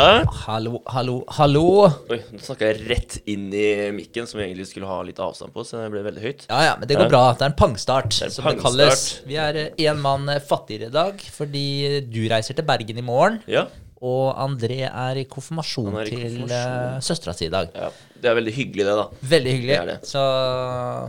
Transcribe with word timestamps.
Hallo, 0.00 0.78
hallo, 0.88 1.16
hallo. 1.36 1.64
Oi, 2.08 2.18
nå 2.32 2.40
snakka 2.40 2.70
jeg 2.70 2.86
rett 2.88 3.16
inn 3.28 3.50
i 3.52 3.66
mikken, 3.92 4.24
som 4.28 4.40
vi 4.40 4.46
egentlig 4.46 4.68
skulle 4.70 4.88
ha 4.88 5.00
litt 5.04 5.20
avstand 5.20 5.52
på, 5.52 5.64
så 5.66 5.82
det 5.82 5.90
ble 5.92 6.02
veldig 6.06 6.22
høyt. 6.24 6.46
Ja, 6.48 6.60
ja, 6.70 6.72
men 6.80 6.88
det 6.88 6.96
går 6.96 7.10
bra. 7.12 7.22
Det 7.36 7.44
er 7.44 7.52
en 7.52 7.58
pangstart, 7.58 8.08
det 8.14 8.22
er 8.24 8.30
en 8.30 8.34
som 8.38 8.46
det 8.46 8.54
pangstart. 8.54 8.78
kalles. 8.80 9.04
Vi 9.28 9.36
er 9.44 9.60
én 9.76 10.00
mann 10.00 10.30
fattigere 10.48 10.88
i 10.88 10.94
dag, 10.94 11.20
fordi 11.36 11.66
du 12.08 12.20
reiser 12.32 12.56
til 12.56 12.66
Bergen 12.70 13.00
i 13.02 13.04
morgen. 13.04 13.40
Ja, 13.50 13.66
Og 14.00 14.30
André 14.40 14.78
er 14.88 15.18
i 15.20 15.26
konfirmasjon 15.28 15.92
er 16.00 16.08
i 16.08 16.14
til 16.14 16.22
konfirmasjon. 16.22 16.94
uh, 16.96 17.02
søstera 17.04 17.34
si 17.36 17.50
i 17.50 17.52
dag. 17.52 17.68
ja. 17.76 17.90
Det 18.20 18.28
er 18.28 18.34
veldig 18.36 18.52
hyggelig, 18.52 18.84
det, 18.84 18.94
da. 18.98 19.04
Veldig 19.28 19.52
hyggelig. 19.54 19.76
Det 19.76 19.92
det. 19.94 20.08
Så, 20.08 20.22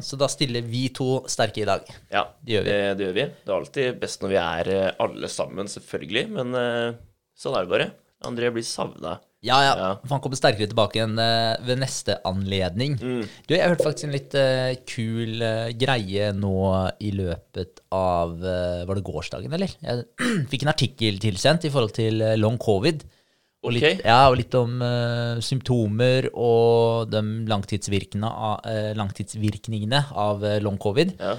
så 0.08 0.20
da 0.20 0.28
stiller 0.32 0.62
vi 0.64 0.86
to 0.96 1.08
sterke 1.28 1.60
i 1.64 1.66
dag. 1.68 1.88
Ja, 2.12 2.22
Det 2.40 2.54
gjør 2.58 2.64
vi. 2.68 2.70
Det, 2.72 2.92
det 3.00 3.06
gjør 3.08 3.16
vi. 3.18 3.26
Det 3.46 3.52
er 3.52 3.56
alltid 3.58 3.98
best 4.00 4.22
når 4.24 4.32
vi 4.32 4.38
er 4.44 4.70
eh, 4.76 4.86
alle 5.08 5.32
sammen, 5.32 5.68
selvfølgelig, 5.72 6.24
men 6.38 6.56
uh, 6.56 6.94
sånn 7.36 7.58
er 7.60 7.68
det 7.68 7.72
bare. 7.74 7.90
André 8.28 8.52
blir 8.54 8.66
savna. 8.66 9.20
Ja, 9.42 9.58
ja. 9.66 9.70
Ja. 9.74 9.88
For 10.04 10.14
han 10.14 10.22
kommer 10.22 10.38
sterkere 10.38 10.70
tilbake 10.70 11.00
igjen 11.00 11.16
uh, 11.18 11.58
ved 11.66 11.80
neste 11.82 12.20
anledning. 12.30 12.98
Mm. 13.02 13.24
Du, 13.48 13.56
jeg 13.56 13.72
hørte 13.72 13.88
faktisk 13.88 14.08
en 14.08 14.14
litt 14.14 14.36
uh, 14.38 14.74
kul 14.86 15.42
uh, 15.42 15.72
greie 15.82 16.28
nå 16.38 16.58
i 17.02 17.10
løpet 17.18 17.82
av 17.92 18.38
Var 18.42 18.98
det 18.98 19.04
gårsdagen, 19.04 19.56
eller? 19.58 19.74
Jeg 19.82 20.06
fikk 20.52 20.68
en 20.68 20.72
artikkel 20.72 21.18
tilsendt 21.24 21.66
i 21.66 21.74
forhold 21.74 21.96
til 21.98 22.22
long 22.40 22.60
covid. 22.62 23.02
Og 23.66 23.76
litt, 23.76 23.84
Ok. 23.86 24.06
ja, 24.06 24.22
og 24.30 24.38
litt 24.40 24.56
om 24.58 24.80
symptomer 25.46 26.26
og 26.34 27.12
de 27.14 27.20
langtidsvirkningene 27.50 28.30
av, 28.32 28.64
langtidsvirkningene 28.98 30.00
av 30.18 30.46
long 30.66 30.80
covid. 30.82 31.14
Ja. 31.20 31.36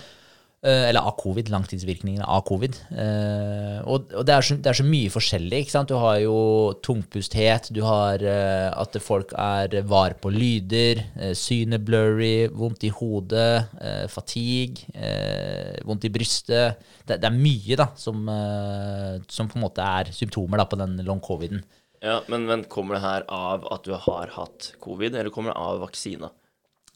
Eh, 0.63 0.85
eller 0.89 1.03
av 1.03 1.17
covid, 1.19 1.49
langtidsvirkningene 1.51 2.23
av 2.23 2.45
covid. 2.47 2.77
Eh, 2.95 3.81
og 3.83 4.13
det, 4.23 4.31
er 4.31 4.45
så, 4.47 4.55
det 4.63 4.71
er 4.71 4.77
så 4.79 4.85
mye 4.87 5.11
forskjellig. 5.11 5.59
ikke 5.59 5.73
sant? 5.75 5.91
Du 5.91 5.99
har 5.99 6.21
jo 6.23 6.37
tungpusthet, 6.87 7.67
du 7.75 7.81
har 7.83 8.23
eh, 8.23 8.69
at 8.71 8.95
folk 9.03 9.35
er 9.35 9.75
var 9.91 10.15
på 10.23 10.31
lyder, 10.31 11.03
synet 11.35 11.83
blurry, 11.83 12.47
vondt 12.55 12.87
i 12.87 12.93
hodet, 12.95 13.73
fatigue, 14.13 14.87
vondt 15.83 16.07
i 16.07 16.13
brystet. 16.15 16.79
Det, 17.09 17.19
det 17.19 17.27
er 17.27 17.35
mye 17.35 17.79
da, 17.81 17.89
som, 17.99 18.23
som 19.27 19.51
på 19.51 19.59
en 19.59 19.65
måte 19.65 19.83
er 19.83 20.13
symptomer 20.15 20.63
da, 20.63 20.69
på 20.71 20.79
den 20.79 20.95
long 21.03 21.19
coviden. 21.23 21.65
ja 22.03 22.21
men, 22.31 22.47
men 22.47 22.63
kommer 22.71 23.01
det 23.01 23.03
her 23.03 23.27
av 23.27 23.67
at 23.75 23.83
du 23.83 23.97
har 23.99 24.31
hatt 24.37 24.77
covid, 24.79 25.17
eller 25.17 25.35
kommer 25.35 25.51
det 25.51 25.59
av 25.59 25.83
vaksina? 25.83 26.31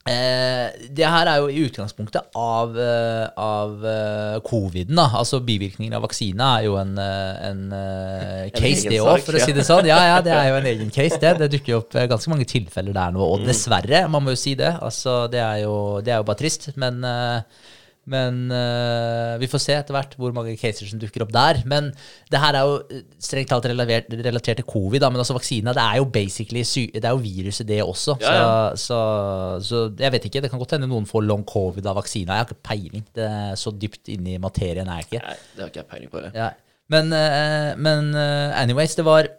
Eh, 0.07 0.87
det 0.97 1.05
her 1.05 1.27
er 1.27 1.41
jo 1.43 1.47
i 1.51 1.63
utgangspunktet 1.67 2.29
av, 2.35 2.77
eh, 2.79 3.27
av 3.37 3.85
eh, 3.85 4.39
coviden. 4.47 4.95
da, 4.95 5.07
altså 5.19 5.39
Bivirkninger 5.43 5.95
av 5.97 6.05
vaksine 6.07 6.49
er 6.57 6.65
jo 6.67 6.77
en, 6.81 6.93
eh, 6.97 7.49
en, 7.49 7.61
eh, 7.73 8.49
case, 8.55 8.85
en 8.87 8.93
det 8.95 9.01
òg, 9.03 9.21
for 9.27 9.33
å 9.39 9.43
si 9.43 9.51
det 9.57 9.65
sånn. 9.67 9.85
Ja, 9.89 9.99
ja, 10.15 10.21
det 10.21 10.33
er 10.33 10.49
jo 10.51 10.55
en 10.61 10.69
egen 10.73 10.89
case, 10.95 11.19
det. 11.19 11.35
Det 11.39 11.51
dukker 11.57 11.73
jo 11.75 11.81
opp 11.83 11.95
eh, 11.95 12.07
ganske 12.07 12.29
mange 12.33 12.47
tilfeller 12.49 12.93
der 12.93 13.11
nå, 13.11 13.19
Mm. 13.19 13.31
og 13.33 13.47
dessverre, 13.47 14.05
man 14.09 14.23
må 14.23 14.31
jo 14.35 14.39
si 14.39 14.55
det. 14.55 14.73
altså 14.81 15.29
Det 15.29 15.39
er 15.43 15.63
jo, 15.65 16.01
det 16.01 16.13
er 16.13 16.17
jo 16.23 16.23
bare 16.31 16.39
trist. 16.43 16.69
Men, 16.77 17.03
men 18.07 18.45
uh, 18.53 19.35
vi 19.41 19.49
får 19.51 19.59
se 19.59 19.73
etter 19.75 19.95
hvert 19.95 20.13
hvor 20.15 20.31
mange 20.35 20.53
caser 20.59 20.87
som 20.87 20.99
dukker 21.01 21.25
opp 21.25 21.33
der. 21.35 21.59
Men 21.67 21.89
det 22.31 22.39
her 22.39 22.55
er 22.55 22.67
jo 22.69 22.77
eh, 22.87 23.01
strengt 23.19 23.49
talt 23.51 23.65
relatert, 23.67 24.07
relatert 24.23 24.61
til 24.61 24.67
covid, 24.67 25.01
da, 25.03 25.09
men 25.11 25.19
altså 25.19 25.35
vaksina 25.35 25.73
det 25.75 25.83
er 25.83 25.97
jo 25.99 26.05
basically 26.13 26.63
det 26.93 27.03
er 27.03 27.11
jo 27.11 27.23
viruset, 27.23 27.67
det 27.67 27.81
også. 27.83 28.15
Ja, 28.23 28.35
ja. 28.37 28.45
Så, 28.75 28.85
så, 28.87 28.99
så 29.67 29.81
jeg 29.99 30.13
vet 30.15 30.29
ikke. 30.29 30.43
Det 30.45 30.51
kan 30.53 30.61
godt 30.61 30.77
hende 30.77 30.87
noen 30.87 31.09
får 31.09 31.25
long 31.27 31.43
covid 31.47 31.89
av 31.91 31.99
vaksina. 31.99 32.37
Jeg 32.37 32.45
har 32.45 32.47
ikke 32.47 32.69
peiling. 32.69 33.03
Det 33.17 33.25
er 33.27 33.59
så 33.59 33.73
dypt 33.75 34.13
inni 34.13 34.37
materien 34.39 34.87
er 34.87 35.01
jeg 35.01 35.09
ikke. 35.09 35.21
Nei, 35.25 35.35
det 35.57 35.65
har 35.65 35.73
ikke 35.73 35.83
jeg 35.83 35.89
peiling 35.91 36.13
på. 36.13 36.23
det. 36.23 36.31
Ja. 36.37 36.53
Men, 36.93 37.11
uh, 37.11 37.73
men 37.83 38.15
uh, 38.15 38.55
anyways, 38.61 38.95
det 38.95 39.03
var 39.07 39.27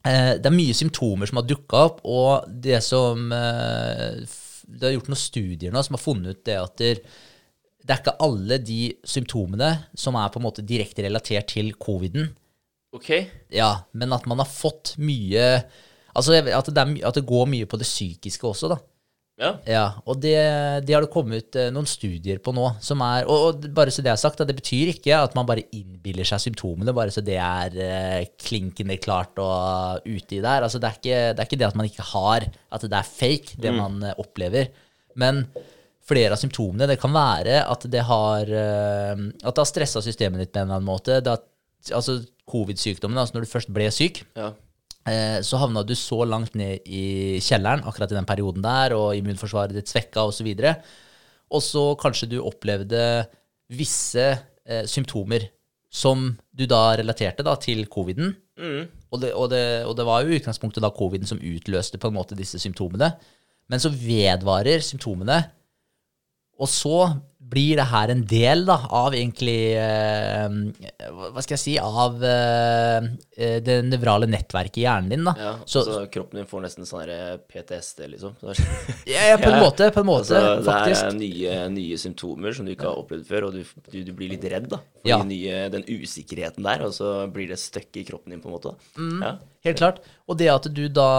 Det 0.00 0.48
er 0.48 0.54
mye 0.54 0.72
symptomer 0.72 1.28
som 1.28 1.36
har 1.42 1.44
dukka 1.44 1.80
opp, 1.90 1.98
og 2.08 2.46
det 2.64 2.78
som 2.80 3.26
Det 3.28 4.86
er 4.88 4.94
gjort 4.94 5.10
noen 5.12 5.20
studier 5.20 5.74
nå 5.74 5.82
som 5.84 5.98
har 5.98 6.00
funnet 6.00 6.38
ut 6.38 6.46
det 6.48 6.56
at 6.56 6.72
der, 6.80 7.02
det 7.90 7.96
er 7.96 8.02
ikke 8.04 8.20
alle 8.22 8.56
de 8.62 8.80
symptomene 9.02 9.72
som 9.98 10.14
er 10.14 10.28
på 10.30 10.38
en 10.38 10.44
måte 10.46 10.62
direkte 10.62 11.02
relatert 11.02 11.48
til 11.50 11.72
coviden. 11.74 12.28
Ok, 12.94 13.10
Ja, 13.54 13.82
men 13.98 14.14
at 14.14 14.26
man 14.30 14.38
har 14.42 14.50
fått 14.50 14.96
mye 14.98 15.62
Altså 16.10 16.34
at 16.34 16.70
det, 16.70 16.82
er, 16.82 16.94
at 17.06 17.14
det 17.14 17.22
går 17.26 17.44
mye 17.46 17.66
på 17.70 17.78
det 17.78 17.86
psykiske 17.86 18.46
også, 18.48 18.70
da. 18.72 18.78
ja. 19.38 19.50
Ja, 19.66 19.84
og 20.10 20.18
det, 20.22 20.34
det 20.86 20.96
har 20.96 21.04
det 21.04 21.12
kommet 21.14 21.54
eh, 21.54 21.68
noen 21.70 21.86
studier 21.86 22.40
på 22.42 22.50
nå, 22.54 22.64
som 22.82 23.02
er 23.06 23.30
Og, 23.30 23.44
og 23.46 23.68
bare 23.76 23.94
så 23.94 24.02
det 24.02 24.10
er 24.10 24.18
sagt, 24.18 24.42
det 24.42 24.58
betyr 24.58 24.90
ikke 24.90 25.14
at 25.22 25.38
man 25.38 25.46
bare 25.46 25.68
innbiller 25.70 26.26
seg 26.26 26.42
symptomene, 26.48 26.94
bare 26.94 27.14
så 27.14 27.22
det 27.22 27.38
er 27.38 27.78
eh, 27.78 28.26
klinkende 28.42 28.98
klart 29.02 29.38
og 29.38 30.02
uti 30.06 30.42
der. 30.42 30.66
Altså, 30.66 30.82
det 30.82 30.90
er, 30.90 30.98
ikke, 30.98 31.20
det 31.30 31.44
er 31.44 31.50
ikke 31.50 31.60
det 31.62 31.70
at 31.70 31.78
man 31.78 31.90
ikke 31.90 32.08
har 32.10 32.48
At 32.50 32.86
det 32.86 32.98
er 33.02 33.14
fake, 33.14 33.58
det 33.62 33.74
man 33.78 34.02
eh, 34.02 34.18
opplever. 34.18 34.74
Men 35.14 35.46
flere 36.06 36.34
av 36.34 36.40
symptomene, 36.40 36.88
det 36.90 36.98
kan 37.00 37.12
være 37.14 37.60
at 37.70 37.86
det 37.92 38.02
har 38.08 38.48
eh, 38.48 39.22
At 39.44 39.54
det 39.54 39.62
har 39.62 39.68
stressa 39.68 40.02
systemet 40.04 40.42
ditt 40.42 40.52
på 40.54 40.60
en 40.60 40.68
eller 40.68 40.80
annen 40.80 40.88
måte. 40.88 41.20
Det 41.20 41.32
har, 41.32 41.44
altså 41.96 42.20
covid-sykdommen, 42.50 43.18
altså 43.20 43.36
når 43.36 43.46
du 43.46 43.52
først 43.52 43.70
ble 43.74 43.86
syk, 43.94 44.24
ja. 44.38 44.50
eh, 45.06 45.38
så 45.46 45.60
havna 45.62 45.84
du 45.86 45.94
så 45.98 46.24
langt 46.26 46.56
ned 46.58 46.86
i 46.88 47.38
kjelleren 47.44 47.84
akkurat 47.86 48.10
i 48.10 48.18
den 48.18 48.28
perioden 48.28 48.64
der, 48.64 48.96
og 48.96 49.14
immunforsvaret 49.18 49.76
ditt 49.76 49.92
svekka 49.92 50.26
osv. 50.26 50.50
Og 51.50 51.62
så 51.64 51.84
kanskje 52.00 52.32
du 52.32 52.40
opplevde 52.42 53.04
visse 53.70 54.26
eh, 54.26 54.84
symptomer 54.90 55.46
som 55.90 56.28
du 56.54 56.66
da 56.70 56.94
relaterte 56.98 57.46
da 57.46 57.56
til 57.58 57.84
coviden. 57.90 58.34
Mm. 58.58 58.82
Og 59.10 59.22
det, 59.22 59.32
og, 59.34 59.46
det, 59.50 59.62
og 59.88 59.96
det 59.98 60.06
var 60.06 60.22
jo 60.22 60.30
i 60.30 60.38
utgangspunktet 60.38 60.84
da 60.84 60.92
coviden 60.94 61.26
som 61.26 61.40
utløste 61.42 61.98
på 61.98 62.10
en 62.10 62.18
måte 62.18 62.38
disse 62.38 62.60
symptomene. 62.62 63.10
Men 63.70 63.82
så 63.82 63.90
vedvarer 63.94 64.82
symptomene, 64.82 65.42
og 66.60 66.68
så 66.68 66.96
blir 67.50 67.80
det 67.80 67.88
her 67.90 68.12
en 68.12 68.20
del 68.30 68.60
da, 68.68 68.76
av 68.94 69.10
egentlig 69.16 69.72
eh, 69.74 70.44
Hva 71.10 71.42
skal 71.42 71.56
jeg 71.56 71.62
si 71.64 71.72
Av 71.82 72.20
eh, 72.22 73.08
det 73.64 73.74
nevrale 73.88 74.28
nettverket 74.30 74.78
i 74.78 74.84
hjernen 74.84 75.10
din. 75.10 75.24
da. 75.26 75.34
ja. 75.34 75.52
så, 75.66 75.82
Så, 75.82 75.96
kroppen 76.14 76.38
din 76.38 76.46
får 76.46 76.62
nesten 76.62 76.86
sånn 76.86 77.10
PTSD, 77.50 78.04
liksom. 78.12 78.36
ja, 79.10 79.24
ja, 79.32 79.38
på 79.40 79.50
en 79.50 79.58
måte, 79.64 79.90
på 79.90 80.04
en 80.04 80.10
måte, 80.12 80.36
Altså, 80.36 80.60
det 80.60 80.68
faktisk. 80.68 81.02
er 81.08 81.18
nye, 81.18 81.56
nye 81.74 81.98
symptomer 81.98 82.54
som 82.54 82.68
du 82.68 82.74
ikke 82.76 82.86
har 82.86 83.02
opplevd 83.02 83.26
før, 83.26 83.48
og 83.48 83.58
du, 83.58 83.64
du, 83.90 83.98
du 84.06 84.12
blir 84.14 84.30
litt 84.36 84.46
redd 84.52 84.70
da, 84.70 84.78
for 85.00 85.10
Ja. 85.10 85.18
de 85.24 85.32
nye, 85.32 85.64
den 85.74 85.86
usikkerheten 85.90 86.62
der, 86.70 86.84
og 86.86 86.94
så 86.94 87.24
blir 87.34 87.50
det 87.50 87.58
støkk 87.58 87.98
i 87.98 88.06
kroppen 88.12 88.36
din 88.36 88.44
på 88.44 88.52
en 88.52 88.58
måte. 88.60 88.76
Mm. 88.94 89.24
Ja. 89.26 89.34
Helt 89.60 89.76
klart. 89.76 89.98
Og 90.30 90.38
det 90.40 90.46
at 90.48 90.66
du 90.72 90.86
da 90.88 91.10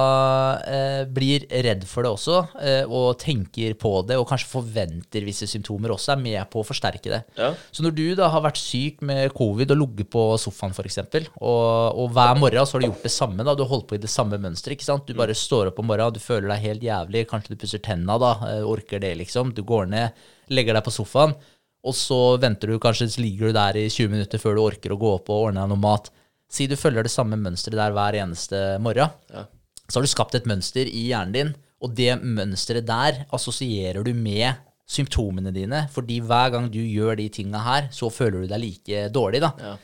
eh, 0.66 1.02
blir 1.06 1.44
redd 1.62 1.84
for 1.86 2.02
det 2.02 2.10
også, 2.16 2.38
eh, 2.58 2.90
og 2.90 3.20
tenker 3.22 3.76
på 3.78 3.92
det, 4.10 4.18
og 4.18 4.26
kanskje 4.30 4.50
forventer 4.50 5.28
visse 5.28 5.46
symptomer 5.50 5.94
også, 5.94 6.16
er 6.16 6.24
med 6.24 6.50
på 6.50 6.64
å 6.64 6.66
forsterke 6.66 7.12
det. 7.12 7.20
Ja. 7.38 7.52
Så 7.70 7.86
når 7.86 7.94
du 8.00 8.04
da 8.18 8.32
har 8.34 8.42
vært 8.42 8.58
syk 8.58 9.04
med 9.06 9.36
covid 9.38 9.76
og 9.76 9.82
ligget 9.84 10.10
på 10.16 10.24
sofaen 10.42 10.74
f.eks., 10.74 10.98
og, 11.38 12.00
og 12.02 12.16
hver 12.16 12.34
morgen 12.42 12.66
så 12.66 12.78
har 12.80 12.86
du 12.86 12.90
gjort 12.90 13.06
det 13.06 13.14
samme, 13.14 13.46
da, 13.46 13.54
du 13.54 13.62
har 13.62 13.70
holdt 13.76 13.90
på 13.92 14.00
i 14.00 14.02
det 14.02 14.10
samme 14.10 14.40
mønsteret. 14.42 14.90
Du 15.06 15.14
bare 15.20 15.38
står 15.38 15.70
opp 15.70 15.82
om 15.84 15.92
morgenen, 15.92 16.16
du 16.18 16.24
føler 16.24 16.50
deg 16.50 16.66
helt 16.66 16.88
jævlig, 16.88 17.28
kanskje 17.30 17.54
du 17.54 17.62
pusser 17.62 17.84
tenna 17.84 18.18
da, 18.22 18.32
eh, 18.48 18.64
orker 18.66 19.04
det 19.04 19.14
liksom, 19.22 19.54
du 19.54 19.62
går 19.68 19.92
ned, 19.92 20.24
legger 20.50 20.80
deg 20.80 20.88
på 20.88 20.96
sofaen, 20.96 21.38
og 21.86 21.94
så 21.98 22.18
venter 22.42 22.74
du 22.74 22.82
kanskje, 22.82 23.12
ligger 23.22 23.52
du 23.52 23.60
der 23.60 23.78
i 23.84 23.86
20 23.86 24.16
minutter 24.16 24.42
før 24.42 24.58
du 24.58 24.64
orker 24.66 24.94
å 24.94 25.00
gå 25.02 25.14
opp 25.20 25.30
og 25.30 25.52
ordne 25.52 25.62
deg 25.62 25.72
noe 25.76 25.86
mat. 25.86 26.10
Si 26.52 26.68
du 26.68 26.76
følger 26.80 27.06
det 27.08 27.14
samme 27.14 27.38
mønsteret 27.40 27.80
der 27.80 27.94
hver 27.96 28.18
eneste 28.20 28.60
morgen, 28.84 29.14
Ja. 29.32 29.46
så 29.88 30.00
har 30.00 30.04
du 30.08 30.12
skapt 30.12 30.36
et 30.36 30.50
mønster 30.50 30.88
i 30.90 31.06
hjernen 31.10 31.32
din, 31.36 31.54
og 31.82 31.96
det 31.96 32.18
mønsteret 32.22 32.86
der 32.86 33.22
assosierer 33.34 34.04
du 34.06 34.12
med 34.14 34.60
symptomene 34.92 35.54
dine, 35.56 35.86
fordi 35.94 36.20
hver 36.28 36.52
gang 36.52 36.68
du 36.72 36.80
gjør 36.84 37.16
de 37.18 37.30
tinga 37.32 37.62
her, 37.64 37.88
så 37.96 38.10
føler 38.12 38.44
du 38.44 38.48
deg 38.52 38.60
like 38.60 39.06
dårlig, 39.16 39.40
da. 39.42 39.54
Ja. 39.64 39.78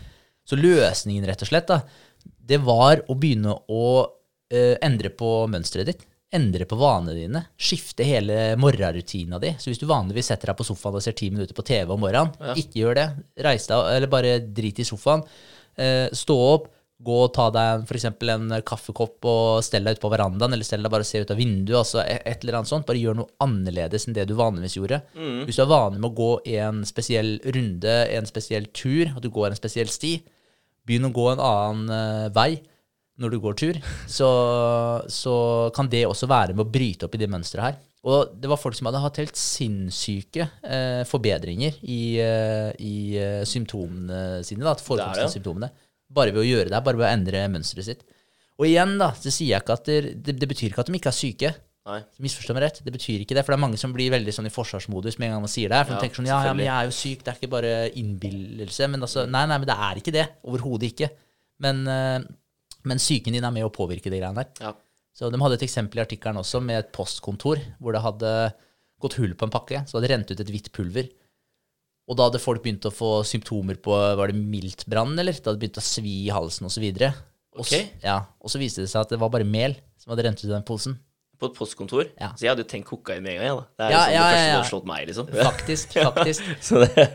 Så 0.47 0.59
løsningen, 0.59 1.25
rett 1.27 1.41
og 1.43 1.47
slett, 1.49 1.67
da, 1.71 1.81
det 2.47 2.59
var 2.63 3.01
å 3.07 3.15
begynne 3.19 3.55
å 3.71 3.81
eh, 4.51 4.75
endre 4.83 5.09
på 5.15 5.31
mønsteret 5.51 5.89
ditt. 5.89 6.05
Endre 6.35 6.65
på 6.67 6.75
vanene 6.79 7.13
dine. 7.15 7.41
Skifte 7.59 8.03
hele 8.03 8.55
morgenrutina 8.59 9.39
di. 9.39 9.53
Så 9.59 9.69
hvis 9.71 9.79
du 9.79 9.85
vanligvis 9.87 10.27
setter 10.31 10.51
deg 10.51 10.57
på 10.59 10.65
sofaen 10.67 10.95
og 10.99 11.03
ser 11.03 11.15
ti 11.15 11.29
minutter 11.31 11.55
på 11.55 11.63
TV 11.67 11.91
om 11.95 12.01
morgenen, 12.03 12.33
ikke 12.59 12.81
gjør 12.81 12.95
det. 12.99 13.05
Reis 13.47 13.67
deg, 13.71 13.91
eller 13.95 14.11
bare 14.11 14.33
drit 14.43 14.79
i 14.83 14.87
sofaen. 14.87 15.23
Eh, 15.77 16.07
stå 16.15 16.35
opp, 16.41 16.68
gå 16.97 17.18
og 17.27 17.33
ta 17.35 17.47
deg 17.53 17.91
eksempel 17.94 18.31
en 18.33 18.53
kaffekopp 18.65 19.25
og 19.29 19.65
stell 19.65 19.85
deg 19.85 19.97
ut 19.97 20.01
på 20.01 20.09
verandaen, 20.09 20.56
eller 20.56 20.65
stell 20.65 20.81
deg 20.81 20.94
bare 20.94 21.06
og 21.06 21.09
se 21.09 21.21
ut 21.21 21.33
av 21.33 21.38
vinduet, 21.38 21.77
altså 21.77 22.01
et, 22.01 22.41
eller 22.41 22.57
annet 22.57 22.71
sånt. 22.71 22.88
Bare 22.88 23.01
gjør 23.01 23.19
noe 23.19 23.33
annerledes 23.44 24.07
enn 24.07 24.18
det 24.18 24.25
du 24.29 24.33
vanligvis 24.39 24.79
gjorde. 24.79 25.03
Hvis 25.45 25.59
du 25.59 25.63
er 25.63 25.69
vanlig 25.69 26.01
med 26.01 26.09
å 26.09 26.18
gå 26.18 26.31
en 26.57 26.81
spesiell 26.89 27.35
runde, 27.45 28.00
en 28.18 28.29
spesiell 28.29 28.65
tur, 28.74 29.13
at 29.13 29.21
du 29.21 29.29
går 29.33 29.51
en 29.51 29.59
spesiell 29.59 29.91
sti, 29.94 30.15
begynn 30.88 31.09
å 31.09 31.13
gå 31.13 31.29
en 31.33 31.44
annen 31.44 31.94
eh, 31.94 32.31
vei 32.33 32.51
når 33.21 33.33
du 33.33 33.39
går 33.41 33.57
tur, 33.57 33.77
så, 34.09 34.29
så 35.09 35.35
kan 35.75 35.89
det 35.89 36.06
også 36.06 36.29
være 36.29 36.53
med 36.53 36.65
å 36.65 36.71
bryte 36.71 37.07
opp 37.07 37.18
i 37.18 37.21
det 37.21 37.29
mønsteret 37.29 37.65
her. 37.65 37.77
Og 38.05 38.35
det 38.39 38.49
var 38.51 38.59
folk 38.61 38.77
som 38.77 38.88
hadde 38.88 39.01
hatt 39.01 39.17
helt 39.19 39.39
sinnssyke 39.39 40.45
eh, 40.63 41.01
forbedringer 41.09 41.79
i, 41.81 42.01
eh, 42.21 42.69
i 42.77 42.97
eh, 43.19 43.41
symptomene 43.49 44.44
sine, 44.45 44.63
da, 44.63 44.75
Det 44.77 44.85
forekomsten 44.85 45.23
det, 45.23 45.25
av 45.25 45.33
symptomene, 45.33 45.71
bare 46.13 46.31
ved 46.35 46.44
å 46.44 46.47
gjøre 46.47 46.71
det, 46.71 46.83
bare 46.85 46.99
ved 46.99 47.07
å 47.07 47.11
endre 47.11 47.41
mønsteret 47.51 47.89
sitt. 47.89 48.05
Og 48.57 48.69
igjen, 48.69 48.95
da, 49.01 49.11
så 49.17 49.33
sier 49.33 49.55
jeg 49.55 49.65
ikke 49.65 49.79
at 49.79 49.89
det, 49.89 49.97
det, 50.25 50.38
det 50.39 50.49
betyr 50.49 50.71
ikke 50.71 50.85
at 50.85 50.91
de 50.91 50.97
ikke 51.01 51.11
er 51.11 51.17
syke. 51.17 51.51
Nei. 51.88 51.99
Misforstå 52.23 52.55
meg 52.55 52.65
rett, 52.65 52.79
det 52.83 52.91
betyr 52.94 53.21
ikke 53.23 53.35
det. 53.38 53.44
For 53.45 53.53
det 53.53 53.59
er 53.59 53.63
mange 53.63 53.79
som 53.79 53.94
blir 53.95 54.11
veldig 54.11 54.33
sånn 54.35 54.50
i 54.50 54.53
forsvarsmodus 54.53 55.19
med 55.21 55.29
en 55.29 55.38
gang 55.38 55.45
man 55.45 55.51
sier 55.51 55.71
det. 55.71 55.83
For 55.85 55.95
Ja, 55.95 56.00
de 56.00 56.03
tenker 56.07 56.19
sånn, 56.19 56.27
ja, 56.29 56.39
ja, 56.50 56.55
men 56.57 56.67
jeg 56.67 56.73
er 56.73 56.89
jo 56.89 56.95
syk, 56.97 57.21
det 57.23 57.31
er 57.31 57.39
ikke 57.39 57.53
bare 57.53 57.75
innbillelse. 58.01 58.89
Men 58.91 59.07
altså, 59.07 59.23
nei, 59.29 59.45
nei, 59.51 59.59
men 59.61 59.69
det 59.69 59.77
er 59.88 60.01
ikke 60.01 60.15
det. 60.15 60.25
Overhodet 60.47 60.89
ikke. 60.91 61.11
Men, 61.63 61.79
eh, 61.91 62.17
men 62.91 63.01
psyken 63.01 63.38
din 63.38 63.47
er 63.47 63.55
med 63.55 63.67
å 63.67 63.71
påvirke 63.73 64.11
de 64.11 64.19
greiene 64.19 64.43
der. 64.43 64.51
Ja. 64.65 64.73
Så 65.17 65.31
de 65.33 65.39
hadde 65.41 65.57
et 65.57 65.63
eksempel 65.65 65.97
i 65.97 66.03
artikkelen 66.05 66.37
også 66.43 66.59
med 66.61 66.77
et 66.83 66.91
postkontor 66.93 67.57
hvor 67.81 67.95
det 67.95 68.03
hadde 68.05 68.33
gått 69.01 69.15
hull 69.17 69.33
på 69.37 69.47
en 69.47 69.53
pakke, 69.53 69.79
så 69.89 69.97
hadde 69.97 70.07
det 70.07 70.11
rent 70.13 70.31
ut 70.33 70.43
et 70.43 70.51
hvitt 70.53 70.69
pulver. 70.75 71.07
Og 72.07 72.15
da 72.17 72.27
hadde 72.29 72.39
folk 72.39 72.61
begynt 72.63 72.85
å 72.87 72.93
få 72.93 73.09
symptomer 73.27 73.75
på 73.83 73.91
Var 74.15 74.31
det 74.31 74.37
miltbrann, 74.39 75.17
eller? 75.19 75.33
Det 75.35 75.43
hadde 75.49 75.59
begynt 75.59 75.79
å 75.81 75.83
svi 75.83 76.13
i 76.27 76.31
halsen 76.33 76.69
osv. 76.69 76.85
Og, 77.57 77.65
Ok. 77.65 77.73
s- 77.73 77.89
ja, 78.03 78.19
og 78.39 78.49
så 78.53 78.61
viste 78.61 78.83
det 78.85 78.89
seg 78.93 79.01
at 79.01 79.09
det 79.09 79.19
var 79.19 79.29
bare 79.33 79.43
mel 79.43 79.73
som 79.97 80.13
hadde 80.13 80.23
rent 80.27 80.37
ut 80.39 80.45
i 80.47 80.53
den 80.53 80.63
posen. 80.63 80.99
På 81.37 81.49
et 81.51 81.57
postkontor. 81.57 82.07
Ja. 82.19 82.29
Så 82.37 82.45
jeg 82.45 82.49
hadde 82.53 82.63
jo 82.63 82.69
tenkt 82.69 82.87
kokain 82.89 83.21
med 83.25 83.33
en 83.35 83.41
gang. 83.41 83.47
Ja, 83.49 83.55
Da. 83.57 83.65
Det 83.77 83.85
er 83.85 83.91
Ja, 83.91 83.99
sånn 84.05 84.13
ja, 84.13 84.21
det 84.21 84.37
første 84.37 84.47
ja, 84.47 84.53
ja. 84.53 84.63
som 84.63 84.69
slått 84.71 84.87
meg, 84.87 85.07
liksom. 85.09 85.27
Faktisk, 85.49 85.87
faktisk. 85.93 86.41
Så 86.69 86.79
det, 86.85 87.05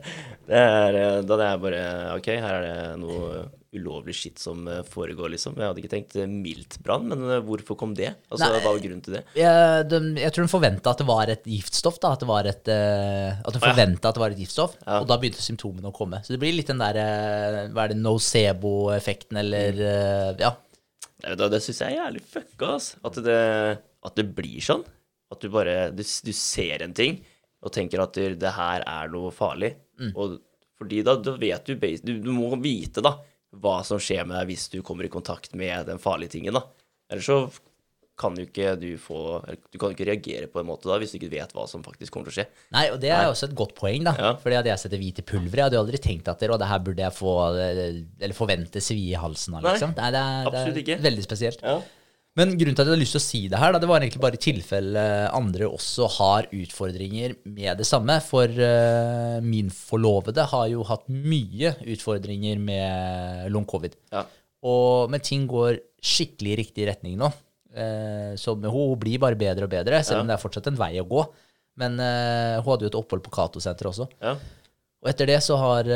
det 0.50 0.60
er 0.60 0.94
eh, 1.00 1.22
Da 1.22 1.37
det 1.40 1.46
er 1.49 1.58
bare 1.64 1.82
Ok, 2.19 2.26
her 2.26 2.54
er 2.54 2.62
det 2.66 3.00
noe 3.00 3.49
ulovlig 3.73 4.15
skitt 4.19 4.41
som 4.43 4.67
eh, 4.69 4.83
foregår, 4.85 5.31
liksom. 5.33 5.55
Jeg 5.57 5.65
hadde 5.71 5.81
ikke 5.83 5.91
tenkt 5.95 6.17
eh, 6.21 6.27
miltbrann, 6.29 7.07
men 7.09 7.23
eh, 7.25 7.41
hvorfor 7.47 7.77
kom 7.81 7.95
det? 7.97 8.11
Altså, 8.29 8.51
Nei. 8.51 8.59
Hva 8.61 8.73
var 8.75 8.83
grunnen 8.85 9.05
til 9.07 9.17
det? 9.17 9.23
Jeg, 9.39 9.87
de, 9.89 10.01
jeg 10.21 10.35
tror 10.37 10.47
de 10.49 10.53
forventa 10.53 10.93
at 10.93 11.01
det 11.03 11.07
var 11.09 11.33
et 11.33 11.49
giftstoff. 11.49 11.97
da, 12.03 12.11
At 12.17 12.25
det 12.25 12.29
var 12.29 12.49
et, 12.51 12.69
at 12.69 13.49
de 13.49 13.63
ja. 13.63 13.65
forventet 13.65 14.11
at 14.11 14.19
det 14.19 14.25
var 14.25 14.35
et 14.37 14.43
giftstoff, 14.45 14.77
Ja. 14.85 14.99
og 15.01 15.09
da 15.09 15.17
begynte 15.23 15.45
symptomene 15.45 15.89
å 15.89 15.97
komme. 15.97 16.21
Så 16.27 16.35
det 16.35 16.41
blir 16.43 16.53
litt 16.57 16.69
den 16.73 16.83
der 16.83 17.01
Hva 17.73 17.87
er 17.87 17.95
det, 17.95 18.01
nocebo-effekten, 18.03 19.41
eller 19.43 19.83
eh, 19.89 20.37
Ja. 20.43 20.53
Det, 21.23 21.37
det, 21.39 21.51
det 21.55 21.61
syns 21.63 21.81
jeg 21.85 21.95
er 21.95 22.01
jævlig 22.01 22.25
fucka, 22.27 22.73
ass. 22.77 22.93
At 23.07 23.19
det, 23.25 23.41
at 24.03 24.17
det 24.19 24.25
blir 24.37 24.59
sånn. 24.65 24.83
At 25.33 25.41
du 25.41 25.49
bare 25.55 25.77
du, 25.95 26.03
du 26.03 26.33
ser 26.37 26.83
en 26.85 26.93
ting 26.97 27.21
og 27.63 27.71
tenker 27.73 28.03
at 28.03 28.17
det, 28.19 28.33
det 28.43 28.51
her 28.57 28.83
er 28.91 29.11
noe 29.13 29.31
farlig. 29.33 29.71
Mm. 30.03 30.11
Og 30.19 30.41
fordi 30.83 30.99
da, 31.07 31.15
da 31.23 31.37
vet 31.39 31.69
du, 31.71 31.77
du 31.79 32.17
Du 32.25 32.33
må 32.35 32.49
vite, 32.59 32.99
da, 33.05 33.13
hva 33.52 33.82
som 33.84 34.00
skjer 34.00 34.25
med 34.25 34.38
deg 34.38 34.52
hvis 34.54 34.70
du 34.72 34.78
kommer 34.87 35.04
i 35.04 35.12
kontakt 35.12 35.54
med 35.58 35.87
den 35.90 36.00
farlige 36.02 36.37
tingen, 36.38 36.56
da. 36.56 36.64
Ellers 37.12 37.28
så 37.28 37.43
kan 38.22 38.37
jo 38.37 38.44
ikke 38.44 38.75
du 38.76 38.90
få 39.00 39.40
Du 39.72 39.78
kan 39.81 39.88
jo 39.90 39.96
ikke 39.96 40.04
reagere 40.06 40.46
på 40.52 40.60
en 40.60 40.66
måte 40.69 40.87
da, 40.87 40.99
hvis 41.00 41.14
du 41.14 41.16
ikke 41.19 41.31
vet 41.32 41.54
hva 41.56 41.64
som 41.69 41.82
faktisk 41.82 42.12
kommer 42.12 42.28
til 42.28 42.34
å 42.34 42.37
skje. 42.43 42.44
Nei, 42.76 42.84
og 42.93 43.00
det 43.02 43.10
er 43.10 43.25
Nei. 43.25 43.31
også 43.32 43.49
et 43.49 43.56
godt 43.58 43.72
poeng, 43.78 44.04
da. 44.06 44.12
Ja. 44.20 44.34
Fordi 44.40 44.58
hadde 44.60 44.70
jeg 44.70 44.82
sett 44.82 44.93
det 44.94 45.00
hvite 45.00 45.25
pulveret, 45.26 45.58
jeg 45.58 45.66
hadde 45.70 45.78
jo 45.81 45.82
aldri 45.87 46.00
tenkt 46.04 46.28
at 46.31 46.44
det, 46.44 46.50
og 46.52 46.60
det 46.60 46.69
her 46.70 46.84
burde 46.84 47.02
jeg 47.06 47.16
få 47.16 47.32
eh, 47.56 47.81
Eller 48.20 48.37
forvente 48.37 48.84
svi 48.84 49.00
i 49.10 49.19
halsen 49.19 49.56
av, 49.58 49.66
liksom. 49.66 49.96
Nei, 49.99 50.12
det 50.14 50.22
er, 50.22 50.49
absolutt 50.52 50.76
det 50.78 50.84
ikke. 50.84 50.99
er 51.00 51.06
veldig 51.08 51.25
spesielt. 51.26 51.64
Ja. 51.64 51.81
Men 52.38 52.55
grunnen 52.56 52.73
til 52.73 52.81
at 52.81 52.88
jeg 52.88 52.94
hadde 52.94 53.02
lyst 53.02 53.12
til 53.12 53.20
å 53.20 53.25
si 53.26 53.40
det 53.52 53.58
her, 53.61 53.75
da, 53.75 53.81
det 53.82 53.88
var 53.90 54.00
egentlig 54.00 54.23
bare 54.23 54.38
i 54.38 54.40
tilfelle 54.40 55.02
andre 55.37 55.67
også 55.69 56.06
har 56.14 56.46
utfordringer 56.56 57.34
med 57.44 57.82
det 57.82 57.84
samme. 57.84 58.17
For 58.25 58.49
uh, 58.49 59.37
min 59.44 59.69
forlovede 59.73 60.46
har 60.55 60.70
jo 60.73 60.87
hatt 60.88 61.05
mye 61.12 61.75
utfordringer 61.93 62.62
med 62.62 63.52
long 63.52 63.67
covid. 63.69 63.99
Ja. 64.14 64.25
Og, 64.64 65.12
men 65.12 65.20
ting 65.25 65.44
går 65.50 65.76
skikkelig 66.00 66.55
i 66.55 66.58
riktig 66.62 66.88
retning 66.88 67.20
nå. 67.20 67.29
Uh, 67.73 68.32
så 68.40 68.56
hun 68.56 68.96
blir 69.00 69.20
bare 69.20 69.37
bedre 69.37 69.69
og 69.69 69.75
bedre, 69.75 70.00
selv 70.00 70.25
om 70.25 70.32
det 70.32 70.38
er 70.38 70.44
fortsatt 70.46 70.73
en 70.73 70.81
vei 70.81 70.94
å 71.02 71.08
gå. 71.08 71.26
Men 71.85 72.00
uh, 72.00 72.62
hun 72.62 72.70
hadde 72.70 72.88
jo 72.88 72.94
et 72.94 73.00
opphold 73.02 73.26
på 73.28 73.37
Cato-senteret 73.37 73.93
også. 73.93 74.08
ja. 74.25 74.37
Og 75.02 75.08
etter 75.11 75.26
det 75.26 75.40
så 75.43 75.56
har 75.58 75.88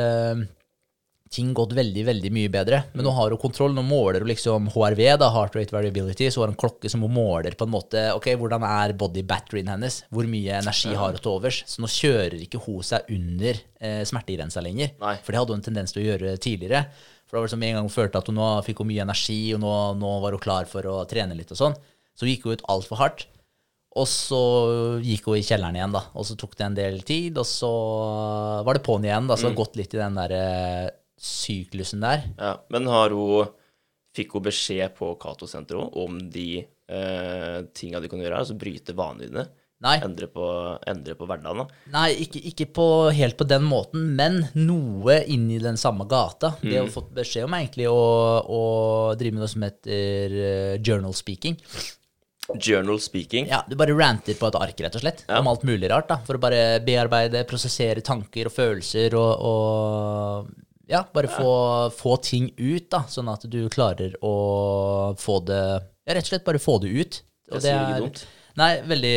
ting 1.33 1.51
gått 1.57 1.73
veldig, 1.77 2.05
veldig 2.07 2.31
mye 2.33 2.51
bedre. 2.53 2.79
Men 2.95 3.07
nå 3.09 3.13
har 3.17 3.33
hun 3.35 3.41
kontroll. 3.41 3.75
Nå 3.75 3.83
måler 3.87 4.23
hun 4.23 4.31
liksom 4.31 4.69
HRV, 4.73 5.03
da, 5.21 5.29
heart 5.35 5.57
rate 5.59 5.75
variability, 5.75 6.29
så 6.31 6.43
har 6.43 6.53
hun 6.53 6.55
en 6.55 6.61
klokke 6.61 6.91
som 6.93 7.03
hun 7.03 7.13
måler 7.17 7.57
på 7.59 7.67
en 7.67 7.73
måte 7.75 8.05
Ok, 8.15 8.29
hvordan 8.39 8.63
er 8.69 8.95
body 8.99 9.25
batterien 9.27 9.73
hennes? 9.73 10.03
Hvor 10.15 10.29
mye 10.31 10.61
energi 10.61 10.95
har 10.95 11.17
hun 11.17 11.23
til 11.23 11.35
overs? 11.35 11.63
Så 11.67 11.83
nå 11.83 11.91
kjører 11.91 12.39
ikke 12.45 12.63
hun 12.67 12.81
seg 12.87 13.11
under 13.17 13.59
eh, 13.81 14.03
smertegrensa 14.07 14.63
lenger. 14.65 14.95
Nei. 15.03 15.17
For 15.27 15.35
det 15.35 15.43
hadde 15.43 15.57
hun 15.57 15.63
en 15.63 15.69
tendens 15.69 15.95
til 15.97 16.05
å 16.05 16.09
gjøre 16.13 16.37
tidligere. 16.39 16.85
For 17.27 17.35
det 17.35 17.41
var 17.41 17.49
liksom 17.49 17.65
en 17.67 17.79
gang 17.81 17.89
hun 17.89 17.97
følte 17.97 18.21
at 18.23 18.29
hun 18.31 18.39
nå 18.39 18.51
fikk 18.67 18.85
hun 18.85 18.93
mye 18.93 19.07
energi, 19.07 19.41
og 19.57 19.65
nå, 19.65 19.73
nå 19.99 20.13
var 20.23 20.37
hun 20.37 20.43
klar 20.47 20.69
for 20.71 20.87
å 20.87 21.01
trene 21.11 21.35
litt 21.39 21.51
og 21.51 21.59
sånn. 21.59 21.75
Så 22.17 22.29
gikk 22.31 22.47
hun 22.47 22.55
ut 22.55 22.69
altfor 22.71 23.03
hardt. 23.03 23.27
Og 23.97 24.05
så 24.07 24.39
gikk 25.01 25.31
hun 25.31 25.39
i 25.41 25.45
kjelleren 25.45 25.77
igjen, 25.79 25.95
da. 25.95 26.03
Og 26.15 26.27
så 26.29 26.37
tok 26.39 26.55
det 26.59 26.67
en 26.67 26.77
del 26.77 26.99
tid, 27.09 27.39
og 27.41 27.49
så 27.49 27.71
var 28.67 28.77
det 28.77 28.85
på'n 28.87 29.07
igjen. 29.09 29.27
da, 29.27 29.37
Så 29.37 29.49
det 29.49 29.55
har 29.55 29.61
gått 29.65 29.79
litt 29.81 29.95
i 29.97 30.01
den 30.01 30.19
der 30.19 30.35
eh, 30.37 30.89
syklusen 31.21 32.01
der. 32.05 32.27
Ja, 32.39 32.57
men 32.71 32.87
har 32.93 33.11
hun 33.17 33.49
Fikk 34.17 34.33
hun 34.33 34.47
beskjed 34.47 34.95
på 34.97 35.11
Cato-senteret 35.21 35.93
om 36.01 36.15
de 36.33 36.63
eh, 36.65 37.59
tinga 37.77 38.01
de 38.01 38.09
kan 38.09 38.23
gjøre? 38.23 38.39
Altså 38.41 38.55
bryte 38.57 38.95
vanene? 38.97 39.43
Nei, 39.85 39.99
Endre 40.01 40.25
på, 40.33 40.47
endre 40.89 41.13
på 41.19 41.27
hverdagen? 41.29 41.59
da? 41.61 41.91
nei 41.93 42.15
ikke, 42.25 42.41
ikke 42.49 42.67
på, 42.79 42.87
helt 43.13 43.37
på 43.37 43.45
den 43.45 43.67
måten, 43.69 44.07
men 44.17 44.39
noe 44.57 45.19
inn 45.29 45.51
i 45.53 45.59
den 45.61 45.77
samme 45.77 46.07
gata. 46.09 46.55
Det 46.63 46.79
har 46.79 46.89
fått 46.89 47.11
beskjed 47.13 47.45
om 47.45 47.59
egentlig 47.59 47.91
å, 47.93 47.99
å 48.41 48.63
drive 49.21 49.37
med 49.37 49.45
noe 49.45 49.53
som 49.53 49.67
heter 49.69 50.33
uh, 50.41 50.81
journal 50.81 51.13
speaking. 51.13 51.59
Journal 52.57 53.01
speaking. 53.05 53.51
Ja, 53.53 53.67
Du 53.69 53.77
bare 53.77 53.93
ranter 54.01 54.33
på 54.41 54.49
et 54.49 54.57
ark, 54.57 54.81
rett 54.81 54.97
og 54.97 55.03
slett, 55.05 55.27
Ja. 55.29 55.41
om 55.43 55.49
alt 55.53 55.65
mulig 55.69 55.91
rart. 55.93 56.09
da, 56.09 56.23
For 56.25 56.39
å 56.39 56.41
bare 56.41 56.81
bearbeide, 56.81 57.45
prosessere 57.45 58.01
tanker 58.01 58.49
og 58.49 58.57
følelser 58.57 59.13
og, 59.19 59.45
og 59.45 60.55
ja, 60.87 61.03
bare 61.13 61.31
få, 61.31 61.51
få 61.95 62.17
ting 62.23 62.51
ut, 62.57 62.89
da, 62.93 63.03
sånn 63.11 63.31
at 63.33 63.47
du 63.51 63.61
klarer 63.73 64.15
å 64.25 65.15
få 65.19 65.41
det 65.47 65.63
Ja, 66.07 66.15
rett 66.15 66.29
og 66.29 66.31
slett 66.31 66.47
bare 66.47 66.63
få 66.63 66.79
det 66.83 66.93
ut. 66.95 67.23
Og 67.51 67.63
Det 67.63 67.73
er. 67.75 68.27
Nei, 68.57 68.71
veldig, 68.87 69.17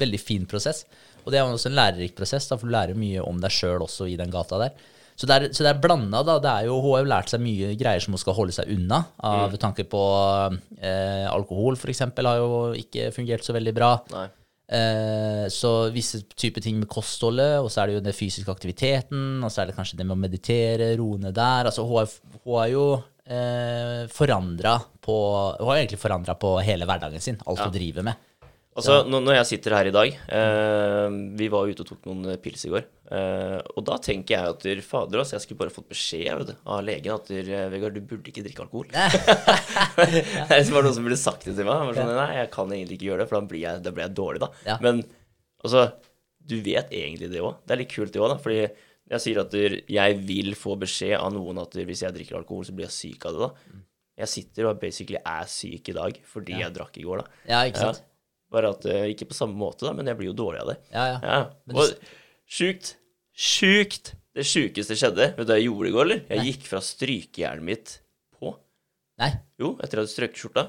veldig 0.00 0.20
fin 0.20 0.46
prosess. 0.48 0.86
Og 1.22 1.30
det 1.30 1.38
er 1.38 1.46
også 1.46 1.70
en 1.70 1.76
lærerik 1.78 2.16
prosess, 2.18 2.48
da, 2.48 2.56
for 2.58 2.66
du 2.66 2.74
lærer 2.74 2.98
mye 2.98 3.22
om 3.22 3.38
deg 3.42 3.52
sjøl 3.54 3.84
også 3.84 4.08
i 4.10 4.16
den 4.18 4.32
gata 4.32 4.58
der. 4.64 4.72
Så 5.12 5.28
det 5.28 5.34
er, 5.36 5.44
så 5.54 5.62
det 5.62 5.70
er 5.74 5.80
blanda, 5.82 6.22
da. 6.26 6.38
Det 6.42 6.50
er 6.50 6.66
jo, 6.70 6.78
hun 6.82 6.96
har 6.96 7.04
jo 7.04 7.10
lært 7.12 7.30
seg 7.30 7.42
mye 7.44 7.74
greier 7.78 8.02
som 8.02 8.16
hun 8.16 8.22
skal 8.22 8.34
holde 8.34 8.54
seg 8.56 8.72
unna, 8.72 9.02
av 9.28 9.54
tanke 9.60 9.84
på 9.86 10.00
eh, 10.80 11.28
alkohol, 11.30 11.76
f.eks., 11.76 12.06
har 12.16 12.40
jo 12.40 12.62
ikke 12.80 13.12
fungert 13.14 13.46
så 13.46 13.54
veldig 13.54 13.74
bra. 13.76 13.92
Nei. 14.14 14.30
Eh, 14.70 15.46
så 15.52 15.70
visse 15.92 16.22
typer 16.38 16.64
ting 16.64 16.78
med 16.80 16.88
kostholdet, 16.90 17.58
og 17.60 17.68
så 17.72 17.82
er 17.82 17.90
det 17.90 17.96
jo 17.98 18.04
den 18.06 18.16
fysiske 18.16 18.52
aktiviteten, 18.52 19.42
og 19.42 19.52
så 19.52 19.62
er 19.62 19.70
det 19.70 19.76
kanskje 19.76 19.98
det 20.00 20.06
med 20.06 20.16
å 20.16 20.22
meditere, 20.22 20.92
roe 21.00 21.20
ned 21.20 21.34
der. 21.36 21.68
Altså, 21.68 21.84
hun 21.84 21.98
har, 22.00 22.68
jo 22.72 22.86
eh, 23.26 24.04
forandra 24.12 24.78
på 25.02 25.16
Hun 25.58 25.68
har 25.68 25.80
egentlig 25.80 26.00
forandra 26.00 26.36
på 26.38 26.54
hele 26.62 26.86
hverdagen 26.88 27.22
sin, 27.22 27.40
alt 27.44 27.64
hun 27.66 27.74
driver 27.74 28.06
med. 28.06 28.28
Altså, 28.72 28.94
ja. 29.02 29.20
når 29.20 29.34
jeg 29.36 29.48
sitter 29.50 29.74
her 29.76 29.88
i 29.90 29.92
dag 29.92 30.14
eh, 30.16 31.16
Vi 31.36 31.48
var 31.52 31.68
ute 31.68 31.84
og 31.84 31.88
tok 31.90 32.06
noen 32.08 32.38
pils 32.40 32.62
i 32.64 32.70
går. 32.72 32.86
eh, 33.12 33.58
og 33.76 33.84
da 33.84 33.98
tenker 34.00 34.32
jeg 34.32 34.52
at 34.54 34.62
der, 34.64 34.80
fader, 34.86 35.20
altså, 35.20 35.36
jeg 35.36 35.44
skulle 35.44 35.60
bare 35.60 35.74
fått 35.74 35.90
beskjed 35.90 36.46
du, 36.48 36.52
av 36.64 36.80
legen 36.86 37.12
at 37.12 37.28
der, 37.28 37.50
eh, 37.52 37.66
Vegard, 37.74 37.98
du 37.98 38.06
burde 38.08 38.32
ikke 38.32 38.44
drikke 38.46 38.64
alkohol. 38.64 38.86
det 40.48 40.62
var 40.72 40.86
noen 40.86 40.96
som 40.96 41.04
burde 41.04 41.20
sagt 41.20 41.44
det 41.44 41.56
til 41.58 41.68
meg. 41.68 41.90
Jeg 41.90 41.98
sånn, 41.98 42.14
Nei, 42.16 42.30
jeg 42.38 42.48
kan 42.54 42.72
egentlig 42.72 42.96
ikke 42.96 43.10
gjøre 43.10 43.24
det, 43.24 43.28
for 43.28 43.38
da 43.38 43.50
blir 43.50 43.60
jeg, 43.66 43.82
da 43.84 43.92
blir 43.92 44.06
jeg 44.06 44.16
dårlig, 44.22 44.40
da. 44.46 44.48
Ja. 44.70 44.76
Men 44.84 45.02
altså, 45.60 45.82
du 46.48 46.56
vet 46.64 46.94
egentlig 46.96 47.28
det 47.34 47.42
òg. 47.44 47.58
Det 47.66 47.76
er 47.76 47.82
litt 47.82 47.92
kult, 47.92 48.14
det 48.14 48.22
òg, 48.22 48.32
da. 48.32 48.38
Fordi 48.40 48.62
jeg 49.12 49.24
sier 49.26 49.42
at 49.42 49.58
jeg 49.98 50.16
vil 50.24 50.54
få 50.56 50.78
beskjed 50.80 51.18
av 51.18 51.34
noen 51.34 51.60
at 51.60 51.76
hvis 51.76 52.06
jeg 52.06 52.16
drikker 52.16 52.40
alkohol, 52.40 52.64
så 52.64 52.72
blir 52.76 52.88
jeg 52.88 52.96
syk 52.96 53.28
av 53.28 53.36
det, 53.36 53.50
da. 53.50 53.82
Jeg 54.22 54.32
sitter 54.32 54.70
og 54.70 54.80
basically 54.80 55.20
er 55.20 55.46
syk 55.48 55.88
i 55.88 55.96
dag 55.96 56.18
fordi 56.28 56.58
jeg 56.60 56.74
drakk 56.76 56.96
i 57.00 57.04
går, 57.04 57.20
da. 57.20 57.44
Ja, 57.48 57.60
ikke 57.68 57.84
sant? 57.90 58.02
Bare 58.52 58.72
at 58.74 58.84
eh, 58.90 59.06
Ikke 59.14 59.28
på 59.30 59.36
samme 59.36 59.56
måte, 59.58 59.86
da, 59.86 59.92
men 59.96 60.08
jeg 60.10 60.18
blir 60.18 60.30
jo 60.30 60.36
dårlig 60.38 60.60
av 60.62 60.72
det. 60.72 60.78
Ja, 60.92 61.06
ja. 61.14 61.18
Ja. 61.22 61.38
Og 61.76 61.94
sjukt. 62.52 62.94
Sjukt. 63.32 64.12
Det 64.32 64.44
sjukeste 64.48 64.96
skjedde. 64.96 65.30
Vet 65.36 65.44
du 65.44 65.50
hva 65.52 65.58
jeg 65.60 65.66
gjorde 65.68 65.88
i 65.90 65.94
går, 65.96 66.06
eller? 66.06 66.20
Jeg 66.30 66.40
Nei. 66.40 66.44
gikk 66.50 66.68
fra 66.70 66.80
strykejernet 66.84 67.66
mitt 67.68 67.90
på. 68.38 68.54
Nei. 69.20 69.32
Jo, 69.60 69.74
etter 69.76 69.88
at 69.88 69.92
jeg 69.98 70.02
hadde 70.06 70.12
strøket 70.14 70.40
skjorta. 70.40 70.64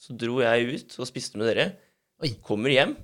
Så 0.00 0.16
dro 0.20 0.38
jeg 0.40 0.70
ut 0.72 0.96
og 1.00 1.08
spiste 1.10 1.40
med 1.40 1.50
dere. 1.52 1.66
Oi. 2.24 2.30
Kommer 2.44 2.72
hjem. 2.72 2.94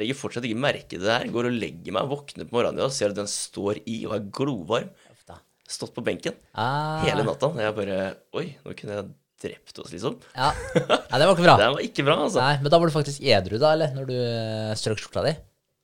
Legger 0.00 0.16
fortsatt 0.18 0.46
ikke 0.48 0.58
merke 0.58 0.88
til 0.90 1.02
det 1.04 1.12
her. 1.12 1.30
Går 1.34 1.50
og 1.50 1.54
legger 1.54 1.94
meg, 1.94 2.10
våkner 2.10 2.48
på 2.48 2.56
morgenen 2.56 2.82
og 2.86 2.94
ser 2.94 3.12
at 3.12 3.18
den 3.18 3.30
står 3.30 3.82
i 3.86 4.00
og 4.08 4.16
er 4.18 4.28
glovarm. 4.34 4.90
Stått 5.72 5.94
på 5.94 6.02
benken 6.04 6.34
Ah, 6.58 7.00
hele 7.06 7.22
natta. 7.24 7.48
Og 7.48 7.60
jeg 7.62 7.72
bare 7.78 7.98
Oi, 8.36 8.48
nå 8.60 8.74
kunne 8.76 8.96
jeg 8.98 9.06
drept 9.42 9.78
oss, 9.82 9.92
liksom. 9.94 10.18
Ja. 10.36 10.50
Nei, 10.76 11.18
det 11.20 11.26
var 11.26 11.32
ikke 11.34 11.46
bra. 11.46 11.56
Det 11.62 11.70
var 11.76 11.86
ikke 11.86 12.04
bra, 12.06 12.18
altså. 12.26 12.42
Nei, 12.42 12.58
Men 12.62 12.72
da 12.74 12.78
var 12.82 12.90
du 12.92 12.94
faktisk 12.94 13.24
edru, 13.24 13.58
da, 13.62 13.72
eller? 13.76 13.96
Når 13.96 14.06
du 14.10 14.14
eh, 14.18 14.76
strøk 14.78 15.02
skjorta 15.02 15.24
di? 15.26 15.34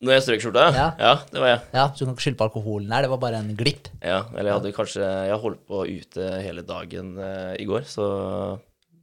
Når 0.07 0.15
jeg 0.15 0.25
strøk 0.29 0.43
skjorta? 0.45 0.65
Ja. 0.77 0.87
ja, 1.03 1.13
det 1.33 1.43
var 1.43 1.51
jeg. 1.51 1.61
Ja, 1.75 1.85
Så 1.91 1.99
du 1.99 2.07
kan 2.07 2.15
ikke 2.15 2.25
skylde 2.29 2.39
på 2.39 2.47
alkoholen 2.47 2.93
her, 2.95 3.03
det 3.03 3.11
var 3.11 3.21
bare 3.25 3.41
en 3.43 3.51
glipp. 3.59 3.91
Ja, 3.99 4.21
eller 4.31 4.53
jeg 4.53 4.59
hadde 4.61 4.75
kanskje 4.77 5.11
Jeg 5.27 5.41
holdt 5.43 5.65
på 5.67 5.81
ute 5.91 6.29
hele 6.45 6.63
dagen 6.69 7.17
eh, 7.19 7.55
i 7.59 7.67
går, 7.67 7.87
så 7.91 8.07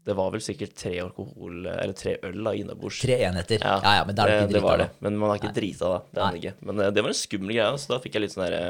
det 0.06 0.14
var 0.16 0.30
vel 0.36 0.44
sikkert 0.46 0.76
tre 0.78 0.92
alkohol 1.02 1.66
Eller 1.66 1.96
tre 1.98 2.12
øl 2.28 2.44
da 2.46 2.52
innabords. 2.54 3.00
Tre 3.02 3.16
enheter. 3.26 3.64
Ja, 3.66 3.80
ja, 4.00 4.04
men 4.06 4.16
da 4.16 4.24
er 4.24 4.30
du 4.30 4.36
det, 4.36 4.44
ikke 4.46 4.58
det 4.60 4.64
var 4.68 4.84
det. 4.84 4.88
Men 5.02 5.18
man 5.18 5.34
er 5.34 5.42
ikke 5.42 5.56
drita 5.56 5.90
da. 5.96 6.00
Det 6.12 6.22
er 6.22 6.26
man 6.30 6.40
ikke. 6.40 6.54
Men 6.70 6.84
eh, 6.86 6.92
det 6.96 7.04
var 7.04 7.12
en 7.12 7.20
skummel 7.26 7.56
greie, 7.58 7.82
så 7.82 7.96
da 7.96 8.00
fikk 8.04 8.16
jeg 8.20 8.26
litt 8.28 8.36
sånn 8.36 8.46
derre 8.46 8.64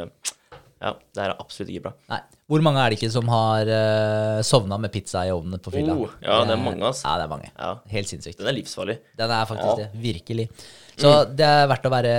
Ja, 0.86 0.92
det 0.94 1.24
her 1.24 1.32
er 1.34 1.40
absolutt 1.42 1.72
ikke 1.74 1.88
bra. 1.88 1.94
Nei. 2.12 2.20
Hvor 2.52 2.62
mange 2.62 2.82
er 2.82 2.94
det 2.94 3.00
ikke 3.00 3.10
som 3.10 3.30
har 3.34 3.70
uh, 3.72 4.42
sovna 4.46 4.78
med 4.82 4.94
pizza 4.94 5.24
i 5.26 5.32
ovnen 5.34 5.62
på 5.64 5.74
fylla? 5.74 5.96
Oh, 5.98 6.12
ja, 6.22 6.44
det 6.46 6.54
er 6.54 6.62
mange, 6.62 6.84
altså. 6.86 7.08
Ja, 7.08 7.16
det 7.18 7.26
er 7.26 7.32
mange. 7.32 7.50
Ja. 7.56 7.72
Helt 7.96 8.12
sinnssykt. 8.12 8.38
Den 8.38 8.52
er 8.52 8.56
livsfarlig. 8.60 9.00
Den 9.18 9.34
er 9.34 9.48
faktisk 9.50 9.82
det. 9.82 9.88
Virkelig. 10.04 10.46
Så 10.94 11.16
det 11.34 11.48
er 11.48 11.66
verdt 11.72 11.90
å 11.90 11.92
være 11.96 12.14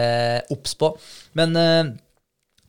obs 0.56 0.74
på. 0.80 0.90
Men 1.38 1.54
uh, 1.54 1.92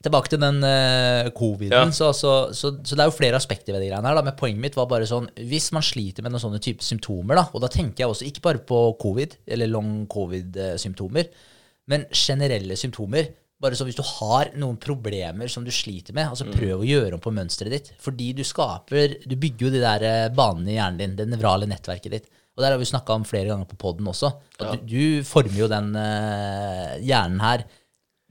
tilbake 0.06 0.32
til 0.32 0.42
den 0.42 0.62
uh, 0.62 1.32
coviden. 1.34 1.74
Ja. 1.74 1.96
Så, 1.96 2.12
så, 2.14 2.36
så, 2.54 2.76
så 2.78 2.94
det 2.94 3.04
er 3.04 3.10
jo 3.10 3.18
flere 3.18 3.40
aspekter 3.42 3.74
ved 3.74 3.84
de 3.84 3.90
greiene 3.90 4.12
her. 4.12 4.20
Da. 4.20 4.26
Men 4.30 4.38
poenget 4.38 4.64
mitt 4.68 4.78
var 4.78 4.90
bare 4.92 5.10
sånn 5.10 5.32
Hvis 5.50 5.72
man 5.76 5.86
sliter 5.86 6.26
med 6.26 6.36
noen 6.36 6.46
sånne 6.46 6.62
type 6.64 6.86
symptomer, 6.86 7.42
da, 7.42 7.48
og 7.50 7.66
da 7.66 7.72
tenker 7.74 8.06
jeg 8.06 8.14
også 8.14 8.30
ikke 8.30 8.46
bare 8.52 8.64
på 8.70 8.84
covid, 9.02 9.40
eller 9.58 9.74
long 9.74 9.92
covid-symptomer, 10.14 11.34
men 11.90 12.06
generelle 12.14 12.78
symptomer. 12.78 13.34
Bare 13.62 13.78
så 13.78 13.88
hvis 13.88 13.98
du 13.98 14.04
har 14.06 14.52
noen 14.60 14.78
problemer 14.78 15.50
som 15.50 15.64
du 15.66 15.72
sliter 15.74 16.14
med, 16.14 16.30
altså 16.30 16.46
prøv 16.52 16.84
å 16.84 16.86
gjøre 16.86 17.18
om 17.18 17.24
på 17.24 17.34
mønsteret 17.34 17.74
ditt. 17.74 17.88
Fordi 18.04 18.30
du 18.38 18.44
skaper 18.46 19.16
Du 19.26 19.34
bygger 19.34 19.66
jo 19.66 19.72
de 19.74 19.82
der 19.82 20.06
eh, 20.06 20.28
banene 20.36 20.76
i 20.76 20.78
hjernen 20.78 21.00
din, 21.02 21.16
det 21.18 21.26
nevrale 21.32 21.70
nettverket 21.70 22.14
ditt. 22.14 22.30
Og 22.58 22.62
der 22.62 22.74
har 22.74 22.82
vi 22.82 22.90
snakka 22.90 23.18
om 23.18 23.26
flere 23.26 23.50
ganger 23.50 23.70
på 23.70 23.78
poden 23.82 24.10
også. 24.10 24.32
At 24.58 24.78
du, 24.82 24.90
du 24.90 25.26
former 25.26 25.58
jo 25.60 25.70
den 25.70 25.92
uh, 25.94 26.96
hjernen 27.06 27.42
her 27.44 27.66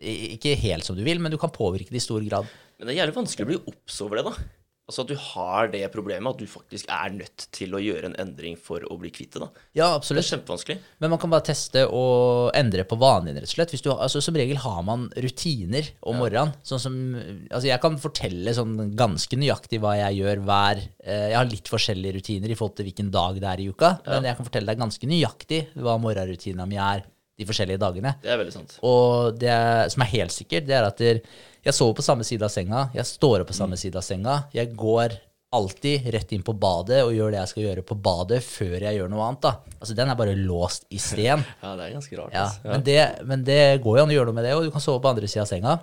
ikke 0.02 0.56
helt 0.60 0.84
som 0.84 0.96
du 0.98 1.04
vil, 1.06 1.20
men 1.22 1.32
du 1.32 1.38
kan 1.40 1.52
påvirke 1.54 1.94
det 1.94 2.02
i 2.02 2.04
stor 2.04 2.24
grad. 2.26 2.48
Men 2.76 2.88
det 2.88 2.96
er 2.96 2.98
jævlig 3.04 3.16
vanskelig 3.16 3.46
å 3.46 3.50
bli 3.52 3.60
obs 3.70 4.00
over 4.04 4.18
det, 4.18 4.26
da. 4.26 4.48
Altså 4.86 5.02
at 5.02 5.08
du 5.10 5.16
har 5.18 5.70
det 5.72 5.80
problemet 5.90 6.30
at 6.30 6.38
du 6.38 6.46
faktisk 6.46 6.86
er 6.94 7.10
nødt 7.10 7.48
til 7.54 7.72
å 7.74 7.80
gjøre 7.82 8.06
en 8.06 8.14
endring 8.22 8.54
for 8.54 8.84
å 8.86 8.94
bli 9.00 9.10
kvitt 9.10 9.34
det, 9.34 9.40
da. 9.42 9.64
Ja, 9.74 9.88
absolutt. 9.96 10.22
Det 10.22 10.28
er 10.28 10.36
kjempevanskelig. 10.36 10.76
Men 11.02 11.10
man 11.10 11.20
kan 11.22 11.32
bare 11.32 11.46
teste 11.48 11.82
og 11.90 12.52
endre 12.54 12.84
på 12.86 12.98
vanene 13.00 13.32
dine, 13.32 13.42
rett 13.42 13.50
og 13.50 13.56
slett. 13.56 13.74
Hvis 13.74 13.82
du, 13.82 13.90
altså, 13.90 14.22
som 14.22 14.38
regel 14.38 14.60
har 14.62 14.78
man 14.86 15.08
rutiner 15.24 15.90
om 16.06 16.22
morgenen. 16.22 16.54
Sånn 16.62 16.84
som, 16.84 17.00
altså, 17.18 17.66
jeg 17.66 17.82
kan 17.82 17.98
fortelle 17.98 18.54
sånn 18.54 18.94
ganske 18.94 19.40
nøyaktig 19.42 19.82
hva 19.82 19.96
jeg 20.04 20.20
gjør 20.20 20.44
hver 20.46 20.84
eh, 20.84 21.26
Jeg 21.32 21.38
har 21.40 21.50
litt 21.50 21.72
forskjellige 21.74 22.20
rutiner 22.20 22.54
i 22.54 22.60
forhold 22.60 22.78
til 22.78 22.86
hvilken 22.86 23.10
dag 23.18 23.42
det 23.42 23.50
er 23.50 23.64
i 23.64 23.68
uka, 23.74 23.92
men 24.06 24.30
jeg 24.30 24.38
kan 24.38 24.50
fortelle 24.52 24.70
deg 24.70 24.86
ganske 24.86 25.10
nøyaktig 25.10 25.62
hva 25.82 25.98
morgenrutina 25.98 26.70
mi 26.70 26.78
er 26.78 27.02
de 27.36 27.44
forskjellige 27.44 27.80
dagene. 27.80 28.14
Det 28.22 28.30
er 28.32 28.38
veldig 28.40 28.54
sant. 28.54 28.78
Og 28.86 29.36
det 29.36 29.56
som 29.92 30.04
er 30.04 30.12
helt 30.14 30.32
sikkert, 30.32 30.66
det 30.68 30.78
er 30.78 30.86
at 30.88 31.02
der, 31.02 31.20
jeg 31.66 31.74
sover 31.74 31.96
på 31.98 32.04
samme 32.06 32.26
side 32.26 32.46
av 32.46 32.52
senga, 32.52 32.84
jeg 32.94 33.08
står 33.08 33.42
opp 33.42 33.50
på 33.50 33.56
samme 33.56 33.78
side 33.80 33.98
av 33.98 34.04
senga, 34.06 34.36
jeg 34.54 34.70
går 34.78 35.16
alltid 35.56 36.06
rett 36.12 36.32
inn 36.34 36.42
på 36.44 36.52
badet 36.58 37.00
og 37.06 37.14
gjør 37.14 37.32
det 37.32 37.38
jeg 37.38 37.50
skal 37.52 37.62
gjøre 37.64 37.84
på 37.86 37.96
badet 38.02 38.40
før 38.44 38.74
jeg 38.82 38.98
gjør 38.98 39.10
noe 39.12 39.24
annet. 39.28 39.42
da. 39.46 39.52
Altså 39.78 39.96
Den 39.96 40.10
er 40.12 40.18
bare 40.18 40.34
låst 40.36 40.86
i 40.90 40.98
sten. 41.00 41.44
Ja, 41.62 41.74
det 41.78 41.86
er 41.86 41.94
ganske 41.96 42.18
rart. 42.18 42.34
Ja, 42.34 42.46
altså. 42.48 42.70
men, 42.70 42.84
det, 42.86 42.98
men 43.30 43.44
det 43.46 43.60
går 43.84 43.98
jo 43.98 44.04
an 44.04 44.12
å 44.12 44.16
gjøre 44.18 44.30
noe 44.30 44.38
med 44.40 44.48
det, 44.48 44.54
og 44.58 44.66
du 44.66 44.72
kan 44.74 44.84
sove 44.84 45.02
på 45.04 45.12
andre 45.12 45.30
sida 45.30 45.46
av 45.46 45.50
senga. 45.50 45.76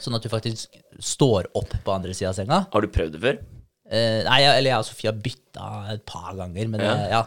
Sånn 0.00 0.16
at 0.18 0.24
du 0.24 0.30
faktisk 0.32 0.78
står 1.02 1.50
opp 1.58 1.74
på 1.84 1.94
andre 1.94 2.14
sida 2.16 2.32
av 2.32 2.38
senga. 2.38 2.64
Har 2.72 2.86
du 2.86 2.90
prøvd 2.94 3.16
det 3.18 3.22
før? 3.22 3.40
Eh, 3.84 4.20
nei, 4.26 4.40
eller 4.48 4.70
jeg 4.70 4.80
og 4.80 4.86
Sofie 4.88 5.10
har 5.10 5.18
bytta 5.26 5.70
et 5.94 6.06
par 6.08 6.30
ganger, 6.38 6.70
men 6.72 6.82
Ja. 6.86 6.94
ja. 6.94 7.08
ja. 7.18 7.24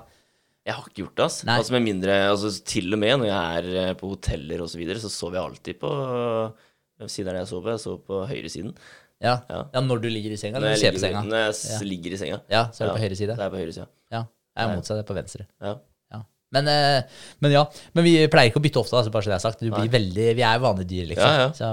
Jeg 0.67 0.75
har 0.75 0.88
ikke 0.89 1.00
gjort 1.06 1.15
det, 1.15 1.25
ass. 1.29 1.36
Altså 1.48 1.74
med 1.77 1.84
mindre, 1.86 2.15
altså 2.27 2.50
Til 2.67 2.91
og 2.91 3.00
med 3.00 3.22
når 3.22 3.29
jeg 3.29 3.60
er 3.60 3.67
eh, 3.86 3.94
på 3.96 4.10
hoteller 4.12 4.65
og 4.65 4.67
så 4.67 4.79
videre, 4.82 5.00
så 5.00 5.08
sover 5.08 5.38
jeg 5.39 5.46
alltid 5.48 5.77
på 5.79 5.91
Hvem 6.98 7.12
side 7.13 7.30
er 7.30 7.38
det 7.38 7.44
jeg 7.44 7.51
sover? 7.51 7.75
Jeg 7.75 7.84
sover 7.84 8.00
på 8.08 8.22
høyresiden. 8.32 8.72
Ja. 9.22 9.36
Ja. 9.50 9.63
ja, 9.74 9.82
når 9.82 10.01
du 10.04 10.10
ligger 10.13 10.34
i 10.34 10.38
senga, 10.38 10.62
Når 10.62 10.75
jeg 10.75 10.94
ligger, 10.94 11.01
senga. 11.01 11.22
når 11.25 11.39
jeg 11.42 11.54
ja. 11.58 11.77
ligger 11.89 12.13
i 12.13 12.18
senga. 12.22 12.39
Ja, 12.54 12.63
så 12.74 12.84
er 12.84 12.89
du 12.89 12.98
på 12.98 13.04
høyre 13.06 13.18
side. 13.18 13.38
Det 13.38 13.46
er 13.46 13.54
på 13.54 13.62
høyre 13.62 13.74
side. 13.74 13.88
Ja, 14.13 14.24
jeg 14.58 14.63
er 14.66 14.75
motsatt, 14.75 14.98
jeg 15.00 15.06
er 15.06 15.08
på 15.10 15.18
venstre. 15.18 15.46
Ja. 15.62 15.72
Ja. 16.13 16.20
Men, 16.54 16.70
eh, 16.72 17.24
men 17.44 17.56
ja, 17.56 17.63
men 17.98 18.06
vi 18.06 18.13
pleier 18.32 18.51
ikke 18.51 18.62
å 18.62 18.66
bytte 18.68 18.82
ofte, 18.84 18.98
altså, 19.00 19.13
bare 19.13 19.25
så 19.25 19.34
det 19.34 19.38
er 19.39 19.46
sagt. 19.46 19.63
Du 19.66 19.74
blir 19.74 19.89
veldig, 19.98 20.27
vi 20.38 20.46
er 20.46 20.62
vanlige 20.62 20.92
dyr, 20.94 21.10
liksom. 21.13 21.58
Så, 21.58 21.72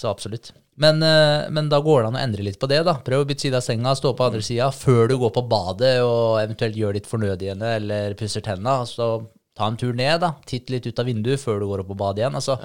så 0.00 0.10
absolutt. 0.10 0.52
Men, 0.80 1.04
eh, 1.04 1.46
men 1.52 1.68
da 1.72 1.82
går 1.84 2.02
det 2.02 2.08
an 2.10 2.18
å 2.18 2.24
endre 2.24 2.48
litt 2.48 2.58
på 2.60 2.68
det. 2.72 2.82
da. 2.88 2.96
Prøv 3.04 3.24
å 3.24 3.28
bytte 3.28 3.46
side 3.46 3.60
av 3.60 3.64
senga, 3.64 3.94
stå 3.96 4.16
på 4.16 4.26
andre 4.30 4.42
sida 4.44 4.72
før 4.72 5.12
du 5.12 5.16
går 5.20 5.36
på 5.36 5.44
badet 5.52 5.94
og 6.04 6.40
eventuelt 6.40 6.76
gjør 6.80 6.96
litt 6.98 7.08
fornødigende 7.08 7.76
eller 7.76 8.16
pusser 8.18 8.44
tenna. 8.44 8.80
Så 8.88 9.12
ta 9.56 9.68
en 9.68 9.78
tur 9.80 9.92
ned, 9.96 10.20
da. 10.24 10.34
Titt 10.48 10.72
litt 10.72 10.88
ut 10.88 11.00
av 11.00 11.08
vinduet 11.08 11.40
før 11.40 11.60
du 11.60 11.68
går 11.70 11.84
opp 11.84 11.92
på 11.92 12.00
badet 12.02 12.24
igjen. 12.24 12.40
altså. 12.40 12.56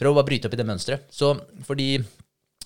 Prøv 0.00 0.14
å 0.14 0.18
bare 0.20 0.28
bryte 0.30 0.48
opp 0.48 0.56
i 0.56 0.60
det 0.60 0.66
mønsteret. 0.68 1.06
Så 1.12 1.34
fordi 1.68 1.92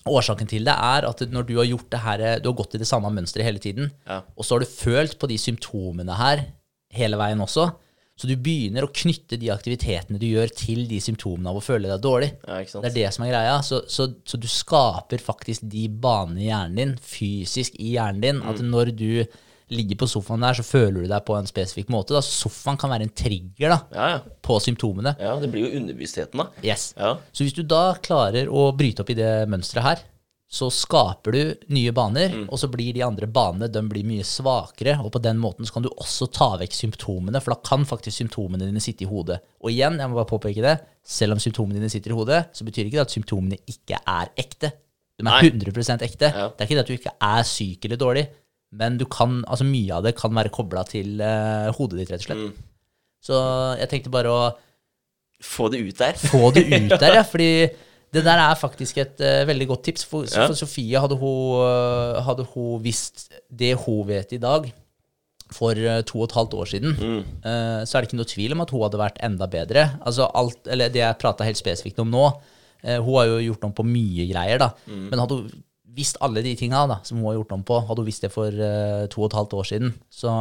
Årsaken 0.05 0.47
til 0.50 0.67
det 0.69 0.75
er 0.76 1.07
at 1.09 1.23
når 1.33 1.47
du 1.49 1.55
har 1.57 1.64
gjort 1.64 1.87
det 1.95 2.00
her, 2.05 2.23
du 2.45 2.50
har 2.50 2.57
gått 2.59 2.75
i 2.76 2.81
det 2.83 2.88
samme 2.91 3.09
mønsteret 3.14 3.47
hele 3.47 3.59
tiden, 3.62 3.87
Ja. 4.07 4.19
og 4.37 4.45
så 4.45 4.55
har 4.59 4.61
du 4.61 4.67
følt 4.69 5.14
på 5.19 5.26
de 5.31 5.38
symptomene 5.41 6.12
her 6.19 6.43
hele 6.93 7.17
veien 7.17 7.41
også, 7.41 7.71
så 8.14 8.29
du 8.29 8.37
begynner 8.37 8.85
å 8.85 8.93
knytte 8.93 9.38
de 9.41 9.49
aktivitetene 9.50 10.21
du 10.21 10.26
gjør 10.29 10.53
til 10.55 10.85
de 10.87 11.00
symptomene 11.00 11.49
av 11.50 11.57
å 11.57 11.64
føle 11.64 11.88
deg 11.88 12.03
dårlig. 12.05 12.29
Ja? 12.47 12.61
Det 12.62 12.91
er 12.91 12.95
det 13.00 13.09
som 13.17 13.25
er 13.25 13.33
greia. 13.33 13.57
Så, 13.64 13.81
så, 13.91 14.07
så 14.29 14.38
du 14.38 14.47
skaper 14.47 15.19
faktisk 15.25 15.64
de 15.73 15.88
banene 15.88 16.38
i 16.45 16.50
hjernen 16.53 16.76
din, 16.76 16.95
fysisk 17.00 17.75
i 17.81 17.95
hjernen 17.97 18.21
din, 18.21 18.43
at 18.45 18.61
Mm. 18.61 18.71
når 18.71 18.93
du 18.95 19.25
ligger 19.71 19.97
på 19.97 20.09
sofaen 20.11 20.40
der, 20.44 20.54
så 20.59 20.62
føler 20.66 21.02
du 21.02 21.09
deg 21.09 21.25
på 21.25 21.37
en 21.38 21.47
spesifikk 21.49 21.88
måte. 21.88 22.12
Da. 22.14 22.21
Sofaen 22.21 22.76
kan 22.80 22.90
være 22.90 23.02
en 23.09 23.14
trigger 23.16 23.68
da, 23.73 23.78
Ja, 23.94 24.09
ja. 24.14 24.18
på 24.42 24.59
symptomene. 24.61 25.16
ja, 25.18 25.37
det 25.40 25.50
blir 25.52 25.68
jo 25.71 25.78
underbevisstheten, 25.80 26.37
da. 26.37 26.49
Yes. 26.62 26.92
Ja. 26.99 27.14
Så 27.33 27.44
hvis 27.47 27.54
du 27.56 27.62
da 27.62 27.94
klarer 28.02 28.47
å 28.52 28.73
bryte 28.76 29.00
opp 29.00 29.11
i 29.11 29.14
det 29.18 29.49
mønsteret 29.49 29.83
her, 29.83 30.02
så 30.54 30.68
skaper 30.71 31.33
du 31.33 31.54
nye 31.75 31.90
baner, 31.90 32.28
Mm. 32.30 32.49
og 32.52 32.59
så 32.61 32.68
blir 32.71 32.92
de 32.94 33.02
andre 33.02 33.26
banene 33.26 33.66
de 33.73 33.80
blir 33.88 34.04
mye 34.04 34.23
svakere, 34.23 35.00
og 35.02 35.11
på 35.11 35.21
den 35.23 35.38
måten 35.40 35.66
så 35.66 35.73
kan 35.73 35.83
du 35.83 35.88
også 35.88 36.30
ta 36.30 36.56
vekk 36.61 36.71
symptomene, 36.76 37.40
for 37.42 37.54
da 37.54 37.61
kan 37.64 37.85
faktisk 37.85 38.21
symptomene 38.23 38.61
dine 38.68 38.78
sitte 38.80 39.02
i 39.02 39.09
hodet. 39.09 39.40
Og 39.64 39.71
igjen, 39.73 39.99
jeg 39.99 40.09
må 40.11 40.14
bare 40.21 40.30
påpeke 40.38 40.62
det, 40.62 40.76
selv 41.02 41.33
om 41.33 41.38
symptomene 41.38 41.80
dine 41.80 41.90
sitter 41.90 42.12
i 42.12 42.14
hodet, 42.14 42.44
så 42.54 42.62
betyr 42.64 42.85
ikke 42.87 43.00
det 43.00 43.06
at 43.09 43.16
symptomene 43.16 43.59
ikke 43.66 43.99
er 44.06 44.28
ekte. 44.38 44.71
De 45.18 45.23
er 45.23 45.30
Nei. 45.30 45.40
100 45.49 46.02
ekte. 46.02 46.30
Ja. 46.35 46.49
Det 46.50 46.61
er 46.61 46.66
ikke 46.66 46.76
det 46.78 46.85
at 46.85 46.87
du 46.87 46.97
ikke 46.99 47.16
er 47.23 47.42
syk 47.42 47.85
eller 47.85 47.97
dårlig, 47.97 48.28
men 48.75 48.99
du 49.00 49.04
kan, 49.11 49.40
altså 49.47 49.64
mye 49.69 49.95
av 49.97 50.04
det 50.07 50.14
kan 50.19 50.35
være 50.35 50.50
kobla 50.54 50.83
til 50.88 51.21
uh, 51.23 51.71
hodet 51.76 52.00
ditt, 52.02 52.11
rett 52.14 52.25
og 52.25 52.28
slett. 52.28 52.45
Mm. 52.45 52.71
Så 53.25 53.40
jeg 53.81 53.90
tenkte 53.93 54.12
bare 54.14 54.33
å 54.35 54.45
Få 55.45 55.66
det 55.69 55.81
ut 55.85 55.99
der. 55.99 56.14
få 56.16 56.50
det 56.54 56.62
ut 56.73 56.95
der, 57.00 57.19
ja. 57.19 57.23
Fordi 57.33 57.49
det 58.14 58.23
der 58.25 58.38
er 58.40 58.54
faktisk 58.57 59.00
et 59.02 59.19
uh, 59.21 59.43
veldig 59.49 59.66
godt 59.73 59.83
tips. 59.88 60.04
For, 60.09 60.25
Ja. 60.31 60.47
for 60.49 60.57
Sofie, 60.57 60.97
hadde 61.02 61.19
hun, 61.21 61.59
uh, 61.61 62.23
hadde 62.25 62.47
hun 62.54 62.81
visst 62.85 63.26
det 63.50 63.75
hun 63.85 64.04
vet 64.09 64.33
i 64.33 64.40
dag, 64.40 64.71
for 65.52 65.76
to 66.09 66.19
og 66.23 66.28
et 66.31 66.35
halvt 66.38 66.54
år 66.57 66.66
siden, 66.71 66.95
Mm. 66.97 67.19
så 67.85 67.95
er 67.99 68.00
det 68.02 68.09
ikke 68.09 68.16
noe 68.19 68.31
tvil 68.31 68.54
om 68.57 68.62
at 68.64 68.71
hun 68.73 68.81
hadde 68.87 68.99
vært 68.99 69.19
enda 69.23 69.47
bedre. 69.47 69.83
Altså 70.02 70.25
alt, 70.35 70.66
eller 70.66 70.88
Det 70.88 71.02
jeg 71.02 71.19
prata 71.21 71.45
helt 71.47 71.61
spesifikt 71.61 72.00
om 72.02 72.11
nå, 72.11 72.23
hun 72.83 73.12
har 73.19 73.26
jo 73.28 73.37
gjort 73.52 73.66
om 73.69 73.75
på 73.76 73.85
mye 73.87 74.25
greier, 74.33 74.59
da. 74.59 74.71
Mm. 74.88 75.04
Men 75.12 75.21
hadde 75.23 75.37
hun 75.37 75.52
visst 75.95 76.19
alle 76.25 76.43
de 76.43 76.55
tinga 76.59 76.81
da, 76.91 76.97
som 77.07 77.21
hun 77.21 77.29
har 77.29 77.37
gjort 77.39 77.53
om 77.55 77.63
på, 77.67 77.77
hadde 77.87 78.03
hun 78.03 78.09
visst 78.09 78.25
det 78.27 78.31
for 78.35 78.51
uh, 78.51 79.05
to 79.13 79.23
og 79.23 79.29
et 79.29 79.37
halvt 79.39 79.55
år 79.61 79.69
siden, 79.69 79.93
så 80.13 80.33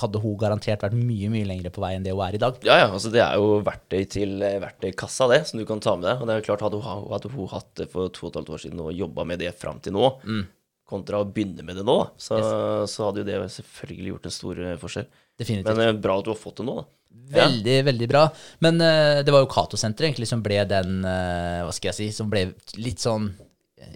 hadde 0.00 0.20
hun 0.22 0.36
garantert 0.38 0.84
vært 0.84 0.94
mye 0.96 1.30
mye 1.32 1.48
lengre 1.48 1.72
på 1.74 1.82
vei 1.82 1.92
enn 1.96 2.06
det 2.06 2.14
hun 2.14 2.22
er 2.26 2.36
i 2.38 2.42
dag. 2.42 2.60
Ja, 2.66 2.76
ja, 2.84 2.86
altså 2.92 3.10
det 3.12 3.22
er 3.24 3.40
jo 3.40 3.58
verktøy 3.66 4.04
til 4.10 4.36
eh, 4.46 4.60
verktøykassa, 4.62 5.26
det, 5.32 5.40
som 5.50 5.58
du 5.60 5.66
kan 5.68 5.82
ta 5.82 5.96
med 5.98 6.06
deg. 6.06 6.22
Og 6.22 6.30
det 6.30 6.36
er 6.36 6.42
jo 6.42 6.46
klart, 6.46 6.62
hadde 6.66 6.78
hun, 6.78 7.10
hadde 7.10 7.32
hun 7.34 7.50
hatt 7.50 7.72
det 7.82 7.88
for 7.90 8.12
to 8.14 8.28
og 8.28 8.30
et 8.30 8.40
halvt 8.40 8.54
år 8.54 8.62
siden 8.66 8.84
og 8.86 8.94
jobba 8.94 9.26
med 9.32 9.42
det 9.42 9.52
fram 9.58 9.82
til 9.82 9.96
nå, 9.98 10.12
Mm. 10.30 10.46
kontra 10.90 11.20
å 11.22 11.26
begynne 11.26 11.66
med 11.66 11.76
det 11.78 11.84
nå, 11.86 11.98
så, 12.18 12.38
så, 12.42 12.62
så 12.90 13.08
hadde 13.08 13.22
jo 13.22 13.28
det 13.28 13.42
selvfølgelig 13.56 14.14
gjort 14.14 14.30
en 14.30 14.38
stor 14.38 14.62
eh, 14.62 14.78
forskjell. 14.78 15.10
Definitivt. 15.40 15.74
Men 15.74 15.96
uh, 15.96 16.00
bra 16.06 16.18
at 16.20 16.26
du 16.26 16.34
har 16.34 16.38
fått 16.38 16.62
det 16.62 16.70
nå, 16.70 16.78
da. 16.80 16.88
Veldig, 17.34 17.76
veldig 17.86 18.06
bra. 18.10 18.24
Men 18.62 18.78
uh, 18.78 19.20
det 19.26 19.34
var 19.34 19.42
jo 19.42 19.50
Cato-senteret 19.50 20.10
egentlig 20.10 20.30
som 20.30 20.42
ble 20.44 20.62
den 20.70 21.00
Hva 21.02 21.72
skal 21.74 21.90
jeg 21.90 21.96
si 21.96 22.06
Som 22.14 22.28
ble 22.30 22.44
litt 22.78 23.02
sånn 23.02 23.32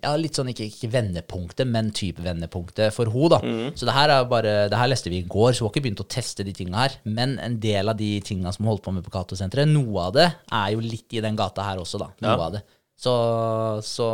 Ja, 0.03 0.15
litt 0.21 0.37
sånn 0.39 0.49
ikke, 0.53 0.67
ikke 0.71 0.89
vendepunktet, 0.93 1.69
men 1.69 1.91
type 1.97 2.23
vendepunktet 2.25 2.93
for 2.97 3.11
henne, 3.13 3.31
da. 3.35 3.73
Så 3.77 3.89
det 3.89 3.95
her 3.97 4.13
er 4.15 4.25
bare 4.31 4.55
Det 4.73 4.79
her 4.81 4.89
leste 4.91 5.11
vi 5.13 5.19
i 5.23 5.27
går, 5.29 5.53
så 5.53 5.65
hun 5.65 5.69
har 5.69 5.75
ikke 5.75 5.85
begynt 5.89 6.05
å 6.05 6.09
teste 6.09 6.45
de 6.47 6.55
tinga 6.57 6.81
her. 6.87 6.97
Men 7.05 7.37
en 7.43 7.59
del 7.61 7.89
av 7.93 7.99
de 8.01 8.13
tinga 8.25 8.53
som 8.55 8.65
hun 8.65 8.73
holdt 8.75 8.85
på 8.87 8.95
med 8.97 9.05
på 9.07 9.13
Cato-senteret, 9.15 9.69
noe 9.69 10.09
av 10.09 10.15
det 10.17 10.29
er 10.53 10.73
jo 10.75 10.81
litt 10.85 11.13
i 11.17 11.23
den 11.25 11.37
gata 11.37 11.67
her 11.69 11.83
også, 11.83 12.01
da. 12.01 12.11
Noe 12.25 12.37
Ja. 12.37 12.47
av 12.49 12.53
det. 12.57 12.65
Så, 13.05 13.13
så 13.85 14.09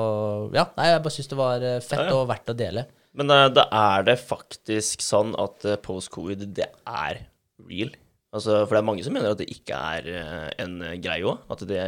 ja. 0.56 0.66
Nei, 0.76 0.86
jeg 0.90 1.02
bare 1.04 1.14
syns 1.14 1.30
det 1.30 1.38
var 1.38 1.62
eh, 1.62 1.80
fett 1.84 2.06
Ja, 2.08 2.14
og 2.16 2.28
verdt 2.30 2.50
å 2.52 2.56
dele. 2.56 2.86
Men 3.18 3.30
uh, 3.30 3.48
da 3.52 3.66
er 3.74 4.04
det 4.06 4.18
faktisk 4.22 5.02
sånn 5.02 5.34
at 5.38 5.66
uh, 5.66 5.76
post-covid, 5.82 6.46
det 6.54 6.68
er 6.86 7.24
real. 7.68 7.90
Altså, 8.30 8.60
for 8.64 8.76
det 8.76 8.80
er 8.80 8.86
mange 8.86 9.02
som 9.02 9.14
mener 9.16 9.32
at 9.34 9.40
det 9.42 9.48
ikke 9.50 9.74
er 9.74 10.06
uh, 10.14 10.48
en 10.62 10.76
eh, 10.86 10.96
greie 11.02 11.26
òg. 11.26 11.42
At 11.50 11.64
det, 11.66 11.80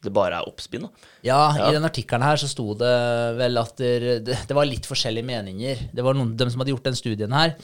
det 0.00 0.12
bare 0.16 0.40
er 0.40 0.48
oppspinn. 0.48 0.86
da. 0.86 1.08
Ja, 1.26 1.40
i 1.68 1.72
den 1.76 1.84
artikkelen 1.84 2.24
her 2.24 2.40
så 2.40 2.48
sto 2.48 2.72
det 2.78 2.92
vel 3.36 3.60
at 3.60 3.80
det, 3.80 4.20
det 4.24 4.56
var 4.56 4.68
litt 4.68 4.88
forskjellige 4.88 5.28
meninger. 5.28 5.88
Det 5.92 6.04
var 6.04 6.16
noen, 6.16 6.32
De 6.38 6.48
som 6.48 6.62
hadde 6.62 6.72
gjort 6.72 6.88
den 6.88 6.96
studien 6.96 7.34
her, 7.36 7.56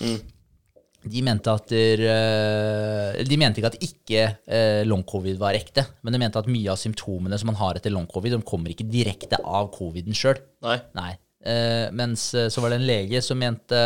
de 1.06 1.22
mente 1.22 1.52
at 1.52 1.70
der, 1.70 2.02
eh, 2.02 3.24
De 3.26 3.38
mente 3.38 3.60
ikke 3.60 3.70
at 3.70 3.82
ikke 3.84 4.22
eh, 4.46 4.82
long-covid 4.88 5.38
var 5.38 5.54
ekte, 5.58 5.86
men 6.02 6.14
de 6.14 6.20
mente 6.22 6.40
at 6.40 6.50
mye 6.50 6.72
av 6.72 6.80
symptomene 6.80 7.38
som 7.38 7.52
man 7.52 7.60
har 7.60 7.78
etter 7.78 7.94
long-covid, 7.94 8.34
de 8.34 8.46
kommer 8.46 8.74
ikke 8.74 8.88
direkte 8.90 9.38
av 9.44 9.70
coviden 9.74 10.16
sjøl. 10.16 10.40
Nei. 10.66 10.80
Nei. 10.98 11.12
Eh, 11.46 11.86
mens 11.94 12.32
så 12.34 12.62
var 12.62 12.72
det 12.72 12.80
en 12.80 12.88
lege 12.88 13.22
som 13.22 13.38
mente 13.38 13.78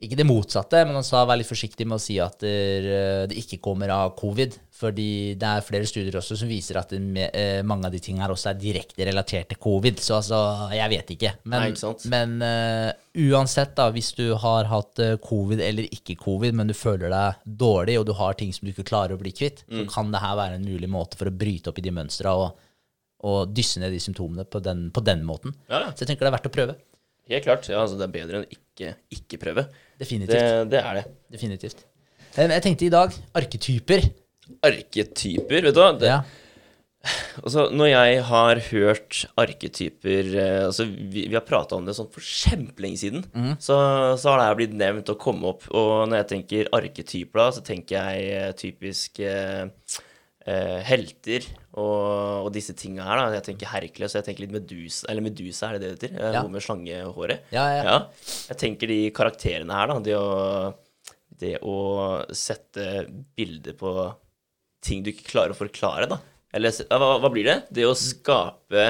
ikke 0.00 0.16
det 0.16 0.24
motsatte, 0.24 0.80
men 0.86 0.96
han 0.96 1.04
sa 1.04 1.26
vær 1.28 1.36
litt 1.36 1.50
forsiktig 1.50 1.84
med 1.88 1.98
å 1.98 2.00
si 2.00 2.16
at 2.22 2.38
det, 2.40 2.54
det 3.28 3.36
ikke 3.42 3.58
kommer 3.60 3.90
av 3.92 4.14
covid. 4.16 4.54
Fordi 4.80 5.34
det 5.36 5.44
er 5.44 5.64
flere 5.66 5.84
studier 5.84 6.14
også 6.16 6.38
som 6.40 6.48
viser 6.48 6.78
at 6.80 6.88
det, 6.94 7.00
me- 7.04 7.26
eh, 7.36 7.58
mange 7.68 7.84
av 7.84 7.92
de 7.92 7.98
tingene 8.00 8.24
her 8.24 8.32
også 8.32 8.48
er 8.54 8.60
direkte 8.62 9.04
relatert 9.04 9.50
til 9.50 9.58
covid. 9.60 9.98
Så 10.00 10.14
altså, 10.16 10.38
jeg 10.72 10.88
vet 10.94 11.12
ikke. 11.16 11.32
Men, 11.44 11.56
Nei, 11.60 11.66
ikke 11.74 11.82
sant? 11.82 12.06
men 12.08 12.32
uh, 12.40 12.88
uansett, 13.28 13.74
da, 13.76 13.90
hvis 13.92 14.08
du 14.16 14.24
har 14.40 14.70
hatt 14.70 15.02
eh, 15.04 15.18
covid 15.20 15.60
eller 15.66 15.90
ikke 15.92 16.16
covid, 16.22 16.56
men 16.56 16.70
du 16.70 16.74
føler 16.78 17.12
deg 17.12 17.42
dårlig, 17.60 17.98
og 18.00 18.06
du 18.08 18.14
har 18.16 18.38
ting 18.40 18.54
som 18.56 18.64
du 18.64 18.72
ikke 18.72 18.86
klarer 18.88 19.18
å 19.18 19.20
bli 19.20 19.34
kvitt, 19.36 19.66
Mm. 19.68 19.82
så 19.84 19.90
kan 19.98 20.10
det 20.14 20.22
her 20.24 20.38
være 20.40 20.56
en 20.56 20.64
mulig 20.70 20.88
måte 20.90 21.20
for 21.20 21.28
å 21.28 21.34
bryte 21.44 21.68
opp 21.74 21.78
i 21.82 21.84
de 21.84 21.92
mønstra 21.94 22.32
og, 22.40 22.56
og 23.28 23.52
dysse 23.52 23.82
ned 23.82 23.92
de 23.92 24.00
symptomene 24.00 24.46
på 24.48 24.62
den, 24.64 24.86
på 24.96 25.04
den 25.04 25.26
måten. 25.28 25.52
Ja, 25.68 25.82
ja. 25.84 25.92
Så 25.92 26.06
jeg 26.06 26.14
tenker 26.14 26.24
det 26.24 26.32
er 26.32 26.36
verdt 26.38 26.48
å 26.48 26.54
prøve. 26.56 26.78
Helt 27.30 27.44
klart. 27.44 27.68
Ja, 27.68 27.82
altså, 27.84 27.98
det 28.00 28.08
er 28.08 28.14
bedre 28.16 28.40
enn 28.40 28.48
ikke 28.56 28.94
ikke 29.12 29.38
prøve. 29.44 29.66
Definitivt. 30.00 30.40
Det, 30.40 30.64
det 30.72 30.80
er 30.80 30.96
det. 31.02 31.04
Definitivt. 31.36 31.84
Jeg 32.38 32.62
tenkte 32.64 32.86
i 32.88 32.90
dag 32.94 33.12
arketyper. 33.36 34.06
Arketyper, 34.66 35.62
vet 35.68 35.74
du 35.76 35.80
hva. 35.82 35.92
Det, 35.98 36.10
Ja. 36.12 36.20
Altså, 37.40 37.62
når 37.72 37.86
jeg 37.88 38.16
har 38.28 38.58
hørt 38.66 39.22
arketyper 39.40 40.26
eh, 40.36 40.66
altså, 40.66 40.84
vi, 40.84 41.22
vi 41.30 41.36
har 41.38 41.46
prata 41.48 41.78
om 41.78 41.86
det 41.88 41.94
sånn 41.96 42.10
for 42.12 42.20
kjempelenge 42.20 43.00
siden, 43.00 43.22
Mm. 43.32 43.54
så, 43.56 43.78
så 44.20 44.28
har 44.34 44.42
det 44.42 44.48
her 44.50 44.58
blitt 44.58 44.74
nevnt 44.76 45.08
og 45.08 45.16
kommet 45.22 45.48
opp. 45.54 45.64
Og 45.72 46.04
når 46.10 46.20
jeg 46.20 46.28
tenker 46.34 46.68
arketyper, 46.76 47.40
da, 47.40 47.46
så 47.56 47.64
tenker 47.64 47.96
jeg 47.96 48.28
eh, 48.36 48.52
typisk 48.60 49.22
eh, 49.24 49.64
eh, 50.44 50.76
helter 50.90 51.48
og, 51.72 52.44
og 52.44 52.52
disse 52.52 52.76
tinga 52.76 53.08
her. 53.08 53.16
da 53.30 53.38
Jeg 53.38 53.46
tenker 53.48 53.72
Hercules, 53.72 54.12
og 54.12 54.20
jeg 54.20 54.28
tenker 54.28 54.44
litt 54.44 54.56
Medusa. 54.60 55.08
Eller 55.08 55.24
Medusa, 55.24 55.70
er 55.70 55.78
det 55.78 55.80
det 55.80 55.90
det 56.04 56.10
heter? 56.12 56.20
Ja. 56.36 56.42
Noe 56.44 56.52
med 56.58 56.66
slangehåret. 56.68 57.48
Ja, 57.56 57.64
ja, 57.78 57.82
ja. 57.88 57.98
Jeg 58.52 58.60
tenker 58.60 58.92
de 58.92 59.00
karakterene 59.16 59.72
her, 59.80 59.88
da. 59.94 60.02
Det 60.04 60.20
å, 60.20 60.74
det 61.40 61.56
å 61.64 61.78
sette 62.36 63.06
bilder 63.40 63.72
på 63.80 63.94
ting 64.84 65.04
du 65.04 65.12
ikke 65.12 65.28
klarer 65.32 65.54
å 65.54 65.58
forklare, 65.58 66.08
da. 66.10 66.20
Eller 66.56 66.74
hva, 66.90 67.16
hva 67.22 67.30
blir 67.32 67.46
det? 67.46 67.56
Det 67.70 67.86
å 67.86 67.96
skape 67.98 68.86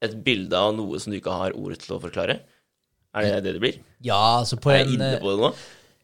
et 0.00 0.16
bilde 0.24 0.56
av 0.56 0.74
noe 0.76 1.00
som 1.00 1.12
du 1.12 1.18
ikke 1.18 1.36
har 1.42 1.56
ord 1.56 1.76
til 1.80 1.96
å 1.96 2.00
forklare? 2.02 2.40
Er 3.16 3.26
det 3.26 3.42
det 3.46 3.54
det 3.56 3.62
blir? 3.62 3.78
Ja, 4.06 4.20
altså 4.40 4.58
på 4.60 4.72
Er 4.72 4.82
jeg 4.82 4.90
en, 4.90 4.96
inne 4.98 5.12
på 5.22 5.32
det 5.32 5.40
nå? 5.42 5.50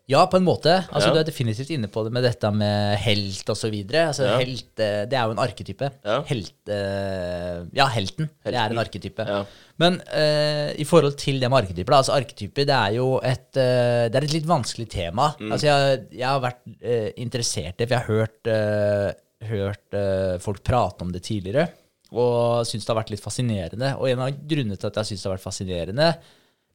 Ja, 0.06 0.20
på 0.30 0.38
en 0.38 0.44
måte. 0.46 0.70
Altså, 0.94 1.08
Ja. 1.10 1.14
Du 1.14 1.18
er 1.18 1.26
definitivt 1.26 1.70
inne 1.74 1.88
på 1.90 2.04
det 2.04 2.12
med 2.14 2.22
dette 2.22 2.50
med 2.54 2.96
helt 3.02 3.50
videre. 3.72 4.06
Altså, 4.08 4.22
Ja. 4.22 4.38
helt, 4.38 4.78
eh, 4.78 5.04
det 5.04 5.12
er 5.12 5.24
jo 5.26 5.32
en 5.32 5.42
arketype. 5.42 5.90
Ja. 6.04 6.22
Helt, 6.22 6.68
eh, 6.68 7.66
ja, 7.74 7.86
helten. 7.88 8.30
Det 8.44 8.54
er 8.54 8.70
en 8.70 8.78
arketype. 8.78 9.46
Men 9.78 10.00
uh, 10.00 10.72
i 10.72 10.84
forhold 10.84 11.18
til 11.18 11.38
det 11.38 11.50
med 11.50 11.64
arketyper, 11.64 11.92
altså 11.92 12.14
arketyper 12.16 12.64
det 12.64 12.76
er 12.76 12.94
jo 12.96 13.18
et, 13.18 13.50
uh, 13.56 14.08
det 14.08 14.14
er 14.14 14.24
et 14.24 14.32
litt 14.32 14.46
vanskelig 14.46 14.88
tema. 14.88 15.34
Mm. 15.38 15.52
Altså 15.52 15.66
jeg, 15.66 16.06
jeg 16.12 16.28
har 16.28 16.40
vært 16.40 16.62
uh, 16.64 17.10
interessert 17.16 17.74
i 17.74 17.84
det, 17.84 17.88
for 17.88 17.96
jeg 17.96 18.00
har 18.00 18.14
hørt, 18.14 19.10
hørt 19.50 20.40
folk 20.40 20.62
prate 20.64 21.02
om 21.02 21.12
det 21.12 21.22
tidligere, 21.22 21.68
og 22.12 22.64
syns 22.64 22.86
det 22.86 22.94
har 22.94 23.02
vært 23.02 23.10
litt 23.12 23.20
fascinerende. 23.20 23.98
Og 23.98 24.08
en 24.08 24.24
av 24.24 24.30
grunnene 24.48 24.78
til 24.78 24.88
at 24.88 24.96
jeg 24.96 25.10
syns 25.10 25.22
det 25.22 25.28
har 25.28 25.36
vært 25.36 25.48
fascinerende, 25.50 26.08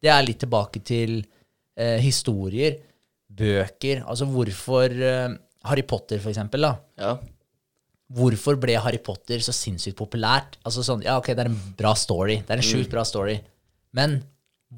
det 0.01 0.11
er 0.11 0.27
litt 0.27 0.39
tilbake 0.43 0.83
til 0.85 1.23
historier, 2.03 2.77
bøker, 3.37 4.03
altså 4.09 4.25
hvorfor 4.29 4.91
eh, 4.91 5.35
Harry 5.69 5.83
Potter, 5.87 6.19
for 6.23 6.33
eksempel, 6.33 6.61
da. 6.67 6.75
ja. 6.99 7.15
Hvorfor 8.11 8.57
ble 8.59 8.73
Harry 8.83 8.99
Potter 8.99 9.39
så 9.39 9.53
sinnssykt 9.55 9.95
populært? 9.95 10.57
Altså 10.67 10.83
sånn, 10.83 11.03
ja, 11.05 11.13
ok, 11.21 11.29
det 11.31 11.45
er 11.45 11.49
en 11.53 11.59
bra 11.79 11.93
story. 11.95 12.41
Det 12.43 12.51
er 12.51 12.59
en 12.59 12.65
Mm. 12.65 12.67
sjukt 12.73 12.89
bra 12.91 13.05
story. 13.07 13.37
Men 13.95 14.17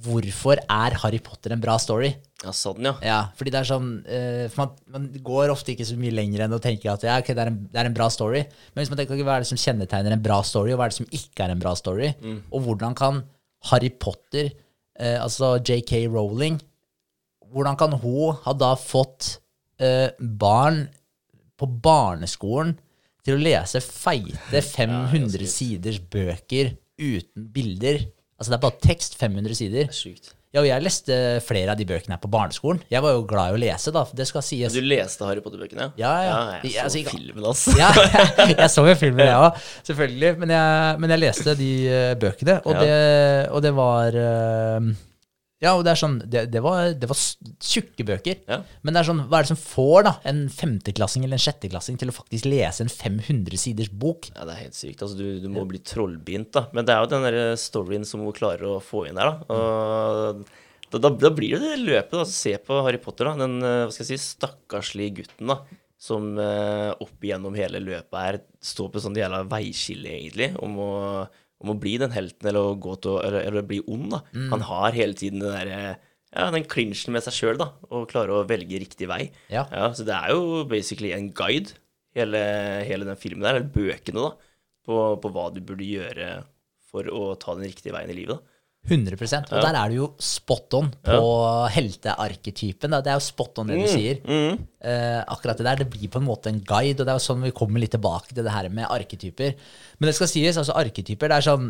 hvorfor 0.04 0.60
er 0.70 0.94
Harry 1.02 1.18
Potter 1.20 1.52
en 1.56 1.60
bra 1.64 1.78
story? 1.82 2.12
ja, 2.44 2.52
sånn, 2.52 2.84
ja. 2.84 2.92
Ja, 3.02 3.18
fordi 3.40 3.52
det 3.56 3.60
er 3.62 3.68
sånn 3.70 3.90
uh, 4.06 4.48
for 4.52 4.58
man, 4.66 4.72
man 4.92 5.04
går 5.24 5.50
ofte 5.54 5.72
ikke 5.74 5.86
så 5.88 5.96
mye 5.98 6.12
lenger 6.12 6.42
enn 6.44 6.54
å 6.54 6.60
tenke 6.62 6.92
at 6.92 7.02
ja, 7.08 7.18
ok, 7.22 7.30
det 7.34 7.40
er, 7.42 7.48
en, 7.54 7.60
det 7.72 7.80
er 7.80 7.86
en 7.88 7.94
bra 7.96 8.10
story. 8.12 8.42
Men 8.76 8.84
hvis 8.84 8.90
man 8.92 9.00
tenker 9.00 9.24
hva 9.24 9.38
er 9.38 9.46
det 9.46 9.50
som 9.50 9.58
kjennetegner 9.62 10.12
en 10.18 10.22
bra 10.26 10.42
story, 10.44 10.74
og 10.74 10.78
hva 10.82 10.86
er 10.90 10.94
det 10.94 10.98
som 11.00 11.08
ikke 11.10 11.46
er 11.48 11.54
en 11.56 11.62
bra 11.64 11.74
story? 11.80 12.10
Og 12.52 12.66
hvordan 12.68 12.94
kan 13.00 13.24
Harry 13.72 13.90
Potter, 13.90 14.52
uh, 15.00 15.24
altså 15.24 15.56
JK 15.64 16.04
Rowling, 16.12 16.60
hvordan 17.54 17.78
kan 17.80 17.96
hun 18.02 18.36
ha 18.46 18.54
da 18.58 18.74
fått 18.80 19.36
eh, 19.82 20.10
barn 20.20 20.86
på 21.60 21.70
barneskolen 21.86 22.76
til 23.24 23.38
å 23.38 23.42
lese 23.44 23.80
feite 23.86 24.62
500 24.76 25.48
siders 25.50 26.02
bøker 26.12 26.76
uten 27.00 27.50
bilder? 27.56 28.08
Altså 28.38 28.52
det 28.52 28.58
er 28.58 28.64
bare 28.66 28.82
tekst, 28.84 29.20
500 29.22 29.56
sider. 29.56 29.86
Er 29.88 29.96
sjukt. 29.96 30.34
Ja, 30.54 30.62
og 30.62 30.68
jeg 30.68 30.84
leste 30.86 31.16
flere 31.42 31.74
av 31.74 31.80
de 31.80 31.86
bøkene 31.90 32.14
her 32.14 32.20
på 32.22 32.30
barneskolen. 32.30 32.84
Jeg 32.94 33.02
var 33.02 33.16
jo 33.16 33.24
glad 33.26 33.54
i 33.54 33.56
å 33.56 33.62
lese, 33.64 33.90
da. 33.96 34.04
Det 34.14 34.28
skal 34.30 34.44
sies. 34.46 34.76
Du 34.76 34.84
leste 34.86 35.26
Harry 35.26 35.42
Potter-bøkene? 35.42 35.88
Ja, 35.98 36.12
ja. 36.22 36.36
jeg 36.62 36.76
Ja, 36.76 36.84
så 36.84 37.00
altså, 37.00 37.16
filmen, 37.16 37.48
altså. 37.50 37.74
Ja, 37.80 37.88
jeg, 38.44 38.52
jeg 38.60 38.70
så 38.70 38.84
jo 38.86 38.94
filmen, 39.00 39.24
jeg 39.32 39.40
òg, 39.48 39.64
selvfølgelig. 39.90 40.30
Men 40.44 40.54
jeg, 40.54 41.00
men 41.02 41.16
jeg 41.16 41.22
leste 41.24 41.56
de 41.58 41.72
eh, 41.90 42.12
bøkene, 42.22 42.60
og, 42.68 42.76
Ja. 42.76 42.84
det, 42.86 43.50
og 43.50 43.66
det 43.66 43.72
var 43.80 44.20
eh, 44.28 44.92
Ja, 45.64 45.74
og 45.78 45.86
det 45.88 45.94
er 45.94 46.00
sånn 46.00 46.18
Det, 46.28 46.42
det, 46.52 46.62
var, 46.64 46.92
det 47.00 47.08
var 47.08 47.20
tjukke 47.64 48.06
bøker. 48.08 48.42
Ja. 48.50 48.60
Men 48.84 48.96
det 48.96 49.04
er 49.04 49.10
sånn, 49.10 49.22
hva 49.30 49.40
er 49.40 49.48
det 49.48 49.54
som 49.54 49.62
får 49.62 50.08
da 50.10 50.14
en 50.30 50.42
femteklassing 50.52 51.24
eller 51.26 51.40
en 51.40 51.46
sjetteklassing 51.46 52.00
til 52.02 52.12
å 52.12 52.16
faktisk 52.18 52.50
lese 52.50 52.84
en 52.86 52.92
500 52.92 53.62
siders 53.62 53.92
bok? 53.92 54.28
Ja, 54.34 54.48
det 54.50 54.58
er 54.58 54.66
helt 54.66 54.78
sykt. 54.78 55.06
Altså, 55.06 55.18
du, 55.20 55.40
du 55.44 55.48
må 55.54 55.64
bli 55.70 55.80
trollbindt, 55.80 56.52
da. 56.58 56.68
Men 56.76 56.90
det 56.90 56.96
er 56.96 57.06
jo 57.06 57.14
den 57.16 57.28
der 57.30 57.40
storyen 57.60 58.08
som 58.08 58.26
hun 58.26 58.36
klarer 58.36 58.76
å 58.76 58.82
få 58.84 59.08
inn 59.08 59.20
der, 59.20 59.32
da. 59.32 59.48
Og 59.56 60.44
da, 60.94 61.00
da, 61.00 61.10
da 61.10 61.32
blir 61.34 61.58
det 61.58 61.72
det 61.72 61.80
løpet. 61.82 62.18
da. 62.20 62.26
Se 62.30 62.58
på 62.62 62.82
Harry 62.86 63.00
Potter, 63.02 63.32
da. 63.32 63.38
Den 63.46 63.58
eh, 63.64 63.86
hva 63.86 63.94
skal 63.94 64.06
jeg 64.06 64.20
si, 64.20 64.34
stakkarslige 64.36 65.22
gutten 65.22 65.54
da. 65.54 65.62
Som 66.04 66.34
eh, 66.42 66.92
opp 67.02 67.24
igjennom 67.24 67.56
hele 67.58 67.80
løpet 67.82 68.20
her 68.20 68.42
står 68.64 68.92
på 68.94 69.02
sånn 69.02 69.18
jævla 69.18 69.46
veiskille, 69.50 70.12
egentlig, 70.12 70.52
om 70.62 70.76
å, 70.84 70.92
om 71.64 71.72
å 71.74 71.78
bli 71.80 71.96
den 72.02 72.12
helten 72.14 72.50
eller 72.52 72.72
å 72.74 72.80
gå 72.84 72.98
til 73.04 73.20
eller, 73.24 73.42
eller 73.48 73.66
bli 73.68 73.80
ond, 73.88 74.12
da. 74.14 74.20
Han 74.52 74.66
har 74.68 74.96
hele 74.98 75.16
tiden 75.18 75.40
den 75.44 75.54
der, 75.56 75.98
ja, 76.34 76.50
den 76.52 76.68
clinchen 76.68 77.16
med 77.16 77.24
seg 77.26 77.38
sjøl, 77.38 77.60
da, 77.62 77.70
og 77.90 78.10
klare 78.12 78.36
å 78.36 78.48
velge 78.50 78.82
riktig 78.84 79.08
vei. 79.08 79.30
Ja. 79.54 79.64
Så 79.96 80.06
det 80.08 80.16
er 80.18 80.34
jo 80.36 80.64
basically 80.70 81.14
en 81.16 81.32
guide, 81.38 81.78
hele, 82.18 82.42
hele 82.88 83.08
den 83.08 83.20
filmen 83.20 83.46
der, 83.46 83.62
eller 83.62 83.72
bøkene, 83.74 84.28
da, 84.28 84.58
på, 84.84 84.98
på 85.24 85.32
hva 85.32 85.48
du 85.56 85.62
burde 85.64 85.88
gjøre 85.88 86.34
for 86.94 87.08
å 87.10 87.32
ta 87.40 87.56
den 87.58 87.70
riktige 87.70 87.96
veien 87.96 88.12
i 88.12 88.18
livet. 88.20 88.38
da. 88.38 88.53
100% 88.84 89.54
Og 89.56 89.62
der 89.64 89.78
er 89.80 89.92
du 89.94 89.96
jo 89.96 90.08
spot 90.20 90.76
on 90.76 90.90
på 91.08 91.20
heltearketypen. 91.72 92.92
Det 93.00 93.12
er 93.14 93.16
jo 93.16 93.24
spot 93.24 93.62
on 93.64 93.72
det 93.72 93.78
du 93.80 93.88
sier. 93.88 94.20
Eh, 94.84 95.22
akkurat 95.24 95.58
det 95.62 95.68
der, 95.70 95.84
det 95.84 95.90
blir 95.94 96.12
på 96.12 96.20
en 96.20 96.28
måte 96.28 96.52
en 96.52 96.60
guide, 96.60 97.00
og 97.00 97.06
det 97.08 97.14
er 97.14 97.20
jo 97.22 97.24
sånn 97.30 97.46
vi 97.46 97.54
kommer 97.56 97.80
litt 97.80 97.94
tilbake 97.96 98.34
til 98.34 98.44
det 98.44 98.52
her 98.52 98.68
med 98.70 98.92
arketyper. 98.92 99.56
Men 100.00 100.10
det 100.12 100.16
skal 100.18 100.28
sies, 100.28 100.60
altså 100.60 100.76
arketyper, 100.76 101.32
det 101.32 101.40
er 101.40 101.48
sånn 101.48 101.70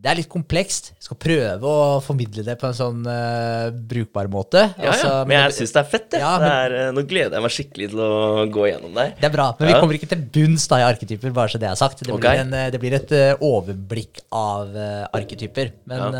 det 0.00 0.08
er 0.08 0.16
litt 0.16 0.30
komplekst. 0.32 0.90
Jeg 0.96 1.04
skal 1.04 1.18
prøve 1.20 1.68
å 1.68 1.98
formidle 2.00 2.40
det 2.46 2.54
på 2.60 2.70
en 2.70 2.76
sånn 2.76 3.02
uh, 3.04 3.68
brukbar 3.68 4.30
måte. 4.32 4.62
Ja, 4.80 4.94
Altså, 4.94 5.10
ja, 5.10 5.26
men 5.28 5.36
jeg 5.36 5.56
syns 5.58 5.74
det 5.74 5.80
er 5.82 5.90
fett, 5.92 6.06
det. 6.14 6.22
Ja, 6.22 6.30
det 6.40 6.52
er, 6.54 6.76
eh, 6.78 6.88
nå 6.96 7.04
gleder 7.10 7.36
jeg 7.36 7.44
meg 7.44 7.54
skikkelig 7.54 7.88
til 7.92 8.00
å 8.06 8.46
gå 8.54 8.64
gjennom 8.70 8.96
det. 8.96 9.06
Det 9.20 9.28
er 9.28 9.34
bra, 9.34 9.50
men 9.58 9.68
vi 9.68 9.76
kommer 9.76 9.98
ikke 9.98 10.08
til 10.14 10.24
bunns 10.36 10.64
da 10.72 10.80
i 10.80 10.86
arketyper, 10.88 11.34
bare 11.36 11.52
så 11.52 11.60
det 11.60 11.68
er 11.68 11.76
sagt. 11.80 12.00
Det 12.00 12.14
Ok. 12.14 12.22
blir, 12.22 12.40
en, 12.46 12.56
eh, 12.56 12.70
det 12.72 12.80
blir 12.80 12.96
et 12.96 13.12
uh, 13.12 13.44
overblikk 13.44 14.24
av 14.32 14.72
uh, 14.72 15.04
arketyper. 15.20 15.74
Men, 15.90 16.16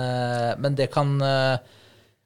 men 0.61 0.77
det 0.77 0.91
kan 0.93 1.17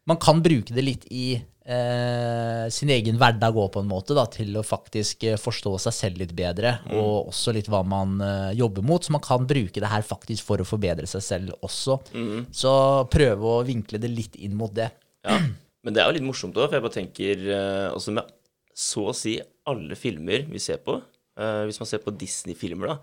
Man 0.04 0.18
kan 0.20 0.42
bruke 0.44 0.74
det 0.76 0.82
litt 0.84 1.04
i 1.08 1.38
eh, 1.64 2.66
sin 2.72 2.90
egen 2.92 3.16
hverdag 3.20 3.56
òg, 3.56 3.70
på 3.74 3.82
en 3.82 3.88
måte, 3.90 4.14
da, 4.16 4.24
til 4.30 4.54
å 4.60 4.64
faktisk 4.66 5.24
eh, 5.30 5.38
forstå 5.40 5.72
seg 5.86 5.96
selv 5.96 6.22
litt 6.22 6.34
bedre, 6.36 6.78
Mm. 6.84 6.96
og 7.00 7.30
også 7.32 7.54
litt 7.56 7.68
hva 7.72 7.82
man 7.86 8.20
eh, 8.20 8.52
jobber 8.58 8.82
mot. 8.84 9.02
Så 9.04 9.14
man 9.14 9.24
kan 9.24 9.46
bruke 9.48 9.80
det 9.80 9.90
her 9.90 10.02
faktisk 10.04 10.44
for 10.44 10.60
å 10.60 10.68
forbedre 10.68 11.06
seg 11.08 11.22
selv 11.24 11.54
også. 11.64 11.98
Mm. 12.14 12.46
Så 12.52 12.74
prøve 13.12 13.42
å 13.58 13.64
vinkle 13.64 13.98
det 14.02 14.10
litt 14.12 14.36
inn 14.36 14.54
mot 14.58 14.72
det. 14.74 14.90
Ja. 15.24 15.38
Men 15.84 15.92
det 15.94 16.00
er 16.02 16.08
jo 16.08 16.16
litt 16.18 16.24
morsomt 16.28 16.56
òg, 16.56 16.68
for 16.70 16.78
jeg 16.78 16.84
bare 16.84 16.98
tenker 17.00 17.48
eh, 17.52 17.88
også 17.92 18.12
med 18.16 18.30
så 18.74 19.08
å 19.10 19.14
si 19.14 19.36
alle 19.70 19.94
filmer 19.94 20.46
vi 20.50 20.58
ser 20.62 20.80
på 20.84 21.00
Uh, 21.34 21.64
Hvis 21.66 21.80
man 21.80 21.88
ser 21.90 21.98
på 21.98 22.12
Disney-filmer 22.14 22.92
da, 22.92 22.94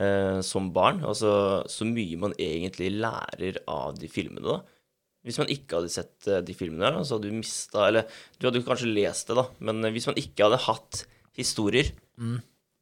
eh, 0.00 0.38
som 0.40 0.70
barn, 0.72 1.02
altså 1.04 1.66
så 1.68 1.84
mye 1.84 2.16
man 2.16 2.32
egentlig 2.40 2.88
lærer 2.96 3.58
av 3.68 3.98
de 4.00 4.08
filmene 4.08 4.40
da. 4.40 4.54
Hvis 5.28 5.38
man 5.42 5.50
ikke 5.52 5.78
hadde 5.78 5.92
sett 5.92 6.28
eh, 6.32 6.40
de 6.42 6.56
filmene, 6.56 6.88
her, 6.88 7.04
så 7.04 7.18
hadde 7.18 7.28
du 7.30 7.36
mista 7.38 7.86
Eller 7.90 8.08
du 8.40 8.48
hadde 8.48 8.64
kanskje 8.66 8.88
lest 8.90 9.28
det, 9.28 9.36
da, 9.38 9.44
men 9.68 9.84
eh, 9.84 9.92
hvis 9.94 10.08
man 10.08 10.16
ikke 10.20 10.48
hadde 10.48 10.62
hatt 10.64 11.02
historier, 11.38 11.92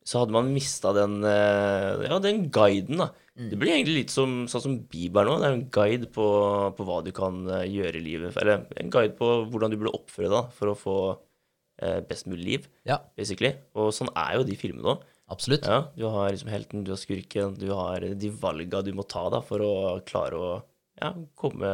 så 0.06 0.20
hadde 0.22 0.32
man 0.36 0.52
mista 0.54 0.92
den, 0.96 1.18
eh, 1.26 2.06
ja, 2.06 2.20
den 2.22 2.46
guiden, 2.54 3.02
da. 3.02 3.10
Det 3.36 3.58
blir 3.60 3.74
egentlig 3.74 3.98
litt 3.98 4.12
som, 4.14 4.46
sånn 4.48 4.62
som 4.64 4.76
Bibelen 4.88 5.28
nå. 5.28 5.34
Det 5.42 5.48
er 5.50 5.54
en 5.58 5.64
guide 5.74 6.06
på, 6.14 6.26
på 6.78 6.84
hva 6.88 7.02
du 7.04 7.10
kan 7.12 7.42
gjøre 7.68 7.98
i 7.98 8.04
livet. 8.06 8.38
Eller 8.40 8.62
en 8.80 8.92
guide 8.94 9.12
på 9.18 9.28
hvordan 9.50 9.74
du 9.74 9.76
burde 9.76 9.92
oppføre 9.98 10.30
deg 10.32 10.54
for 10.56 10.72
å 10.72 10.76
få 10.78 10.94
eh, 11.82 11.98
best 12.08 12.30
mulig 12.30 12.46
liv, 12.46 12.70
Ja, 12.88 13.02
basically. 13.18 13.50
Og 13.76 13.90
sånn 13.92 14.08
er 14.16 14.38
jo 14.38 14.46
de 14.48 14.56
filmene 14.56 14.94
òg. 14.94 15.04
absolutt. 15.28 15.66
Ja, 15.68 15.82
du 15.98 16.06
har 16.14 16.30
liksom 16.32 16.48
helten, 16.54 16.86
du 16.86 16.94
har 16.94 17.02
skurken, 17.02 17.58
du 17.60 17.68
har 17.74 18.00
de 18.00 18.30
valga 18.40 18.80
du 18.86 18.92
må 18.96 19.04
ta 19.04 19.26
da, 19.34 19.42
for 19.44 19.60
å 19.60 19.74
klare 20.06 20.40
å 20.40 20.50
ja, 21.02 21.12
komme, 21.36 21.68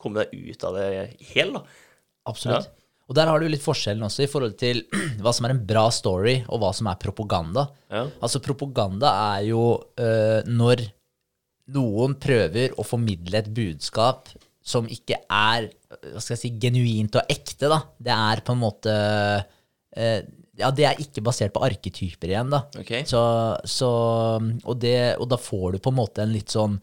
komme 0.00 0.24
deg 0.24 0.52
ut 0.52 0.66
av 0.68 0.76
det 0.78 0.90
hel, 1.32 1.54
da. 1.56 1.64
Absolutt. 2.30 2.70
Og 3.10 3.16
der 3.18 3.26
har 3.26 3.42
du 3.42 3.48
litt 3.50 3.64
forskjellen 3.64 4.06
også 4.06 4.22
i 4.22 4.30
forhold 4.30 4.54
til 4.60 4.84
hva 5.22 5.32
som 5.34 5.48
er 5.48 5.56
en 5.56 5.64
bra 5.66 5.88
story, 5.94 6.38
og 6.46 6.62
hva 6.62 6.70
som 6.76 6.88
er 6.90 7.00
propaganda. 7.02 7.66
Ja. 7.90 8.04
Altså, 8.22 8.42
propaganda 8.44 9.10
er 9.34 9.48
jo 9.48 9.64
øh, 9.98 10.46
når 10.46 10.86
noen 11.74 12.16
prøver 12.22 12.74
å 12.78 12.86
formidle 12.86 13.42
et 13.42 13.50
budskap 13.54 14.30
som 14.66 14.86
ikke 14.90 15.18
er 15.26 15.70
hva 15.90 16.20
skal 16.22 16.36
jeg 16.36 16.42
si, 16.44 16.50
genuint 16.62 17.16
og 17.18 17.32
ekte, 17.32 17.66
da. 17.70 17.80
Det 17.98 18.14
er 18.14 18.44
på 18.46 18.54
en 18.54 18.62
måte 18.62 18.94
øh, 18.94 20.20
Ja, 20.60 20.68
det 20.76 20.84
er 20.86 20.98
ikke 21.00 21.22
basert 21.24 21.54
på 21.54 21.62
arketyper 21.66 22.30
igjen, 22.30 22.50
da. 22.52 22.62
Okay. 22.78 23.02
Så, 23.08 23.20
så 23.66 23.90
og, 24.38 24.74
det, 24.82 25.16
og 25.18 25.30
da 25.32 25.38
får 25.40 25.74
du 25.74 25.82
på 25.82 25.90
en 25.90 25.98
måte 25.98 26.22
en 26.22 26.34
litt 26.34 26.52
sånn 26.52 26.78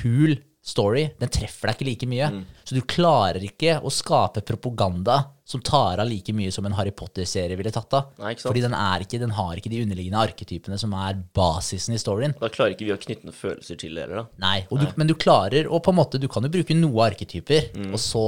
hul 0.00 0.36
story. 0.66 1.04
Den 1.20 1.30
treffer 1.32 1.70
deg 1.70 1.76
ikke 1.78 1.86
like 1.88 2.08
mye. 2.10 2.28
Mm. 2.34 2.40
Så 2.66 2.74
du 2.74 2.82
klarer 2.90 3.44
ikke 3.46 3.76
å 3.86 3.92
skape 3.94 4.42
propaganda 4.46 5.20
som 5.46 5.60
tar 5.62 6.00
av 6.02 6.08
like 6.10 6.32
mye 6.34 6.50
som 6.50 6.66
en 6.66 6.74
Harry 6.74 6.90
Potter-serie 6.90 7.54
ville 7.56 7.70
tatt 7.70 7.94
av. 7.94 8.08
Nei? 8.18 8.32
Fordi 8.40 8.64
den, 8.64 8.74
er 8.74 9.04
ikke, 9.04 9.20
den 9.22 9.30
har 9.36 9.54
ikke 9.60 9.70
de 9.70 9.84
underliggende 9.84 10.24
arketypene 10.26 10.78
som 10.82 10.90
er 10.98 11.20
basisen 11.38 11.94
i 11.94 12.00
storyen. 12.02 12.34
Da 12.40 12.50
klarer 12.50 12.74
ikke 12.74 12.88
vi 12.88 12.94
å 12.96 12.98
knytte 12.98 13.28
noen 13.28 13.36
følelser 13.38 13.78
til 13.78 13.94
det 13.94 14.08
heller, 14.08 14.24
da. 14.24 14.42
Nei, 14.42 14.56
og 14.72 14.82
du, 14.82 14.88
Men 14.98 15.06
du 15.06 15.14
klarer 15.14 15.70
og 15.70 15.84
på 15.86 15.94
en 15.94 16.00
måte, 16.00 16.18
du 16.18 16.26
kan 16.26 16.42
jo 16.42 16.50
bruke 16.58 16.74
noe 16.74 17.06
arketyper, 17.12 17.70
Mm. 17.76 17.92
og 17.94 18.00
så 18.02 18.26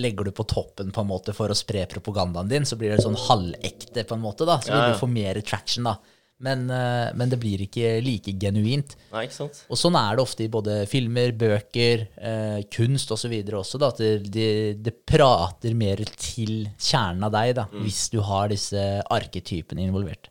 legger 0.00 0.24
du 0.26 0.32
på 0.34 0.42
toppen 0.50 0.88
på 0.90 1.04
en 1.04 1.06
måte 1.06 1.30
for 1.36 1.52
å 1.52 1.54
spre 1.54 1.84
propagandaen 1.86 2.48
din, 2.50 2.64
så 2.66 2.74
blir 2.80 2.90
det 2.96 3.04
sånn 3.04 3.14
halvekte 3.28 4.02
på 4.08 4.16
en 4.16 4.24
måte, 4.24 4.46
da. 4.48 4.56
Så 4.58 4.72
Ja, 4.72 4.86
ja. 4.88 4.92
du 4.94 4.98
få 4.98 5.06
mer 5.06 5.38
traction, 5.46 5.84
da. 5.84 5.98
Men, 6.42 6.64
eh, 6.70 7.12
men 7.14 7.30
det 7.30 7.38
blir 7.40 7.62
ikke 7.62 8.02
like 8.02 8.32
genuint. 8.42 8.96
Nei, 9.12 9.22
ikke 9.28 9.36
sant? 9.36 9.60
Og 9.70 9.78
sånn 9.78 9.94
er 9.96 10.16
det 10.16 10.24
ofte 10.24 10.44
i 10.44 10.50
både 10.50 10.80
filmer, 10.90 11.30
bøker, 11.38 12.08
eh, 12.18 12.62
kunst 12.74 13.12
osv. 13.14 13.32
også, 13.54 13.78
da, 13.78 13.88
at 13.94 14.02
det, 14.02 14.32
det, 14.34 14.48
det 14.82 14.94
prater 15.06 15.74
mer 15.78 16.02
til 16.18 16.66
kjernen 16.76 17.24
av 17.24 17.32
deg, 17.32 17.54
da, 17.60 17.68
Mm. 17.70 17.84
hvis 17.86 18.10
du 18.10 18.20
har 18.20 18.48
disse 18.48 18.82
arketypene 19.10 19.86
involvert. 19.86 20.28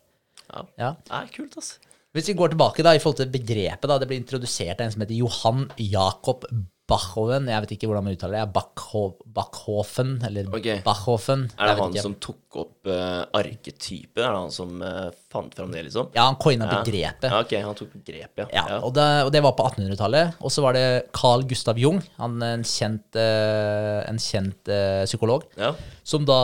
Ja. 0.52 0.62
Ja. 0.78 0.92
Nei, 1.10 1.26
kult, 1.34 1.56
altså. 1.56 1.80
Hvis 2.14 2.28
vi 2.30 2.34
går 2.38 2.52
tilbake 2.52 2.84
da, 2.86 2.92
i 2.94 3.00
forhold 3.02 3.18
til 3.24 3.32
begrepet, 3.32 3.88
da, 3.90 3.98
det 3.98 4.06
ble 4.06 4.20
introdusert 4.20 4.78
av 4.78 4.86
en 4.86 4.92
som 4.94 5.02
heter 5.02 5.18
Johan 5.18 5.64
Jakob 5.82 6.44
Bachhoven. 6.86 7.48
Jeg 7.48 7.64
vet 7.64 7.72
ikke 7.74 7.88
hvordan 7.88 8.04
man 8.04 8.14
uttaler 8.14 8.44
det. 8.44 8.52
Bachho 8.54 9.16
Bachhofen, 9.34 10.18
eller 10.28 10.46
okay. 10.54 10.82
Bachhofen. 10.84 11.46
Er 11.58 11.72
det 11.72 11.78
han 11.80 11.96
som 12.04 12.14
tok 12.22 12.58
opp 12.60 12.86
uh, 12.86 13.24
arketyper? 13.34 14.20
Er 14.20 14.30
det 14.36 14.42
han 14.44 14.52
som 14.54 14.82
eh, 14.84 15.08
fant 15.34 15.54
fram 15.58 15.72
det, 15.74 15.82
liksom? 15.88 16.08
Ja, 16.16 16.28
han 16.30 16.38
coina 16.40 16.68
Ja. 16.70 16.78
begrepet. 16.82 17.26
Ja, 17.28 17.40
ok, 17.44 17.52
han 17.66 17.74
tok 17.78 17.92
begrep, 17.98 18.30
ja. 18.40 18.46
Ja, 18.54 18.64
og 18.80 18.94
det, 18.96 19.06
og 19.26 19.32
det 19.34 19.42
var 19.44 19.52
på 19.58 19.66
1800-tallet. 19.68 20.38
Og 20.40 20.54
så 20.54 20.62
var 20.64 20.78
det 20.78 20.84
Carl 21.12 21.42
Gustav 21.50 21.78
Jung, 21.82 21.98
han 22.20 22.38
en 22.42 22.62
kjent, 22.64 23.18
eh, 23.18 24.00
en 24.08 24.20
kjent 24.22 24.70
eh, 24.72 25.02
psykolog, 25.10 25.44
Ja. 25.60 25.74
som 26.06 26.24
da 26.28 26.38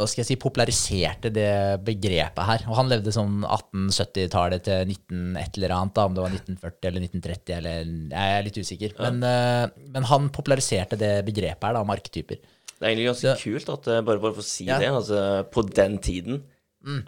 hva 0.00 0.06
skal 0.08 0.22
jeg 0.22 0.28
si, 0.30 0.36
populariserte 0.40 1.30
det 1.34 1.50
begrepet 1.84 2.46
her. 2.46 2.62
Og 2.70 2.76
han 2.78 2.88
levde 2.88 3.12
sånn 3.12 3.42
1870-tallet 3.44 4.64
til 4.64 4.86
19 4.88 5.36
et 5.40 5.58
eller 5.58 5.74
annet, 5.76 5.94
da, 5.96 6.06
om 6.08 6.14
det 6.16 6.22
var 6.24 6.32
1940 6.36 6.88
eller 6.90 7.04
1930, 7.04 7.56
eller 7.58 7.90
jeg 8.14 8.38
er 8.38 8.46
litt 8.46 8.60
usikker. 8.62 8.94
Men, 9.00 9.20
eh, 9.26 9.66
men 9.96 10.08
han 10.10 10.30
populariserte 10.34 10.96
det 11.00 11.12
begrepet 11.28 11.68
her, 11.68 11.76
da, 11.76 11.82
om 11.84 11.92
arketyper. 11.92 12.40
Det 12.80 12.86
er 12.88 12.94
egentlig 12.94 13.10
ganske 13.10 13.34
kult 13.42 13.68
at 13.74 13.90
bare, 14.06 14.20
bare 14.22 14.32
for 14.38 14.40
å 14.40 14.46
si 14.46 14.64
det, 14.70 14.88
altså 14.88 15.18
på 15.52 15.66
den 15.68 15.98
tiden 16.00 16.42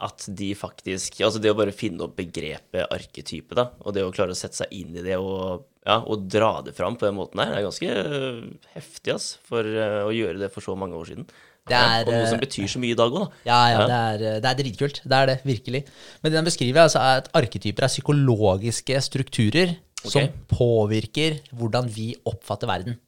at 0.04 0.26
de 0.28 0.50
faktisk 0.58 1.22
Altså 1.24 1.40
det 1.40 1.48
å 1.52 1.56
bare 1.56 1.72
finne 1.72 2.04
opp 2.04 2.16
begrepet 2.18 2.90
arketype, 2.92 3.56
da, 3.56 3.70
og 3.80 3.94
det 3.96 4.04
å 4.04 4.10
klare 4.12 4.34
å 4.34 4.38
sette 4.38 4.60
seg 4.60 4.74
inn 4.76 4.98
i 4.98 5.04
det 5.04 5.16
og, 5.16 5.64
ja, 5.86 5.96
og 6.02 6.26
dra 6.28 6.58
det 6.66 6.74
fram 6.76 6.98
på 7.00 7.08
den 7.08 7.16
måten 7.16 7.40
her, 7.40 7.54
er 7.56 7.64
ganske 7.64 7.88
eh, 7.88 8.42
heftig, 8.74 9.14
ass, 9.14 9.30
for 9.48 9.64
eh, 9.64 10.02
å 10.04 10.12
gjøre 10.12 10.42
det 10.42 10.50
for 10.52 10.64
så 10.64 10.76
mange 10.78 10.98
år 10.98 11.08
siden. 11.08 11.26
Det 11.68 11.78
er, 11.78 12.02
ja, 12.02 12.04
og 12.04 12.12
noe 12.12 12.26
som 12.28 12.40
eh, 12.40 12.44
betyr 12.44 12.68
så 12.68 12.82
mye 12.82 12.96
i 12.96 12.98
dag 12.98 13.16
òg, 13.16 13.24
da. 13.24 13.40
Ja, 13.48 13.60
ja, 13.70 13.86
det 13.86 14.00
er, 14.02 14.42
det 14.42 14.50
er 14.50 14.58
dritkult. 14.60 15.00
Det 15.06 15.18
er 15.18 15.30
det, 15.30 15.38
virkelig. 15.46 15.84
Men 16.20 16.32
det 16.32 16.40
den 16.40 16.50
beskriver, 16.50 16.84
altså, 16.84 17.00
er 17.00 17.22
at 17.22 17.32
arketyper 17.38 17.86
er 17.86 17.94
psykologiske 17.94 19.00
strukturer 19.08 19.76
som 20.02 20.26
påvirker 20.50 21.38
hvordan 21.54 21.88
vi 21.94 22.10
oppfatter 22.28 22.70
verden. 22.70 22.98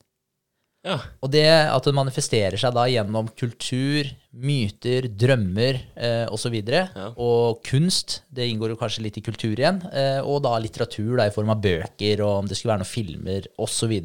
Ja. 0.84 0.98
Og 1.24 1.30
det 1.32 1.46
at 1.48 1.86
det 1.86 1.94
manifesterer 1.96 2.60
seg 2.60 2.74
da 2.76 2.84
gjennom 2.90 3.30
kultur, 3.40 4.10
myter, 4.36 5.08
drømmer 5.08 5.80
eh, 5.96 6.26
osv. 6.34 6.52
videre 6.52 6.84
Ja. 6.92 7.08
Og 7.16 7.62
kunst, 7.64 8.20
det 8.28 8.50
inngår 8.50 8.74
jo 8.74 8.78
kanskje 8.80 9.06
litt 9.06 9.18
i 9.18 9.24
kultur 9.24 9.56
igjen. 9.56 9.80
Eh, 9.94 10.20
og 10.20 10.42
da 10.44 10.58
litteratur 10.60 11.16
da, 11.16 11.28
i 11.28 11.34
form 11.34 11.54
av 11.54 11.62
bøker, 11.64 12.24
og 12.26 12.42
om 12.42 12.50
det 12.50 12.58
skulle 12.58 12.74
være 12.74 12.84
noen 12.84 12.92
filmer 12.92 13.48
osv. 13.64 13.96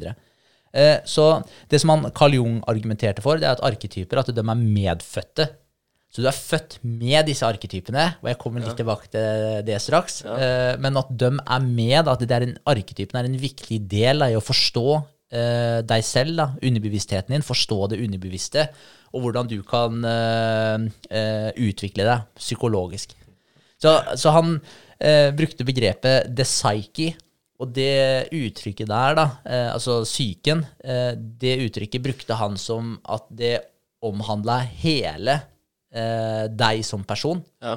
Eh, 0.72 0.96
så 1.04 1.26
det 1.68 1.82
som 1.82 1.92
han, 1.92 2.08
Carl 2.16 2.38
Jung 2.38 2.60
argumenterte 2.70 3.24
for, 3.24 3.40
det 3.40 3.50
er 3.50 3.58
at 3.58 3.66
arketyper 3.66 4.22
at 4.22 4.32
de 4.32 4.40
er 4.40 4.64
medfødte. 4.64 5.50
Så 6.10 6.24
du 6.24 6.26
er 6.26 6.34
født 6.34 6.80
med 6.82 7.28
disse 7.28 7.46
arketypene, 7.46 8.08
og 8.18 8.32
jeg 8.32 8.38
kommer 8.40 8.64
litt 8.64 8.74
tilbake 8.80 9.06
til 9.12 9.60
det 9.68 9.76
straks. 9.84 10.24
Eh, 10.26 10.74
men 10.82 10.98
at 10.98 11.12
de 11.12 11.28
er 11.38 11.66
med, 11.68 12.08
at 12.08 12.24
det 12.24 12.34
er 12.34 12.48
en, 12.48 12.56
arketypen 12.72 13.20
er 13.20 13.28
en 13.28 13.38
viktig 13.38 13.78
del 13.90 14.24
da, 14.24 14.32
i 14.32 14.38
å 14.38 14.42
forstå 14.42 14.86
eh, 15.32 15.80
deg 15.86 16.04
selv, 16.06 16.36
da, 16.38 16.48
underbevisstheten 16.62 17.34
din, 17.34 17.46
forstå 17.46 17.92
det 17.92 18.00
underbevisste, 18.04 18.66
og 19.10 19.24
hvordan 19.24 19.48
du 19.50 19.58
kan 19.66 20.04
eh, 20.06 20.86
eh, 21.10 21.50
utvikle 21.70 22.06
deg 22.06 22.28
psykologisk. 22.38 23.16
Så, 23.80 23.94
så 24.20 24.32
han 24.36 24.58
eh, 25.00 25.30
brukte 25.34 25.66
begrepet 25.66 26.30
the 26.36 26.46
psyche, 26.46 27.14
og 27.60 27.74
det 27.76 28.30
uttrykket 28.32 28.88
der, 28.88 29.16
da, 29.18 29.26
eh, 29.44 29.68
altså 29.72 30.00
psyken, 30.06 30.64
eh, 30.80 31.12
det 31.16 31.58
uttrykket 31.66 32.04
brukte 32.04 32.38
han 32.40 32.56
som 32.60 32.94
at 33.04 33.28
det 33.30 33.58
omhandla 34.04 34.62
hele 34.80 35.40
deg 35.90 36.84
som 36.86 37.00
person. 37.02 37.40
Ja. 37.58 37.72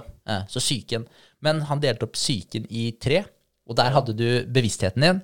Så 0.45 0.61
psyken. 0.61 1.07
Men 1.41 1.63
han 1.65 1.79
delte 1.81 2.05
opp 2.05 2.13
psyken 2.13 2.67
i 2.69 2.91
tre, 3.01 3.23
og 3.65 3.73
der 3.79 3.89
hadde 3.95 4.13
du 4.13 4.27
bevisstheten 4.53 5.01
din, 5.01 5.21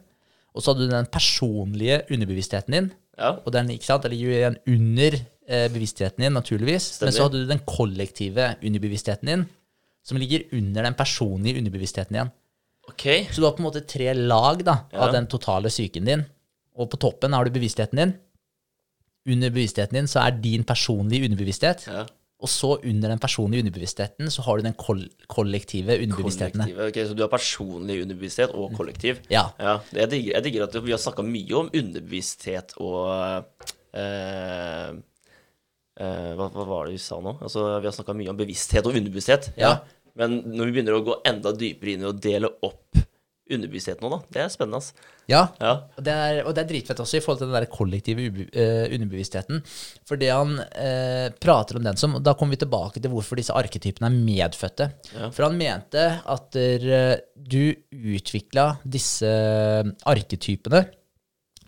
og 0.60 0.64
så 0.64 0.74
hadde 0.74 0.90
du 0.90 0.92
den 0.92 1.08
personlige 1.08 2.02
underbevisstheten 2.12 2.76
din, 2.76 2.90
ja. 3.16 3.30
og 3.40 3.54
den 3.56 3.70
ikke 3.72 3.88
sant, 3.88 4.08
jo 4.12 4.34
igjen 4.34 4.58
under 4.68 5.16
eh, 5.16 5.70
bevisstheten 5.72 6.26
din, 6.26 6.36
naturligvis. 6.36 6.92
Men 7.00 7.16
så 7.16 7.30
hadde 7.30 7.46
du 7.46 7.48
den 7.48 7.62
kollektive 7.64 8.52
underbevisstheten 8.60 9.32
din, 9.32 9.46
som 10.04 10.20
ligger 10.20 10.44
under 10.58 10.84
den 10.84 10.98
personlige 11.00 11.62
underbevisstheten 11.62 12.18
igjen. 12.18 12.34
Okay. 12.92 13.24
Så 13.32 13.40
du 13.40 13.48
har 13.48 13.56
på 13.56 13.64
en 13.64 13.70
måte 13.70 13.86
tre 13.88 14.12
lag 14.18 14.66
da, 14.68 14.82
Ja. 14.92 15.06
av 15.06 15.14
den 15.16 15.30
totale 15.32 15.72
psyken 15.72 16.12
din. 16.12 16.26
Og 16.76 16.90
på 16.92 17.00
toppen 17.00 17.34
har 17.34 17.46
du 17.46 17.56
bevisstheten 17.56 18.02
din. 18.02 18.14
Under 19.30 19.50
bevisstheten 19.54 19.96
din 19.96 20.12
så 20.12 20.26
er 20.26 20.42
din 20.42 20.64
personlige 20.64 21.30
underbevissthet. 21.30 21.88
Ja. 21.88 22.04
Og 22.40 22.48
så 22.48 22.70
under 22.78 23.12
den 23.12 23.20
personlige 23.20 23.66
underbevisstheten 23.66 24.32
så 24.32 24.44
har 24.46 24.60
du 24.60 24.64
den 24.70 24.76
koll 24.80 25.02
kollektive 25.28 25.98
underbevisstheten. 26.00 26.62
Kollektive. 26.64 26.88
Ok, 26.88 27.00
så 27.10 27.18
du 27.18 27.24
har 27.26 27.32
personlig 27.34 28.00
underbevissthet 28.06 28.56
og 28.56 28.72
kollektiv? 28.80 29.20
Ja. 29.34 29.50
Ja, 29.60 29.76
jeg 29.98 30.12
digger, 30.14 30.32
jeg 30.38 30.46
digger 30.48 30.68
at 30.70 30.78
vi 30.86 30.96
har 30.96 31.02
snakka 31.04 31.26
mye 31.28 31.58
om 31.60 31.72
underbevissthet 31.76 32.78
og 32.80 33.12
eh, 33.92 34.88
eh, 36.00 36.32
hva, 36.40 36.48
hva 36.48 36.68
var 36.72 36.88
det 36.88 36.96
vi 36.96 37.04
sa 37.04 37.20
nå? 37.24 37.36
Altså, 37.44 37.66
vi 37.76 37.92
har 37.92 37.98
snakka 38.00 38.16
mye 38.22 38.32
om 38.32 38.40
bevissthet 38.40 38.88
og 38.88 38.96
underbevissthet. 38.96 39.52
Ja. 39.60 39.76
Men 40.20 40.40
når 40.48 40.70
vi 40.70 40.78
begynner 40.78 40.96
å 40.96 41.04
gå 41.06 41.20
enda 41.28 41.52
dypere 41.56 41.98
inn 41.98 42.08
i 42.08 42.10
å 42.10 42.16
dele 42.16 42.56
opp 42.64 43.04
underbevisstheten 43.52 44.06
nå, 44.06 44.10
da, 44.14 44.20
det 44.36 44.42
er 44.44 44.50
spennende. 44.54 44.78
ass. 44.78 44.94
Ja, 45.30 45.42
Ja. 45.62 45.72
og 45.98 46.04
det, 46.06 46.14
er, 46.14 46.40
og 46.46 46.56
det 46.56 46.64
er 46.64 46.70
dritfett 46.72 47.00
også 47.04 47.18
i 47.18 47.22
forhold 47.22 47.40
til 47.44 47.48
den 47.52 47.58
der 47.60 47.66
kollektive 47.70 48.28
eh, 48.54 48.86
underbevisstheten. 48.96 49.64
For 50.10 50.16
det 50.22 50.30
han 50.34 50.56
eh, 50.60 51.30
prater 51.42 51.78
om 51.78 51.84
den 51.86 51.98
som 51.98 52.18
Da 52.24 52.34
kommer 52.34 52.56
vi 52.58 52.64
tilbake 52.66 53.02
til 53.02 53.12
hvorfor 53.14 53.38
disse 53.38 53.54
arketypene 53.54 54.10
er 54.10 54.18
medfødte. 54.18 54.90
Ja. 55.16 55.30
For 55.30 55.46
han 55.50 55.58
mente 55.58 56.06
at 56.26 56.52
der, 56.54 57.20
du 57.36 57.74
utvikla 57.94 58.72
disse 58.86 59.30
arketypene 60.06 60.86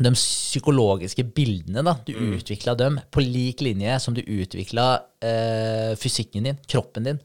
de 0.02 0.10
psykologiske 0.16 1.22
bildene, 1.36 1.84
da, 1.86 1.94
du 2.08 2.14
Mm. 2.16 2.32
utvikla 2.40 2.74
dem 2.76 3.00
på 3.12 3.22
lik 3.22 3.62
linje 3.62 4.00
som 4.02 4.16
du 4.16 4.22
utvikla 4.22 5.04
eh, 5.22 5.94
fysikken 5.96 6.44
din, 6.48 6.58
kroppen 6.68 7.04
din. 7.06 7.20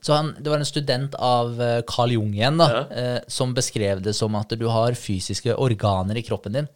Så 0.00 0.14
han, 0.14 0.34
Det 0.38 0.50
var 0.52 0.58
en 0.62 0.68
student 0.68 1.14
av 1.18 1.60
eh, 1.60 1.80
Carl 1.88 2.12
Jung 2.14 2.32
igjen 2.36 2.58
da, 2.60 2.68
Ja. 2.70 2.82
eh, 2.90 3.20
som 3.28 3.54
beskrev 3.54 4.02
det 4.02 4.14
som 4.14 4.34
at 4.38 4.48
du 4.58 4.66
har 4.70 4.92
fysiske 4.98 5.54
organer 5.58 6.16
i 6.16 6.22
kroppen 6.22 6.52
din. 6.60 6.68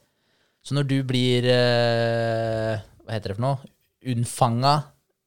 Så 0.63 0.75
når 0.75 0.87
du 0.91 0.97
blir 1.03 1.47
eh, 1.51 2.81
Hva 3.03 3.13
heter 3.17 3.33
det 3.33 3.37
for 3.39 3.47
noe? 3.49 3.59
Unnfanga. 4.07 4.75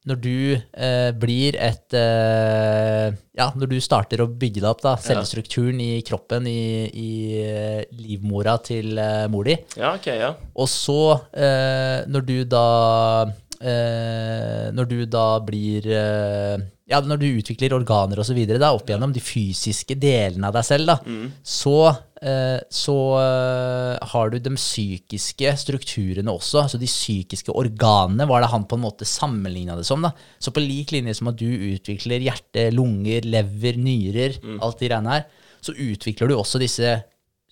Når 0.05 0.19
du 0.21 0.53
eh, 0.53 1.11
blir 1.17 1.55
et 1.57 1.95
eh, 1.97 3.15
Ja, 3.35 3.47
når 3.57 3.71
du 3.71 3.79
starter 3.81 4.21
å 4.21 4.27
bygge 4.29 4.61
deg 4.61 4.67
opp, 4.69 4.83
da, 4.85 4.93
cellestrukturen 5.01 5.79
i 5.81 6.01
kroppen, 6.05 6.45
i, 6.47 6.85
i 6.93 7.09
eh, 7.41 7.81
livmora 7.97 8.53
til 8.63 8.93
mor 9.33 9.43
di, 9.49 9.55
ja, 9.79 9.95
ok, 9.97 10.05
ja. 10.13 10.29
og 10.55 10.69
så, 10.71 10.99
eh, 11.33 12.05
når 12.07 12.27
du 12.29 12.35
da 12.47 12.61
Når 14.75 14.89
du 14.89 14.97
da 15.09 15.39
blir 15.45 15.87
eh, 15.89 16.55
Ja, 16.85 16.99
når 17.01 17.17
du 17.21 17.25
utvikler 17.39 17.73
organer 17.73 18.19
videre, 18.35 18.69
opp 18.69 18.89
gjennom 18.91 19.13
de 19.15 19.23
fysiske 19.23 19.95
delene 19.97 20.51
av 20.51 20.53
deg 20.57 20.67
selv, 20.67 20.91
da, 20.91 20.97
så, 21.41 21.77
eh, 22.21 22.59
så 22.69 22.97
eh, 23.21 24.05
har 24.11 24.29
du 24.29 24.37
de 24.37 24.53
psykiske 24.53 25.55
strukturene 25.63 26.29
også. 26.29 26.61
Altså 26.61 26.77
de 26.81 26.85
psykiske 26.85 27.55
organene 27.57 28.27
var 28.29 28.45
det 28.45 28.51
han 28.53 28.67
på 28.69 28.77
en 28.77 28.85
måte 28.85 29.07
sammenligna 29.09 29.79
det 29.79 29.87
som. 29.89 30.05
da. 30.05 30.13
Så 30.37 30.53
på 30.53 30.61
lik 30.61 30.93
linje 30.93 31.17
som 31.17 31.33
at 31.33 31.41
du 31.41 31.49
utvikler 31.49 32.21
hjerte, 32.27 32.69
lunger, 32.75 33.25
lever, 33.25 33.81
nyrer, 33.81 34.37
alt 34.61 34.79
de 34.79 34.91
greiene 34.91 35.17
her, 35.17 35.27
så 35.65 35.73
utvikler 35.73 36.29
du 36.29 36.37
også 36.37 36.61
disse 36.61 36.99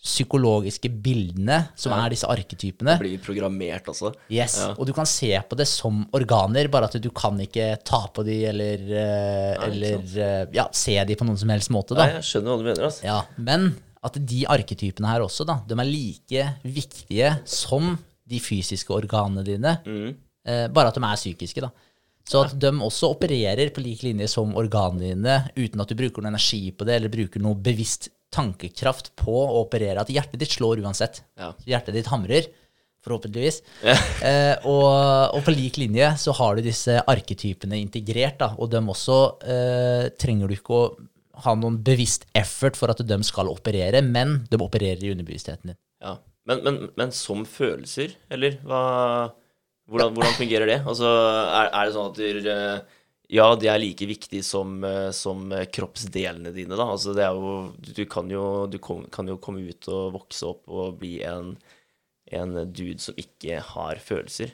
psykologiske 0.04 0.90
bildene, 1.04 1.62
som 1.80 1.94
er 1.96 2.12
disse 2.12 2.28
arketypene. 2.28 2.98
Blir 3.00 3.22
programmert 3.24 3.88
også. 3.88 4.12
Yes, 4.34 4.58
Og 4.76 4.84
du 4.90 4.92
kan 4.96 5.08
se 5.08 5.32
på 5.48 5.56
det 5.56 5.68
som 5.72 6.02
organer, 6.16 6.68
bare 6.72 6.90
at 6.90 6.98
du 7.02 7.08
kan 7.16 7.40
ikke 7.40 7.70
ta 7.88 8.02
på 8.14 8.26
de 8.28 8.42
eller, 8.50 8.84
eh, 8.84 9.64
eller 9.70 10.02
eh, 10.20 10.44
ja, 10.56 10.68
se 10.76 10.98
de 11.08 11.16
på 11.16 11.28
noen 11.28 11.40
som 11.40 11.54
helst 11.54 11.72
måte. 11.72 11.96
da. 11.96 12.10
Nei, 12.10 12.18
jeg 12.20 12.28
skjønner 12.34 12.52
hva 12.52 12.60
du 12.60 12.68
mener. 12.68 12.84
altså. 12.90 13.06
Ja, 13.08 13.22
Men 13.38 13.70
at 14.04 14.20
de 14.20 14.42
arketypene 14.52 15.08
her 15.08 15.24
også, 15.24 15.48
da, 15.48 15.62
de 15.68 15.78
er 15.80 15.88
like 15.88 16.48
viktige 16.68 17.32
som 17.48 17.94
de 18.28 18.40
fysiske 18.44 18.92
organene 18.92 19.44
dine, 19.48 19.78
eh, 19.88 20.68
bare 20.68 20.92
at 20.92 21.00
de 21.00 21.04
er 21.08 21.16
psykiske. 21.22 21.64
da. 21.64 21.72
Så 22.28 22.44
at 22.46 22.54
de 22.60 22.72
også 22.72 23.10
opererer 23.16 23.72
på 23.76 23.82
lik 23.84 24.04
linje 24.04 24.28
som 24.32 24.52
organene 24.56 25.14
dine, 25.14 25.38
uten 25.56 25.80
at 25.84 25.88
du 25.92 25.96
bruker 25.96 26.24
noe 26.24 26.32
energi 26.32 26.72
på 26.72 26.86
det, 26.88 26.96
eller 27.00 27.12
bruker 27.12 27.40
noe 27.44 27.56
bevisst 27.56 28.10
tankekraft 28.34 29.14
på 29.20 29.36
å 29.44 29.62
operere. 29.64 30.02
At 30.02 30.12
hjertet 30.14 30.42
ditt 30.42 30.58
slår 30.58 30.82
uansett. 30.84 31.22
Ja. 31.40 31.52
Hjertet 31.70 31.98
ditt 31.98 32.10
hamrer, 32.12 32.50
forhåpentligvis. 33.06 33.62
Eh, 34.24 34.56
og, 34.70 34.86
og 35.36 35.42
på 35.44 35.52
lik 35.52 35.76
linje 35.82 36.14
så 36.22 36.32
har 36.38 36.56
du 36.56 36.64
disse 36.64 36.94
arketypene 37.12 37.76
integrert, 37.82 38.38
da, 38.40 38.54
og 38.56 38.70
dem 38.72 38.88
også 38.94 39.18
eh, 39.44 40.06
trenger 40.16 40.48
du 40.48 40.56
ikke 40.56 40.78
å 40.78 40.86
ha 41.44 41.56
noen 41.60 41.82
bevisst 41.84 42.24
effort 42.38 42.78
for 42.80 42.94
at 42.94 43.02
de 43.04 43.18
skal 43.28 43.52
operere, 43.52 44.00
men 44.06 44.44
de 44.48 44.60
opererer 44.64 45.04
i 45.04 45.12
underbevisstheten 45.12 45.74
din. 45.74 45.80
Ja. 46.04 46.18
Men, 46.48 46.60
men, 46.64 46.80
men 47.00 47.12
som 47.16 47.44
følelser, 47.48 48.18
eller 48.34 48.60
hva 48.68 48.84
Hvordan, 49.84 50.14
hvordan 50.16 50.36
fungerer 50.38 50.70
det? 50.70 50.78
Altså, 50.88 51.10
er, 51.12 51.66
er 51.68 51.88
det 51.90 51.92
sånn 51.92 52.12
at 52.14 52.20
du, 52.20 52.46
eh, 52.54 53.02
Ja, 53.34 53.48
de 53.58 53.70
er 53.72 53.80
like 53.82 54.06
viktige 54.06 54.46
som, 54.46 54.76
eh, 54.86 55.10
som 55.16 55.48
kroppsdelene 55.74 56.54
dine, 56.54 56.78
da. 56.78 56.86
Altså, 56.94 57.16
det 57.18 57.24
er 57.26 57.34
jo 57.34 57.74
Du 57.82 58.04
kan 58.06 58.30
jo, 58.30 58.68
du 58.70 58.78
kom, 58.78 59.08
kan 59.10 59.28
jo 59.28 59.40
komme 59.42 59.66
ut 59.66 59.88
og 59.90 60.14
vokse 60.20 60.46
opp 60.52 60.70
og 60.70 61.00
bli 61.02 61.16
en, 61.26 61.56
en 62.32 62.60
dude 62.70 63.02
som 63.02 63.18
ikke 63.18 63.64
har 63.74 64.02
følelser. 64.04 64.54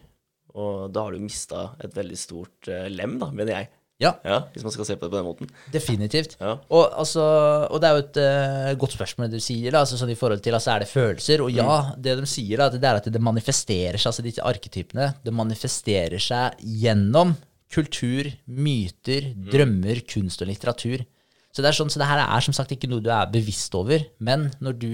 Og 0.58 0.88
da 0.94 1.06
har 1.06 1.14
du 1.14 1.22
mista 1.22 1.74
et 1.84 1.94
veldig 1.96 2.18
stort 2.18 2.72
eh, 2.72 2.88
lem, 2.90 3.20
da, 3.22 3.30
mener 3.36 3.58
jeg. 3.58 3.70
Ja, 4.00 4.14
Ja, 4.24 4.38
Hvis 4.54 4.64
man 4.64 4.72
skal 4.72 4.86
se 4.88 4.96
på 4.96 5.06
det 5.06 5.12
på 5.12 5.18
den 5.18 5.26
måten. 5.28 5.50
definitivt. 5.74 6.38
Ja. 6.40 6.54
Og, 6.72 6.86
altså, 6.96 7.20
og 7.68 7.82
det 7.82 7.90
er 7.90 7.98
jo 7.98 8.04
et 8.06 8.20
uh, 8.24 8.80
godt 8.80 8.96
spørsmål 8.96 9.28
det 9.28 9.42
du 9.42 9.44
sier, 9.44 9.74
da, 9.74 9.82
altså 9.84 10.00
sånn 10.00 10.14
i 10.14 10.16
forhold 10.16 10.40
til 10.40 10.56
altså, 10.56 10.72
er 10.72 10.86
det 10.86 10.88
følelser. 10.88 11.44
Og 11.44 11.52
ja, 11.52 11.92
det 12.00 12.16
de 12.16 12.30
sier, 12.32 12.64
da, 12.64 12.70
det 12.72 12.80
er 12.80 13.02
at 13.02 13.12
det 13.12 13.22
manifesterer 13.22 14.00
seg, 14.00 14.14
altså 14.14 14.24
disse 14.24 14.46
arketypene, 14.48 15.10
det 15.20 15.36
manifesterer 15.36 16.24
seg 16.24 16.64
gjennom 16.80 17.36
kultur, 17.74 18.32
myter, 18.50 19.32
drømmer, 19.52 20.02
kunst 20.10 20.42
og 20.42 20.50
litteratur. 20.50 21.06
Så 21.54 21.64
det 21.66 21.72
sånn, 21.78 21.90
så 21.90 22.00
det 22.02 22.08
her 22.10 22.22
er 22.24 22.44
som 22.46 22.54
sagt 22.54 22.72
ikke 22.76 22.90
noe 22.90 23.02
du 23.02 23.10
er 23.14 23.30
bevisst 23.34 23.74
over, 23.78 24.04
men 24.22 24.52
når 24.62 24.76
du 24.82 24.92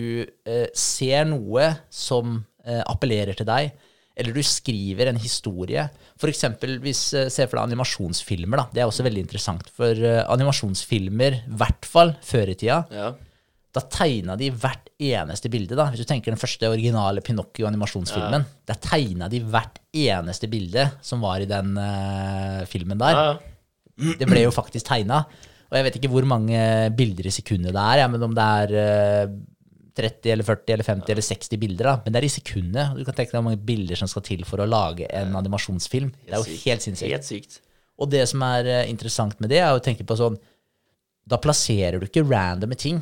eh, 0.47 0.67
ser 0.75 1.25
noe 1.27 1.73
som 1.91 2.37
eh, 2.65 2.81
appellerer 2.87 3.35
til 3.35 3.47
deg, 3.49 3.73
eller 4.15 4.31
du 4.31 4.39
skriver 4.47 5.09
en 5.11 5.17
historie 5.19 5.81
For 6.15 6.31
eksempel 6.31 6.77
hvis 6.79 7.01
eh, 7.19 7.25
Se 7.27 7.43
for 7.51 7.57
deg 7.59 7.65
animasjonsfilmer. 7.67 8.61
da, 8.61 8.63
Det 8.71 8.79
er 8.79 8.87
også 8.87 9.03
veldig 9.03 9.25
interessant. 9.25 9.67
For 9.75 9.91
eh, 9.91 10.21
animasjonsfilmer, 10.31 11.41
i 11.51 11.57
hvert 11.59 11.83
fall 11.83 12.13
før 12.23 12.53
i 12.53 12.55
tida, 12.55 12.77
Ja. 12.95 13.09
Da 13.75 13.83
tegna 13.91 14.37
de 14.39 14.49
hvert 14.55 14.87
eneste 15.01 15.49
bilde. 15.51 15.75
da. 15.75 15.89
Hvis 15.91 16.05
du 16.05 16.07
tenker 16.07 16.31
den 16.31 16.39
første 16.39 16.69
originale 16.71 17.23
Pinocchio-animasjonsfilmen, 17.25 18.45
der 18.67 18.79
tegna 18.83 19.27
de 19.31 19.41
hvert 19.43 19.81
eneste 19.91 20.47
bilde 20.51 20.87
som 21.03 21.23
var 21.25 21.43
i 21.43 21.49
den 21.49 21.75
uh, 21.75 22.63
filmen 22.71 23.01
der. 23.01 23.19
Ja, 23.19 23.25
ja. 23.33 24.15
Det 24.19 24.27
ble 24.27 24.45
jo 24.45 24.53
faktisk 24.55 24.87
tegna. 24.87 25.23
Og 25.69 25.75
jeg 25.77 25.87
vet 25.87 25.97
ikke 25.99 26.11
hvor 26.13 26.27
mange 26.29 26.61
bilder 26.95 27.27
i 27.27 27.33
sekundet 27.33 27.75
det 27.75 27.83
er, 27.83 28.03
ja, 28.03 28.07
men 28.11 28.23
om 28.23 28.33
det 28.35 28.47
er 28.61 28.73
uh, 29.27 29.35
30 29.95 30.31
eller 30.31 30.47
40 30.47 30.75
eller 30.75 30.87
50 30.87 31.13
eller 31.13 31.27
60 31.27 31.59
bilder, 31.59 31.89
da. 31.89 31.95
Men 32.03 32.15
det 32.15 32.21
er 32.21 32.27
i 32.27 32.33
sekundet. 32.33 32.95
Du 32.95 33.03
kan 33.07 33.15
tenke 33.15 33.31
deg 33.31 33.39
hvor 33.39 33.47
mange 33.49 33.63
bilder 33.67 33.99
som 33.99 34.11
skal 34.11 34.25
til 34.27 34.43
for 34.47 34.63
å 34.63 34.67
lage 34.69 35.07
en 35.11 35.35
animasjonsfilm. 35.39 36.11
Det 36.25 36.35
er 36.35 36.43
jo 36.43 36.59
helt 36.65 36.87
sinnssykt. 36.87 37.11
Helt 37.11 37.27
sykt. 37.27 37.59
Og 37.99 38.11
det 38.11 38.25
som 38.27 38.43
er 38.43 38.67
eh, 38.67 38.89
interessant 38.91 39.39
med 39.39 39.51
det, 39.51 39.61
er 39.63 39.71
å 39.71 39.83
tenke 39.83 40.03
på 40.07 40.17
sånn 40.19 40.35
Da 41.25 41.39
plasserer 41.41 41.95
du 41.99 42.09
ikke 42.09 42.25
randomme 42.27 42.75
ting 42.75 42.99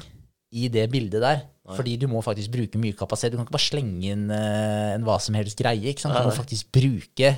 i 0.54 0.68
det 0.72 0.86
bildet 0.94 1.22
der. 1.24 1.44
Fordi 1.74 1.94
du 1.98 2.06
må 2.12 2.20
faktisk 2.22 2.52
bruke 2.54 2.80
mye 2.82 2.96
kapasitet. 3.00 3.32
Du 3.34 3.40
kan 3.40 3.46
ikke 3.48 3.56
bare 3.56 3.66
slenge 3.72 4.10
inn 4.14 4.26
uh, 4.30 4.94
en 4.98 5.06
hva 5.08 5.16
som 5.24 5.36
helst 5.40 5.58
greie. 5.58 5.80
ikke 5.94 6.04
sant? 6.04 6.18
Du 6.20 6.28
må 6.28 6.34
faktisk 6.36 6.68
bruke 6.76 7.30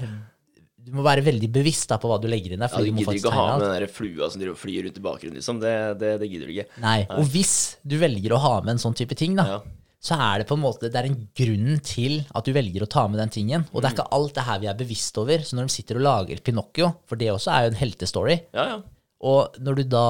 Du 0.86 0.92
må 0.94 1.02
være 1.06 1.24
veldig 1.26 1.48
bevisst 1.54 1.90
da 1.90 1.98
på 2.02 2.10
hva 2.12 2.18
du 2.22 2.28
legger 2.30 2.54
inn 2.54 2.62
der. 2.62 2.70
Ja, 2.74 2.82
du 2.82 2.90
du 2.90 2.94
må 2.94 3.02
gidder 3.04 3.18
ikke 3.18 3.32
å 3.32 3.38
ha 3.38 3.46
med 3.56 3.64
den 3.66 3.72
der 3.80 3.88
flua 3.90 4.28
som 4.30 4.42
driver 4.42 4.54
og 4.58 4.60
flyr 4.62 4.84
rundt 4.86 5.00
i 5.00 5.04
bakgrunnen, 5.06 5.38
liksom. 5.40 5.62
Det, 5.64 5.72
det, 6.02 6.12
det 6.22 6.28
gidder 6.30 6.50
du 6.52 6.54
ikke. 6.58 6.68
Nei. 6.84 7.00
Og 7.16 7.26
hvis 7.34 7.54
du 7.82 7.96
velger 8.02 8.36
å 8.38 8.42
ha 8.44 8.52
med 8.66 8.76
en 8.76 8.82
sånn 8.84 8.98
type 8.98 9.18
ting, 9.18 9.34
da, 9.40 9.46
Ja. 9.56 9.62
så 10.06 10.18
er 10.22 10.44
det 10.44 10.48
på 10.52 10.54
en 10.60 10.62
måte 10.62 10.92
Det 10.94 11.00
er 11.02 11.08
en 11.10 11.18
grunn 11.42 11.80
til 11.82 12.20
at 12.38 12.46
du 12.46 12.52
velger 12.54 12.86
å 12.86 12.90
ta 12.98 13.08
med 13.10 13.18
den 13.24 13.34
tingen. 13.34 13.66
Og 13.74 13.82
det 13.82 13.90
er 13.90 13.96
ikke 13.98 14.10
alt 14.14 14.36
det 14.38 14.46
her 14.46 14.60
vi 14.62 14.70
er 14.70 14.78
bevisst 14.78 15.18
over. 15.18 15.42
Så 15.42 15.58
når 15.58 15.70
de 15.72 15.74
sitter 15.80 15.98
og 16.02 16.06
lager 16.06 16.42
Pinocchio, 16.46 16.92
for 17.10 17.18
det 17.18 17.32
også 17.34 17.50
er 17.56 17.66
jo 17.66 17.74
en 17.74 17.80
heltestory, 17.82 18.38
Ja, 18.54 18.68
ja. 18.76 18.78
og 19.26 19.58
når 19.62 19.82
du 19.82 19.84
da 19.96 20.06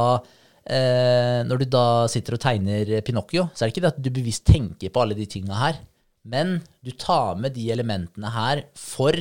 når 0.66 1.60
du 1.62 1.66
da 1.70 1.84
sitter 2.10 2.38
og 2.38 2.42
tegner 2.42 2.90
Pinocchio, 3.06 3.44
så 3.54 3.64
er 3.64 3.70
det 3.70 3.76
ikke 3.76 3.84
det 3.84 3.92
at 3.92 4.00
du 4.02 4.10
bevisst 4.16 4.48
tenker 4.50 4.90
på 4.90 5.04
alle 5.04 5.14
de 5.14 5.28
tinga 5.30 5.60
her, 5.60 5.78
men 6.26 6.56
du 6.82 6.90
tar 6.98 7.38
med 7.38 7.54
de 7.54 7.68
elementene 7.76 8.32
her 8.34 8.64
for 8.74 9.14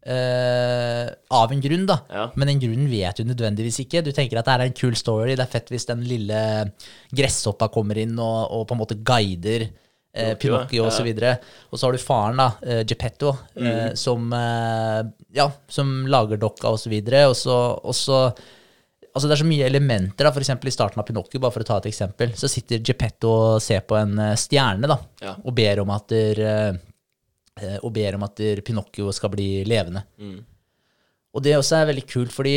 Uh, 0.00 1.10
av 1.36 1.50
en 1.52 1.60
grunn, 1.60 1.82
da. 1.84 1.98
Ja. 2.08 2.22
Men 2.40 2.48
den 2.48 2.60
grunnen 2.62 2.88
vet 2.88 3.18
du 3.20 3.26
nødvendigvis 3.28 3.82
ikke. 3.82 4.00
Du 4.00 4.14
tenker 4.16 4.40
at 4.40 4.46
det 4.48 4.54
er 4.54 4.62
en 4.64 4.78
kul 4.78 4.96
story, 4.96 5.34
det 5.36 5.44
er 5.44 5.52
fett 5.52 5.68
hvis 5.68 5.84
den 5.90 6.06
lille 6.08 6.38
gresshoppa 7.12 7.68
kommer 7.72 8.00
inn 8.00 8.14
og, 8.16 8.38
og 8.48 8.64
på 8.64 8.76
en 8.76 8.80
måte 8.80 8.96
guider 8.96 9.66
uh, 9.68 10.32
Pinocchio, 10.40 10.86
osv. 10.86 10.88
og 10.88 10.94
så 10.96 11.04
videre. 11.04 11.34
Og 11.68 11.76
så 11.76 11.86
har 11.86 11.96
du 11.98 12.00
faren, 12.00 12.40
da, 12.40 12.48
uh, 12.64 12.80
Geppetto, 12.88 13.34
eh, 13.60 13.90
som, 14.00 14.24
eh, 14.32 15.02
ja, 15.36 15.46
som 15.68 15.92
lager 16.10 16.40
dokka 16.40 16.72
og 16.72 16.80
så 16.80 16.92
videre. 16.92 17.26
Og 17.28 17.36
så, 17.36 17.58
og 17.76 17.96
så 17.96 18.22
Altså 19.14 19.26
Det 19.28 19.34
er 19.34 19.42
så 19.42 19.48
mye 19.48 19.66
elementer. 19.66 20.24
da, 20.24 20.30
F.eks. 20.30 20.50
i 20.70 20.70
starten 20.74 21.00
av 21.02 21.06
Pinocchio, 21.08 21.40
bare 21.42 21.52
for 21.52 21.64
å 21.64 21.66
ta 21.66 21.78
et 21.80 21.88
eksempel, 21.90 22.32
så 22.38 22.48
sitter 22.50 22.78
Geppetto 22.86 23.30
og 23.30 23.62
ser 23.62 23.80
på 23.82 23.96
en 23.98 24.18
eh, 24.18 24.36
stjerne 24.38 24.86
da, 24.86 24.98
Ja. 25.22 25.36
og 25.44 25.54
ber 25.56 25.80
om 25.82 25.90
at 25.90 26.06
der, 26.08 26.40
eh, 26.40 26.76
eh, 27.60 27.78
og 27.82 27.92
ber 27.96 28.14
om 28.14 28.22
at 28.28 28.36
Pinocchio 28.64 29.10
skal 29.12 29.30
bli 29.34 29.64
levende. 29.66 30.04
Og 31.34 31.42
det 31.42 31.56
også 31.58 31.80
er 31.82 31.90
veldig 31.92 32.06
kult, 32.10 32.30
fordi 32.34 32.54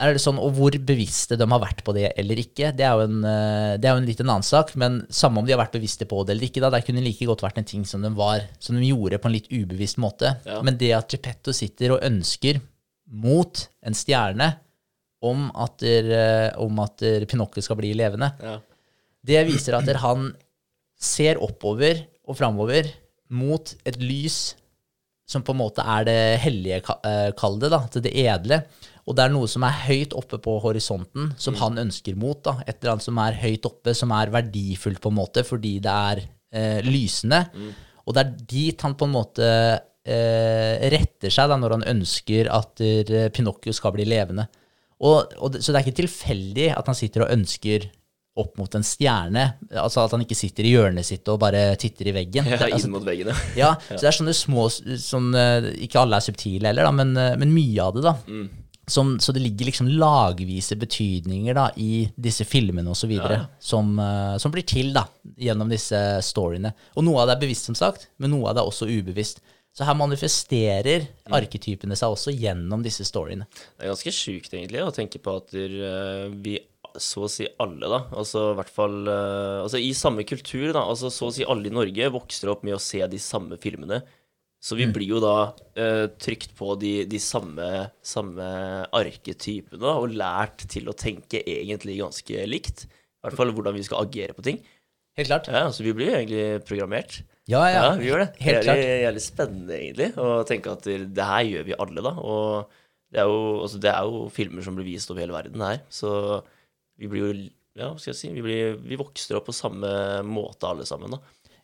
er 0.00 0.12
det 0.14 0.20
sånn, 0.22 0.36
og 0.38 0.52
hvor 0.54 0.70
bevisste 0.86 1.34
de 1.36 1.46
har 1.50 1.58
vært 1.62 1.80
på 1.82 1.92
det 1.96 2.12
eller 2.16 2.38
ikke, 2.38 2.68
det 2.76 2.84
er 2.86 2.92
jo 2.94 3.06
en, 3.08 3.16
det 3.22 3.82
er 3.88 3.96
jo 3.96 4.02
en 4.02 4.06
liten 4.06 4.28
annen 4.30 4.46
sak. 4.46 4.70
Men 4.78 5.00
samme 5.10 5.38
om 5.40 5.46
de 5.46 5.50
har 5.56 5.58
vært 5.58 5.74
bevisste 5.74 6.06
på 6.06 6.20
det 6.24 6.36
eller 6.36 6.46
ikke, 6.46 6.60
da, 6.62 6.70
det 6.70 6.84
kunne 6.86 7.02
like 7.02 7.26
godt 7.26 7.42
vært 7.42 7.58
en 7.58 7.66
ting 7.66 7.82
som 7.84 8.02
de, 8.06 8.10
var, 8.14 8.44
som 8.62 8.76
de 8.78 8.86
gjorde 8.86 9.18
på 9.18 9.26
en 9.26 9.34
litt 9.34 9.50
ubevisst 9.50 9.98
måte. 9.98 10.36
Ja. 10.46 10.60
Men 10.62 10.78
det 10.78 10.92
at 10.94 11.10
Geppetto 11.10 11.50
sitter 11.56 11.96
og 11.96 12.04
ønsker 12.06 12.60
mot 13.10 13.64
en 13.82 13.94
stjerne 13.98 14.52
om 15.24 15.48
at, 15.58 15.80
der, 15.82 16.12
eh, 16.14 16.60
om 16.62 16.78
at 16.84 17.00
der 17.02 17.26
Pinocchio 17.30 17.64
skal 17.64 17.78
bli 17.80 17.92
levende, 17.96 18.30
ja. 18.42 18.58
det 19.26 19.46
viser 19.48 19.78
at 19.78 19.88
der 19.88 19.98
han 20.02 20.30
ser 20.98 21.40
oppover 21.42 22.04
og 22.28 22.38
framover 22.38 22.86
mot 23.34 23.74
et 23.86 23.98
lys 24.02 24.56
som 25.28 25.44
på 25.44 25.52
en 25.52 25.60
måte 25.60 25.84
er 25.84 26.06
det 26.08 26.20
hellige, 26.40 26.78
eh, 27.04 27.30
kall 27.36 27.58
det, 27.60 27.68
da, 27.74 27.82
til 27.92 28.04
det 28.06 28.14
edle. 28.16 28.62
Og 29.08 29.16
det 29.16 29.24
er 29.24 29.32
noe 29.32 29.48
som 29.48 29.64
er 29.64 29.76
høyt 29.86 30.14
oppe 30.16 30.38
på 30.44 30.54
horisonten, 30.64 31.34
som 31.40 31.56
han 31.60 31.80
ønsker 31.80 32.16
mot. 32.16 32.40
da, 32.44 32.58
Et 32.66 32.78
eller 32.78 32.94
annet 32.94 33.04
som 33.04 33.20
er 33.20 33.36
høyt 33.40 33.68
oppe, 33.68 33.94
som 33.96 34.12
er 34.16 34.32
verdifullt 34.32 35.00
på 35.04 35.12
en 35.12 35.18
måte, 35.18 35.44
fordi 35.44 35.78
det 35.84 35.92
er 35.92 36.22
eh, 36.52 36.80
lysende. 36.84 37.42
Og 38.06 38.16
det 38.16 38.24
er 38.24 38.34
dit 38.48 38.84
han 38.84 38.96
på 38.96 39.08
en 39.08 39.16
måte 39.16 39.48
eh, 40.08 40.88
retter 40.96 41.32
seg 41.32 41.50
da, 41.50 41.60
når 41.60 41.76
han 41.76 41.88
ønsker 41.96 42.48
at 42.52 42.80
eh, 42.84 43.28
Pinocchio 43.34 43.76
skal 43.76 43.92
bli 43.96 44.08
levende. 44.08 44.48
Og, 44.98 45.34
og 45.38 45.54
det, 45.54 45.62
så 45.62 45.72
det 45.72 45.80
er 45.80 45.86
ikke 45.86 46.00
tilfeldig 46.02 46.68
at 46.74 46.90
han 46.90 46.98
sitter 46.98 47.24
og 47.24 47.32
ønsker 47.36 47.88
opp 48.38 48.54
mot 48.60 48.76
en 48.78 48.86
stjerne. 48.86 49.44
Altså 49.72 50.04
at 50.04 50.14
han 50.14 50.22
ikke 50.22 50.38
sitter 50.38 50.66
i 50.66 50.72
hjørnet 50.76 51.06
sitt 51.06 51.26
og 51.30 51.40
bare 51.42 51.72
titter 51.80 52.10
i 52.10 52.14
veggen. 52.20 52.46
ja 52.48 52.60
altså, 52.60 52.86
inn 52.86 52.94
mot 52.94 53.06
veggene. 53.06 53.34
ja, 53.58 53.74
så 53.88 53.98
det 53.98 54.10
er 54.12 54.18
sånne 54.20 54.36
små 54.36 54.68
sånn, 54.70 55.32
eh, 55.38 55.72
Ikke 55.88 56.02
alle 56.02 56.20
er 56.20 56.26
subtile 56.28 56.70
heller, 56.70 56.88
da, 56.88 56.94
men, 56.94 57.14
eh, 57.18 57.36
men 57.40 57.54
mye 57.54 57.84
av 57.84 57.98
det, 57.98 58.04
da. 58.06 58.14
som, 58.88 59.16
så 59.20 59.34
det 59.36 59.42
ligger 59.44 59.68
liksom 59.68 59.90
lagvise 60.00 60.78
betydninger 60.80 61.58
da, 61.58 61.68
i 61.76 62.06
disse 62.16 62.46
filmene 62.48 62.94
osv. 62.94 63.16
Ja, 63.18 63.30
ja. 63.34 63.44
som, 63.60 63.94
eh, 64.02 64.36
som 64.42 64.54
blir 64.54 64.66
til 64.68 64.94
da, 64.96 65.08
gjennom 65.38 65.70
disse 65.72 66.00
storyene. 66.24 66.74
Og 66.96 67.06
noe 67.06 67.22
av 67.22 67.30
det 67.30 67.38
er 67.38 67.46
bevisst, 67.46 67.70
som 67.70 67.78
sagt, 67.78 68.10
men 68.22 68.34
noe 68.34 68.50
av 68.50 68.58
det 68.58 68.64
er 68.64 68.70
også 68.72 68.90
ubevisst. 68.90 69.42
Så 69.78 69.86
her 69.86 69.94
manifesterer 69.94 71.06
Mm. 71.28 71.36
arketypene 71.38 71.94
seg 71.94 72.10
også 72.10 72.32
gjennom 72.34 72.82
disse 72.82 73.04
storyene. 73.06 73.46
Det 73.78 73.86
er 73.86 73.92
ganske 73.92 74.10
sjukt, 74.16 74.50
egentlig, 74.50 74.82
å 74.82 74.94
tenke 74.94 75.20
på 75.22 75.36
at 75.38 75.54
eh, 75.54 76.26
vi 76.34 76.58
så 76.98 77.26
å 77.26 77.30
si 77.30 77.46
alle, 77.62 77.86
da, 77.86 78.00
altså 78.16 78.48
i 78.50 78.56
hvert 78.58 78.72
fall 78.74 78.96
eh, 79.06 79.62
altså 79.62 79.78
i 79.78 79.92
samme 79.94 80.24
kultur, 80.26 80.72
da, 80.72 80.82
altså 80.82 81.12
så 81.14 81.28
å 81.28 81.34
si 81.36 81.46
alle 81.46 81.68
i 81.70 81.74
Norge 81.74 82.08
vokser 82.10 82.50
opp 82.50 82.64
med 82.66 82.74
å 82.74 82.82
se 82.82 83.04
de 83.06 83.20
samme 83.22 83.60
filmene. 83.60 84.00
Så 84.58 84.74
vi 84.74 84.88
blir 84.90 85.06
jo 85.12 85.20
da 85.22 85.52
uh, 85.54 86.06
trykt 86.18 86.50
på 86.58 86.72
de, 86.82 87.04
de 87.06 87.18
samme, 87.22 87.66
samme 88.02 88.48
arketypene 88.90 89.92
og 90.00 90.16
lært 90.18 90.64
til 90.72 90.90
å 90.90 90.96
tenke 90.98 91.44
egentlig 91.46 92.00
ganske 92.00 92.46
likt. 92.50 92.88
I 92.88 93.28
hvert 93.28 93.38
fall 93.38 93.52
hvordan 93.54 93.76
vi 93.78 93.84
skal 93.86 94.02
agere 94.02 94.34
på 94.34 94.42
ting. 94.42 94.58
Helt 95.14 95.30
klart. 95.30 95.46
Ja, 95.46 95.68
så 95.70 95.86
vi 95.86 95.94
blir 95.94 96.10
jo 96.10 96.18
egentlig 96.18 96.66
programmert. 96.66 97.20
Ja, 97.48 97.62
ja. 97.72 97.84
Ja, 97.86 97.92
vi 97.96 98.10
gjør 98.10 98.24
det. 98.24 98.28
Helt 98.44 98.66
det 98.66 98.74
er 98.76 99.02
jævlig, 99.06 99.22
spennende, 99.24 99.76
egentlig, 99.78 100.08
å 100.20 100.42
tenke 100.48 100.74
at 100.74 100.84
det, 100.88 101.28
her 101.30 101.46
gjør 101.48 101.64
vi 101.70 101.76
alle, 101.80 102.04
da. 102.04 102.12
Og 102.20 102.74
det 103.08 103.22
er, 103.22 103.30
jo, 103.30 103.38
altså, 103.64 103.80
det 103.80 103.92
er 103.94 104.08
jo 104.10 104.26
filmer 104.32 104.66
som 104.66 104.76
blir 104.76 104.88
vist 104.88 105.08
over 105.12 105.24
hele 105.24 105.36
verden 105.36 105.64
her, 105.64 105.80
så 105.88 106.42
vi 106.98 107.08
blir 107.10 107.24
jo 107.24 107.32
Ja, 107.78 107.92
hva 107.92 108.00
skal 108.02 108.10
jeg 108.10 108.18
si? 108.18 108.28
Vi, 108.34 108.42
blir, 108.42 108.72
vi 108.82 108.96
vokser 108.98 109.36
opp 109.38 109.46
på 109.48 109.54
samme 109.54 109.88
måte, 110.26 110.66
alle 110.66 110.84
sammen, 110.88 111.14
da. 111.14 111.20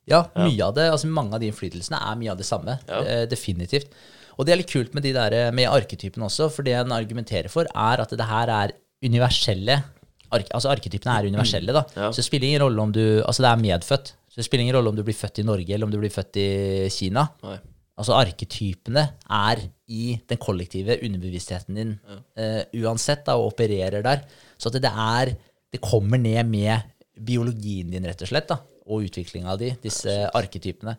Ja, 0.07 0.20
mye 0.37 0.66
av 0.66 0.75
det, 0.77 0.85
altså 0.92 1.09
mange 1.11 1.35
av 1.35 1.42
de 1.42 1.49
innflytelsene 1.51 1.99
er 1.99 2.18
mye 2.20 2.31
av 2.33 2.38
det 2.38 2.47
samme. 2.47 2.77
Ja. 2.87 3.01
eh, 3.03 3.25
definitivt. 3.29 3.92
Og 4.38 4.47
det 4.47 4.55
er 4.55 4.61
litt 4.61 4.73
kult 4.73 4.94
med 4.94 5.05
de 5.07 5.12
der, 5.16 5.35
eh, 5.37 5.51
med 5.55 5.70
arketypene 5.73 6.29
også, 6.29 6.51
for 6.55 6.66
det 6.66 6.77
en 6.79 6.94
argumenterer 6.94 7.51
for, 7.53 7.66
er 7.66 8.03
at 8.05 8.14
det 8.14 8.29
her 8.31 8.53
er 8.53 8.77
universelle 9.05 9.83
Altså 10.35 10.66
arketypene 10.73 11.12
er 11.14 11.29
universelle, 11.31 11.70
da. 11.70 11.85
Ja. 11.94 12.09
Så 12.11 12.18
det 12.18 12.25
spiller 12.27 12.49
ingen 12.49 12.62
rolle 12.64 12.83
om 12.83 12.90
du 12.90 13.23
Altså 13.23 13.44
det 13.44 13.51
er 13.53 13.61
medfødt. 13.61 14.09
Så 14.35 14.40
det 14.40 14.49
spiller 14.49 14.64
ingen 14.64 14.75
rolle 14.75 14.90
om 14.90 14.97
du 14.99 15.05
blir 15.07 15.14
født 15.14 15.38
i 15.38 15.47
Norge 15.47 15.70
eller 15.70 15.87
om 15.87 15.92
du 15.92 16.01
blir 16.03 16.11
født 16.11 16.40
i 16.42 16.49
Kina. 16.90 17.23
Nei. 17.47 17.61
Altså 17.94 18.16
arketypene 18.18 19.03
er 19.31 19.61
i 19.94 20.16
den 20.27 20.40
kollektive 20.42 20.97
underbevisstheten 21.07 21.77
din 21.79 21.92
eh, 22.35 22.64
uansett, 22.83 23.23
da, 23.29 23.37
og 23.38 23.53
opererer 23.53 24.03
der. 24.03 24.25
Så 24.59 24.73
at 24.73 24.81
det 24.83 24.90
er 24.90 25.37
Det 25.75 25.81
kommer 25.83 26.18
ned 26.18 26.47
med 26.47 26.83
biologien 27.18 27.90
din, 27.90 28.05
rett 28.07 28.20
og 28.23 28.29
slett, 28.31 28.47
da, 28.51 28.59
og 28.87 29.07
utviklinga 29.07 29.53
av 29.53 29.59
disse 29.59 29.79
disse 29.83 30.12
arketypene. 30.35 30.97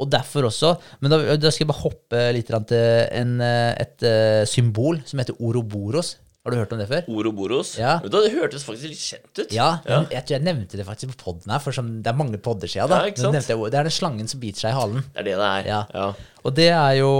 Og 0.00 0.10
derfor 0.10 0.48
også 0.48 0.74
Men 1.00 1.12
da, 1.12 1.36
da 1.36 1.50
skal 1.52 1.64
jeg 1.64 1.70
bare 1.70 1.84
hoppe 1.84 2.22
litt 2.36 2.52
til 2.68 2.84
en, 3.20 3.40
et, 3.40 3.80
et 3.80 4.06
eh, 4.08 4.44
symbol 4.44 5.00
som 5.08 5.20
heter 5.20 5.40
oroboros. 5.40 6.18
Har 6.44 6.52
du 6.52 6.58
hørt 6.60 6.72
om 6.76 6.80
det 6.82 6.86
før? 6.90 7.06
Oroboros. 7.08 7.70
Ja. 7.80 7.94
Men 8.02 8.10
da, 8.12 8.20
Det 8.20 8.34
hørtes 8.34 8.66
faktisk 8.66 8.90
litt 8.90 9.00
kjent 9.00 9.38
ut. 9.40 9.52
Ja, 9.54 9.78
Ja. 9.88 10.02
jeg 10.12 10.26
tror 10.26 10.34
jeg 10.36 10.42
nevnte 10.44 10.76
det 10.76 10.84
faktisk 10.84 11.14
på 11.14 11.22
poden 11.24 11.50
her, 11.54 11.58
for 11.64 11.72
som, 11.72 12.02
det 12.04 12.10
er 12.12 12.18
mange 12.20 12.36
podder 12.36 12.68
siden. 12.68 12.90
Da. 12.92 12.98
Ja, 13.00 13.08
ikke 13.08 13.22
sant? 13.24 13.34
jeg, 13.48 13.56
det 13.72 13.78
er 13.80 13.88
den 13.88 13.94
slangen 13.96 14.28
som 14.28 14.40
biter 14.40 14.60
seg 14.66 14.74
i 14.74 14.76
halen. 14.76 15.00
Det 15.14 15.22
er 15.24 15.28
det 15.30 15.36
det 15.40 15.48
er. 15.48 15.70
Ja. 15.72 15.80
ja. 15.94 16.12
Og 16.44 16.52
det 16.52 16.66
er 16.76 16.98
jo 16.98 17.10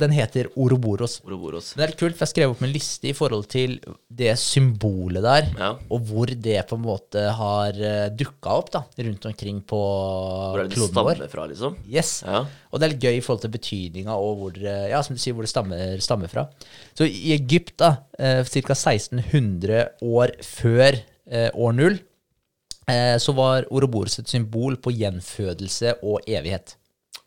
Den 0.00 0.12
heter 0.12 0.50
oroboros. 0.60 1.18
Oroboros. 1.24 1.70
Det 1.72 1.82
er 1.86 1.92
litt 1.92 2.00
kult, 2.02 2.16
for 2.18 2.26
jeg 2.26 2.32
skrev 2.34 2.52
opp 2.52 2.62
en 2.66 2.72
liste 2.72 3.08
i 3.08 3.14
forhold 3.16 3.46
til 3.48 3.78
det 4.12 4.34
symbolet 4.38 5.24
der, 5.24 5.48
Ja. 5.58 5.70
og 5.90 6.02
hvor 6.08 6.26
det 6.28 6.58
på 6.68 6.76
en 6.76 6.84
måte 6.84 7.22
har 7.38 7.72
uh, 7.80 8.08
dukka 8.12 8.52
opp 8.60 8.70
da, 8.74 8.82
rundt 8.98 9.24
omkring 9.30 9.62
på 9.64 9.80
Hvor 9.80 10.60
er 10.60 10.68
det 10.68 10.76
det 10.76 10.90
stammer 10.90 11.24
fra, 11.32 11.46
liksom? 11.50 11.76
Yes. 11.88 12.22
Ja. 12.26 12.44
Og 12.70 12.78
det 12.80 12.86
er 12.86 12.92
litt 12.94 13.06
gøy 13.06 13.16
i 13.16 13.24
forhold 13.24 13.40
til 13.46 13.54
betydninga 13.56 14.14
og 14.20 14.38
hvor, 14.42 14.58
eh, 14.60 14.88
ja, 14.92 15.00
som 15.02 15.16
du 15.16 15.22
sier, 15.22 15.34
hvor 15.36 15.46
det 15.46 15.52
stammer, 15.54 15.96
stammer 16.04 16.28
fra. 16.28 16.46
Så 16.94 17.06
i 17.08 17.32
Egypt, 17.38 17.76
da, 17.80 17.90
eh, 18.18 18.42
ca. 18.44 18.74
1600 18.74 19.88
år 20.02 20.34
før 20.44 21.00
eh, 21.30 21.50
år 21.54 21.72
null, 21.72 21.98
eh, 22.88 23.16
så 23.22 23.32
var 23.34 23.64
Oroboros 23.70 24.18
et 24.20 24.28
symbol 24.28 24.76
på 24.76 24.92
gjenfødelse 24.92 25.96
og 26.02 26.20
evighet. 26.28 26.76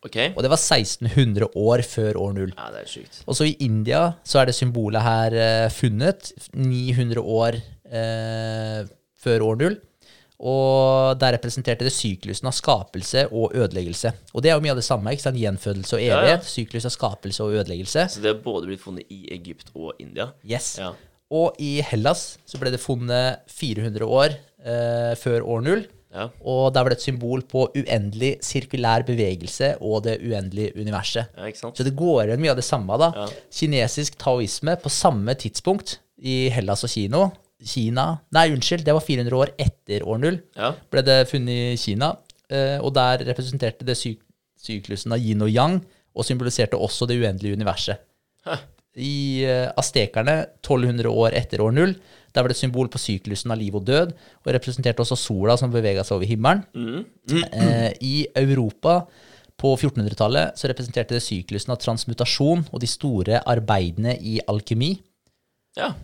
Ok. 0.08 0.18
Og 0.34 0.44
det 0.46 0.52
var 0.54 0.62
1600 0.62 1.50
år 1.60 1.84
før 1.88 2.20
år 2.24 2.34
null. 2.38 2.54
Ja, 2.58 2.70
det 2.74 2.86
er 2.86 2.92
sykt. 2.92 3.22
Og 3.28 3.38
så 3.38 3.48
i 3.50 3.56
India 3.68 4.06
så 4.28 4.42
er 4.42 4.50
det 4.50 4.56
symbolet 4.58 5.04
her 5.06 5.36
uh, 5.38 5.68
funnet 5.74 6.32
900 6.56 7.22
år 7.24 7.60
uh, 7.92 8.88
før 9.24 9.46
år 9.52 9.62
null. 9.64 9.78
Og 10.38 11.18
der 11.18 11.34
representerte 11.34 11.82
det 11.88 11.92
syklusen 11.96 12.46
av 12.46 12.54
skapelse 12.54 13.24
og 13.34 13.56
ødeleggelse. 13.58 14.12
Og 14.38 14.44
det 14.46 14.52
er 14.52 14.58
jo 14.60 14.62
mye 14.68 14.76
av 14.76 14.78
det 14.78 14.86
samme. 14.86 15.10
ikke 15.16 15.24
sant? 15.26 15.40
Gjenfødelse 15.42 15.98
og 15.98 16.04
Ja, 16.04 16.12
ja. 16.12 16.20
evighet. 16.22 16.46
Syklus 16.46 16.86
av 16.86 16.94
skapelse 16.94 17.42
og 17.44 17.56
ødeleggelse. 17.58 18.06
Så 18.14 18.22
det 18.22 18.36
har 18.36 18.44
både 18.44 18.70
blitt 18.70 18.84
funnet 18.84 19.10
i 19.10 19.24
Egypt 19.34 19.72
og 19.74 19.96
India? 20.00 20.30
Yes. 20.46 20.76
Ja. 20.78 20.92
Og 21.34 21.58
i 21.60 21.82
Hellas 21.82 22.38
så 22.48 22.60
ble 22.62 22.70
det 22.72 22.80
funnet 22.80 23.42
400 23.52 24.06
år 24.06 24.38
eh, 24.64 25.16
før 25.20 25.42
år 25.58 25.66
null. 25.66 25.82
Ja. 26.14 26.30
Og 26.48 26.74
der 26.74 26.86
er 26.86 26.90
det 26.94 26.98
et 27.00 27.04
symbol 27.08 27.42
på 27.44 27.66
uendelig 27.76 28.38
sirkulær 28.46 29.04
bevegelse 29.06 29.74
og 29.82 30.04
det 30.06 30.18
uendelige 30.24 30.72
universet. 30.80 31.28
ja? 31.36 31.50
Så 31.76 31.84
det 31.84 31.96
går 32.00 32.24
igjen 32.30 32.42
mye 32.42 32.52
av 32.52 32.60
det 32.62 32.66
samme. 32.66 32.98
da. 32.98 33.12
Ja. 33.16 33.26
Kinesisk 33.52 34.18
taoisme 34.18 34.78
på 34.82 34.90
samme 34.90 35.36
tidspunkt 35.36 35.98
i 36.24 36.48
Hellas 36.50 36.84
og 36.88 36.90
Kino. 36.90 37.26
Kina 37.64 38.20
Nei, 38.32 38.52
unnskyld, 38.54 38.84
det 38.86 38.94
var 38.94 39.02
400 39.02 39.34
år 39.36 39.52
etter 39.60 40.04
år 40.08 40.20
null. 40.22 40.40
Ja. 40.56 40.72
Ble 40.94 41.02
det 41.02 41.20
funnet 41.30 41.74
i 41.74 41.78
Kina. 41.82 42.16
eh, 42.50 42.78
Og 42.80 42.94
der 42.94 43.26
representerte 43.26 43.84
det 43.86 43.98
syk 43.98 44.22
syklusen 44.58 45.12
av 45.14 45.20
yin 45.20 45.42
og 45.42 45.50
yang, 45.54 45.82
og 46.16 46.26
symboliserte 46.26 46.74
også 46.78 47.06
det 47.08 47.20
uendelige 47.22 47.54
universet. 47.54 48.00
Hæ. 48.46 48.56
I 48.98 49.46
uh, 49.46 49.70
aztekerne, 49.78 50.40
1200 50.60 51.12
år 51.12 51.38
etter 51.38 51.62
år 51.64 51.76
null, 51.76 51.96
der 52.34 52.44
var 52.44 52.52
det 52.52 52.58
et 52.58 52.62
symbol 52.62 52.90
på 52.94 53.02
syklusen 53.02 53.54
av 53.54 53.58
liv 53.58 53.76
og 53.78 53.86
død, 53.88 54.12
og 54.46 54.52
representerte 54.54 55.02
også 55.02 55.18
sola 55.18 55.56
som 55.58 55.74
bevega 55.74 56.04
seg 56.06 56.20
over 56.20 56.30
himmelen. 56.30 56.62
Mm. 56.78 57.06
Eh, 57.48 57.92
I 58.06 58.16
Europa 58.38 59.00
på 59.58 59.72
1400-tallet 59.74 60.60
så 60.60 60.70
representerte 60.70 61.18
det 61.18 61.24
syklusen 61.26 61.74
av 61.74 61.80
transmutasjon 61.82 62.68
og 62.70 62.84
de 62.84 62.90
store 62.92 63.42
arbeidene 63.42 64.14
i 64.22 64.38
alkemi. 64.46 64.94
ja. 65.80 65.96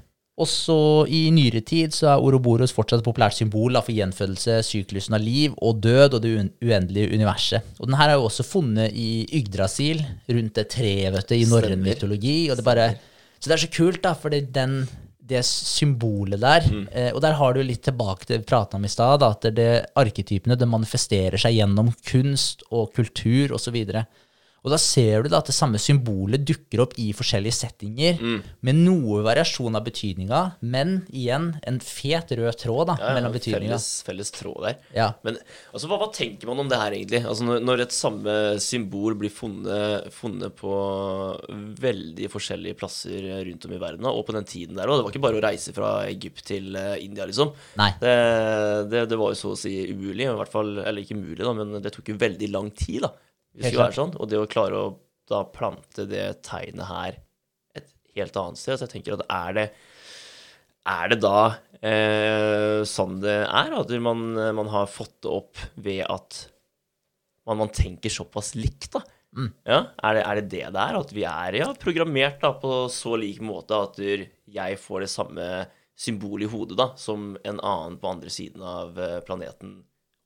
Også 0.42 0.76
i 1.14 1.28
nyere 1.30 1.62
tid 1.62 1.94
så 1.94 2.08
er 2.10 2.24
Oroboros 2.26 2.72
fortsatt 2.74 3.04
et 3.04 3.06
populært 3.06 3.36
symbol 3.38 3.78
for 3.78 3.94
gjenfødelse, 3.94 4.64
syklusen 4.66 5.14
av 5.14 5.22
liv 5.22 5.54
og 5.62 5.84
død 5.84 6.18
og 6.18 6.24
det 6.24 6.32
uendelige 6.58 7.14
universet. 7.14 7.76
Og 7.78 7.86
den 7.86 8.00
her 8.00 8.10
er 8.10 8.18
jo 8.18 8.26
også 8.26 8.46
funnet 8.48 8.98
i 8.98 9.28
Yggdrasil, 9.30 10.02
rundt 10.26 10.58
det 10.58 10.72
treet 10.74 11.14
vet 11.14 11.30
du, 11.30 11.36
i 11.38 11.46
norrøn 11.46 11.86
mytologi. 11.86 12.38
Og 12.50 12.58
det 12.58 12.66
bare, 12.66 12.90
så 13.38 13.52
det 13.52 13.60
er 13.60 13.64
så 13.68 13.72
kult, 13.78 14.02
da, 14.02 14.16
for 14.18 14.34
det, 14.34 14.48
den, 14.56 14.80
det 15.22 15.44
symbolet 15.46 16.42
der 16.42 16.66
eh, 16.90 17.12
Og 17.14 17.22
der 17.22 17.38
har 17.38 17.54
du 17.54 17.62
litt 17.62 17.86
tilbake 17.86 18.26
til 18.26 18.34
det 18.34 18.42
vi 18.42 18.50
prata 18.56 18.82
om 18.82 18.90
i 18.90 18.92
stad, 18.92 19.22
at 19.30 19.46
det, 19.54 19.70
arketypene 20.02 20.58
det 20.58 20.72
manifesterer 20.72 21.38
seg 21.38 21.60
gjennom 21.60 21.94
kunst 22.10 22.66
og 22.72 22.90
kultur 22.98 23.54
osv. 23.54 23.78
Og 23.86 24.02
da 24.72 24.78
ser 24.80 25.26
du 25.26 25.32
da 25.32 25.42
at 25.44 25.50
det 25.50 25.56
samme 25.56 25.80
symbolet 25.82 26.46
dukker 26.48 26.86
opp 26.86 26.94
i 27.02 27.10
forskjellige 27.16 27.58
settinger, 27.58 28.22
med 28.64 28.80
noe 28.80 29.20
variasjon 29.26 29.76
av 29.76 29.84
betydninga, 29.84 30.42
men 30.64 31.02
igjen 31.12 31.50
en 31.68 31.80
fet 31.84 32.32
rød 32.40 32.56
tråd 32.62 32.94
da, 32.94 32.96
ja, 33.02 33.10
ja 33.10 33.18
mellom 33.18 33.36
betydninga. 33.36 33.76
felles, 33.76 33.88
felles 34.08 34.32
tråd 34.36 34.62
der. 34.70 34.78
Ja. 34.96 35.10
Men 35.28 35.36
altså, 35.74 35.90
hva, 35.92 36.00
hva 36.00 36.08
tenker 36.16 36.48
man 36.48 36.64
om 36.64 36.72
det 36.72 36.80
her, 36.80 36.96
egentlig? 36.96 37.24
Altså, 37.28 37.48
når, 37.50 37.66
når 37.68 37.84
et 37.84 37.98
samme 37.98 38.38
symbol 38.64 39.18
blir 39.20 39.34
funnet, 39.34 40.08
funnet 40.16 40.56
på 40.60 40.78
veldig 41.84 42.32
forskjellige 42.32 42.80
plasser 42.80 43.28
rundt 43.50 43.68
om 43.68 43.76
i 43.76 43.82
verden, 43.84 44.08
og 44.14 44.24
på 44.28 44.38
den 44.38 44.48
tiden 44.48 44.80
der 44.80 44.88
òg 44.88 45.02
Det 45.02 45.08
var 45.08 45.16
ikke 45.16 45.26
bare 45.28 45.42
å 45.42 45.44
reise 45.44 45.76
fra 45.76 45.92
Egypt 46.08 46.46
til 46.48 46.72
eh, 46.80 46.96
India, 47.04 47.28
liksom. 47.28 47.52
Nei. 47.80 47.92
Det, 48.00 48.16
det, 48.94 49.06
det 49.12 49.20
var 49.20 49.34
jo 49.34 49.42
så 49.42 49.54
å 49.54 49.60
si 49.60 49.76
umulig, 49.92 50.30
i 50.30 50.40
hvert 50.40 50.56
fall, 50.56 50.78
eller 50.80 51.04
ikke 51.04 51.20
umulig, 51.20 51.44
da, 51.44 51.54
men 51.58 51.78
det 51.84 51.92
tok 51.96 52.14
jo 52.14 52.20
veldig 52.22 52.52
lang 52.54 52.72
tid, 52.78 53.04
da. 53.04 53.12
Helt 53.58 53.70
skulle 53.70 53.88
være 53.88 53.98
sånn. 54.00 54.16
Og 54.20 54.30
det 54.32 54.40
å 54.42 54.50
klare 54.50 54.80
å 54.80 54.94
da 55.30 55.44
plante 55.48 56.06
det 56.10 56.26
tegnet 56.44 56.90
her 56.90 57.18
et 57.78 57.90
helt 58.18 58.38
annet 58.40 58.60
sted, 58.60 58.78
så 58.78 58.88
jeg 58.88 58.98
tenker 58.98 59.16
at 59.16 59.28
er 59.32 59.60
det 59.60 59.68
er 60.84 61.14
det 61.14 61.20
da 61.24 61.38
eh, 61.80 62.82
sånn 62.88 63.22
det 63.24 63.38
er? 63.46 63.76
At 63.78 63.92
man, 64.04 64.34
man 64.36 64.72
har 64.74 64.90
fått 64.92 65.22
det 65.24 65.32
opp 65.32 65.62
ved 65.80 66.02
at 66.12 66.42
man, 67.48 67.62
man 67.62 67.72
tenker 67.72 68.12
såpass 68.12 68.52
likt, 68.60 68.92
da? 68.98 69.04
Ja, 69.66 69.80
er 70.06 70.18
det, 70.18 70.24
er 70.24 70.36
det 70.38 70.44
det 70.52 70.66
det 70.76 70.82
er? 70.84 70.98
At 71.00 71.14
vi 71.16 71.24
er 71.26 71.58
ja, 71.58 71.70
programmert 71.80 72.44
da, 72.44 72.52
på 72.60 72.84
så 72.94 73.16
lik 73.20 73.40
måte 73.44 73.80
at 73.88 73.98
jeg 73.98 74.78
får 74.82 75.06
det 75.06 75.10
samme 75.14 75.48
symbolet 75.98 76.48
i 76.48 76.52
hodet 76.52 76.78
da, 76.78 76.92
som 77.00 77.34
en 77.42 77.62
annen 77.62 77.98
på 78.02 78.12
andre 78.12 78.32
siden 78.34 78.64
av 78.66 79.00
eh, 79.00 79.20
planeten 79.26 79.80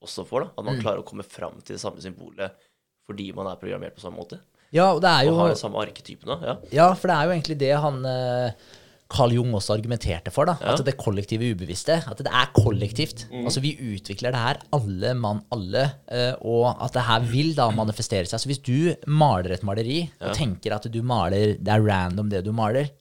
også 0.03 0.25
får? 0.27 0.47
da? 0.47 0.49
At 0.57 0.67
man 0.67 0.81
klarer 0.81 1.03
å 1.03 1.07
komme 1.07 1.25
fram 1.27 1.61
til 1.61 1.77
det 1.77 1.83
samme 1.83 2.03
symbolet 2.03 2.66
fordi 3.07 3.29
man 3.35 3.47
er 3.51 3.59
programmert 3.61 3.95
på 3.97 4.03
samme 4.03 4.19
måte? 4.19 4.39
Ja, 4.75 4.89
og 4.93 4.99
det 5.03 5.07
er 5.09 5.27
jo... 5.29 5.31
Og 5.35 5.39
har 5.45 5.53
den 5.53 5.61
samme 5.61 5.79
arketypen 5.79 6.27
da? 6.33 6.35
Ja. 6.43 6.55
Ja, 6.75 6.87
for 6.99 7.07
det 7.07 7.15
er 7.15 7.29
jo 7.29 7.35
egentlig 7.37 7.55
det 7.61 7.69
han 7.79 8.01
eh, 8.09 8.65
Carl 9.07 9.31
Jung 9.31 9.53
også 9.55 9.77
argumenterte 9.77 10.33
for. 10.35 10.49
da, 10.49 10.57
At 10.73 10.81
det 10.83 10.97
kollektive 10.99 11.47
ubevisste. 11.55 12.01
At 12.11 12.19
det 12.19 12.27
er 12.27 12.49
kollektivt. 12.51 13.23
Altså 13.31 13.63
Vi 13.63 13.71
utvikler 13.95 14.35
det 14.35 14.41
her, 14.43 14.59
alle 14.75 15.13
mann, 15.15 15.39
alle. 15.55 15.85
eh, 16.11 16.33
og 16.43 16.73
at 16.83 16.91
det 16.97 17.05
her 17.07 17.23
vil 17.31 17.53
da 17.55 17.69
manifestere 17.71 18.27
seg. 18.27 18.43
Så 18.43 18.51
hvis 18.51 18.59
du 18.59 18.91
maler 19.07 19.55
et 19.55 19.63
maleri 19.63 20.01
og 20.19 20.35
tenker 20.35 20.75
at 20.75 20.89
du 20.91 20.99
maler, 21.07 21.55
det 21.55 21.71
er 21.77 21.87
random 21.87 22.27
det 22.35 22.43
du 22.43 22.51
maler, 22.51 22.91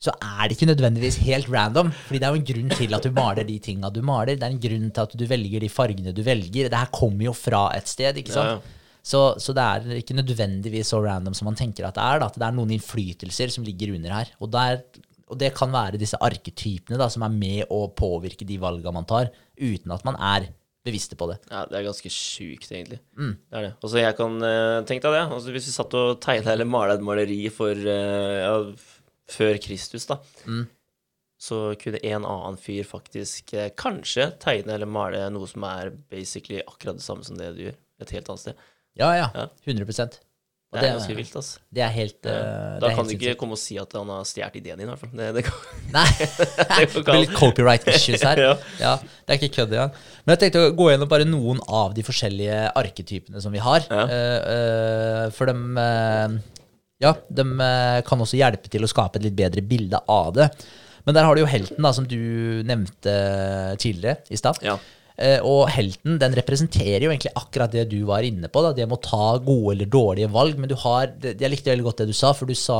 så 0.00 0.14
er 0.16 0.48
det 0.48 0.56
ikke 0.56 0.70
nødvendigvis 0.70 1.18
helt 1.26 1.48
random. 1.52 1.90
fordi 1.92 2.18
det 2.18 2.26
er 2.26 2.32
jo 2.32 2.40
en 2.40 2.50
grunn 2.50 2.70
til 2.72 2.94
at 2.96 3.04
du 3.04 3.10
maler 3.12 3.44
de 3.44 3.58
tinga 3.60 3.90
du 3.92 4.00
maler. 4.00 4.38
Det 4.40 4.46
er 4.46 4.54
en 4.54 4.62
grunn 4.62 4.86
til 4.88 5.02
at 5.04 5.16
du 5.20 5.24
velger 5.28 5.60
de 5.60 5.68
fargene 5.68 6.14
du 6.16 6.22
velger. 6.24 6.70
Det 6.72 6.78
her 6.78 6.92
kommer 6.94 7.26
jo 7.28 7.34
fra 7.36 7.66
et 7.76 7.88
sted, 7.88 8.16
ikke 8.16 8.32
sant? 8.32 8.54
Ja, 8.54 8.60
ja. 8.60 8.78
Så, 9.10 9.20
så 9.40 9.52
det 9.56 9.64
er 9.64 9.98
ikke 10.00 10.16
nødvendigvis 10.16 10.92
så 10.92 11.00
random 11.04 11.36
som 11.36 11.48
man 11.48 11.56
tenker 11.56 11.86
at 11.88 11.96
det 11.96 12.04
er. 12.04 12.20
Da. 12.20 12.30
At 12.32 12.40
det 12.40 12.46
er 12.48 12.56
noen 12.56 12.72
innflytelser 12.76 13.52
som 13.52 13.66
ligger 13.66 13.92
under 13.96 14.14
her. 14.16 14.32
Og, 14.40 14.48
der, 14.52 14.80
og 15.28 15.40
det 15.40 15.52
kan 15.56 15.72
være 15.72 16.00
disse 16.00 16.20
arketypene 16.20 17.00
da, 17.00 17.10
som 17.12 17.24
er 17.26 17.36
med 17.36 17.68
å 17.68 17.86
påvirke 17.92 18.48
de 18.48 18.56
valga 18.60 18.92
man 18.94 19.08
tar, 19.08 19.28
uten 19.60 19.92
at 19.96 20.08
man 20.08 20.16
er 20.16 20.48
bevisste 20.86 21.16
på 21.18 21.28
det. 21.28 21.36
Ja, 21.50 21.66
det 21.68 21.76
er 21.76 21.84
ganske 21.90 22.12
sjukt, 22.12 22.70
egentlig. 22.72 23.02
Det 23.12 23.58
er 23.58 23.66
det. 23.68 23.72
Og 23.84 23.92
så 23.92 24.00
jeg 24.00 24.16
kan 24.16 24.38
uh, 24.40 24.80
tenke 24.88 25.04
deg 25.04 25.18
det. 25.18 25.26
Altså, 25.26 25.52
hvis 25.52 25.68
vi 25.68 25.74
satt 25.74 25.96
og 25.98 26.22
tegna 26.24 26.54
eller 26.54 26.68
mala 26.68 26.96
et 26.96 27.04
maleri 27.04 27.42
for 27.52 27.76
uh, 27.76 28.38
ja, 28.40 28.54
før 29.30 29.58
Kristus, 29.62 30.06
da, 30.10 30.20
så 31.40 31.60
kunne 31.80 32.00
en 32.04 32.26
annen 32.28 32.58
fyr 32.60 32.84
faktisk 32.84 33.54
eh, 33.56 33.70
kanskje 33.78 34.28
tegne 34.42 34.76
eller 34.76 34.90
male 34.90 35.22
noe 35.32 35.48
som 35.48 35.64
er 35.68 35.94
basically 36.12 36.60
akkurat 36.66 36.98
det 37.00 37.06
samme 37.06 37.24
som 37.24 37.38
det 37.40 37.54
du 37.56 37.62
gjør, 37.68 37.78
et 38.04 38.16
helt 38.16 38.28
annet 38.28 38.42
sted. 38.42 38.66
Ja, 39.00 39.14
ja. 39.16 39.30
Ja. 39.32 39.46
100 39.64 39.86
Og 40.70 40.78
Det 40.78 40.86
er 40.86 40.92
ganske 40.94 41.14
vilt, 41.16 41.32
altså. 41.34 41.62
Det 41.74 41.82
er 41.82 41.88
helt 41.94 42.26
eh, 42.28 42.34
Da 42.82 42.90
er 42.90 42.92
kan 42.92 43.00
helt 43.00 43.08
du 43.08 43.14
ikke 43.14 43.24
sinnssykt. 43.24 43.38
komme 43.40 43.56
og 43.56 43.62
si 43.62 43.78
at 43.80 43.96
han 43.96 44.12
har 44.12 44.28
stjålet 44.28 44.60
ideen 44.60 44.78
din, 44.78 44.86
i 44.86 44.90
hvert 44.90 45.00
fall. 45.00 45.10
Det, 45.16 45.30
det 45.38 45.44
kan, 45.48 45.64
Nei. 45.96 46.04
det 46.20 46.86
Det 46.92 47.04
blir 47.08 47.24
litt 47.24 47.34
copyright 47.34 47.88
issues 47.90 48.22
her. 48.26 48.42
Ja. 48.46 48.54
ja, 48.78 48.92
Det 49.00 49.34
er 49.34 49.40
ikke 49.40 49.54
kødd 49.56 49.74
engang. 49.74 49.96
Men 50.22 50.36
jeg 50.36 50.44
tenkte 50.44 50.68
å 50.68 50.76
gå 50.76 50.92
gjennom 50.92 51.10
bare 51.10 51.26
noen 51.26 51.64
av 51.66 51.96
de 51.96 52.04
forskjellige 52.06 52.62
arketypene 52.84 53.42
som 53.42 53.56
vi 53.56 53.64
har. 53.64 53.88
Ja. 53.88 54.04
uh, 54.06 54.38
eh, 54.54 55.26
for 55.34 55.50
dem 55.50 55.80
eh, 55.80 56.38
Ja, 57.00 57.14
de 57.32 57.44
kan 58.06 58.20
også 58.20 58.38
hjelpe 58.38 58.70
til 58.72 58.84
å 58.84 58.90
skape 58.90 59.18
et 59.18 59.26
litt 59.28 59.38
bedre 59.38 59.64
bilde 59.64 60.00
av 60.10 60.34
det. 60.36 60.50
Men 61.06 61.16
der 61.16 61.24
har 61.24 61.36
du 61.36 61.42
jo 61.42 61.48
helten, 61.48 61.80
da, 61.80 61.92
som 61.96 62.06
du 62.08 62.60
nevnte 62.68 63.14
tidligere 63.80 64.20
i 64.28 64.38
stad. 64.38 64.60
Ja. 64.64 64.76
Eh, 65.20 65.38
og 65.44 65.68
helten 65.68 66.14
den 66.20 66.32
representerer 66.38 67.04
jo 67.04 67.10
egentlig 67.12 67.34
akkurat 67.36 67.72
det 67.74 67.82
du 67.90 67.98
var 68.08 68.24
inne 68.24 68.48
på. 68.48 68.62
Da, 68.64 68.70
det 68.72 68.86
med 68.88 68.96
å 68.96 69.02
ta 69.04 69.26
gode 69.44 69.74
eller 69.74 69.90
dårlige 69.92 70.30
valg. 70.32 70.56
Men 70.56 70.70
du 70.70 70.76
har, 70.80 71.10
jeg 71.22 71.50
likte 71.52 71.68
veldig 71.74 71.84
godt 71.84 72.00
det 72.02 72.06
du 72.08 72.14
sa, 72.16 72.30
for 72.36 72.48
du 72.48 72.54
sa 72.56 72.78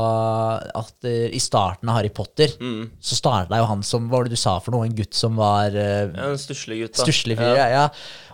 at 0.81 1.05
eh, 1.05 1.27
i 1.29 1.41
starten 1.41 1.89
av 1.91 1.99
Harry 1.99 2.09
Potter 2.09 2.55
Mm. 2.61 2.89
så 3.01 3.15
starta 3.17 3.57
jo 3.61 3.65
han 3.69 3.83
som 3.85 4.07
Hva 4.09 4.17
var 4.19 4.25
det 4.27 4.33
du 4.35 4.39
sa 4.41 4.55
for 4.59 4.73
noe? 4.73 4.85
En 4.89 4.95
gutt 4.97 5.13
som 5.17 5.35
var 5.39 5.69
uh, 5.73 6.09
Ja, 6.11 6.31
en 6.31 6.39
stusslig 6.41 6.79
gutt, 6.83 6.97
stusslig 6.99 7.37
fyr. 7.39 7.53
Ja. 7.57 7.67
Ja. 7.71 7.83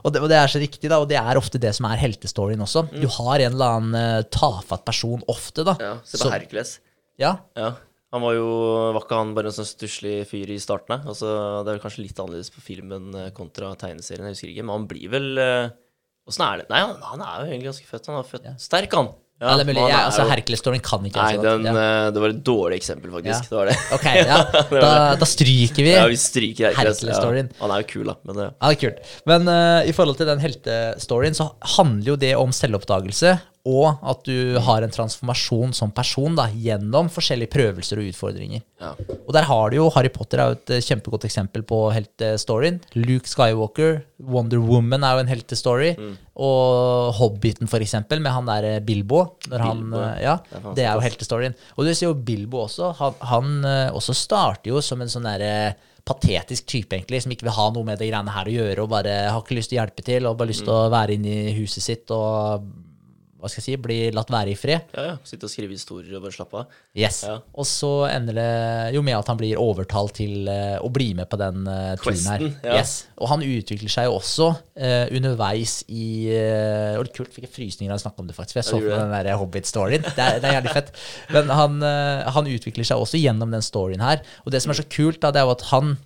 Og, 0.04 0.14
det, 0.16 0.22
og 0.24 0.30
det 0.32 0.38
er 0.40 0.48
så 0.52 0.60
riktig, 0.62 0.90
da. 0.92 1.02
Og 1.04 1.10
det 1.12 1.20
er 1.20 1.40
ofte 1.40 1.60
det 1.62 1.74
som 1.76 1.86
er 1.90 2.00
heltestoryen 2.00 2.64
også. 2.64 2.86
Du 2.96 3.08
har 3.20 3.44
en 3.44 3.54
eller 3.58 3.76
annen 3.78 3.98
eh, 4.00 4.24
tafatt 4.34 4.86
person 4.88 5.22
ofte, 5.28 5.66
da. 5.68 5.76
Mm. 5.78 5.84
Ja, 5.90 5.94
Se 6.08 6.22
på 6.24 6.32
Hercules. 6.34 6.78
ja, 7.20 7.36
Ja. 7.60 7.74
Han 8.16 8.24
var 8.24 8.38
jo 8.38 8.48
Var 8.96 9.04
ikke 9.04 9.20
han 9.20 9.36
bare 9.36 9.52
en 9.52 9.58
sånn 9.58 9.68
stusslig 9.68 10.22
fyr 10.30 10.54
i 10.54 10.62
starten? 10.64 11.04
Altså, 11.04 11.28
det 11.68 11.74
er 11.74 11.84
kanskje 11.84 12.06
litt 12.06 12.20
annerledes 12.24 12.54
på 12.54 12.64
filmen 12.64 13.12
eh, 13.18 13.30
kontra 13.36 13.74
tegneserien, 13.80 14.30
jeg 14.30 14.38
husker 14.38 14.54
ikke. 14.54 14.66
Men 14.68 14.80
han 14.80 14.90
blir 14.90 15.12
vel 15.12 15.32
eh, 15.44 15.70
Åssen 16.28 16.44
er 16.44 16.62
det? 16.62 16.68
Nei, 16.72 16.82
han, 16.84 17.00
han 17.08 17.24
er 17.24 17.40
jo 17.40 17.54
egentlig 17.54 17.70
ganske 17.72 17.88
født. 17.88 18.12
Han 18.12 18.20
er 18.20 18.28
født 18.28 18.48
sterk, 18.60 18.96
han. 19.00 19.14
ja, 19.40 19.54
er 19.54 19.68
mulig. 19.68 19.80
jeg, 19.80 19.92
Ja, 19.94 20.00
altså, 20.10 20.26
Hercules-storyen 20.28 20.84
kan 20.84 21.06
ikke 21.08 21.24
Nei, 21.24 21.38
den, 21.40 21.68
ja. 21.70 21.76
eh, 21.80 22.08
det 22.12 22.24
var 22.24 22.34
et 22.34 22.42
dårlig 22.50 22.80
eksempel, 22.82 23.14
faktisk. 23.16 23.46
Ja. 23.46 23.52
Det 23.52 23.60
var 23.60 23.70
det. 23.72 23.78
Ok, 23.96 24.08
ja. 24.34 24.40
Da, 24.74 24.92
da 25.22 25.30
stryker 25.30 25.88
vi. 25.88 25.94
Ja, 25.94 26.08
vi 26.12 26.20
stryker. 26.20 26.74
Ja, 26.74 26.74
han 27.62 27.76
er 27.76 27.84
jo 27.84 27.88
kul, 27.94 28.08
da, 28.10 28.18
men 28.28 28.42
ja. 28.44 28.50
Ja, 28.50 28.72
det 28.72 28.76
er 28.76 28.82
kult. 28.82 29.14
Men 29.32 29.52
uh, 29.52 29.88
i 29.88 29.96
forhold 29.96 30.20
til 30.20 30.32
den 30.32 30.44
heltestoryen, 30.44 31.38
så 31.38 31.52
handler 31.78 32.12
jo 32.12 32.20
det 32.28 32.34
om 32.40 32.56
selvoppdagelse, 32.56 33.38
og 33.68 34.00
at 34.08 34.22
du 34.24 34.56
har 34.64 34.86
en 34.86 34.94
transformasjon 34.94 35.74
som 35.76 35.92
person 35.92 36.38
da, 36.38 36.46
gjennom 36.56 37.10
forskjellige 37.12 37.52
prøvelser 37.52 38.00
og 38.00 38.08
utfordringer. 38.14 38.62
ja. 38.80 38.94
Og 39.28 39.34
der 39.36 39.44
har 39.50 39.70
du 39.74 39.76
jo 39.76 39.90
Harry 39.92 40.08
Potter 40.14 40.40
er 40.40 40.54
jo 40.54 40.56
et 40.56 40.72
eh, 40.78 40.84
kjempegodt 40.86 41.26
eksempel 41.28 41.66
på 41.68 41.82
heltestoryen. 41.92 42.78
Luke 42.96 43.28
Skywalker, 43.28 43.98
Wonder 44.24 44.62
Woman 44.64 45.04
er 45.04 45.18
jo 45.18 45.24
en 45.26 45.32
heltestory. 45.34 45.90
Mm. 46.00 46.14
Og 46.48 47.12
Hobbiten, 47.18 47.68
for 47.68 47.84
eksempel, 47.84 48.22
med 48.24 48.32
han 48.32 48.48
der 48.48 48.70
eh, 48.70 48.80
Bilbo. 48.88 49.26
Når 49.52 49.66
han, 49.66 49.84
Bilbo, 49.84 50.00
eh, 50.06 50.24
ja, 50.24 50.38
det 50.78 50.86
er 50.88 50.94
jo 50.96 51.04
heltestoryen. 51.04 51.58
Og 51.76 51.84
du 51.90 51.92
ser 51.94 52.08
jo 52.08 52.16
Bilbo 52.16 52.64
også. 52.70 52.94
Han, 53.02 53.20
han 53.34 53.54
også 54.00 54.16
starter 54.16 54.72
jo 54.72 54.82
som 54.86 55.04
en 55.04 55.12
sånn 55.12 55.28
derre 55.28 55.76
patetisk 56.08 56.70
type, 56.72 56.96
egentlig, 56.96 57.20
som 57.26 57.34
ikke 57.36 57.50
vil 57.50 57.58
ha 57.58 57.66
noe 57.76 57.84
med 57.84 58.00
det 58.00 58.08
greiene 58.08 58.32
her 58.32 58.48
å 58.48 58.54
gjøre, 58.54 58.84
og 58.86 58.92
bare 58.94 59.16
har 59.28 59.42
ikke 59.44 59.58
lyst 59.58 59.74
til 59.74 59.76
å 59.76 59.82
hjelpe 59.82 60.06
til, 60.08 60.24
og 60.30 60.38
bare 60.40 60.54
lyst 60.54 60.64
til 60.64 60.72
Mm. 60.72 60.86
å 60.86 60.92
være 60.94 61.18
inne 61.18 61.34
i 61.50 61.56
huset 61.58 61.84
sitt 61.84 62.12
og 62.16 62.64
hva 63.38 63.50
skal 63.52 63.62
jeg 63.62 63.66
si, 63.68 63.74
bli 63.82 63.98
latt 64.16 64.32
være 64.34 64.50
i 64.50 64.56
fred. 64.58 64.88
ja, 64.98 65.04
ja. 65.12 65.16
Sitte 65.28 65.46
og 65.46 65.52
skrive 65.54 65.76
historier 65.76 66.16
og 66.18 66.24
bare 66.26 66.34
slappe 66.34 66.58
av. 66.58 66.72
Yes. 66.98 67.20
Ja. 67.28 67.36
Og 67.54 67.68
så 67.70 67.92
ender 68.10 68.34
det 68.40 68.48
jo 68.96 69.04
med 69.06 69.14
at 69.14 69.30
han 69.30 69.38
blir 69.38 69.60
overtalt 69.62 70.16
til 70.18 70.50
uh, 70.50 70.80
å 70.82 70.90
bli 70.90 71.12
med 71.18 71.30
på 71.30 71.38
den 71.38 71.68
uh, 71.70 71.94
turen 72.02 72.26
her. 72.32 72.46
Ja. 72.66 72.80
Yes. 72.80 72.96
Og 73.22 73.30
han 73.30 73.46
utvikler 73.46 73.94
seg 73.94 74.10
jo 74.10 74.16
også 74.18 74.50
uh, 74.58 75.06
underveis 75.14 75.80
i 75.88 76.08
uh, 76.34 76.98
Og 76.98 77.06
det 77.06 77.12
er 77.12 77.16
kult, 77.20 77.34
fikk 77.36 77.46
jeg 77.46 77.54
frysninger 77.60 77.94
av 77.94 78.02
å 78.02 78.06
snakke 78.08 78.26
om 78.26 78.32
det, 78.32 78.38
faktisk. 78.40 78.58
For 78.58 78.64
jeg 78.64 78.70
så 78.72 78.82
på 78.82 78.98
den 79.04 79.14
der 79.14 79.32
Hobbit-storyen. 79.38 80.08
Det, 80.10 80.18
er- 80.18 80.42
det 80.42 80.50
er 80.50 80.58
jævlig 80.58 80.74
fett. 80.80 80.92
Men 81.38 81.54
han, 81.54 81.78
han 82.38 82.50
utvikler 82.58 82.90
seg 82.90 83.06
også 83.06 83.22
gjennom 83.22 83.54
den 83.54 83.66
storyen 83.66 84.02
her. 84.02 84.26
Og 84.46 84.54
det 84.56 84.64
som 84.66 84.74
er 84.74 84.82
så 84.82 84.90
kult, 84.90 85.22
da, 85.22 85.30
det 85.36 85.44
er 85.44 85.50
jo 85.50 85.54
at 85.60 85.68
han 85.70 85.98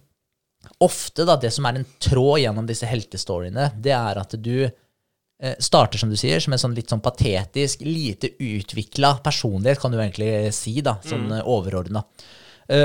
ofte, 0.82 1.26
da, 1.26 1.36
det 1.42 1.52
som 1.54 1.66
er 1.70 1.80
en 1.80 1.88
tråd 2.02 2.42
gjennom 2.44 2.68
disse 2.70 2.88
heltestoryene, 2.90 3.72
det 3.82 3.94
er 3.98 4.20
at 4.22 4.36
du 4.42 4.68
starter, 5.58 5.98
som 5.98 6.12
du 6.12 6.18
sier, 6.20 6.42
som 6.44 6.54
en 6.54 6.62
sånn 6.62 6.76
litt 6.78 6.92
sånn 6.92 7.02
patetisk, 7.02 7.82
lite 7.82 8.30
utvikla 8.38 9.16
personlighet, 9.26 9.82
kan 9.82 9.94
du 9.94 9.98
egentlig 9.98 10.52
si, 10.54 10.76
da, 10.86 11.00
sånn 11.02 11.32
mm. 11.32 11.40
overordna. 11.50 12.04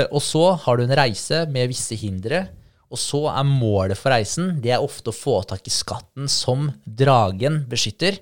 og 0.09 0.21
så 0.25 0.41
har 0.63 0.77
du 0.77 0.83
en 0.83 0.95
reise 0.97 1.43
med 1.53 1.69
visse 1.69 1.95
hindre, 2.01 2.47
og 2.87 2.99
så 2.99 3.25
er 3.31 3.47
målet 3.47 3.99
for 3.99 4.13
reisen 4.15 4.55
det 4.63 4.71
er 4.75 4.83
ofte 4.83 5.11
å 5.11 5.15
få 5.15 5.41
tak 5.47 5.67
i 5.67 5.73
skatten 5.73 6.29
som 6.31 6.69
dragen 6.85 7.65
beskytter. 7.69 8.21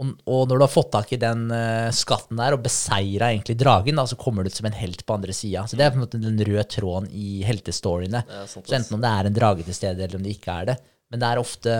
Og, 0.00 0.14
og 0.24 0.46
når 0.48 0.56
du 0.56 0.64
har 0.64 0.72
fått 0.72 0.92
tak 0.94 1.10
i 1.12 1.20
den 1.20 1.50
eh, 1.52 1.90
skatten 1.92 2.40
der 2.40 2.56
og 2.56 2.62
beseira 2.64 3.28
egentlig 3.34 3.58
dragen, 3.60 4.00
da, 4.00 4.06
så 4.08 4.16
kommer 4.20 4.42
du 4.42 4.48
ut 4.48 4.56
som 4.56 4.68
en 4.70 4.78
helt 4.78 5.04
på 5.04 5.16
andre 5.18 5.34
sida. 5.36 5.66
Så 5.68 5.76
det 5.76 5.84
er 5.84 5.92
på 5.92 6.00
en 6.00 6.06
måte 6.06 6.20
den 6.22 6.40
røde 6.40 6.64
tråden 6.72 7.10
i 7.12 7.42
heltestoryene. 7.44 8.24
Så 8.48 8.64
enten 8.64 8.96
om 8.96 9.04
det 9.04 9.10
er 9.12 9.28
en 9.28 9.36
drage 9.36 9.66
til 9.66 9.76
stede, 9.76 10.06
eller 10.06 10.16
om 10.16 10.24
det 10.24 10.38
ikke 10.38 10.56
er 10.56 10.70
det. 10.72 10.78
Men 11.12 11.20
det 11.20 11.28
er 11.28 11.42
ofte 11.42 11.76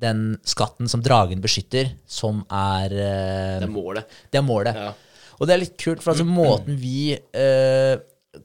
den 0.00 0.36
skatten 0.44 0.90
som 0.92 1.00
dragen 1.04 1.40
beskytter, 1.44 1.94
som 2.06 2.42
er 2.52 2.92
eh, 2.92 3.58
Det 3.62 3.68
er 3.68 3.72
målet. 3.72 4.16
det 4.32 4.40
er 4.40 4.44
målet. 4.44 4.76
Ja. 4.76 4.92
Og 5.36 5.48
det 5.48 5.54
er 5.54 5.62
litt 5.62 5.76
kult, 5.80 6.02
for 6.04 6.12
altså 6.14 6.26
måten 6.28 6.76
vi 6.80 7.12
eh, 7.16 7.94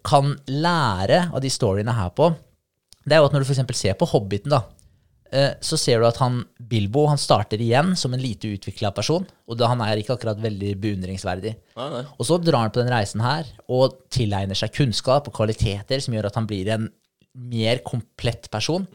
kan 0.07 0.33
lære 0.47 1.25
av 1.31 1.41
de 1.43 1.51
storyene 1.51 1.95
her 1.95 2.11
på, 2.15 2.29
det 3.03 3.15
er 3.15 3.21
jo 3.23 3.27
at 3.27 3.33
når 3.35 3.43
du 3.43 3.49
f.eks. 3.49 3.79
ser 3.79 3.97
på 3.99 4.07
Hobbiten, 4.11 4.53
da, 4.53 4.61
eh, 5.31 5.55
så 5.63 5.79
ser 5.79 5.99
du 5.99 6.07
at 6.07 6.19
han 6.21 6.41
Bilbo 6.71 7.07
han 7.09 7.19
starter 7.19 7.59
igjen 7.63 7.95
som 7.99 8.13
en 8.13 8.21
lite 8.21 8.51
utvikla 8.55 8.91
person. 8.95 9.25
Og 9.49 9.57
da, 9.59 9.67
han 9.71 9.81
er 9.83 9.99
ikke 9.99 10.15
akkurat 10.19 10.39
veldig 10.43 10.75
beundringsverdig. 10.83 11.55
Nei, 11.79 11.89
nei. 11.95 12.03
Og 12.15 12.27
så 12.29 12.37
drar 12.43 12.67
han 12.67 12.75
på 12.75 12.83
den 12.83 12.93
reisen 12.93 13.23
her 13.25 13.49
og 13.71 13.97
tilegner 14.13 14.55
seg 14.59 14.71
kunnskap 14.75 15.27
og 15.27 15.35
kvaliteter 15.35 16.03
som 16.03 16.15
gjør 16.15 16.29
at 16.29 16.39
han 16.39 16.47
blir 16.47 16.71
en 16.75 16.87
mer 17.51 17.79
komplett 17.87 18.47
person. 18.51 18.87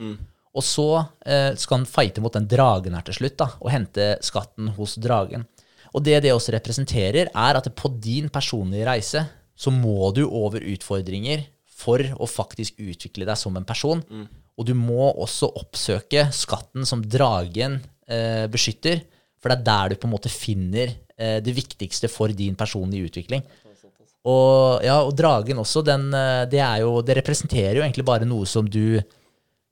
Og 0.56 0.64
så 0.64 0.88
eh, 1.26 1.52
skal 1.58 1.82
han 1.82 1.88
fighte 1.88 2.22
mot 2.24 2.32
den 2.32 2.48
dragen 2.48 2.96
her 2.96 3.04
til 3.06 3.18
slutt, 3.18 3.36
da, 3.42 3.50
og 3.60 3.72
hente 3.72 4.14
skatten 4.24 4.72
hos 4.78 4.96
dragen. 5.02 5.44
Og 5.92 6.04
det 6.04 6.22
det 6.24 6.32
også 6.32 6.54
representerer, 6.56 7.28
er 7.28 7.58
at 7.58 7.68
på 7.76 7.90
din 8.02 8.30
personlige 8.32 8.88
reise 8.88 9.26
så 9.56 9.72
må 9.72 10.10
du 10.16 10.24
over 10.26 10.64
utfordringer 10.64 11.46
for 11.76 12.00
å 12.00 12.28
faktisk 12.28 12.80
utvikle 12.80 13.28
deg 13.28 13.38
som 13.40 13.56
en 13.56 13.68
person. 13.68 14.02
Og 14.56 14.64
du 14.68 14.72
må 14.76 15.10
også 15.12 15.50
oppsøke 15.60 16.28
skatten 16.32 16.88
som 16.88 17.04
dragen 17.04 17.78
eh, 18.08 18.46
beskytter, 18.52 19.02
for 19.40 19.52
det 19.52 19.58
er 19.58 19.66
der 19.68 19.92
du 19.92 20.00
på 20.00 20.08
en 20.08 20.14
måte 20.16 20.32
finner 20.32 20.94
eh, 21.16 21.38
det 21.44 21.54
viktigste 21.56 22.08
for 22.12 22.32
din 22.32 22.56
personlige 22.56 23.12
utvikling. 23.12 23.44
Og, 24.26 24.82
ja, 24.82 24.96
og 25.04 25.12
dragen 25.14 25.60
også, 25.62 25.84
den, 25.86 26.08
eh, 26.16 26.46
det, 26.50 26.62
jo, 26.82 26.96
det 27.04 27.20
representerer 27.20 27.78
jo 27.78 27.84
egentlig 27.84 28.06
bare 28.08 28.28
noe 28.28 28.48
som 28.48 28.66
du 28.66 28.98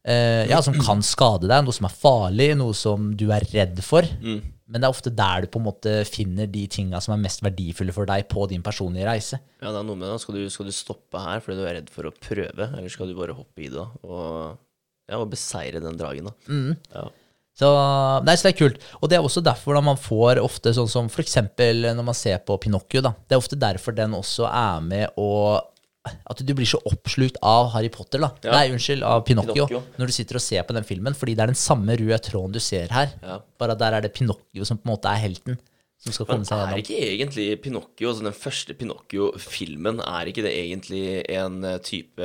eh, 0.07 0.45
Ja, 0.51 0.61
som 0.65 0.77
kan 0.81 1.03
skade 1.05 1.49
deg, 1.51 1.65
noe 1.65 1.77
som 1.77 1.89
er 1.89 1.97
farlig, 1.97 2.51
noe 2.61 2.77
som 2.77 3.13
du 3.19 3.31
er 3.35 3.47
redd 3.53 3.81
for. 3.85 4.07
Men 4.65 4.81
det 4.81 4.89
er 4.89 4.95
ofte 4.95 5.13
der 5.13 5.45
du 5.45 5.51
på 5.53 5.61
en 5.61 5.67
måte 5.67 5.91
finner 6.09 6.49
de 6.49 6.63
tinga 6.73 7.01
som 7.05 7.13
er 7.15 7.21
mest 7.21 7.43
verdifulle 7.45 7.93
for 7.93 8.09
deg 8.09 8.25
på 8.33 8.47
din 8.49 8.63
personlige 8.65 9.09
reise. 9.09 9.39
Ja, 9.61 9.69
det 9.69 9.83
er 9.83 9.85
noe 9.87 9.99
med 10.01 10.09
det. 10.09 10.21
Skal 10.23 10.39
du, 10.39 10.45
skal 10.51 10.71
du 10.71 10.73
stoppe 10.75 11.21
her 11.21 11.43
fordi 11.45 11.59
du 11.61 11.67
er 11.69 11.77
redd 11.81 11.91
for 11.93 12.09
å 12.09 12.15
prøve, 12.17 12.71
eller 12.71 12.89
skal 12.93 13.11
du 13.13 13.19
bare 13.19 13.37
hoppe 13.37 13.67
i 13.67 13.69
det 13.73 13.85
og, 13.85 14.57
ja, 15.11 15.19
og 15.21 15.29
beseire 15.35 15.85
den 15.85 16.01
dragen, 16.01 16.31
da? 16.31 16.35
Mm. 16.49 16.73
Ja. 16.95 17.05
Så, 17.55 17.69
nei, 18.27 18.35
så 18.35 18.49
det 18.49 18.55
er 18.55 18.59
kult. 18.65 18.81
Og 18.99 19.11
det 19.11 19.19
er 19.19 19.27
også 19.29 19.45
derfor 19.45 19.77
da 19.77 19.85
man 19.85 20.01
får 20.01 20.41
ofte 20.43 20.73
sånn 20.75 20.89
som 20.91 21.11
for 21.13 21.23
eksempel 21.23 21.85
når 21.95 22.09
man 22.09 22.17
ser 22.19 22.41
på 22.43 22.57
Pinocchio, 22.65 23.05
da. 23.05 23.13
Det 23.15 23.37
er 23.37 23.43
ofte 23.45 23.61
derfor 23.61 23.95
den 23.95 24.17
også 24.17 24.49
er 24.49 24.81
med 24.83 25.21
å 25.21 25.29
At 26.05 26.41
du 26.45 26.51
blir 26.57 26.69
så 26.69 26.81
oppslukt 26.85 27.39
av 27.43 27.71
Harry 27.73 27.89
Potter, 27.89 28.21
da. 28.21 28.29
Ja. 28.45 28.53
Nei, 28.59 28.67
unnskyld, 28.75 29.03
av 29.09 29.23
Pinocchio, 29.25 29.55
Pinocchio. 29.67 29.83
Når 29.99 30.11
du 30.11 30.13
sitter 30.13 30.37
og 30.37 30.43
ser 30.45 30.63
på 30.69 30.75
den 30.77 30.85
filmen. 30.85 31.15
Fordi 31.17 31.35
det 31.37 31.43
er 31.47 31.53
den 31.55 31.57
samme 31.57 31.97
røde 31.97 32.19
tråden 32.27 32.53
du 32.53 32.61
ser 32.61 32.93
her. 32.93 33.15
Ja. 33.23 33.39
Bare 33.61 33.77
der 33.81 33.97
er 33.97 34.05
det 34.05 34.13
Pinocchio 34.17 34.67
som 34.69 34.77
på 34.81 34.85
en 34.89 34.93
måte 34.97 35.09
er 35.13 35.23
helten. 35.25 35.57
som 36.05 36.13
skal 36.13 36.27
komme 36.29 36.45
seg 36.45 36.59
Er 36.61 36.67
gjennom. 36.75 36.81
ikke 36.83 37.07
egentlig 37.15 37.47
Pinocchio, 37.65 38.11
altså 38.11 38.25
den 38.27 38.35
første 38.37 38.75
Pinocchio-filmen, 38.77 40.03
er 40.05 40.29
ikke 40.29 40.43
det 40.45 40.53
egentlig 40.53 41.05
en 41.33 41.65
eh, 41.65 41.79
type 41.81 42.21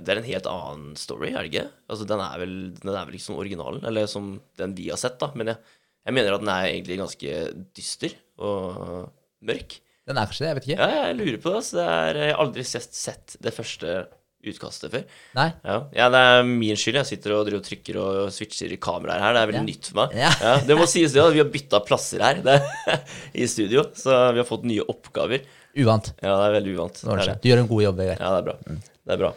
Det 0.00 0.08
er 0.14 0.20
en 0.22 0.28
helt 0.30 0.48
annen 0.48 0.94
story, 0.96 1.28
er 1.34 1.44
det 1.44 1.50
ikke? 1.52 1.66
Altså 1.92 2.06
Den 2.08 2.22
er 2.24 2.38
vel, 2.40 2.54
den 2.80 2.94
er 2.94 3.04
vel 3.04 3.18
ikke 3.18 3.26
som 3.26 3.36
originalen, 3.36 3.84
eller 3.84 4.08
som 4.08 4.40
den 4.56 4.72
vi 4.78 4.88
har 4.88 4.96
sett, 4.96 5.18
da. 5.20 5.28
Men 5.36 5.52
jeg, 5.52 5.60
jeg 6.08 6.16
mener 6.16 6.32
at 6.38 6.40
den 6.46 6.48
er 6.54 6.70
egentlig 6.70 6.96
ganske 7.02 7.36
dyster 7.76 8.16
og 8.40 9.10
mørk. 9.44 9.76
Den 10.08 10.18
er 10.18 10.30
kanskje 10.30 10.44
det, 10.44 10.48
jeg 10.50 10.58
vet 10.60 10.68
ikke. 10.70 10.78
Ja, 10.80 11.02
jeg 11.10 11.18
lurer 11.20 11.36
på 11.42 11.50
det. 11.52 11.58
Altså. 11.60 11.76
det 11.76 11.84
er, 11.90 12.18
jeg 12.24 12.32
har 12.34 12.40
aldri 12.46 12.64
sett, 12.66 12.94
sett 12.96 13.36
det 13.44 13.52
første 13.54 13.98
utkastet 14.40 14.88
før. 14.94 15.02
Nei. 15.36 15.48
Ja. 15.68 15.74
ja, 15.92 16.06
det 16.12 16.20
er 16.30 16.46
min 16.48 16.78
skyld. 16.80 16.96
Jeg 17.02 17.08
sitter 17.10 17.34
og, 17.36 17.42
driver 17.44 17.60
og 17.60 17.66
trykker 17.66 17.98
og 18.00 18.30
switcher 18.32 18.72
i 18.72 18.78
kameraer 18.80 19.20
her. 19.20 19.36
Det 19.36 19.42
er 19.42 19.50
veldig 19.50 19.60
Ja. 19.60 19.66
nytt 19.68 19.90
for 19.90 20.00
meg. 20.00 20.14
Ja. 20.16 20.54
det 20.70 20.78
må 20.80 20.86
sies 20.88 21.12
det, 21.12 21.26
vi 21.36 21.42
har 21.42 21.50
bytta 21.52 21.82
plasser 21.84 22.24
her 22.24 22.40
det, 22.46 22.56
i 23.44 23.46
studio, 23.50 23.84
så 23.94 24.16
vi 24.32 24.40
har 24.40 24.48
fått 24.48 24.64
nye 24.68 24.86
oppgaver. 24.88 25.44
Uvant. 25.76 26.10
Ja, 26.24 26.32
det 26.40 26.48
er 26.48 26.56
veldig 26.56 26.72
uvant. 26.78 27.02
Det 27.04 27.18
er. 27.28 27.36
Du 27.36 27.50
gjør 27.52 27.62
en 27.62 27.70
god 27.70 27.84
jobb, 27.84 28.00
Vegard. 28.00 28.24
Ja, 28.24 28.32
det 28.32 28.40
er 28.40 28.48
bra. 28.48 28.80
Det 29.10 29.14
er 29.14 29.22
bra. 29.26 29.32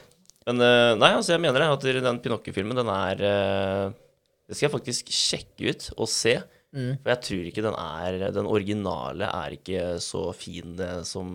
Men 0.47 0.63
eh, 0.65 0.93
nei, 0.99 1.11
altså, 1.19 1.35
jeg 1.35 1.43
mener 1.43 1.61
det, 1.63 1.67
at 1.75 2.03
den 2.07 2.23
Pinocchio-filmen, 2.23 2.79
den 2.79 2.89
er 2.91 3.21
eh, 3.27 3.83
Det 4.49 4.57
skal 4.57 4.67
jeg 4.69 4.73
faktisk 4.73 5.11
sjekke 5.15 5.69
ut 5.71 5.85
og 5.97 6.09
se. 6.11 6.33
Mm. 6.73 6.93
For 7.03 7.13
jeg 7.13 7.21
tror 7.27 7.47
ikke 7.51 7.63
den 7.67 7.75
er 7.77 8.15
Den 8.33 8.47
originale 8.49 9.27
er 9.29 9.53
ikke 9.53 9.81
så 10.01 10.23
fin 10.33 10.73
eh, 10.81 11.01
som 11.05 11.27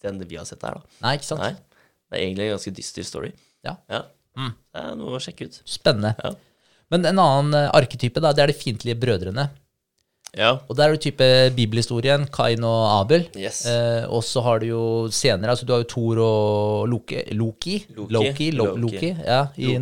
den 0.00 0.22
vi 0.24 0.38
har 0.40 0.46
sett 0.48 0.62
her, 0.64 0.78
da. 0.80 1.00
Nei, 1.04 1.16
ikke 1.18 1.28
sant? 1.28 1.44
Nei. 1.44 1.52
Det 2.08 2.16
er 2.16 2.24
egentlig 2.24 2.46
en 2.46 2.54
ganske 2.56 2.72
dyster 2.78 3.04
story. 3.06 3.34
Ja. 3.66 3.76
Ja. 3.92 4.06
Mm. 4.38 4.54
Det 4.56 4.84
er 4.84 4.94
noe 4.96 5.18
å 5.18 5.20
sjekke 5.22 5.50
ut. 5.50 5.58
Spennende. 5.68 6.14
Ja. 6.16 6.32
Men 6.90 7.04
en 7.06 7.20
annen 7.22 7.58
eh, 7.58 7.72
arketype, 7.76 8.22
da, 8.24 8.32
det 8.34 8.46
er 8.46 8.52
de 8.52 8.56
fiendtlige 8.56 8.98
brødrene. 8.98 9.50
Ja. 10.38 10.52
Og 10.70 10.76
der 10.78 10.88
er 10.88 10.96
det 10.96 11.02
type 11.04 11.26
bibelhistorien, 11.56 12.26
Kain 12.32 12.64
og 12.66 12.82
Abel. 13.00 13.26
Yes. 13.38 13.64
Eh, 13.68 14.06
og 14.08 14.22
så 14.26 14.42
har 14.46 14.62
du 14.62 14.68
jo 14.70 14.82
senere 15.14 15.54
altså 15.54 15.66
Du 15.66 15.74
har 15.74 15.82
jo 15.82 15.88
Thor 15.90 16.20
og 16.22 16.90
Loki 16.90 17.24
Loki? 17.34 17.80
Loki. 17.96 18.14
Loki, 18.14 18.50
Lo, 18.54 18.68
Loki. 18.78 19.10
Loki 19.10 19.10
ja, 19.26 19.40
i, 19.58 19.74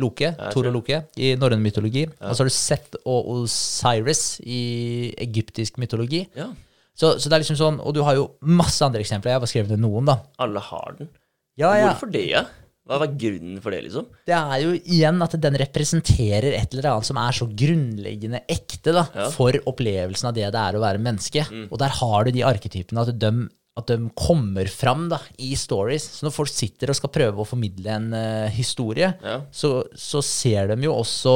Loke. 0.00 0.30
Thor 0.52 0.66
og 0.70 0.72
Loke 0.78 1.02
i 1.18 1.34
norrøn 1.36 1.60
mytologi. 1.62 2.06
Og 2.20 2.32
så 2.34 2.42
har 2.44 2.48
du 2.50 2.54
Seth 2.56 2.96
og 3.04 3.28
Osiris 3.36 4.40
i 4.44 5.12
egyptisk 5.18 5.78
mytologi. 5.82 6.26
ja. 6.36 6.50
Så, 6.94 7.14
så 7.18 7.30
det 7.30 7.38
er 7.38 7.40
liksom 7.40 7.56
sånn, 7.56 7.78
Og 7.80 7.94
du 7.96 8.02
har 8.04 8.14
jo 8.18 8.26
masse 8.44 8.84
andre 8.84 9.00
eksempler. 9.00 9.30
Jeg 9.32 9.38
har 9.38 9.40
bare 9.40 9.48
skrevet 9.50 9.70
ned 9.72 9.80
noen, 9.80 10.04
da. 10.10 10.18
Alle 10.44 10.60
har 10.60 10.92
den. 10.98 11.08
Ja, 11.56 11.70
ja. 11.72 11.86
Hvorfor 11.94 12.10
det? 12.12 12.26
Ja? 12.28 12.42
Hva 12.84 12.98
var 13.00 13.14
grunnen 13.16 13.62
for 13.64 13.72
det, 13.72 13.78
liksom? 13.86 14.10
Det 14.28 14.34
er 14.36 14.58
jo 14.60 14.74
igjen 14.76 15.22
at 15.24 15.36
den 15.40 15.56
representerer 15.56 16.52
et 16.58 16.74
eller 16.74 16.90
annet 16.90 17.08
som 17.08 17.16
er 17.22 17.32
så 17.32 17.46
grunnleggende 17.48 18.42
ekte 18.50 18.92
da, 18.92 19.06
Ja. 19.14 19.30
for 19.32 19.56
opplevelsen 19.70 20.28
av 20.28 20.34
det 20.36 20.50
det 20.52 20.60
er 20.60 20.76
å 20.76 20.82
være 20.84 21.00
menneske. 21.00 21.46
Og 21.70 21.78
der 21.80 21.88
har 21.96 22.24
du 22.24 22.30
de 22.36 22.42
arketypene 22.44 23.00
at 23.06 23.18
de, 23.18 23.32
at 23.80 23.88
de 23.88 23.96
kommer 24.18 24.68
fram 24.68 25.06
da, 25.08 25.16
i 25.40 25.54
stories. 25.56 26.04
Så 26.18 26.26
når 26.26 26.34
folk 26.34 26.50
sitter 26.52 26.90
og 26.92 26.96
skal 26.98 27.12
prøve 27.14 27.40
å 27.40 27.46
formidle 27.48 27.88
en 27.94 28.10
uh, 28.12 28.50
historie, 28.52 29.08
Ja. 29.24 29.38
så, 29.50 29.70
så 29.96 30.20
ser 30.20 30.74
de 30.74 30.84
jo 30.84 30.92
også 30.98 31.32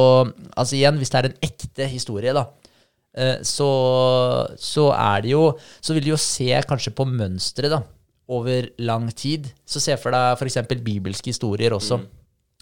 Altså 0.53 0.75
igjen, 0.77 0.99
hvis 1.01 1.09
det 1.09 1.17
er 1.23 1.29
en 1.31 1.39
ekte 1.47 1.87
historie, 1.89 2.33
da, 2.37 2.43
uh, 3.17 3.39
så, 3.41 3.69
så 4.61 4.89
er 4.93 5.25
det 5.25 5.31
jo 5.33 5.47
Så 5.81 5.95
vil 5.97 6.05
de 6.05 6.13
jo 6.13 6.19
se 6.21 6.51
kanskje 6.69 6.93
på 6.93 7.07
mønsteret, 7.09 7.73
da, 7.73 7.81
over 8.29 8.67
lang 8.83 9.07
tid. 9.15 9.47
Så 9.65 9.79
se 9.81 9.95
for 9.97 10.11
deg 10.13 10.35
f.eks. 10.37 10.59
bibelske 10.83 11.31
historier 11.31 11.73
også. 11.73 12.01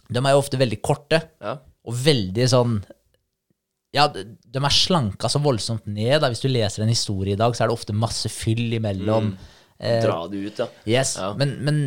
De 0.08 0.20
er 0.22 0.32
jo 0.36 0.40
ofte 0.40 0.60
veldig 0.60 0.78
korte, 0.86 1.18
Ja. 1.42 1.56
og 1.84 2.00
veldig 2.06 2.46
sånn 2.48 2.78
Ja, 3.96 4.06
de 4.12 4.60
er 4.60 4.72
slanka 4.74 5.28
så 5.32 5.40
voldsomt 5.40 5.86
ned. 5.88 6.20
Da. 6.20 6.28
Hvis 6.32 6.42
du 6.44 6.48
leser 6.48 6.82
en 6.84 6.90
historie 6.92 7.32
i 7.36 7.38
dag, 7.40 7.52
så 7.56 7.64
er 7.64 7.70
det 7.70 7.76
ofte 7.78 7.94
masse 7.96 8.28
fyll 8.32 8.72
imellom. 8.76 9.30
Eh, 9.80 10.02
Dra 10.04 10.26
det 10.32 10.42
ut, 10.46 10.58
ja. 10.64 10.68
Yes, 10.86 11.16
Ja. 11.20 11.32
men, 11.34 11.56
men 11.64 11.80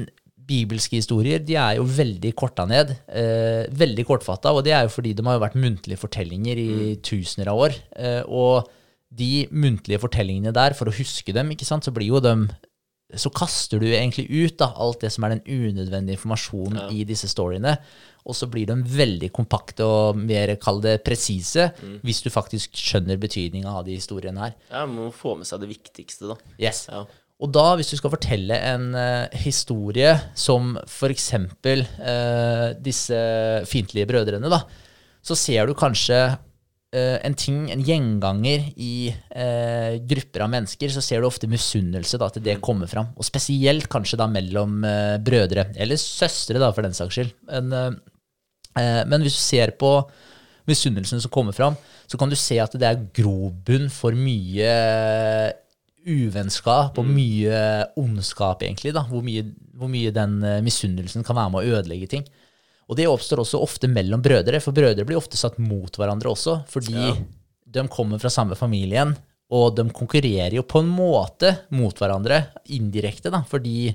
bibelske 0.50 0.98
historier 0.98 1.40
de 1.46 1.56
er 1.62 1.76
jo 1.78 1.84
veldig 1.86 2.32
korta 2.36 2.66
ned. 2.70 2.96
Eh, 3.08 3.68
veldig 3.70 4.06
kortfatta, 4.10 4.52
og 4.54 4.64
det 4.66 4.74
er 4.74 4.88
jo 4.88 4.94
fordi 4.96 5.14
de 5.14 5.24
har 5.28 5.38
jo 5.38 5.44
vært 5.46 5.60
muntlige 5.62 6.00
fortellinger 6.02 6.58
i 6.58 6.96
tusener 7.06 7.52
av 7.54 7.58
år. 7.68 7.76
Eh, 7.96 8.24
og 8.26 8.70
de 9.14 9.48
muntlige 9.52 10.00
fortellingene 10.02 10.54
der, 10.54 10.74
for 10.78 10.90
å 10.90 10.94
huske 10.96 11.34
dem, 11.34 11.50
ikke 11.54 11.66
sant, 11.70 11.86
så 11.86 11.94
blir 11.94 12.08
jo 12.14 12.20
dem 12.22 12.50
så 13.18 13.32
kaster 13.34 13.80
du 13.82 13.88
egentlig 13.90 14.28
ut 14.30 14.58
da, 14.62 14.68
alt 14.78 15.00
det 15.02 15.10
som 15.10 15.24
er 15.26 15.32
den 15.34 15.42
unødvendige 15.50 16.14
informasjonen 16.14 16.92
i 16.94 17.00
disse 17.10 17.26
storyene, 17.32 17.72
og 18.30 18.36
så 18.38 18.46
blir 18.52 18.68
de 18.70 18.76
veldig 18.86 19.32
kompakte 19.34 19.82
og 19.82 20.20
mer, 20.22 20.52
kall 20.62 20.78
det, 20.84 21.00
presise, 21.08 21.72
hvis 22.06 22.22
du 22.22 22.30
faktisk 22.30 22.78
skjønner 22.78 23.18
betydninga 23.18 23.72
av 23.80 23.88
de 23.88 23.96
historiene 23.98 24.44
her. 24.44 24.54
ja. 24.70 24.84
Man 24.86 25.08
må 25.08 25.12
få 25.16 25.34
med 25.40 25.50
seg 25.50 25.64
det 25.64 25.72
viktigste, 25.72 26.30
da. 26.30 26.38
Yes. 26.62 26.84
Ja. 26.92 27.02
Og 27.40 27.52
da, 27.56 27.64
hvis 27.80 27.94
du 27.94 27.96
skal 27.96 28.12
fortelle 28.12 28.56
en 28.68 28.92
uh, 28.92 29.32
historie 29.46 30.12
som 30.36 30.74
for 30.92 31.12
eksempel 31.14 31.86
eh, 31.86 32.76
disse 32.84 33.16
fiendtlige 33.70 34.10
brødrene, 34.10 34.52
da, 34.52 34.60
så 35.24 35.38
ser 35.40 35.70
du 35.70 35.76
kanskje 35.78 36.18
uh, 36.36 37.18
en 37.24 37.38
ting, 37.40 37.62
en 37.72 37.84
gjenganger 37.86 38.66
i 38.76 39.08
uh, 39.14 39.96
grupper 40.10 40.44
av 40.44 40.52
mennesker, 40.52 40.92
så 40.92 41.04
ser 41.06 41.24
du 41.24 41.30
ofte 41.30 41.48
misunnelse 41.48 42.20
da, 42.20 42.28
til 42.36 42.44
det 42.44 42.58
kommer 42.66 42.92
fram. 42.92 43.14
Og 43.16 43.28
spesielt 43.28 43.88
kanskje 43.92 44.20
da 44.20 44.28
mellom 44.28 44.84
brødre, 45.24 45.70
eller 45.80 46.02
søstre 46.02 46.60
da, 46.60 46.74
for 46.76 46.84
den 46.84 46.98
saks 46.98 47.22
skyld. 47.22 47.32
Men, 47.48 47.96
men 48.76 49.24
hvis 49.24 49.40
du 49.40 49.42
ser 49.46 49.74
på 49.80 49.94
misunnelsen 50.68 51.24
som 51.24 51.32
kommer 51.32 51.56
fram, 51.56 51.80
så 52.04 52.20
kan 52.20 52.30
du 52.30 52.36
se 52.40 52.60
at 52.60 52.76
det 52.76 52.88
er 52.88 53.02
grobunn 53.16 53.88
for 53.94 54.18
mye 54.28 54.76
uvennskap 56.08 56.98
og 57.00 57.08
mye 57.08 57.62
ondskap, 58.00 58.64
egentlig. 58.64 58.94
da, 58.96 59.04
Hvor 59.08 59.24
mye, 59.26 59.44
hvor 59.76 59.92
mye 59.92 60.14
den 60.16 60.40
eh, 60.44 60.62
misunnelsen 60.66 61.26
kan 61.28 61.38
være 61.38 61.54
med 61.54 61.62
å 61.62 61.80
ødelegge 61.80 62.12
ting. 62.16 62.28
Og 62.90 62.98
det 62.98 63.10
oppstår 63.10 63.44
også 63.44 63.62
ofte 63.62 63.90
mellom 63.92 64.22
brødre, 64.26 64.62
for 64.64 64.74
brødre 64.74 65.06
blir 65.06 65.20
ofte 65.20 65.38
satt 65.38 65.60
mot 65.62 65.94
hverandre 65.94 66.32
også, 66.32 66.64
fordi 66.72 67.12
de 67.70 67.84
kommer 67.94 68.22
fra 68.22 68.32
samme 68.34 68.58
familien, 68.58 69.14
og 69.54 69.76
de 69.78 69.86
konkurrerer 69.94 70.56
jo 70.58 70.66
på 70.66 70.82
en 70.82 70.90
måte 70.90 71.54
mot 71.78 71.94
hverandre, 71.94 72.48
indirekte, 72.74 73.30
da, 73.34 73.44
fordi 73.46 73.92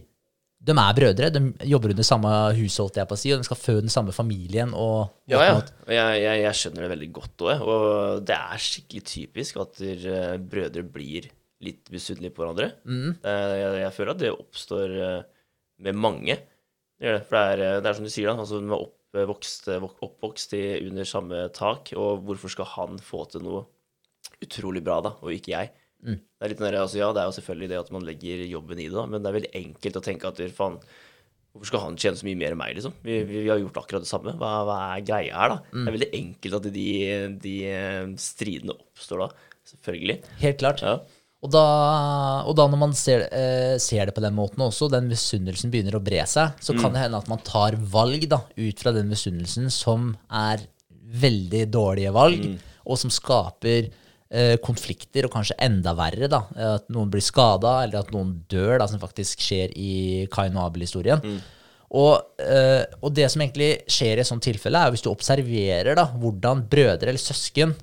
de 0.64 0.72
er 0.72 0.96
brødre, 0.96 1.28
de 1.34 1.68
jobber 1.68 1.92
under 1.92 2.06
samme 2.06 2.30
hus, 2.56 2.78
holdt 2.80 2.96
jeg 3.00 3.08
på 3.10 3.16
å 3.16 3.20
si, 3.20 3.32
og 3.34 3.42
de 3.42 3.48
skal 3.48 3.60
fø 3.60 3.74
den 3.82 3.92
samme 3.92 4.14
familien. 4.16 4.72
og 4.72 5.10
Ja, 5.28 5.42
ja. 5.44 5.58
jeg, 5.90 6.22
jeg, 6.22 6.38
jeg 6.40 6.60
skjønner 6.60 6.86
det 6.86 6.92
veldig 6.94 7.08
godt 7.18 7.44
òg. 7.44 7.64
Og 7.68 8.22
det 8.24 8.38
er 8.38 8.62
skikkelig 8.64 9.04
typisk 9.10 9.58
at 9.60 9.82
eh, 9.84 10.38
brødre 10.40 10.86
blir 10.88 11.28
litt 11.62 11.90
misunnelige 11.94 12.34
på 12.34 12.42
hverandre. 12.44 12.72
Eh, 13.22 13.54
Jeg, 13.60 13.78
jeg 13.84 13.92
føler 13.96 14.10
at 14.14 14.18
det 14.24 14.32
oppstår 14.34 14.96
eh, 14.98 15.22
med 15.86 15.94
mange. 15.96 16.36
Det 16.98 17.14
det. 17.14 17.22
For 17.28 17.36
det 17.38 17.44
er, 17.54 17.62
eh, 17.76 17.80
det 17.84 17.90
er 17.92 17.98
som 18.00 18.04
du 18.04 18.10
sier, 18.12 18.30
da. 18.32 18.36
Altså, 18.42 18.60
de 18.60 18.68
er 18.74 18.82
oppvokst, 19.28 19.68
oppvokst 20.08 20.56
i, 20.58 20.64
under 20.88 21.04
samme 21.08 21.44
tak, 21.54 21.92
og 21.96 22.24
hvorfor 22.26 22.50
skal 22.52 22.68
han 22.74 22.98
få 22.98 23.24
til 23.30 23.44
noe 23.46 23.64
utrolig 24.44 24.82
bra, 24.84 25.00
da, 25.04 25.14
og 25.22 25.30
ikke 25.34 25.54
jeg? 25.54 25.72
Det 26.04 26.44
er 26.44 26.50
litt 26.52 26.60
nær, 26.60 26.74
altså, 26.82 26.98
ja, 27.00 27.12
det 27.16 27.22
er 27.22 27.30
jo 27.30 27.36
selvfølgelig 27.38 27.68
det 27.70 27.78
at 27.80 27.90
man 27.94 28.04
legger 28.04 28.42
jobben 28.50 28.80
i 28.82 28.88
det, 28.90 28.96
da, 28.98 29.06
men 29.08 29.22
det 29.24 29.30
er 29.30 29.36
veldig 29.38 29.52
enkelt 29.62 29.96
å 30.00 30.04
tenke 30.04 30.28
at 30.32 30.42
faen, 30.52 30.80
Hvorfor 31.54 31.68
skal 31.70 31.82
han 31.84 31.94
tjene 32.02 32.18
så 32.18 32.26
mye 32.26 32.34
mer 32.40 32.50
enn 32.50 32.58
meg, 32.58 32.72
liksom? 32.74 32.96
Vi, 33.06 33.20
vi, 33.28 33.44
vi 33.44 33.50
har 33.52 33.60
gjort 33.62 33.76
akkurat 33.78 34.02
det 34.02 34.08
samme. 34.10 34.32
Hva, 34.40 34.48
hva 34.66 34.78
er 34.96 35.04
greia 35.06 35.36
her, 35.38 35.52
da? 35.52 35.58
Det 35.70 35.82
er 35.86 35.94
veldig 35.94 36.08
enkelt 36.18 36.56
at 36.58 36.64
de, 36.74 36.86
de 37.44 37.52
eh, 37.70 38.08
stridene 38.18 38.74
oppstår 38.74 39.22
da. 39.22 39.28
Selvfølgelig. 39.70 40.16
Helt 40.40 40.58
klart. 40.58 40.82
Ja. 40.82 40.96
Og 41.44 41.50
da, 41.52 41.64
og 42.48 42.54
da 42.56 42.64
når 42.72 42.80
man 42.80 42.94
ser, 42.96 43.26
eh, 43.28 43.74
ser 43.82 44.08
det 44.08 44.14
på 44.16 44.22
den 44.24 44.32
måten 44.36 44.62
også, 44.64 44.88
den 44.92 45.10
misunnelsen 45.10 45.72
begynner 45.72 45.98
å 45.98 46.04
bre 46.04 46.22
seg, 46.28 46.56
så 46.64 46.72
kan 46.78 46.94
det 46.94 47.02
hende 47.02 47.20
at 47.20 47.28
man 47.28 47.42
tar 47.44 47.76
valg 47.76 48.24
da, 48.30 48.40
ut 48.56 48.80
fra 48.80 48.94
den 48.96 49.10
misunnelsen 49.12 49.68
som 49.72 50.14
er 50.32 50.64
veldig 51.24 51.66
dårlige 51.68 52.14
valg, 52.16 52.46
og 52.88 52.98
som 53.00 53.12
skaper 53.12 53.90
eh, 54.32 54.56
konflikter, 54.64 55.28
og 55.28 55.36
kanskje 55.36 55.58
enda 55.68 55.92
verre, 55.98 56.30
da, 56.32 56.46
at 56.78 56.88
noen 56.92 57.12
blir 57.12 57.24
skada, 57.24 57.82
eller 57.84 58.00
at 58.00 58.14
noen 58.16 58.38
dør, 58.48 58.78
da, 58.80 58.88
som 58.88 59.02
faktisk 59.02 59.44
skjer 59.44 59.76
i 59.76 59.92
Kain 60.32 60.56
og 60.56 60.70
Abel-historien. 60.70 61.20
Og, 61.94 62.40
eh, 62.42 62.82
og 63.04 63.12
det 63.14 63.28
som 63.30 63.44
egentlig 63.44 63.84
skjer 63.84 64.16
i 64.16 64.24
et 64.24 64.28
sånt 64.32 64.42
tilfelle, 64.42 64.80
er 64.80 64.94
hvis 64.94 65.04
du 65.04 65.12
observerer 65.12 65.94
da, 65.94 66.08
hvordan 66.08 66.64
brødre 66.72 67.12
eller 67.12 67.20
søsken 67.22 67.76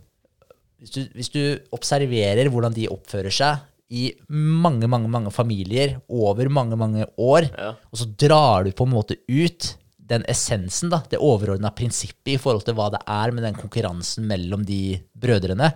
hvis 0.82 0.94
du, 0.96 1.02
hvis 1.14 1.30
du 1.34 1.42
observerer 1.78 2.50
hvordan 2.50 2.74
de 2.74 2.88
oppfører 2.92 3.34
seg 3.34 3.68
i 3.92 4.08
mange, 4.32 4.88
mange 4.90 5.10
mange 5.12 5.32
familier 5.36 5.98
over 6.10 6.48
mange, 6.50 6.78
mange 6.80 7.06
år, 7.20 7.50
Ja. 7.58 7.74
og 7.92 8.00
så 8.00 8.08
drar 8.18 8.64
du 8.66 8.72
på 8.72 8.88
en 8.88 8.94
måte 8.96 9.18
ut 9.30 9.76
den 10.12 10.24
essensen, 10.32 10.90
da, 10.92 11.02
det 11.12 11.20
overordna 11.24 11.70
prinsippet 11.76 12.34
i 12.34 12.40
forhold 12.42 12.66
til 12.68 12.76
hva 12.76 12.90
det 12.92 13.00
er 13.08 13.32
med 13.36 13.46
den 13.48 13.56
konkurransen 13.56 14.26
mellom 14.28 14.64
de 14.68 14.98
brødrene, 15.16 15.70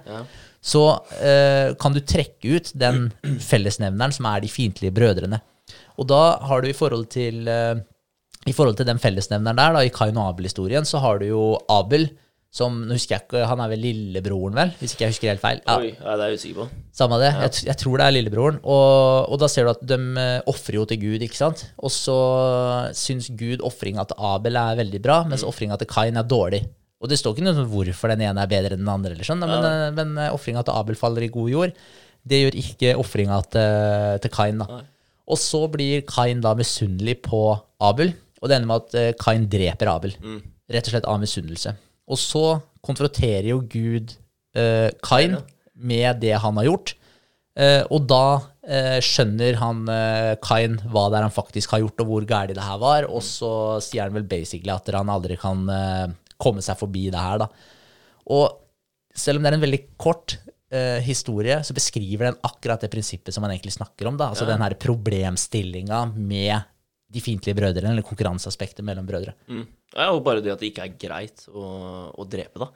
så 0.66 0.82
eh, 1.22 1.76
kan 1.80 1.94
du 1.96 2.02
trekke 2.02 2.56
ut 2.58 2.72
den 2.76 3.12
fellesnevneren 3.52 4.12
som 4.16 4.26
er 4.32 4.42
de 4.44 4.50
fiendtlige 4.52 4.92
brødrene. 4.96 5.40
Og 6.00 6.08
da 6.10 6.24
har 6.50 6.62
du 6.66 6.68
i 6.72 6.76
forhold 6.76 7.06
til 7.14 7.48
eh, 7.48 7.76
i 8.48 8.54
forhold 8.54 8.76
til 8.78 8.86
den 8.90 9.00
fellesnevneren 9.02 9.58
der, 9.58 9.74
da, 9.74 9.84
i 9.88 9.90
Kain 9.94 10.18
og 10.22 10.34
Abel-historien, 10.34 10.86
så 10.86 11.00
har 11.02 11.20
du 11.20 11.26
jo 11.30 11.44
Abel, 11.72 12.10
som 12.56 12.78
Nå 12.88 12.96
husker 12.96 13.18
jeg 13.18 13.24
ikke, 13.26 13.42
han 13.50 13.60
er 13.60 13.68
vel 13.74 13.82
lillebroren, 13.84 14.54
vel? 14.56 14.70
Hvis 14.80 14.94
ikke 14.96 15.04
jeg 15.04 15.12
husker 15.12 15.28
helt 15.34 15.42
feil. 15.44 15.58
Ja, 15.66 15.74
Oi, 15.82 15.90
ja, 15.92 16.14
det 16.16 16.24
er 16.24 16.30
jeg 16.32 16.40
usikker 16.40 16.60
på. 16.62 16.68
samme 16.96 17.18
det. 17.20 17.32
Jeg, 17.44 17.66
jeg 17.68 17.76
tror 17.82 18.00
det 18.00 18.06
er 18.06 18.14
lillebroren. 18.16 18.60
Og, 18.64 19.26
og 19.34 19.42
da 19.42 19.50
ser 19.52 19.68
du 19.68 19.72
at 19.74 19.82
de 19.92 19.98
uh, 20.16 20.40
ofrer 20.54 20.78
jo 20.80 20.86
til 20.88 21.02
Gud, 21.02 21.26
ikke 21.28 21.36
sant? 21.42 21.66
Og 21.84 21.92
så 21.92 22.16
syns 22.96 23.28
Gud 23.36 23.60
ofringa 23.68 24.06
til 24.08 24.24
Abel 24.32 24.56
er 24.62 24.80
veldig 24.80 25.02
bra, 25.04 25.18
mens 25.28 25.44
Mm. 25.44 25.50
ofringa 25.52 25.78
til 25.82 25.90
Kain 25.92 26.16
er 26.18 26.24
dårlig. 26.32 26.62
Og 27.04 27.12
det 27.12 27.20
står 27.20 27.36
ikke 27.36 27.44
noe 27.50 27.60
om 27.66 27.70
hvorfor 27.76 28.14
den 28.16 28.24
ene 28.30 28.42
er 28.42 28.50
bedre 28.50 28.78
enn 28.78 28.86
den 28.86 28.94
andre, 28.96 29.12
eller 29.18 29.28
sånn, 29.28 29.44
men, 29.44 29.68
uh, 29.68 29.92
men 30.00 30.16
uh, 30.18 30.30
ofringa 30.34 30.64
til 30.66 30.80
Abel 30.80 30.96
faller 30.96 31.28
i 31.28 31.32
god 31.36 31.52
jord. 31.52 31.76
Det 32.26 32.40
gjør 32.42 32.56
ikke 32.64 32.96
ofringa 33.04 33.42
til, 33.54 34.22
til 34.24 34.32
Kain, 34.34 34.64
da. 34.64 34.80
Og 35.28 35.38
så 35.42 35.66
blir 35.76 36.06
Kain 36.08 36.40
da 36.42 36.56
misunnelig 36.58 37.20
på 37.28 37.44
Abel, 37.84 38.16
og 38.40 38.48
det 38.50 38.62
ender 38.62 38.72
med 38.72 38.88
at 38.96 39.20
Kain 39.22 39.46
dreper 39.52 39.92
Abel. 39.92 40.16
Rett 40.72 40.88
og 40.88 40.96
slett 40.96 41.06
av 41.12 41.20
misunnelse. 41.22 41.76
Og 42.12 42.20
så 42.22 42.46
konfronterer 42.86 43.50
jo 43.50 43.64
Gud 43.66 44.14
eh, 44.58 44.92
Kain 45.06 45.40
med 45.76 46.22
det 46.22 46.36
han 46.42 46.60
har 46.62 46.68
gjort. 46.70 46.94
Eh, 47.56 47.82
og 47.88 48.06
da 48.10 48.24
eh, 48.68 49.00
skjønner 49.04 49.58
han 49.62 49.86
eh, 49.92 50.34
Kain 50.44 50.78
hva 50.92 51.08
det 51.10 51.20
er 51.22 51.28
han 51.28 51.34
faktisk 51.34 51.74
har 51.76 51.82
gjort, 51.86 52.04
og 52.04 52.12
hvor 52.12 52.28
gærent 52.30 52.58
det 52.58 52.68
her 52.68 52.82
var. 52.82 53.08
Og 53.10 53.24
så 53.26 53.52
sier 53.84 54.06
han 54.06 54.18
vel 54.18 54.28
basically 54.30 54.74
at 54.74 54.92
han 54.94 55.12
aldri 55.12 55.40
kan 55.40 55.64
eh, 55.72 56.08
komme 56.42 56.64
seg 56.66 56.78
forbi 56.80 57.08
det 57.14 57.22
her, 57.22 57.46
da. 57.46 57.50
Og 58.36 58.62
selv 59.16 59.40
om 59.40 59.46
det 59.46 59.52
er 59.54 59.58
en 59.58 59.64
veldig 59.64 59.82
kort 60.02 60.38
eh, 60.74 61.00
historie, 61.06 61.62
så 61.64 61.76
beskriver 61.78 62.30
den 62.30 62.40
akkurat 62.44 62.82
det 62.84 62.92
prinsippet 62.92 63.34
som 63.34 63.46
man 63.46 63.54
egentlig 63.56 63.76
snakker 63.78 64.10
om. 64.12 64.18
da, 64.20 64.30
Altså 64.34 64.48
den 64.50 64.62
her 64.62 64.76
problemstillinga 64.82 66.06
med 66.16 66.58
de 67.12 67.22
fiendtlige 67.22 67.58
brødrene, 67.58 67.92
eller 67.94 68.06
konkurranseaspektet 68.06 68.86
mellom 68.86 69.06
brødre. 69.08 69.36
Mm. 69.48 69.66
Ja, 69.96 70.10
og 70.12 70.24
bare 70.26 70.42
det 70.44 70.52
at 70.56 70.60
det 70.64 70.72
ikke 70.72 70.88
er 70.88 70.96
greit 71.00 71.46
å, 71.52 71.66
å 72.18 72.26
drepe, 72.28 72.60
da. 72.66 72.70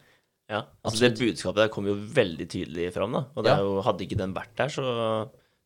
Ja, 0.50 0.64
altså 0.82 1.04
Det 1.06 1.20
budskapet 1.20 1.62
der 1.62 1.70
kom 1.74 1.86
jo 1.90 1.94
veldig 1.94 2.48
tydelig 2.50 2.88
fram. 2.96 3.14
da, 3.14 3.24
og 3.36 3.46
det 3.46 3.54
jo, 3.62 3.74
Hadde 3.86 4.06
ikke 4.06 4.18
den 4.18 4.34
vært 4.34 4.56
der, 4.58 4.72
så, 4.74 4.84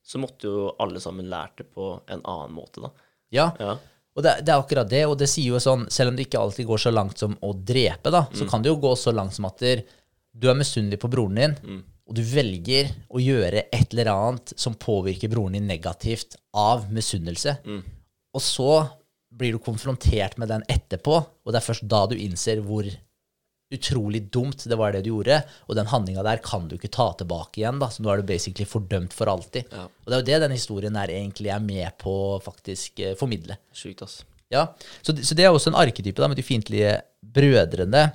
så 0.04 0.20
måtte 0.20 0.50
jo 0.50 0.66
alle 0.84 1.00
sammen 1.04 1.30
lært 1.32 1.62
det 1.62 1.70
på 1.72 1.94
en 2.12 2.20
annen 2.24 2.56
måte. 2.56 2.84
da. 2.84 2.92
Ja, 3.32 3.48
Ja, 3.60 3.78
Og 4.16 4.22
det, 4.22 4.34
det 4.46 4.52
er 4.54 4.60
akkurat 4.60 4.90
det, 4.92 5.06
og 5.10 5.16
det 5.18 5.30
sier 5.32 5.56
jo 5.56 5.62
sånn, 5.64 5.88
selv 5.90 6.12
om 6.12 6.18
det 6.20 6.28
ikke 6.28 6.42
alltid 6.42 6.68
går 6.70 6.82
så 6.84 6.92
langt 6.94 7.18
som 7.18 7.34
å 7.42 7.54
drepe, 7.56 8.12
da, 8.14 8.26
så 8.36 8.46
kan 8.50 8.62
det 8.62 8.70
jo 8.70 8.82
gå 8.84 8.92
så 9.00 9.12
langt 9.16 9.34
som 9.34 9.48
at 9.50 9.64
du 9.64 10.46
er 10.52 10.60
misunnelig 10.60 11.00
på 11.02 11.10
broren 11.10 11.40
din, 11.40 11.56
og 12.04 12.14
du 12.20 12.22
velger 12.28 12.92
å 13.10 13.22
gjøre 13.24 13.64
et 13.74 13.94
eller 13.96 14.12
annet 14.12 14.54
som 14.60 14.76
påvirker 14.76 15.32
broren 15.32 15.56
din 15.58 15.66
negativt 15.66 16.36
av 16.54 16.92
misunnelse. 16.94 17.56
Og 18.34 18.42
så 18.44 18.70
blir 19.34 19.56
du 19.56 19.62
konfrontert 19.64 20.38
med 20.42 20.52
den 20.52 20.66
etterpå, 20.70 21.16
og 21.18 21.54
det 21.54 21.60
er 21.60 21.66
først 21.66 21.88
da 21.90 22.04
du 22.10 22.16
innser 22.18 22.62
hvor 22.66 22.88
utrolig 23.74 24.22
dumt 24.30 24.66
det 24.70 24.78
var 24.78 24.94
det 24.94 25.02
du 25.06 25.10
gjorde, 25.10 25.40
og 25.66 25.78
den 25.78 25.90
handlinga 25.90 26.24
der 26.26 26.42
kan 26.46 26.68
du 26.70 26.76
ikke 26.78 26.92
ta 26.94 27.08
tilbake 27.18 27.62
igjen, 27.62 27.80
da, 27.82 27.90
så 27.90 28.04
nå 28.04 28.12
er 28.12 28.22
du 28.22 28.30
basically 28.30 28.68
fordømt 28.70 29.16
for 29.18 29.32
alltid. 29.32 29.72
Ja. 29.74 29.88
Og 29.88 30.12
det 30.12 30.18
er 30.18 30.22
jo 30.22 30.28
det 30.30 30.42
den 30.46 30.54
historien 30.54 31.00
her 31.00 31.14
egentlig 31.14 31.50
er 31.54 31.64
med 31.64 31.98
på 32.02 32.14
å 32.36 32.44
faktisk 32.44 33.02
eh, 33.02 33.16
formidle. 33.18 33.58
Sjukt, 33.74 34.06
ass. 34.06 34.20
Ja, 34.54 34.68
så, 35.02 35.16
så 35.18 35.34
det 35.34 35.48
er 35.48 35.56
også 35.56 35.72
en 35.72 35.80
arketype 35.80 36.22
da, 36.22 36.30
med 36.30 36.38
de 36.38 36.46
fiendtlige 36.46 36.94
brødrene. 37.36 38.08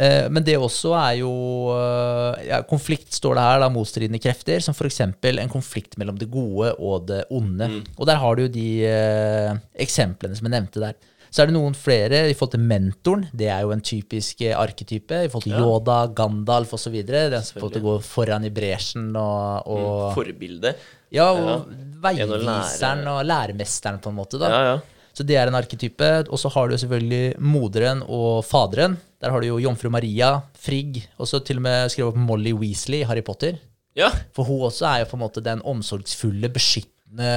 Eh, 0.00 0.26
men 0.32 0.44
det 0.46 0.56
også 0.56 0.94
er 0.96 1.14
jo 1.20 1.32
eh, 1.74 2.46
ja, 2.48 2.60
Konflikt 2.68 3.12
står 3.16 3.36
det 3.36 3.46
her, 3.46 3.62
da, 3.64 3.70
motstridende 3.72 4.22
krefter, 4.22 4.62
som 4.64 4.76
f.eks. 4.76 5.00
en 5.02 5.52
konflikt 5.52 5.98
mellom 6.00 6.18
det 6.20 6.30
gode 6.32 6.74
og 6.78 7.08
det 7.10 7.24
onde. 7.34 7.70
Og 7.98 8.08
der 8.08 8.20
har 8.22 8.36
du 8.36 8.46
jo 8.46 8.52
de 8.54 8.68
eh, 8.88 9.54
eksemplene 9.86 10.38
som 10.38 10.48
jeg 10.48 10.56
nevnte 10.56 10.84
der. 10.84 11.00
Så 11.30 11.44
er 11.44 11.50
det 11.50 11.54
noen 11.54 11.76
flere 11.78 12.24
i 12.26 12.34
forhold 12.34 12.56
til 12.56 12.62
mentoren. 12.66 13.28
Det 13.30 13.46
er 13.54 13.62
jo 13.62 13.70
en 13.74 13.82
typisk 13.86 14.40
eh, 14.42 14.56
arketype. 14.58 15.26
I 15.26 15.30
forhold 15.30 15.46
til 15.46 15.58
Yoda, 15.58 15.98
Gandalf 16.16 16.74
osv. 16.74 16.96
Den 17.06 17.36
som 17.46 17.66
å 17.66 17.70
gå 17.70 17.98
foran 18.02 18.46
i 18.48 18.50
bresjen 18.54 19.12
og, 19.14 19.68
og 19.70 20.16
Forbilde. 20.16 20.74
Ja, 21.14 21.30
og 21.34 21.46
ja. 21.46 21.58
veiviseren 22.02 23.04
og 23.10 23.22
læremesteren, 23.26 24.00
på 24.02 24.10
en 24.10 24.18
måte. 24.18 24.40
da. 24.42 24.50
Ja, 24.50 24.64
ja. 24.72 24.80
Så 25.20 25.26
det 25.28 25.36
er 25.36 25.50
en 25.50 25.58
arketype. 25.58 26.10
Og 26.32 26.40
så 26.40 26.48
har 26.54 26.70
du 26.70 26.78
selvfølgelig 26.80 27.34
moderen 27.44 28.00
og 28.08 28.40
faderen. 28.48 28.96
Der 29.20 29.28
har 29.34 29.42
du 29.42 29.50
jo 29.50 29.58
jomfru 29.60 29.90
Maria, 29.92 30.38
Frigg, 30.56 31.02
og 31.20 31.28
så 31.28 31.42
til 31.44 31.60
og 31.60 31.66
med 31.66 31.90
skrevet 31.92 32.14
opp 32.14 32.22
Molly 32.24 32.54
Weasley 32.56 33.02
i 33.02 33.08
Harry 33.08 33.20
Potter. 33.26 33.58
Ja, 33.98 34.08
For 34.32 34.46
hun 34.48 34.64
også 34.70 34.86
er 34.88 35.02
jo 35.02 35.10
på 35.10 35.18
en 35.18 35.24
måte 35.26 35.42
den 35.44 35.60
omsorgsfulle, 35.66 36.48
beskyttende 36.54 37.32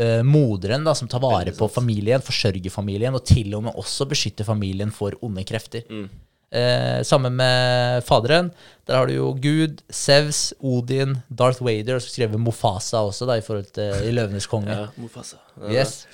uh, 0.00 0.22
moderen 0.26 0.86
da, 0.88 0.96
som 0.98 1.06
tar 1.06 1.22
vare 1.22 1.52
på 1.54 1.68
familien, 1.70 2.24
forsørger 2.24 2.72
familien, 2.74 3.14
og 3.14 3.22
til 3.28 3.54
og 3.54 3.68
med 3.68 3.78
også 3.78 4.08
beskytter 4.10 4.48
familien 4.48 4.90
for 4.90 5.14
onde 5.22 5.44
krefter. 5.46 5.84
Eh, 6.46 7.02
sammen 7.02 7.34
med 7.36 8.04
faderen. 8.06 8.52
Der 8.86 8.96
har 8.96 9.06
du 9.06 9.12
jo 9.16 9.32
Gud, 9.42 9.82
Sevs, 9.90 10.54
Odin, 10.62 11.16
Darth 11.28 11.62
Vader, 11.62 11.98
og 11.98 12.02
så 12.02 12.12
skrevet 12.14 12.40
Mofasa 12.40 13.02
også, 13.02 13.26
da, 13.26 13.36
i 13.36 13.44
forhold 13.44 13.66
til 13.76 14.08
i 14.08 14.14
Løvenes 14.14 14.46
konge. 14.46 14.70
ja. 14.72 14.86
Mufasa. 14.96 15.36
Ja. 15.60 15.80
Yes. 15.80 16.06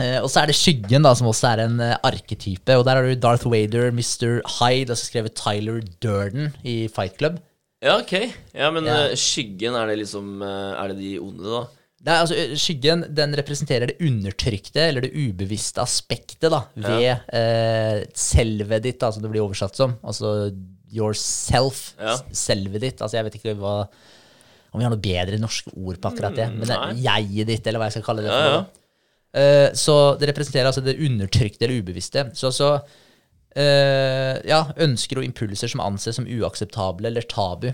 Eh, 0.00 0.18
og 0.22 0.30
så 0.32 0.42
er 0.42 0.50
det 0.50 0.56
Skyggen, 0.58 1.04
da, 1.06 1.12
som 1.16 1.28
også 1.30 1.52
er 1.52 1.64
en 1.66 1.80
uh, 1.82 1.96
arketype. 2.06 2.78
Og 2.78 2.86
der 2.86 2.98
har 2.98 3.06
du 3.06 3.20
Darth 3.20 3.48
Vader, 3.50 3.90
Mr. 3.94 4.40
Hyde, 4.58 4.92
og 4.92 4.98
så 4.98 5.06
skrevet 5.06 5.36
Tyler 5.38 5.80
Durden 6.02 6.54
i 6.64 6.84
Fight 6.92 7.18
Club. 7.20 7.40
ja, 7.82 7.98
ok. 7.98 8.14
Ja, 8.54 8.70
men 8.70 8.88
Ja. 8.88 9.10
Uh, 9.10 9.16
skyggen, 9.16 9.74
er 9.74 9.86
det 9.86 10.00
liksom 10.02 10.42
Er 10.42 10.88
det 10.88 10.98
de 10.98 11.18
onde, 11.18 11.44
da? 11.44 11.66
Er, 12.00 12.22
altså, 12.22 12.34
skyggen 12.56 13.04
den 13.12 13.36
representerer 13.36 13.90
det 13.90 14.00
undertrykte, 14.00 14.80
eller 14.80 15.04
det 15.04 15.12
ubevisste 15.12 15.82
aspektet, 15.82 16.48
da, 16.48 16.62
ved 16.72 17.26
eh, 17.36 18.06
selvet 18.16 18.86
ditt, 18.86 18.96
da, 19.02 19.10
som 19.12 19.20
det 19.20 19.28
blir 19.28 19.44
oversatt 19.44 19.76
som. 19.76 19.98
Altså 20.00 20.48
yourself. 20.90 21.90
Ja. 22.00 22.16
Selvet 22.32 22.80
ditt. 22.86 23.02
Altså, 23.02 23.18
jeg 23.18 23.28
vet 23.28 23.36
ikke 23.36 23.54
hva 23.60 23.74
om 24.70 24.78
vi 24.78 24.86
har 24.86 24.92
noe 24.92 25.02
bedre 25.02 25.38
norske 25.42 25.72
ord 25.74 25.98
på 26.00 26.12
akkurat 26.12 26.36
det. 26.36 26.46
Men 26.54 26.68
det 26.68 26.76
er 26.76 27.00
jeget 27.04 27.48
ditt, 27.50 27.66
eller 27.66 27.82
hva 27.82 27.88
jeg 27.90 27.98
skal 27.98 28.06
kalle 28.06 28.24
det. 28.24 28.30
For 28.32 28.46
ja. 28.46 28.58
noe. 28.60 28.79
Eh, 29.30 29.70
så 29.78 29.96
det 30.18 30.30
representerer 30.30 30.70
altså 30.70 30.82
det 30.84 30.98
undertrykte 30.98 31.66
eller 31.66 31.84
ubevisste. 31.84 32.26
Så 32.34 32.50
altså 32.50 32.72
uh, 32.80 34.36
ja, 34.46 34.60
ønsker 34.82 35.20
og 35.20 35.26
impulser 35.26 35.70
som 35.70 35.82
anses 35.84 36.18
som 36.18 36.28
uakseptable 36.28 37.10
eller 37.10 37.26
tabu. 37.30 37.70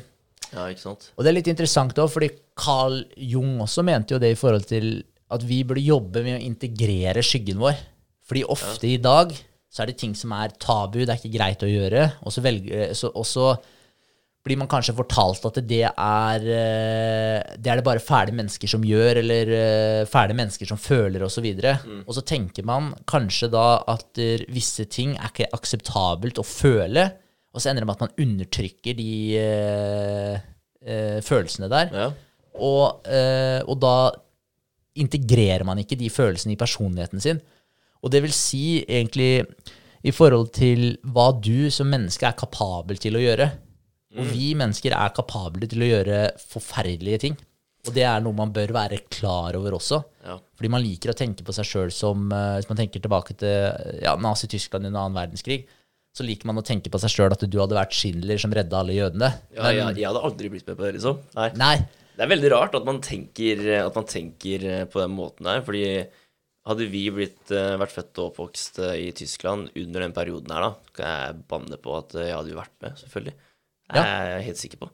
Ja, 0.53 0.69
ikke 0.71 0.85
sant? 0.85 1.11
Og 1.17 1.25
det 1.25 1.33
er 1.33 1.39
litt 1.41 1.51
interessant 1.51 1.99
òg, 1.99 2.11
fordi 2.13 2.31
Carl 2.57 3.01
Jung 3.19 3.59
også 3.65 3.85
mente 3.87 4.15
jo 4.15 4.23
det 4.23 4.35
i 4.35 4.39
forhold 4.39 4.69
til 4.71 5.01
at 5.33 5.43
vi 5.43 5.63
burde 5.67 5.83
jobbe 5.83 6.23
med 6.23 6.39
å 6.39 6.45
integrere 6.45 7.25
skyggen 7.25 7.59
vår. 7.61 7.79
Fordi 8.27 8.45
ofte 8.51 8.89
i 8.91 9.01
dag 9.03 9.33
så 9.71 9.83
er 9.83 9.91
det 9.91 9.99
ting 10.01 10.15
som 10.17 10.33
er 10.37 10.55
tabu, 10.63 11.03
det 11.03 11.11
er 11.13 11.19
ikke 11.19 11.35
greit 11.35 11.65
å 11.67 11.71
gjøre. 11.71 12.05
Og 12.23 12.35
så, 12.35 12.43
velger, 12.45 12.95
så, 12.97 13.11
og 13.11 13.27
så 13.29 13.51
blir 14.47 14.59
man 14.61 14.71
kanskje 14.71 14.95
fortalt 14.95 15.45
at 15.49 15.59
det 15.67 15.83
er 15.89 16.45
eh, 16.47 17.55
Det 17.59 17.71
er 17.71 17.81
det 17.81 17.87
bare 17.87 18.03
fæle 18.03 18.35
mennesker 18.37 18.71
som 18.71 18.85
gjør, 18.87 19.21
eller 19.23 19.53
eh, 19.57 20.03
fæle 20.11 20.37
mennesker 20.39 20.69
som 20.71 20.81
føler, 20.81 21.25
osv. 21.25 21.27
Og, 21.27 21.35
så 21.37 21.45
videre. 21.45 21.77
og 22.07 22.15
så 22.15 22.23
tenker 22.27 22.67
man 22.67 22.93
kanskje 23.09 23.51
da 23.53 23.67
at 23.91 24.21
eh, 24.23 24.45
visse 24.55 24.87
ting 24.93 25.17
er 25.17 25.33
ikke 25.33 25.51
akseptabelt 25.57 26.39
å 26.39 26.47
føle, 26.47 27.09
og 27.57 27.63
så 27.63 27.71
ender 27.71 27.83
det 27.83 27.89
med 27.89 27.97
at 27.97 28.05
man 28.05 28.19
undertrykker 28.21 28.97
de 28.99 29.13
uh, 29.41 30.35
uh, 30.85 31.19
følelsene 31.25 31.71
der. 31.73 31.89
Ja. 31.89 32.09
Og, 32.61 33.07
uh, 33.09 33.61
og 33.65 33.79
da 33.81 33.95
integrerer 35.01 35.65
man 35.65 35.81
ikke 35.81 35.97
de 35.97 36.11
følelsene 36.13 36.53
i 36.53 36.61
personligheten 36.61 37.23
sin. 37.25 37.41
Og 38.05 38.13
det 38.13 38.21
vil 38.27 38.35
si 38.37 38.83
egentlig 38.85 39.47
i 40.07 40.13
forhold 40.13 40.53
til 40.57 40.99
hva 41.09 41.31
du 41.41 41.73
som 41.73 41.89
menneske 41.91 42.29
er 42.29 42.37
kapabel 42.37 43.01
til 43.01 43.17
å 43.17 43.25
gjøre. 43.25 43.49
Og 44.17 44.33
vi 44.33 44.53
mennesker 44.59 44.95
er 44.97 45.15
kapable 45.17 45.69
til 45.71 45.85
å 45.85 45.91
gjøre 45.91 46.21
forferdelige 46.41 47.23
ting. 47.27 47.37
Og 47.87 47.95
det 47.95 48.05
er 48.07 48.23
noe 48.23 48.35
man 48.37 48.53
bør 48.55 48.73
være 48.75 49.03
klar 49.13 49.57
over 49.59 49.77
også. 49.79 50.01
Ja. 50.27 50.37
Fordi 50.59 50.71
man 50.73 50.83
liker 50.83 51.13
å 51.13 51.17
tenke 51.17 51.47
på 51.47 51.55
seg 51.55 51.69
sjøl 51.69 51.93
som 51.95 52.31
eh, 52.35 52.57
Hvis 52.59 52.71
man 52.71 52.81
tenker 52.81 53.03
tilbake 53.03 53.37
til 53.39 54.03
ja, 54.03 54.17
Nazi-Tyskland 54.19 54.89
under 54.89 55.05
annen 55.05 55.19
verdenskrig, 55.19 55.61
så 56.17 56.25
liker 56.27 56.49
man 56.49 56.59
å 56.59 56.65
tenke 56.67 56.91
på 56.91 56.99
seg 57.03 57.13
sjøl 57.13 57.35
at 57.35 57.45
du 57.45 57.59
hadde 57.61 57.77
vært 57.77 57.95
Schindler 57.95 58.41
som 58.41 58.55
redda 58.57 58.81
alle 58.81 58.97
jødene. 58.97 59.31
Ja, 59.55 59.71
jeg, 59.71 60.01
jeg 60.01 60.09
hadde 60.09 60.25
aldri 60.27 60.51
blitt 60.53 60.67
med 60.67 60.79
på 60.79 60.87
det, 60.87 60.95
liksom. 60.97 61.21
Nei. 61.37 61.51
Nei. 61.61 61.75
Det 62.17 62.25
er 62.25 62.31
veldig 62.33 62.51
rart 62.55 62.77
at 62.79 62.87
man 62.89 63.03
tenker, 63.05 63.61
at 63.83 63.99
man 63.99 64.07
tenker 64.09 64.65
eh, 64.65 64.87
på 64.91 65.03
den 65.03 65.13
måten 65.15 65.51
her. 65.51 65.61
fordi 65.67 65.85
hadde 66.67 66.89
vi 66.91 67.05
blitt, 67.15 67.45
eh, 67.55 67.77
vært 67.79 67.95
født 67.95 68.23
og 68.23 68.33
oppvokst 68.33 68.81
i 68.97 69.11
Tyskland 69.15 69.69
under 69.77 70.03
den 70.03 70.17
perioden 70.17 70.57
her, 70.57 70.65
da, 70.65 70.95
kan 70.97 71.13
jeg 71.13 71.45
banne 71.53 71.79
på 71.79 71.93
at 72.01 72.17
jeg 72.19 72.35
hadde 72.35 72.57
vært 72.57 72.75
med, 72.83 72.97
selvfølgelig. 73.05 73.37
Det 73.87 74.01
Ja. 74.01 74.05
er 74.05 74.31
jeg 74.37 74.47
helt 74.51 74.63
sikker 74.63 74.81
på. 74.83 74.91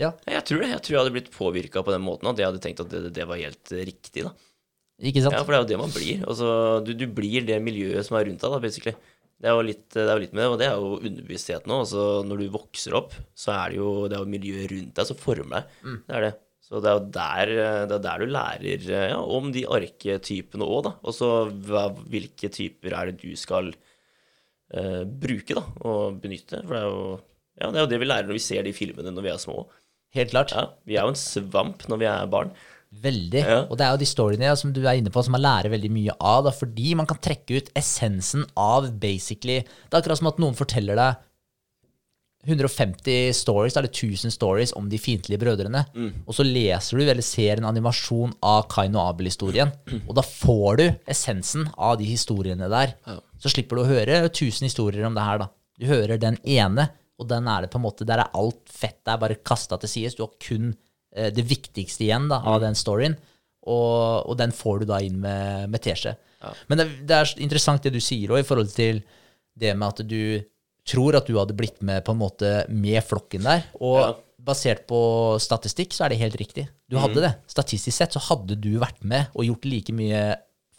Ja, 0.00 0.12
Jeg 0.26 0.44
tror 0.48 0.62
det. 0.64 0.70
Jeg 0.72 0.82
tror 0.82 0.94
jeg 0.96 1.00
hadde 1.02 1.14
blitt 1.14 1.30
påvirka 1.30 1.82
på 1.84 1.92
den 1.92 2.02
måten 2.02 2.26
at 2.30 2.38
jeg 2.40 2.48
hadde 2.48 2.62
tenkt 2.64 2.80
at 2.80 2.88
det, 2.90 3.12
det 3.14 3.26
var 3.28 3.36
helt 3.38 3.70
riktig, 3.70 4.24
da. 4.24 4.32
ikke 5.02 5.22
sant? 5.22 5.36
Ja, 5.36 5.42
for 5.44 5.52
det 5.52 5.58
er 5.60 5.64
jo 5.64 5.70
det 5.72 5.78
man 5.82 5.92
blir. 5.94 6.22
Altså, 6.26 6.46
du, 6.84 6.92
du 6.94 7.06
blir 7.06 7.44
det 7.46 7.60
miljøet 7.62 8.06
som 8.06 8.16
er 8.18 8.26
rundt 8.26 8.40
deg, 8.42 8.50
da, 8.56 8.58
basically. 8.62 8.94
Det 9.42 9.50
er 9.50 9.56
jo 9.58 9.66
litt, 9.66 9.88
det 9.90 10.02
er 10.06 10.14
jo 10.14 10.22
litt 10.22 10.34
med 10.38 10.42
det, 10.42 10.48
og 10.52 10.58
det 10.60 10.66
er 10.68 10.74
jo 10.78 10.90
underbevisstheten 11.02 11.72
òg. 11.74 11.80
Altså, 11.84 12.02
når 12.26 12.38
du 12.42 12.48
vokser 12.54 12.94
opp, 12.94 13.14
så 13.34 13.52
er 13.56 13.72
det 13.74 13.78
jo, 13.82 13.92
det 14.08 14.16
er 14.16 14.22
jo 14.24 14.32
miljøet 14.32 14.70
rundt 14.72 14.94
deg 14.98 15.08
som 15.08 15.18
former 15.18 15.56
deg. 15.60 15.78
Mm. 15.82 15.96
Det 16.06 16.16
er 16.18 16.26
det. 16.28 16.32
Så 16.62 16.80
det 16.80 16.88
er 16.88 16.94
jo 16.96 17.06
der, 17.18 17.50
det 17.90 17.96
er 17.98 18.04
der 18.06 18.22
du 18.22 18.30
lærer 18.32 18.84
ja, 19.10 19.18
om 19.20 19.50
de 19.52 19.64
arketypene 19.66 20.64
òg, 20.64 20.84
da. 20.86 20.92
Og 21.02 21.12
så 21.18 21.30
hvilke 21.52 22.48
typer 22.54 22.94
er 22.96 23.10
det 23.10 23.18
du 23.20 23.34
skal 23.36 23.74
uh, 24.72 25.02
bruke 25.04 25.58
da, 25.58 25.64
og 25.84 26.20
benytte. 26.22 26.62
For 26.64 26.72
det 26.72 26.80
er 26.80 26.88
jo 26.88 27.02
ja, 27.60 27.70
det 27.70 27.78
er 27.78 27.84
jo 27.84 27.90
det 27.92 28.00
vi 28.02 28.08
lærer 28.08 28.28
når 28.28 28.38
vi 28.38 28.44
ser 28.44 28.64
de 28.66 28.74
filmene 28.76 29.12
når 29.12 29.26
vi 29.26 29.32
er 29.32 29.40
små. 29.42 29.66
Helt 30.16 30.32
klart. 30.34 30.52
Ja, 30.52 30.66
Vi 30.84 30.96
er 30.96 31.06
jo 31.06 31.14
en 31.14 31.18
svamp 31.18 31.86
når 31.88 32.00
vi 32.02 32.08
er 32.10 32.30
barn. 32.32 32.52
Veldig. 32.92 33.40
Ja. 33.40 33.60
Og 33.72 33.78
det 33.80 33.86
er 33.86 33.94
jo 33.94 34.00
de 34.02 34.08
storyene 34.08 34.50
ja, 34.50 34.56
som 34.58 34.72
du 34.76 34.82
er 34.84 34.98
inne 35.00 35.12
på, 35.12 35.22
som 35.24 35.32
man 35.32 35.40
lærer 35.40 35.72
veldig 35.72 35.88
mye 35.92 36.16
av. 36.20 36.42
Da, 36.44 36.52
fordi 36.52 36.92
man 36.98 37.08
kan 37.08 37.20
trekke 37.24 37.56
ut 37.62 37.70
essensen 37.78 38.44
av 38.60 38.90
basically 39.00 39.62
Det 39.64 39.94
er 39.94 40.02
akkurat 40.02 40.20
som 40.20 40.28
at 40.28 40.40
noen 40.42 40.58
forteller 40.58 41.00
deg 41.00 41.22
150 42.42 43.30
stories, 43.38 43.76
eller 43.78 43.88
1000 43.88 44.32
stories 44.34 44.72
om 44.74 44.88
de 44.90 44.98
fiendtlige 44.98 45.38
brødrene. 45.38 45.84
Og 46.26 46.34
så 46.34 46.42
leser 46.42 46.98
du 46.98 47.04
eller 47.04 47.22
ser 47.22 47.60
en 47.60 47.68
animasjon 47.70 48.32
av 48.42 48.64
Kain 48.72 48.96
og 48.98 49.12
Abel-historien. 49.12 49.70
Og 50.08 50.16
da 50.18 50.24
får 50.26 50.80
du 50.80 50.84
essensen 51.14 51.68
av 51.78 52.00
de 52.00 52.08
historiene 52.10 52.66
der. 52.72 52.96
Så 53.38 53.52
slipper 53.54 53.78
du 53.78 53.84
å 53.84 53.90
høre 53.92 54.24
1000 54.26 54.66
historier 54.66 55.06
om 55.06 55.14
det 55.14 55.22
her, 55.22 55.44
da. 55.44 55.48
Du 55.78 55.86
hører 55.86 56.18
den 56.20 56.36
ene, 56.42 56.88
og 57.22 57.28
den 57.30 57.46
er 57.48 57.64
det 57.64 57.70
på 57.72 57.78
en 57.80 57.84
måte 57.86 58.06
Der 58.08 58.20
er 58.24 58.34
alt 58.38 58.68
fett 58.72 58.98
der 59.06 59.20
bare 59.22 59.38
kasta 59.46 59.78
til 59.82 59.90
sides. 59.90 60.16
Du 60.18 60.24
har 60.26 60.34
kun 60.42 60.72
eh, 61.14 61.30
det 61.34 61.46
viktigste 61.48 62.04
igjen 62.08 62.28
da, 62.32 62.40
av 62.42 62.60
den 62.64 62.74
storyen. 62.78 63.16
Og, 63.62 64.26
og 64.26 64.36
den 64.40 64.50
får 64.50 64.82
du 64.82 64.88
da 64.90 64.98
inn 65.06 65.20
med, 65.22 65.68
med 65.70 65.82
teskje. 65.84 66.16
Men 66.66 66.80
det, 66.82 66.86
det 67.06 67.14
er 67.20 67.34
interessant 67.44 67.84
det 67.86 67.92
du 67.94 68.00
sier 68.02 68.32
òg, 68.34 68.40
i 68.42 68.46
forhold 68.48 68.72
til 68.74 68.98
det 69.54 69.76
med 69.78 69.92
at 69.92 70.00
du 70.10 70.42
tror 70.90 71.14
at 71.14 71.28
du 71.30 71.36
hadde 71.38 71.54
blitt 71.54 71.78
med 71.86 72.02
på 72.02 72.10
en 72.16 72.18
måte 72.24 72.48
med 72.74 72.98
flokken 73.06 73.44
der. 73.46 73.68
Og 73.78 74.00
Ja. 74.02 74.08
basert 74.42 74.80
på 74.90 74.98
statistikk 75.38 75.94
så 75.94 76.08
er 76.08 76.10
det 76.10 76.18
helt 76.18 76.34
riktig. 76.40 76.64
Du 76.90 76.96
hadde 76.98 77.22
det. 77.22 77.36
Statistisk 77.46 77.94
sett 77.94 78.16
så 78.16 78.22
hadde 78.26 78.56
du 78.58 78.72
vært 78.82 78.98
med 79.06 79.28
og 79.38 79.46
gjort 79.46 79.68
like 79.70 79.94
mye 79.94 80.24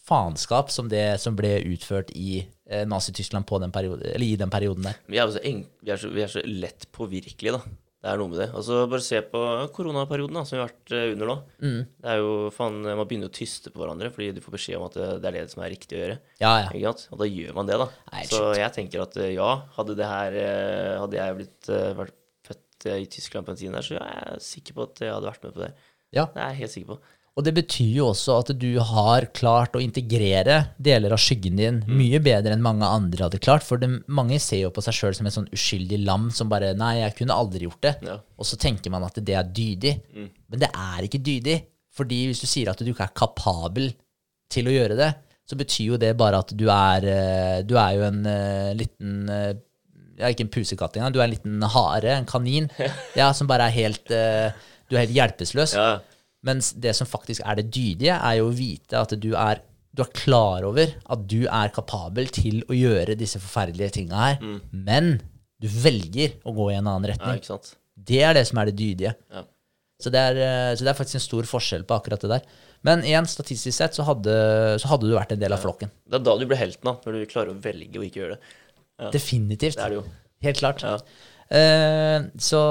faenskap 0.04 0.68
som 0.74 0.90
det 0.92 1.06
som 1.22 1.36
ble 1.38 1.54
utført 1.72 2.10
i 2.12 2.42
Nazi-Tyskland 2.64 3.44
på 3.48 3.58
den 3.60 3.72
periode, 3.74 4.08
eller 4.14 4.26
i 4.26 4.36
den 4.40 4.52
perioden 4.52 4.86
der. 4.88 5.00
Vi 5.10 5.18
er, 5.20 5.28
så 5.28 5.42
vi 5.44 5.90
er, 5.92 5.98
så, 6.00 6.08
vi 6.14 6.22
er 6.24 6.30
så 6.32 6.42
lett 6.48 6.86
påvirkelige, 6.96 7.58
da. 7.58 7.74
Det 8.04 8.10
er 8.12 8.18
noe 8.20 8.28
med 8.28 8.36
det. 8.42 8.46
Altså, 8.52 8.82
bare 8.92 9.00
se 9.00 9.16
på 9.32 9.40
koronaperioden 9.72 10.36
da, 10.36 10.42
som 10.44 10.58
vi 10.58 10.60
har 10.60 10.66
vært 10.68 10.92
eh, 10.92 11.06
under 11.14 11.30
nå. 11.30 11.36
Mm. 11.64 11.78
Det 12.04 12.10
er 12.12 12.18
jo, 12.20 12.32
faen, 12.52 12.82
Man 12.84 13.06
begynner 13.08 13.30
å 13.30 13.32
tyste 13.32 13.72
på 13.72 13.80
hverandre 13.80 14.10
fordi 14.12 14.26
du 14.36 14.42
får 14.44 14.56
beskjed 14.58 14.76
om 14.76 14.84
at 14.90 14.98
det, 14.98 15.06
det 15.24 15.30
er 15.30 15.38
det 15.38 15.44
som 15.54 15.62
er 15.64 15.72
riktig 15.72 15.96
å 15.96 16.02
gjøre. 16.02 16.18
Ja, 16.42 16.50
ja. 16.68 16.92
Og 16.92 17.22
da 17.22 17.28
gjør 17.30 17.56
man 17.56 17.70
det, 17.70 17.78
da. 17.80 17.86
Nei, 18.12 18.26
så 18.28 18.42
jeg 18.58 18.76
tenker 18.76 19.06
at 19.06 19.16
eh, 19.24 19.32
ja, 19.38 19.48
hadde 19.78 19.96
det 19.96 20.10
her 20.10 20.36
eh, 20.42 20.92
Hadde 21.00 21.16
jeg 21.16 21.38
blitt 21.40 21.72
eh, 21.72 21.96
vært 22.02 22.18
født 22.44 22.88
eh, 22.92 23.00
i 23.06 23.08
Tyskland 23.16 23.48
på 23.48 23.54
den 23.54 23.62
tiden 23.62 23.78
der, 23.80 23.88
så 23.88 23.96
er 23.96 24.12
jeg 24.20 24.44
sikker 24.50 24.76
på 24.76 24.84
at 24.90 25.04
jeg 25.06 25.14
hadde 25.16 25.30
vært 25.32 25.48
med 25.48 25.56
på 25.56 25.64
det. 25.64 25.72
ja. 26.20 26.26
Det 26.28 26.44
er 26.44 26.52
jeg 26.52 26.60
helt 26.60 26.76
sikker 26.76 26.92
på. 26.92 27.00
Og 27.34 27.42
det 27.42 27.50
betyr 27.56 27.96
jo 27.96 28.04
også 28.12 28.36
at 28.44 28.50
du 28.62 28.68
har 28.78 29.24
klart 29.34 29.74
å 29.74 29.80
integrere 29.82 30.68
deler 30.78 31.10
av 31.16 31.18
skyggen 31.18 31.56
din 31.58 31.80
Mm. 31.82 31.96
mye 31.98 32.20
bedre 32.22 32.52
enn 32.54 32.62
mange 32.62 32.86
andre 32.86 33.24
hadde 33.26 33.40
klart. 33.42 33.64
For 33.66 33.76
det, 33.76 33.88
mange 34.06 34.38
ser 34.38 34.60
jo 34.60 34.70
på 34.70 34.84
seg 34.86 34.94
sjøl 34.94 35.16
som 35.18 35.26
et 35.26 35.34
sånn 35.34 35.48
uskyldig 35.50 35.98
lam 36.06 36.28
som 36.30 36.48
bare 36.48 36.74
Nei, 36.78 37.00
jeg 37.00 37.16
kunne 37.18 37.34
aldri 37.34 37.66
gjort 37.66 37.80
det. 37.82 37.96
Ja. 38.06 38.20
Mm. 38.20 38.22
Og 38.38 38.46
så 38.46 38.56
tenker 38.56 38.90
man 38.94 39.02
at 39.02 39.18
det 39.18 39.34
er 39.34 39.42
dydig. 39.50 39.96
Men 40.14 40.62
det 40.62 40.70
er 40.70 41.02
ikke 41.08 41.18
dydig. 41.26 41.58
Fordi 41.94 42.26
hvis 42.30 42.40
du 42.42 42.46
sier 42.46 42.70
at 42.70 42.78
du 42.78 42.90
ikke 42.92 43.08
er 43.08 43.14
kapabel 43.18 43.92
til 44.50 44.66
å 44.70 44.74
gjøre 44.74 44.96
det, 44.98 45.10
så 45.44 45.58
betyr 45.58 45.90
jo 45.92 45.96
det 46.00 46.14
bare 46.16 46.38
at 46.38 46.54
du 46.56 46.68
er 46.70 47.04
eh, 47.04 47.62
Du 47.66 47.74
er 47.76 47.98
jo 47.98 48.02
en 48.06 48.24
eh, 48.26 48.70
liten 48.78 49.28
eh, 49.28 49.52
ja, 50.18 50.30
ikke 50.30 50.46
en 50.46 50.54
pusekatt 50.54 50.96
engang. 50.96 51.12
Du 51.12 51.18
er 51.20 51.26
en 51.26 51.34
liten 51.34 51.62
hare, 51.74 52.14
en 52.14 52.26
kanin, 52.30 52.70
ja, 53.18 53.32
som 53.34 53.50
bare 53.50 53.66
er 53.66 53.74
helt 53.74 54.06
Du 54.06 54.94
er 54.96 55.02
helt 55.02 55.14
hjelpeløs. 55.18 55.74
Ja, 55.74 55.98
Mens 56.44 56.72
det 56.76 56.92
som 56.96 57.08
faktisk 57.08 57.44
er 57.44 57.60
det 57.60 57.70
dydige, 57.72 58.16
er 58.18 58.40
jo 58.40 58.50
å 58.50 58.56
vite 58.56 59.00
at 59.00 59.14
du 59.20 59.30
er, 59.32 59.62
du 59.94 60.02
er 60.04 60.12
klar 60.16 60.66
over 60.68 60.92
at 60.92 61.24
du 61.30 61.46
er 61.46 61.72
kapabel 61.74 62.28
til 62.34 62.60
å 62.68 62.76
gjøre 62.76 63.16
disse 63.18 63.40
forferdelige 63.40 63.96
tinga 64.00 64.26
her, 64.26 64.44
men 64.70 65.16
du 65.62 65.70
velger 65.70 66.36
å 66.44 66.52
gå 66.52 66.68
i 66.72 66.76
en 66.76 66.86
annen 66.90 67.08
ja, 67.08 67.14
retning. 67.14 67.42
sant. 67.46 67.74
Det 67.94 68.20
er 68.26 68.34
det 68.36 68.44
som 68.48 68.60
er 68.60 68.68
det 68.68 68.76
dydige. 68.76 69.14
Ja. 69.32 69.44
Så 70.02 70.10
det, 70.12 70.20
er, 70.20 70.38
eh, 70.42 70.72
så 70.76 70.84
det 70.84 70.90
er 70.90 70.98
faktisk 70.98 71.20
en 71.20 71.24
stor 71.24 71.46
forskjell 71.48 71.84
på 71.88 71.96
akkurat 71.96 72.24
det 72.24 72.30
der. 72.34 72.48
Men 72.84 73.04
igjen, 73.06 73.28
statistisk 73.30 73.76
sett 73.78 73.96
så 73.96 74.04
hadde, 74.04 74.34
så 74.82 74.90
hadde 74.90 75.08
du 75.08 75.14
vært 75.14 75.32
en 75.32 75.40
del 75.40 75.54
av 75.56 75.62
flokken. 75.62 75.92
Det 76.04 76.18
er 76.18 76.24
da 76.26 76.34
du 76.36 76.44
blir 76.50 76.60
helten, 76.60 76.84
da. 76.84 76.98
Når 77.00 77.22
du 77.22 77.30
klarer 77.30 77.54
å 77.54 77.60
velge 77.64 78.00
å 78.00 78.04
ikke 78.04 78.20
gjøre 78.20 78.36
det. 78.36 78.50
Definitivt. 79.14 79.78
Det 79.78 79.86
er 79.86 79.94
det 79.94 80.00
jo. 80.02 80.04
Helt 80.44 80.60
klart. 80.60 80.84
Ja. 80.84 80.98
Eh, 81.48 82.24
så 82.40 82.62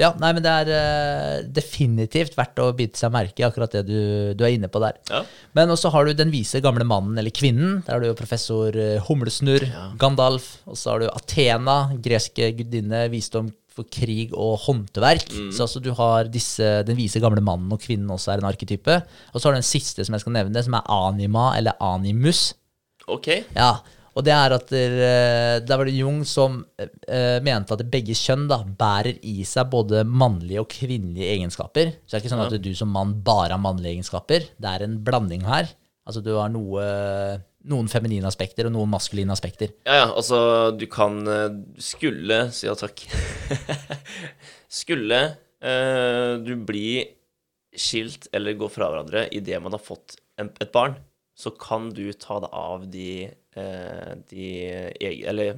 ja, 0.00 0.12
nei, 0.22 0.30
men 0.36 0.44
det 0.44 0.52
er 0.52 0.70
uh, 0.70 1.48
definitivt 1.56 2.36
verdt 2.38 2.62
å 2.62 2.70
bite 2.76 3.00
seg 3.00 3.12
merke 3.14 3.42
i 3.42 3.46
akkurat 3.48 3.74
det 3.74 3.82
du, 3.88 3.98
du 4.38 4.46
er 4.46 4.54
inne 4.54 4.70
på 4.72 4.82
der. 4.82 5.00
Ja. 5.10 5.24
Men 5.58 5.74
også 5.74 5.92
har 5.94 6.06
du 6.06 6.16
den 6.16 6.32
vise 6.34 6.62
gamle 6.64 6.86
mannen 6.86 7.18
eller 7.18 7.34
kvinnen. 7.34 7.80
Der 7.86 7.96
har 7.96 8.04
du 8.04 8.10
jo 8.10 8.18
professor 8.18 8.76
Humlesnurr, 9.08 9.68
ja. 9.68 9.86
Gandalf. 10.00 10.56
Og 10.70 10.78
så 10.78 10.94
har 10.94 11.02
du 11.02 11.10
Athena, 11.10 11.78
greske 12.02 12.52
gudinne, 12.56 13.06
visdom 13.12 13.50
for 13.76 13.88
krig 13.92 14.32
og 14.32 14.56
håndverk. 14.64 15.28
Så 15.52 15.66
altså 15.66 15.82
du 15.84 15.90
har 15.98 16.30
disse, 16.32 16.64
den 16.88 16.96
vise 16.98 17.20
gamle 17.22 17.42
mannen 17.44 17.72
og 17.74 17.82
kvinnen 17.82 18.10
også 18.12 18.32
er 18.32 18.42
en 18.42 18.48
arketype. 18.48 19.00
Og 19.32 19.40
så 19.40 19.48
har 19.48 19.56
du 19.56 19.60
den 19.60 19.68
siste 19.68 20.06
som 20.06 20.16
jeg 20.16 20.24
skal 20.24 20.36
nevne, 20.38 20.62
som 20.64 20.78
er 20.78 20.88
anima 20.96 21.50
eller 21.58 21.76
animus. 21.84 22.48
Ok. 23.06 23.28
Ja, 23.54 23.76
og 24.16 24.24
det 24.24 24.32
er 24.32 24.54
at 24.56 24.70
der, 24.72 24.94
eh, 25.06 25.54
der 25.60 25.76
var 25.76 25.88
det 25.88 25.96
Jung 25.98 26.22
som 26.24 26.62
uh, 26.64 27.38
mente 27.44 27.76
at 27.76 27.82
begge 27.92 28.16
kjønn 28.16 28.46
da, 28.48 28.62
bærer 28.64 29.18
i 29.28 29.42
seg 29.44 29.68
både 29.72 30.06
mannlige 30.08 30.62
og 30.62 30.70
kvinnelige 30.72 31.34
egenskaper. 31.34 31.92
Så 32.00 32.14
det 32.14 32.18
er 32.18 32.24
ikke 32.24 32.32
sånn 32.32 32.46
at 32.46 32.56
du 32.64 32.70
som 32.78 32.94
mann 32.96 33.12
bare 33.26 33.52
har 33.52 33.60
mannlige 33.60 33.98
egenskaper. 33.98 34.48
Det 34.56 34.72
er 34.72 34.86
en 34.86 34.96
blanding 35.04 35.44
her. 35.44 35.68
Altså 36.06 36.22
du 36.22 36.32
har 36.36 36.50
noe, 36.54 36.82
noen 37.66 37.90
feminine 37.90 38.28
aspekter 38.30 38.68
og 38.68 38.74
noen 38.76 38.92
maskuline 38.92 39.34
aspekter. 39.34 39.72
Ja, 39.88 39.98
ja, 40.04 40.06
altså, 40.14 40.38
du 40.78 40.86
kan 40.90 41.18
eh, 41.26 41.58
Skulle 41.82 42.46
si 42.54 42.68
ja 42.68 42.76
takk. 42.78 43.02
skulle 44.80 45.20
eh, 45.60 46.32
du 46.42 46.54
bli 46.68 47.02
skilt 47.76 48.30
eller 48.32 48.56
gå 48.56 48.70
fra 48.72 48.88
hverandre 48.88 49.26
idet 49.36 49.58
man 49.60 49.74
har 49.74 49.82
fått 49.82 50.16
en, 50.40 50.48
et 50.62 50.70
barn, 50.72 50.96
så 51.36 51.52
kan 51.52 51.90
du 51.92 52.06
ta 52.16 52.38
deg 52.40 52.54
av 52.56 52.86
de, 52.92 53.26
de 53.56 54.46
eg- 55.00 55.24
Eller 55.26 55.56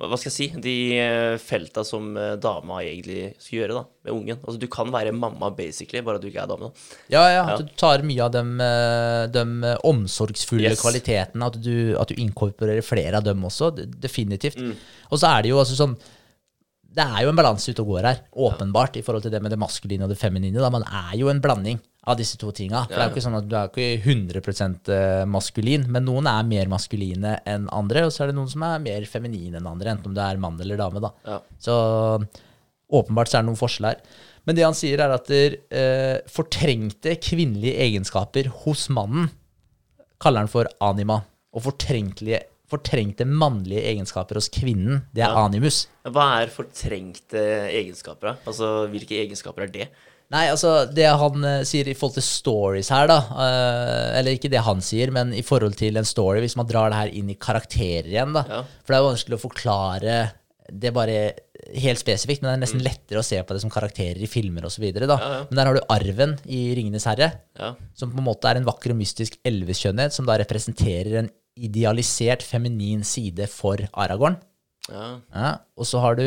hva 0.00 0.16
skal 0.16 0.30
jeg 0.30 0.34
si? 0.34 0.46
De 0.64 0.72
eh, 0.98 1.34
felta 1.38 1.82
som 1.84 2.06
eh, 2.16 2.36
dama 2.40 2.78
egentlig 2.80 3.34
skal 3.38 3.58
gjøre 3.58 3.74
da, 3.76 3.82
med 4.06 4.14
ungen. 4.14 4.38
Altså, 4.40 4.58
du 4.58 4.66
kan 4.72 4.88
være 4.90 5.12
mamma, 5.12 5.50
basically, 5.54 6.00
bare 6.02 6.16
at 6.16 6.24
du 6.24 6.30
ikke 6.30 6.40
er 6.42 6.48
dame. 6.48 6.70
da. 6.70 6.96
Ja, 7.12 7.24
ja, 7.34 7.42
at 7.52 7.60
du 7.60 7.68
tar 7.76 8.00
mye 8.08 8.24
av 8.24 8.32
de, 8.32 8.42
eh, 8.64 9.42
eh, 9.42 9.76
omsorgsfulle 9.84 10.70
Yes. 10.72 10.80
kvalitetene, 10.80 11.44
at 11.52 11.60
du, 11.60 11.94
at 12.00 12.08
du 12.08 12.14
inkorporerer 12.24 12.82
flere 12.82 13.20
av 13.20 13.24
dem 13.28 13.44
også, 13.44 13.68
Definitivt. 13.76 14.56
definitivt. 14.56 14.88
Og 15.12 15.20
så 15.20 15.28
er 15.36 15.42
det 15.44 15.52
jo 15.52 15.60
altså 15.60 15.76
sånn, 15.76 15.94
det 16.92 17.04
er 17.04 17.22
jo 17.24 17.28
en 17.28 17.36
balanse 17.36 17.68
ute 17.70 17.80
og 17.84 17.92
går 17.92 18.08
her, 18.08 18.18
åpenbart, 18.32 18.96
i 18.96 19.02
forhold 19.04 19.22
til 19.28 19.30
det 19.36 19.42
med 19.44 19.52
det 19.52 19.60
maskuline 19.60 20.02
og 20.04 20.10
det 20.12 20.18
feminine. 20.18 20.56
Da. 20.58 20.68
Man 20.72 20.84
er 20.88 21.14
jo 21.20 21.28
en 21.28 21.40
blanding 21.44 21.78
av 22.04 22.16
disse 22.18 22.36
to 22.40 22.50
tinga. 22.50 22.80
For 22.88 22.96
det 22.96 22.98
er 22.98 23.08
jo 23.10 23.14
ikke 23.14 23.24
sånn 23.28 23.36
at 23.38 23.48
du 23.48 23.54
er 23.56 23.68
ikke 23.70 24.02
100% 24.42 24.88
maskulin, 25.30 25.84
men 25.88 26.04
noen 26.08 26.26
er 26.26 26.42
mer 26.48 26.66
maskuline 26.72 27.36
enn 27.46 27.68
andre, 27.70 28.06
og 28.08 28.10
så 28.14 28.24
er 28.24 28.32
det 28.32 28.36
noen 28.40 28.50
som 28.50 28.62
er 28.66 28.80
mer 28.82 29.04
feminine 29.06 29.60
enn 29.60 29.68
andre, 29.70 29.92
enten 29.94 30.10
om 30.10 30.14
du 30.16 30.20
er 30.20 30.40
mann 30.42 30.58
eller 30.60 30.76
dame. 30.80 31.00
da. 31.00 31.12
Ja. 31.24 31.38
Så 31.62 31.76
åpenbart 32.92 33.30
så 33.30 33.38
er 33.38 33.42
det 33.44 33.50
noen 33.52 33.60
forskjell 33.60 33.86
her. 33.92 34.00
Men 34.44 34.56
det 34.58 34.64
han 34.66 34.74
sier, 34.74 34.98
er 34.98 35.14
at 35.14 35.28
der, 35.30 35.54
eh, 35.70 36.18
fortrengte 36.26 37.14
kvinnelige 37.22 37.78
egenskaper 37.78 38.48
hos 38.64 38.88
mannen 38.90 39.30
kaller 40.18 40.42
han 40.42 40.48
for 40.50 40.66
anima. 40.80 41.20
Og 41.54 41.62
fortrengte 41.62 43.24
mannlige 43.28 43.82
egenskaper 43.92 44.34
hos 44.40 44.48
kvinnen, 44.48 45.04
det 45.14 45.22
er 45.22 45.30
Ja. 45.30 45.44
animus. 45.46 45.86
Hva 46.04 46.42
er 46.42 46.48
fortrengte 46.48 47.38
egenskaper? 47.70 48.20
da? 48.32 48.36
Altså, 48.46 48.88
hvilke 48.90 49.14
egenskaper 49.22 49.62
er 49.62 49.66
det? 49.68 49.88
Nei, 50.32 50.46
altså 50.48 50.86
det 50.88 51.04
han 51.20 51.44
uh, 51.44 51.60
sier 51.68 51.88
i 51.92 51.94
forhold 51.98 52.16
til 52.16 52.24
stories 52.24 52.88
her, 52.94 53.06
da 53.10 53.18
uh, 53.28 54.18
Eller 54.18 54.32
ikke 54.38 54.48
det 54.52 54.62
han 54.64 54.80
sier, 54.84 55.12
men 55.12 55.34
i 55.36 55.42
forhold 55.44 55.76
til 55.76 55.98
en 56.00 56.08
story, 56.08 56.40
hvis 56.40 56.56
man 56.56 56.68
drar 56.70 56.88
det 56.92 57.00
her 57.02 57.12
inn 57.20 57.28
i 57.34 57.36
karakterer 57.36 58.08
igjen, 58.08 58.32
da. 58.36 58.46
Ja. 58.48 58.62
For 58.80 58.94
det 58.94 58.98
er 58.98 59.04
jo 59.04 59.10
vanskelig 59.10 59.38
å 59.38 59.42
forklare 59.44 60.14
det 60.72 60.92
bare 60.96 61.16
helt 61.82 62.00
spesifikt, 62.00 62.40
men 62.40 62.48
det 62.48 62.54
er 62.54 62.62
nesten 62.62 62.80
lettere 62.84 63.20
å 63.20 63.26
se 63.26 63.36
på 63.44 63.52
det 63.52 63.60
som 63.60 63.70
karakterer 63.72 64.22
i 64.24 64.28
filmer 64.30 64.64
osv. 64.64 64.86
Mm. 64.88 65.02
Ja, 65.04 65.18
ja. 65.18 65.40
Men 65.50 65.58
der 65.58 65.68
har 65.68 65.76
du 65.76 65.82
arven 65.92 66.32
i 66.48 66.62
Ringenes 66.78 67.04
herre, 67.10 67.28
Ja. 67.58 67.74
som 67.98 68.10
på 68.14 68.22
en 68.22 68.26
måte 68.30 68.48
er 68.48 68.56
en 68.60 68.64
vakker 68.64 68.94
og 68.94 68.98
mystisk 69.02 69.36
elveskjønnhet, 69.44 70.14
som 70.16 70.24
da 70.28 70.38
representerer 70.40 71.18
en 71.20 71.28
idealisert 71.60 72.40
feminin 72.46 73.04
side 73.04 73.46
for 73.52 73.84
Aragorn. 73.92 74.38
ja. 74.88 75.18
Ja, 75.34 75.50
og 75.76 75.86
så 75.86 76.00
har 76.00 76.16
du 76.16 76.24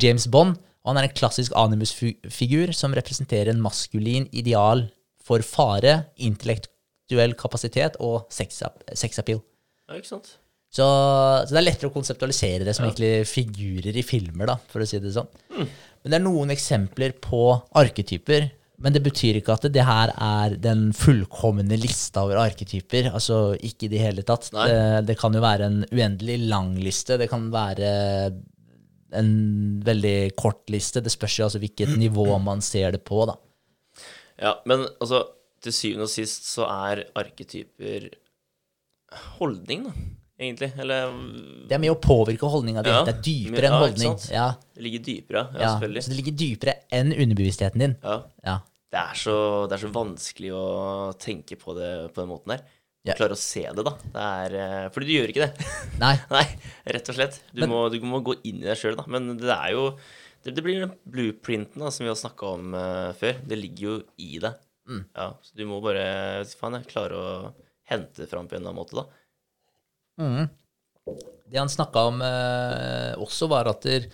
James 0.00 0.28
Bond, 0.30 0.56
og 0.88 0.94
han 0.94 1.02
er 1.02 1.10
en 1.10 1.16
klassisk 1.20 1.52
animus-figur 1.60 2.72
som 2.72 2.96
representerer 2.96 3.52
en 3.52 3.60
maskulin 3.60 4.24
ideal 4.32 4.86
for 5.28 5.44
fare, 5.44 6.06
intellektuell 6.24 7.34
kapasitet 7.36 7.98
og 8.00 8.22
sex-ap- 8.32 8.86
sex-appeal. 8.96 9.42
ja, 9.90 9.98
ikke 10.00 10.08
sant? 10.16 10.30
Så, 10.72 10.84
så 10.84 11.52
det 11.54 11.60
er 11.62 11.64
lettere 11.64 11.88
å 11.88 11.94
konseptualisere 11.94 12.64
det 12.66 12.74
som 12.76 12.84
egentlig 12.84 13.22
figurer 13.28 13.96
i 13.96 14.02
filmer, 14.04 14.50
da, 14.50 14.56
for 14.68 14.84
å 14.84 14.88
si 14.88 14.98
det 15.00 15.12
sånn. 15.14 15.28
Men 15.58 16.12
det 16.12 16.16
er 16.18 16.24
noen 16.24 16.52
eksempler 16.52 17.14
på 17.24 17.40
arketyper 17.80 18.50
Men 18.84 18.94
det 18.94 19.00
betyr 19.02 19.40
ikke 19.40 19.56
at 19.56 19.64
det 19.74 19.82
her 19.88 20.12
er 20.22 20.52
den 20.62 20.92
fullkomne 20.94 21.74
lista 21.82 22.22
over 22.22 22.38
arketyper. 22.44 23.08
Altså 23.10 23.56
ikke 23.58 23.88
i 23.88 23.90
det 23.90 24.02
hele 24.04 24.22
tatt. 24.28 24.52
Det, 24.54 24.76
det 25.08 25.16
kan 25.18 25.34
jo 25.34 25.40
være 25.42 25.66
en 25.66 25.80
uendelig 25.90 26.36
lang 26.46 26.76
liste. 26.78 27.16
Det 27.18 27.26
kan 27.32 27.48
være 27.50 27.88
en 29.16 29.30
veldig 29.84 30.36
kort 30.36 30.68
liste. 30.72 31.02
Det 31.04 31.12
spørs 31.12 31.38
jo 31.38 31.46
altså 31.48 31.60
hvilket 31.62 31.94
nivå 31.98 32.26
man 32.44 32.62
ser 32.64 32.92
det 32.96 33.02
på, 33.08 33.24
da. 33.30 33.38
Ja, 34.38 34.54
men 34.68 34.86
altså, 35.00 35.24
til 35.64 35.74
syvende 35.74 36.06
og 36.06 36.12
sist 36.12 36.46
så 36.46 36.68
er 36.68 37.06
arketyper 37.18 38.08
holdning, 39.38 39.88
da, 39.88 39.92
egentlig. 40.38 40.70
Eller 40.78 41.12
Det 41.68 41.76
er 41.76 41.82
med 41.82 41.94
å 41.94 42.00
påvirke 42.02 42.50
holdninga 42.50 42.84
di. 42.86 42.92
Ja, 42.94 43.04
Det 43.06 43.14
er 43.16 43.22
dypere 43.24 43.70
enn 43.70 43.74
ja, 43.74 43.78
ikke 43.78 43.84
holdning. 43.86 44.18
Ja, 44.34 44.48
det 44.76 44.86
ligger 44.86 45.06
dypere, 45.08 45.44
ja, 45.54 45.70
selvfølgelig. 45.74 46.04
Så 46.04 46.12
det 46.12 46.18
ligger 46.20 46.38
dypere 46.44 46.76
enn 47.00 47.14
underbevisstheten 47.16 47.84
din. 47.86 47.96
Ja. 48.04 48.18
Ja. 48.44 48.58
Det 48.88 49.00
er, 49.02 49.16
så, 49.20 49.34
det 49.68 49.76
er 49.76 49.82
så 49.82 49.88
vanskelig 49.92 50.52
å 50.56 50.66
tenke 51.20 51.58
på 51.60 51.74
det 51.76 51.90
på 52.14 52.22
den 52.22 52.30
måten 52.30 52.54
der. 52.54 52.62
Ja. 53.08 53.14
Klare 53.16 53.36
å 53.36 53.40
se 53.40 53.62
det, 53.64 53.84
da. 53.86 53.92
Det 54.14 54.22
er, 54.44 54.54
eh, 54.60 54.86
fordi 54.92 55.06
du 55.08 55.12
gjør 55.14 55.30
ikke 55.32 55.46
det. 55.46 55.66
Nei. 56.02 56.14
Nei, 56.34 56.44
rett 56.96 57.08
og 57.08 57.16
slett. 57.16 57.38
Du, 57.52 57.62
Men- 57.64 57.72
må, 57.72 57.82
du 57.92 57.98
må 58.04 58.20
gå 58.26 58.36
inn 58.44 58.60
i 58.62 58.68
deg 58.68 58.76
sjøl, 58.80 58.98
da. 58.98 59.06
Men 59.10 59.32
det 59.40 59.52
er 59.54 59.74
jo 59.76 59.90
Det, 60.44 60.52
det 60.54 60.62
blir 60.62 60.84
den 60.84 60.92
blueprinten 61.10 61.82
da, 61.82 61.88
som 61.90 62.04
vi 62.06 62.10
har 62.12 62.16
snakka 62.20 62.50
om 62.54 62.74
uh, 62.76 63.10
før. 63.18 63.40
Det 63.42 63.56
ligger 63.58 63.82
jo 63.88 63.94
i 64.22 64.38
deg. 64.44 64.60
Mm. 64.88 65.00
Ja, 65.18 65.32
så 65.42 65.56
du 65.58 65.64
må 65.66 65.80
bare 65.84 66.04
faen, 66.56 66.76
jeg, 66.78 66.86
klare 66.92 67.18
å 67.18 67.32
hente 67.90 68.22
det 68.22 68.28
fram 68.30 68.46
på 68.48 68.54
en 68.54 68.62
eller 68.62 68.70
annen 68.70 68.78
måte, 68.78 69.02
da. 69.02 70.46
Det 71.48 71.58
han 71.58 71.68
snakka 71.72 72.04
om 72.12 72.22
uh, 72.22 73.18
også, 73.24 73.48
var 73.50 73.68
at 73.72 73.82
der, 73.88 74.06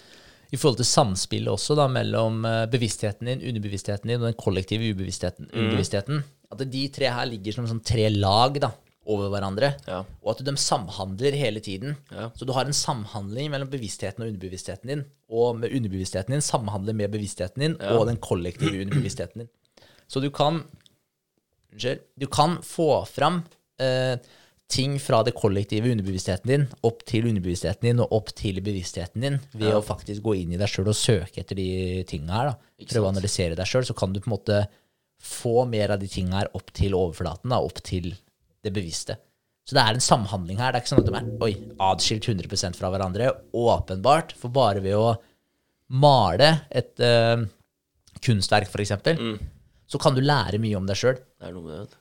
i 0.55 0.57
forhold 0.59 0.78
til 0.80 0.88
samspillet 0.88 1.53
også 1.53 1.76
da, 1.78 1.86
mellom 1.92 2.40
bevisstheten 2.72 3.28
din, 3.30 3.45
underbevisstheten 3.51 4.11
din 4.11 4.22
og 4.22 4.28
den 4.30 4.38
kollektive 4.40 4.88
ubevisstheten, 4.95 5.49
underbevisstheten, 5.53 6.24
at 6.55 6.64
de 6.70 6.84
tre 6.95 7.11
her 7.11 7.26
ligger 7.26 7.57
som 7.57 7.66
sånn 7.68 7.82
tre 7.84 8.09
lag 8.14 8.61
da, 8.62 8.72
over 9.07 9.28
hverandre, 9.32 9.74
Ja. 9.86 10.02
og 10.22 10.30
at 10.32 10.44
de 10.46 10.55
samhandler 10.57 11.32
hele 11.36 11.61
tiden. 11.61 11.96
Ja. 12.11 12.30
Så 12.36 12.46
du 12.46 12.52
har 12.52 12.64
en 12.64 12.72
samhandling 12.72 13.50
mellom 13.52 13.68
bevisstheten 13.68 14.22
og 14.24 14.30
underbevisstheten 14.32 14.88
din, 14.88 15.05
og 15.28 15.59
med 15.61 15.70
underbevisstheten 15.76 16.32
din 16.32 16.40
samhandler 16.44 16.94
med 16.94 17.11
bevisstheten 17.12 17.61
din 17.61 17.76
og 17.80 18.07
den 18.09 18.16
kollektive 18.16 18.80
underbevisstheten 18.84 19.44
din. 19.44 19.50
Så 20.09 20.20
du 20.20 20.30
kan. 20.30 20.64
Du 22.16 22.26
kan 22.30 22.59
få 22.62 23.05
fram 23.07 23.42
eh, 23.82 24.16
ting 24.70 24.98
fra 25.02 25.22
det 25.26 25.34
kollektive 25.34 25.90
underbevisstheten 25.90 26.46
din 26.48 26.66
opp 26.86 27.02
til 27.09 27.26
underbevisstheten 27.26 27.88
din 27.88 28.00
og 28.00 28.12
opp 28.14 28.30
til 28.38 28.61
bevisstheten 28.64 29.20
din 29.26 29.40
ved 29.59 29.74
å 29.74 29.82
faktisk 29.84 30.22
gå 30.22 30.36
inn 30.38 30.55
i 30.55 30.61
deg 30.61 30.70
sjøl 30.70 30.88
og 30.92 30.96
søke 30.98 31.42
etter 31.42 31.59
de 31.59 32.05
tinga 32.09 32.32
her. 32.38 32.52
da. 32.52 32.86
Prøve 32.92 33.09
å 33.09 33.12
analysere 33.12 33.59
deg 33.59 33.66
sjøl, 33.66 33.84
så 33.90 33.96
kan 33.98 34.14
du 34.14 34.20
på 34.22 34.30
en 34.30 34.36
måte 34.36 34.61
få 35.24 35.64
mer 35.66 35.90
av 35.96 35.98
de 36.02 36.07
tinga 36.11 36.44
her 36.44 36.50
opp 36.55 36.70
til 36.76 36.94
overflaten, 36.94 37.50
da, 37.50 37.59
opp 37.59 37.82
til 37.82 38.12
det 38.64 38.72
bevisste. 38.74 39.16
Så 39.64 39.76
det 39.78 39.80
er 39.84 39.96
en 39.96 40.04
samhandling 40.04 40.58
her. 40.60 40.72
Det 40.74 40.80
er 40.80 40.84
ikke 40.84 40.92
sånn 40.92 41.02
at 41.04 41.08
de 41.08 41.16
er 41.16 41.44
oi, 41.46 41.52
adskilt 41.86 42.26
100% 42.28 42.76
fra 42.76 42.90
hverandre. 42.92 43.30
Åpenbart. 43.56 44.34
For 44.36 44.52
bare 44.52 44.82
ved 44.84 44.96
å 44.98 45.14
male 45.94 46.50
et 46.72 47.00
uh, 47.04 47.44
kunstverk, 48.24 48.68
f.eks., 48.68 48.92
Mm. 49.20 49.38
så 49.88 50.00
kan 50.00 50.14
du 50.16 50.20
lære 50.24 50.58
mye 50.60 50.76
om 50.76 50.86
deg 50.88 50.96
sjøl. 51.00 51.18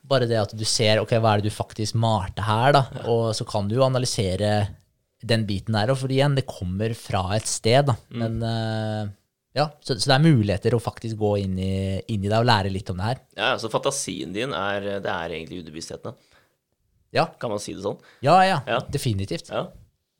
Bare 0.07 0.27
det 0.27 0.39
at 0.39 0.53
du 0.55 0.63
ser 0.67 1.01
ok, 1.03 1.15
hva 1.19 1.33
er 1.35 1.41
det 1.43 1.51
du 1.51 1.55
faktisk 1.55 1.95
malte 1.99 2.43
her, 2.47 2.71
da, 2.75 2.83
og 3.11 3.33
så 3.35 3.45
kan 3.47 3.67
du 3.67 3.75
jo 3.75 3.83
analysere 3.85 4.53
den 5.23 5.45
biten 5.47 5.75
der. 5.75 5.91
For 5.95 6.11
igjen, 6.11 6.35
det 6.35 6.45
kommer 6.49 6.95
fra 6.99 7.25
et 7.37 7.47
sted, 7.47 7.85
da. 7.91 7.95
Mm. 8.11 8.23
Men 8.23 8.43
uh, 8.43 9.11
ja, 9.55 9.69
så, 9.83 9.95
så 9.99 10.09
det 10.09 10.15
er 10.17 10.23
muligheter 10.27 10.75
å 10.75 10.81
faktisk 10.83 11.19
gå 11.19 11.35
inn 11.43 11.55
i, 11.61 11.73
inn 12.11 12.23
i 12.23 12.29
deg 12.31 12.39
og 12.41 12.47
lære 12.49 12.71
litt 12.73 12.89
om 12.91 12.99
det 12.99 13.11
her. 13.11 13.23
Ja, 13.37 13.51
Så 13.61 13.69
fantasien 13.71 14.33
din 14.35 14.51
er 14.57 14.87
Det 15.03 15.11
er 15.11 15.35
egentlig 15.37 15.61
underbevisstheten, 15.63 16.11
da. 16.11 16.29
Ja, 17.13 17.27
Kan 17.39 17.51
man 17.53 17.61
si 17.61 17.75
det 17.77 17.83
sånn? 17.85 17.99
ja, 18.25 18.39
ja. 18.47 18.61
Ja. 18.67 18.79
Definitivt. 18.91 19.49
Ja. 19.53 19.67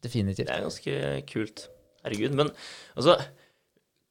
Definitivt. 0.04 0.48
Det 0.50 0.54
er 0.58 0.66
ganske 0.68 0.98
kult. 1.32 1.68
Herregud. 2.04 2.36
Men 2.36 2.52
altså 2.98 3.16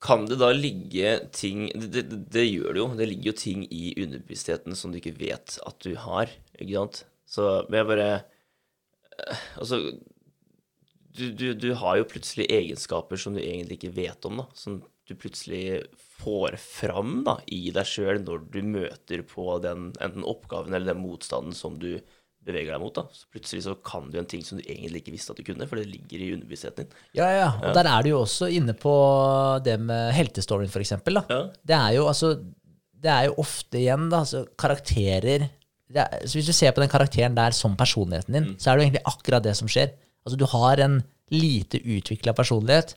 Kan 0.02 0.24
det 0.26 0.38
da 0.40 0.48
ligge 0.50 1.12
ting 1.30 1.68
det, 1.78 1.90
det, 2.10 2.16
det 2.34 2.46
gjør 2.48 2.72
det 2.74 2.80
jo. 2.80 2.86
Det 2.98 3.06
ligger 3.10 3.30
jo 3.30 3.38
ting 3.38 3.66
i 3.70 3.92
underbevisstheten 4.02 4.74
som 4.74 4.90
du 4.90 4.98
ikke 4.98 5.14
vet 5.20 5.58
at 5.62 5.78
du 5.84 5.92
har. 6.00 6.32
Ikke 6.58 6.74
sant? 6.80 7.04
Så 7.28 7.44
men 7.68 7.78
jeg 7.82 7.90
bare 7.92 8.08
eh, 8.16 9.44
Altså 9.60 9.78
du, 11.12 11.26
du, 11.36 11.52
du 11.54 11.68
har 11.76 11.98
jo 12.00 12.08
plutselig 12.08 12.46
egenskaper 12.48 13.20
som 13.20 13.34
du 13.36 13.42
egentlig 13.42 13.76
ikke 13.76 13.92
vet 13.94 14.24
om, 14.24 14.40
da. 14.40 14.46
Som 14.56 14.78
du 15.06 15.12
plutselig 15.18 15.82
får 16.22 16.56
fram 16.62 17.18
da, 17.26 17.34
i 17.52 17.66
deg 17.74 17.84
sjøl 17.86 18.22
når 18.24 18.46
du 18.54 18.60
møter 18.64 19.20
på 19.28 19.58
den 19.60 19.90
enten 20.00 20.24
oppgaven 20.24 20.72
eller 20.72 20.94
den 20.94 21.02
motstanden 21.04 21.52
som 21.58 21.76
du 21.82 21.98
beveger 22.46 22.72
deg 22.74 22.80
mot. 22.82 22.94
da. 22.96 23.02
Så 23.14 23.24
plutselig 23.32 23.62
så 23.66 23.72
kan 23.86 24.10
du 24.10 24.16
en 24.20 24.28
ting 24.28 24.42
som 24.46 24.58
du 24.58 24.64
egentlig 24.66 24.98
ikke 25.02 25.14
visste 25.14 25.32
at 25.34 25.38
du 25.40 25.44
kunne, 25.46 25.66
for 25.70 25.76
det 25.78 25.86
ligger 25.90 26.18
i 26.18 26.32
underbevisstheten 26.36 26.80
din. 26.84 26.92
Ja, 27.18 27.28
ja. 27.30 27.48
Og 27.60 27.70
der 27.76 27.86
er 27.90 28.00
du 28.02 28.08
jo 28.12 28.20
også 28.24 28.46
inne 28.52 28.74
på 28.78 28.94
det 29.64 29.78
med 29.80 30.12
heltestoryen. 30.16 30.70
Da. 30.72 30.78
Ja. 31.30 31.42
Det 31.62 31.76
er 31.78 31.90
jo 31.98 32.02
altså 32.10 32.28
Det 33.02 33.10
er 33.10 33.24
jo 33.26 33.34
ofte 33.42 33.76
igjen, 33.80 34.08
da, 34.12 34.16
altså 34.22 34.40
karakterer 34.58 35.48
er, 35.92 36.08
Så 36.24 36.32
hvis 36.38 36.46
du 36.46 36.52
ser 36.54 36.72
på 36.72 36.80
den 36.80 36.88
karakteren 36.92 37.34
der 37.34 37.50
som 37.50 37.76
personligheten 37.76 38.34
din, 38.34 38.54
så 38.58 38.70
er 38.70 38.76
det 38.76 38.82
jo 38.82 38.86
egentlig 38.88 39.06
akkurat 39.10 39.42
det 39.44 39.56
som 39.58 39.68
skjer. 39.68 39.90
Altså, 40.24 40.36
du 40.38 40.46
har 40.46 40.78
en 40.80 41.02
lite 41.32 41.78
utvikla 41.82 42.32
personlighet, 42.32 42.94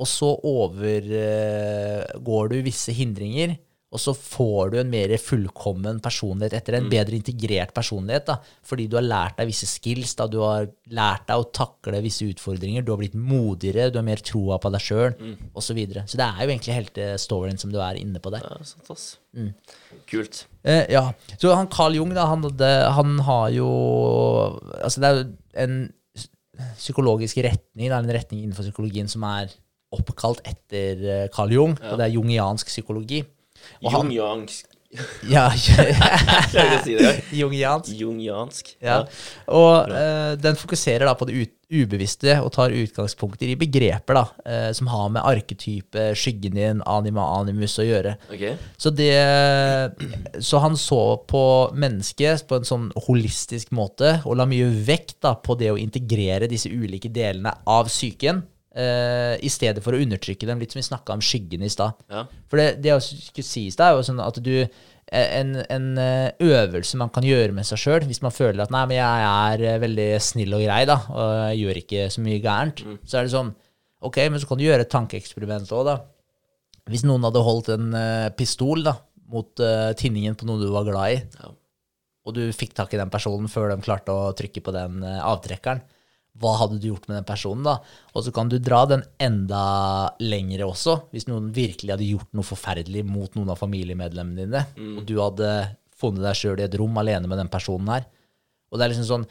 og 0.00 0.06
så 0.08 0.40
overgår 0.48 2.48
du 2.48 2.62
visse 2.64 2.92
hindringer. 2.96 3.58
Og 3.92 4.00
så 4.00 4.14
får 4.16 4.72
du 4.72 4.78
en 4.80 4.90
mer 4.92 5.12
fullkommen 5.20 5.98
personlighet 6.00 6.54
etter 6.56 6.78
en 6.78 6.88
bedre 6.90 7.18
integrert 7.18 7.74
personlighet. 7.76 8.24
da, 8.30 8.38
Fordi 8.64 8.86
du 8.88 8.96
har 8.96 9.04
lært 9.04 9.36
deg 9.36 9.50
visse 9.50 9.68
skills, 9.68 10.14
da, 10.16 10.26
du 10.32 10.38
har 10.40 10.68
lært 10.96 11.26
deg 11.28 11.42
å 11.42 11.48
takle 11.52 12.00
visse 12.04 12.24
utfordringer, 12.24 12.84
du 12.84 12.94
har 12.94 13.02
blitt 13.02 13.18
modigere, 13.18 13.90
du 13.92 13.98
har 14.00 14.06
mer 14.06 14.22
troa 14.24 14.56
på 14.62 14.72
deg 14.72 14.84
sjøl, 14.86 15.12
mm. 15.18 15.36
osv. 15.52 15.72
Så, 15.72 15.76
videre. 15.76 16.02
så 16.04 16.18
det 16.20 16.24
er 16.26 16.40
jo 16.42 16.52
egentlig 16.52 16.74
heltestoryen 16.76 17.60
som 17.60 17.70
du 17.72 17.78
er 17.80 17.96
inne 17.96 18.20
på 18.20 18.32
der. 18.32 18.44
Ja, 18.44 18.58
sant, 18.68 18.90
ass. 18.92 19.06
Kult. 20.10 20.42
Eh, 20.68 20.84
ja. 20.92 21.06
Så 21.40 21.54
han 21.56 21.70
Carl 21.72 21.96
Jung, 21.96 22.12
da, 22.16 22.26
han, 22.28 22.44
hadde, 22.44 22.70
han 22.92 23.14
har 23.24 23.46
jo 23.56 23.68
Altså, 24.82 25.00
det 25.00 25.08
er 25.08 25.16
jo 25.16 25.24
en 25.64 25.78
psykologisk 26.76 27.40
retning, 27.44 27.88
det 27.88 27.92
er 27.92 28.00
en 28.00 28.16
retning 28.16 28.42
innenfor 28.44 28.68
psykologien 28.68 29.08
som 29.08 29.24
er 29.26 29.52
oppkalt 29.92 30.40
etter 30.48 31.00
eh, 31.04 31.28
Carl 31.32 31.52
Jung, 31.52 31.76
og 31.76 31.96
det 32.00 32.06
er 32.06 32.16
jungiansk 32.16 32.68
psykologi. 32.72 33.22
Jungiansk. 33.82 34.68
Ja, 35.24 35.46
jungiansk. 37.32 37.94
Jungiansk. 37.96 38.74
Ja. 38.84 38.98
Og 39.48 39.88
uh, 39.88 40.34
den 40.36 40.58
fokuserer 40.60 41.06
da 41.08 41.14
på 41.16 41.24
det 41.30 41.46
ubevisste 41.72 42.34
og 42.44 42.50
tar 42.52 42.74
utgangspunkter 42.76 43.48
i 43.48 43.56
begreper 43.56 44.18
da, 44.18 44.24
uh, 44.44 44.68
som 44.76 44.90
har 44.92 45.08
med 45.14 45.24
arketype, 45.24 46.10
skyggen 46.18 46.58
din, 46.60 46.84
anima, 46.84 47.24
animus 47.38 47.78
å 47.80 47.88
gjøre. 47.88 48.18
Ok. 48.34 48.44
Så, 48.76 48.92
det, 48.92 49.16
så 50.44 50.60
han 50.60 50.76
så 50.76 51.00
på 51.24 51.44
mennesket 51.72 52.44
på 52.50 52.60
en 52.60 52.68
sånn 52.68 52.90
holistisk 53.08 53.72
måte, 53.72 54.18
og 54.28 54.36
la 54.42 54.48
mye 54.50 54.68
vekt 54.84 55.22
da, 55.24 55.38
på 55.40 55.56
det 55.56 55.72
å 55.72 55.80
integrere 55.80 56.50
disse 56.52 56.68
ulike 56.68 57.08
delene 57.08 57.56
av 57.64 57.88
psyken, 57.88 58.44
eh, 58.74 59.34
i 59.44 59.50
stedet 59.52 59.82
for 59.84 59.94
å 59.96 60.00
undertrykke 60.02 60.48
dem, 60.48 60.60
litt 60.62 60.74
som 60.74 60.80
vi 60.80 60.86
snakka 60.88 61.16
om 61.16 61.22
skyggen 61.24 61.64
i 61.64 61.70
stad. 61.72 61.98
Ja. 62.12 62.24
For 62.50 62.60
det, 62.60 62.68
det 62.84 62.92
jeg 62.94 63.04
skulle 63.28 63.48
si 63.48 63.66
i 63.68 63.74
stad, 63.74 63.92
er 63.92 64.00
jo 64.00 64.08
sånn 64.10 64.22
at 64.24 64.40
du 64.42 64.54
en, 65.12 65.56
en 65.68 65.88
eh, 66.00 66.30
øvelse 66.40 66.96
man 66.96 67.10
kan 67.12 67.26
gjøre 67.26 67.52
med 67.52 67.66
seg 67.68 67.80
sjøl, 67.82 68.06
hvis 68.08 68.22
man 68.24 68.32
føler 68.32 68.62
at 68.64 68.72
nei, 68.72 68.84
men 68.88 68.96
jeg 68.96 69.26
er 69.28 69.64
eh, 69.68 69.80
veldig 69.82 70.08
snill 70.24 70.56
og 70.56 70.64
grei, 70.64 70.82
da, 70.88 70.96
og 71.12 71.32
jeg 71.50 71.60
gjør 71.62 71.80
ikke 71.82 72.06
så 72.14 72.24
mye 72.24 72.40
gærent, 72.44 72.82
så 73.04 73.20
er 73.20 73.28
det 73.28 73.34
sånn 73.36 73.52
Ok, 74.02 74.16
men 74.32 74.40
så 74.42 74.48
kan 74.50 74.58
du 74.58 74.64
gjøre 74.64 74.82
et 74.82 74.90
tankeeksperiment 74.90 75.68
òg, 75.78 75.84
da. 75.86 75.92
Hvis 76.90 77.04
noen 77.06 77.22
hadde 77.22 77.42
holdt 77.46 77.68
en 77.70 77.92
eh, 77.94 78.30
pistol 78.34 78.82
da, 78.82 78.96
mot 79.32 79.62
uh, 79.62 79.92
tinningen 79.96 80.34
på 80.36 80.44
noe 80.48 80.58
du 80.60 80.66
var 80.74 80.84
glad 80.88 81.14
i, 81.14 81.20
Ja. 81.38 81.52
og 82.26 82.34
du 82.36 82.40
fikk 82.52 82.74
tak 82.76 82.90
i 82.92 82.98
den 83.00 83.12
personen 83.14 83.46
før 83.48 83.70
de 83.70 83.78
klarte 83.80 84.12
å 84.12 84.32
trykke 84.36 84.60
på 84.66 84.74
den 84.74 84.98
uh, 85.06 85.20
avtrekkeren, 85.30 85.84
hva 86.40 86.54
hadde 86.62 86.78
du 86.80 86.88
gjort 86.88 87.04
med 87.10 87.18
den 87.18 87.28
personen 87.28 87.66
da? 87.66 87.76
Og 88.16 88.24
så 88.24 88.32
kan 88.34 88.48
du 88.48 88.56
dra 88.62 88.82
den 88.88 89.04
enda 89.20 89.62
lengre 90.22 90.64
også, 90.64 90.96
hvis 91.12 91.28
noen 91.28 91.50
virkelig 91.54 91.92
hadde 91.92 92.08
gjort 92.08 92.30
noe 92.36 92.46
forferdelig 92.46 93.04
mot 93.04 93.36
noen 93.36 93.52
av 93.52 93.60
familiemedlemmene 93.60 94.46
dine, 94.46 94.62
og 94.96 95.04
du 95.08 95.18
hadde 95.20 95.52
funnet 95.98 96.24
deg 96.24 96.38
sjøl 96.38 96.62
i 96.62 96.66
et 96.66 96.76
rom 96.80 96.96
alene 96.98 97.28
med 97.30 97.38
den 97.38 97.52
personen 97.52 97.92
her. 97.92 98.06
Og 98.72 98.78
det 98.78 98.86
er 98.86 98.94
liksom 98.94 99.08
sånn, 99.10 99.26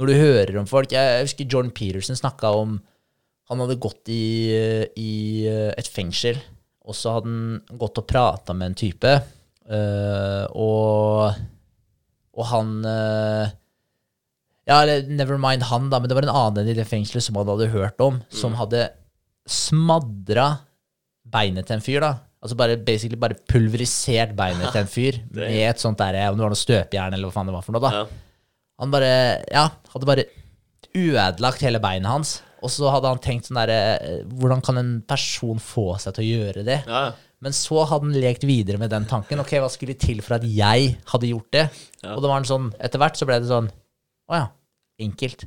når 0.00 0.10
du 0.10 0.14
hører 0.18 0.58
om 0.60 0.66
folk 0.70 0.92
Jeg 0.94 1.24
husker 1.26 1.46
Jordan 1.50 1.72
Peterson 1.74 2.16
snakka 2.16 2.52
om 2.56 2.76
Han 3.50 3.60
hadde 3.60 3.80
gått 3.82 4.08
i, 4.08 4.54
i 4.96 5.12
et 5.50 5.88
fengsel, 5.90 6.38
og 6.86 6.94
så 6.96 7.16
hadde 7.16 7.30
han 7.30 7.78
gått 7.78 7.98
og 7.98 8.06
prata 8.06 8.54
med 8.54 8.70
en 8.70 8.76
type, 8.78 9.14
øh, 9.70 10.44
og, 10.54 11.40
og 12.38 12.46
han 12.52 12.70
øh, 12.86 13.50
ja, 14.68 14.80
never 15.08 15.38
mind 15.40 15.64
han, 15.70 15.88
da, 15.92 16.00
men 16.00 16.10
det 16.10 16.16
var 16.18 16.26
en 16.26 16.34
annen 16.34 16.68
i 16.68 16.76
det 16.76 16.88
fengselet 16.88 17.24
som 17.24 17.38
han 17.40 17.48
hadde 17.48 17.70
hørt 17.72 18.02
om, 18.04 18.20
som 18.32 18.56
hadde 18.58 18.88
smadra 19.50 20.50
beinet 21.30 21.68
til 21.68 21.78
en 21.78 21.84
fyr, 21.84 22.02
da. 22.04 22.12
Altså 22.40 22.56
bare 22.56 22.78
basically 22.80 23.18
bare 23.20 23.36
pulverisert 23.50 24.32
beinet 24.36 24.70
til 24.72 24.82
en 24.82 24.90
fyr 24.90 25.18
med 25.36 25.64
et 25.68 25.82
sånt 25.82 26.00
der, 26.00 26.18
om 26.30 26.38
det 26.38 26.46
var 26.46 26.54
noe 26.54 26.60
støpejern 26.60 27.16
eller 27.16 27.28
hva 27.28 27.36
faen 27.36 27.50
det 27.50 27.56
var 27.56 27.66
for 27.66 27.76
noe, 27.76 27.84
da. 27.84 28.02
Ja. 28.02 28.44
Han 28.80 28.92
bare, 28.92 29.10
ja, 29.52 29.66
hadde 29.92 30.08
bare 30.08 30.28
uødelagt 30.96 31.64
hele 31.66 31.82
beinet 31.82 32.10
hans. 32.10 32.38
Og 32.64 32.72
så 32.72 32.88
hadde 32.92 33.08
han 33.08 33.20
tenkt 33.24 33.48
sånn 33.48 33.56
derre 33.56 33.76
eh, 34.04 34.16
Hvordan 34.36 34.60
kan 34.64 34.76
en 34.76 34.90
person 35.08 35.60
få 35.64 35.94
seg 36.00 36.12
til 36.16 36.24
å 36.24 36.30
gjøre 36.40 36.64
det? 36.66 36.78
Ja. 36.84 37.04
Men 37.40 37.54
så 37.56 37.86
hadde 37.88 38.10
han 38.10 38.20
lekt 38.20 38.44
videre 38.44 38.80
med 38.80 38.92
den 38.92 39.06
tanken. 39.08 39.40
Ok, 39.40 39.54
hva 39.62 39.70
skulle 39.72 39.96
til 40.00 40.20
for 40.24 40.36
at 40.36 40.44
jeg 40.44 40.94
hadde 41.12 41.30
gjort 41.30 41.48
det? 41.56 41.66
Ja. 42.02 42.16
Og 42.16 42.24
det 42.24 42.32
var 42.32 42.42
en 42.42 42.48
sånn, 42.48 42.68
etter 42.80 43.00
hvert 43.00 43.16
så 43.16 43.28
ble 43.28 43.38
det 43.40 43.48
sånn 43.48 43.70
Å 44.30 44.38
ja, 44.38 44.46
enkelt. 45.02 45.44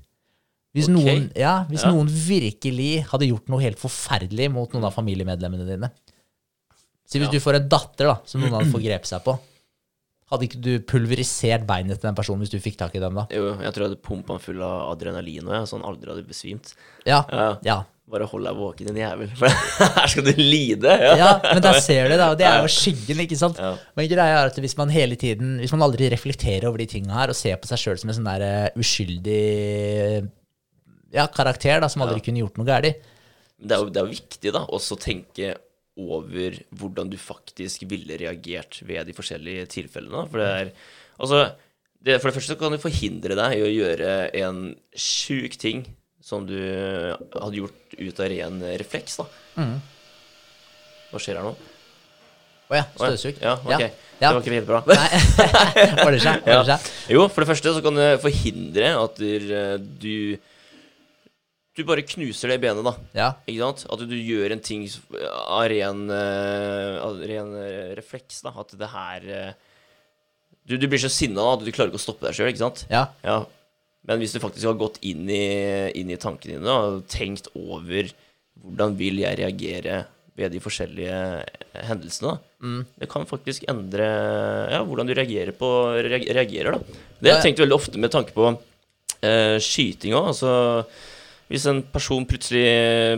Hvis, 0.73 0.87
okay. 0.89 0.95
noen, 0.95 1.25
ja, 1.37 1.53
hvis 1.69 1.83
Ja. 1.85 1.91
noen 1.93 2.07
virkelig 2.09 3.05
hadde 3.11 3.27
gjort 3.29 3.47
noe 3.53 3.61
helt 3.61 3.77
forferdelig 3.79 4.49
mot 4.51 4.71
noen 4.73 4.87
av 4.89 4.95
familiemedlemmene 4.95 5.67
dine 5.69 5.91
Si 7.05 7.19
hvis 7.19 7.27
Ja. 7.29 7.31
du 7.35 7.39
får 7.43 7.55
en 7.59 7.67
datter 7.69 8.07
da, 8.09 8.15
som 8.25 8.41
noen 8.41 8.53
hadde 8.55 8.71
forgrepet 8.73 9.05
seg 9.11 9.21
på. 9.25 9.35
Hadde 10.31 10.47
ikke 10.47 10.61
du 10.65 10.79
pulverisert 10.79 11.65
beinet 11.67 11.99
til 11.99 12.07
den 12.07 12.15
personen 12.17 12.41
hvis 12.41 12.49
du 12.49 12.57
fikk 12.63 12.77
tak 12.79 12.95
i 12.95 13.01
dem 13.03 13.13
da? 13.19 13.27
Jo, 13.29 13.51
jeg 13.59 13.73
tror 13.75 13.83
jeg 13.83 13.89
hadde 13.91 14.01
pumpa 14.01 14.33
den 14.33 14.39
full 14.41 14.61
av 14.65 14.95
adrenalin 14.95 15.45
og 15.45 15.53
jeg, 15.53 15.67
så 15.69 15.77
han 15.77 15.85
aldri 15.91 16.09
hadde 16.09 16.25
besvimt. 16.25 16.73
Ja. 17.05 17.19
Ja. 17.61 17.83
Ja. 18.03 18.11
Bare 18.13 18.27
hold 18.27 18.43
deg 18.45 18.57
våken, 18.59 18.89
din 18.89 18.99
jævel. 18.99 19.29
For 19.39 19.47
her 19.97 20.11
skal 20.11 20.25
du 20.27 20.33
lide. 20.37 20.91
Ja. 20.91 21.13
ja, 21.17 21.29
men 21.47 21.63
der 21.63 21.79
ser 21.81 22.09
du 22.11 22.15
det, 22.17 22.25
og 22.25 22.37
det 22.37 22.45
er 22.49 22.59
jo 22.61 22.71
skyggen, 22.71 23.23
ikke 23.23 23.37
sant? 23.39 23.57
Ja. 23.61 23.73
Men 23.95 24.09
greia 24.11 24.41
er 24.41 24.51
at 24.51 24.59
hvis 24.59 24.75
man 24.79 24.91
hele 24.93 25.15
tiden, 25.19 25.55
hvis 25.61 25.71
man 25.71 25.85
aldri 25.87 26.11
reflekterer 26.11 26.67
over 26.67 26.83
de 26.83 26.89
tinga 26.91 27.15
her, 27.21 27.31
og 27.31 27.39
ser 27.39 27.57
på 27.61 27.71
seg 27.71 27.79
sjøl 27.79 28.01
som 28.01 28.11
en 28.11 28.19
sånn 28.19 28.27
der 28.27 28.45
eh, 28.47 28.79
uskyldig 28.83 29.39
ja, 31.13 31.27
karakter 31.31 31.79
da, 31.83 31.89
som 31.91 32.03
aldri 32.03 32.23
kunne 32.25 32.43
gjort 32.43 32.59
noe 32.59 32.67
galt 32.67 32.89
Det 33.61 33.75
er 33.75 33.79
jo 33.79 33.89
det 33.93 34.01
er 34.01 34.09
jo 34.09 34.17
viktig 34.17 34.53
da, 34.55 34.65
også 34.67 34.97
å 34.97 35.03
tenke 35.03 35.53
over 36.03 36.57
hvordan 36.73 37.11
du 37.11 37.19
faktisk 37.21 37.85
ville 37.87 38.17
reagert 38.17 38.79
ved 38.81 39.05
de 39.07 39.13
forskjellige 39.15 39.67
tilfellene. 39.77 40.27
For 40.27 40.41
det 40.41 40.51
er 40.59 40.75
Altså, 41.21 41.43
det, 42.01 42.17
for 42.19 42.29
det 42.31 42.35
første 42.39 42.55
kan 42.57 42.73
du 42.73 42.81
forhindre 42.81 43.35
deg 43.37 43.53
i 43.59 43.63
å 43.63 43.69
gjøre 43.69 44.13
en 44.41 44.63
sjuk 44.97 45.53
ting 45.61 45.85
som 46.23 46.45
du 46.47 46.55
hadde 46.55 47.59
gjort 47.59 47.97
ut 47.99 48.23
av 48.23 48.31
ren 48.31 48.61
refleks, 48.79 49.19
da. 49.19 49.27
Mm. 49.59 49.75
Hva 51.11 51.21
skjer 51.21 51.39
her 51.39 51.45
nå? 51.45 51.53
Å 51.53 52.71
oh, 52.71 52.77
ja. 52.79 52.85
støvsug. 52.95 53.41
Ja, 53.43 53.57
ok. 53.59 53.83
Ja. 53.83 53.89
Det 54.23 54.29
var 54.31 54.39
ikke 54.39 54.55
helt 54.55 54.69
bra. 54.69 54.79
Nei, 54.87 55.19
ordner 56.05 56.21
seg. 56.23 56.45
Ordner 56.47 56.69
seg. 56.71 56.89
Jo, 57.11 57.25
for 57.27 57.43
det 57.43 57.49
første 57.51 57.73
så 57.75 57.83
kan 57.83 57.99
det 57.99 58.07
forhindre 58.23 58.93
at 59.01 59.19
du, 59.19 59.53
du 59.99 60.15
Du 61.73 61.81
bare 61.89 62.05
knuser 62.05 62.53
det 62.53 62.59
benet, 62.63 62.85
da. 62.85 62.93
Ja. 63.17 63.27
Ikke 63.49 63.65
sant? 63.65 63.83
At 63.91 64.05
du 64.07 64.15
gjør 64.15 64.55
en 64.55 64.63
ting 64.63 64.85
av 65.27 65.65
ren, 65.73 66.05
eh, 66.13 66.97
av 67.01 67.19
ren 67.19 67.51
eh, 67.59 67.91
refleks, 67.97 68.43
da. 68.45 68.53
At 68.63 68.75
det 68.79 68.89
her 68.93 69.27
eh, 69.27 69.53
du, 70.63 70.77
du 70.79 70.87
blir 70.87 71.01
så 71.01 71.11
sinna 71.11 71.43
at 71.57 71.65
du 71.65 71.73
klarer 71.73 71.91
ikke 71.91 71.99
å 71.99 72.05
stoppe 72.05 72.29
deg 72.29 72.37
sjøl, 72.37 72.53
ikke 72.53 72.63
sant? 72.63 72.85
ja. 72.93 73.09
Ja. 73.25 73.41
Men 74.09 74.19
hvis 74.19 74.35
du 74.35 74.41
faktisk 74.43 74.67
har 74.67 74.79
gått 74.79 74.99
inn 75.07 75.27
i, 75.31 75.45
inn 75.95 76.11
i 76.11 76.19
tankene 76.19 76.57
dine 76.59 76.73
og 76.73 77.05
tenkt 77.11 77.47
over 77.55 78.11
hvordan 78.63 78.97
vil 78.99 79.21
jeg 79.23 79.39
reagere 79.39 80.03
ved 80.37 80.53
de 80.53 80.61
forskjellige 80.63 81.17
hendelsene. 81.85 82.37
Mm. 82.63 82.81
Det 82.99 83.09
kan 83.11 83.27
faktisk 83.29 83.67
endre 83.69 84.07
ja, 84.73 84.81
hvordan 84.85 85.09
du 85.09 85.13
reagerer, 85.13 85.53
på, 85.57 85.69
reagerer. 86.07 86.73
da. 86.73 87.01
Det 87.19 87.29
har 87.29 87.37
jeg 87.37 87.51
tenkt 87.51 87.63
veldig 87.63 87.77
ofte 87.77 88.01
med 88.01 88.13
tanke 88.13 88.33
på 88.35 88.47
eh, 88.49 89.59
skyting 89.61 90.15
òg. 90.17 90.31
Altså, 90.33 90.53
hvis 91.51 91.67
en 91.69 91.83
person 91.93 92.25
plutselig 92.29 92.65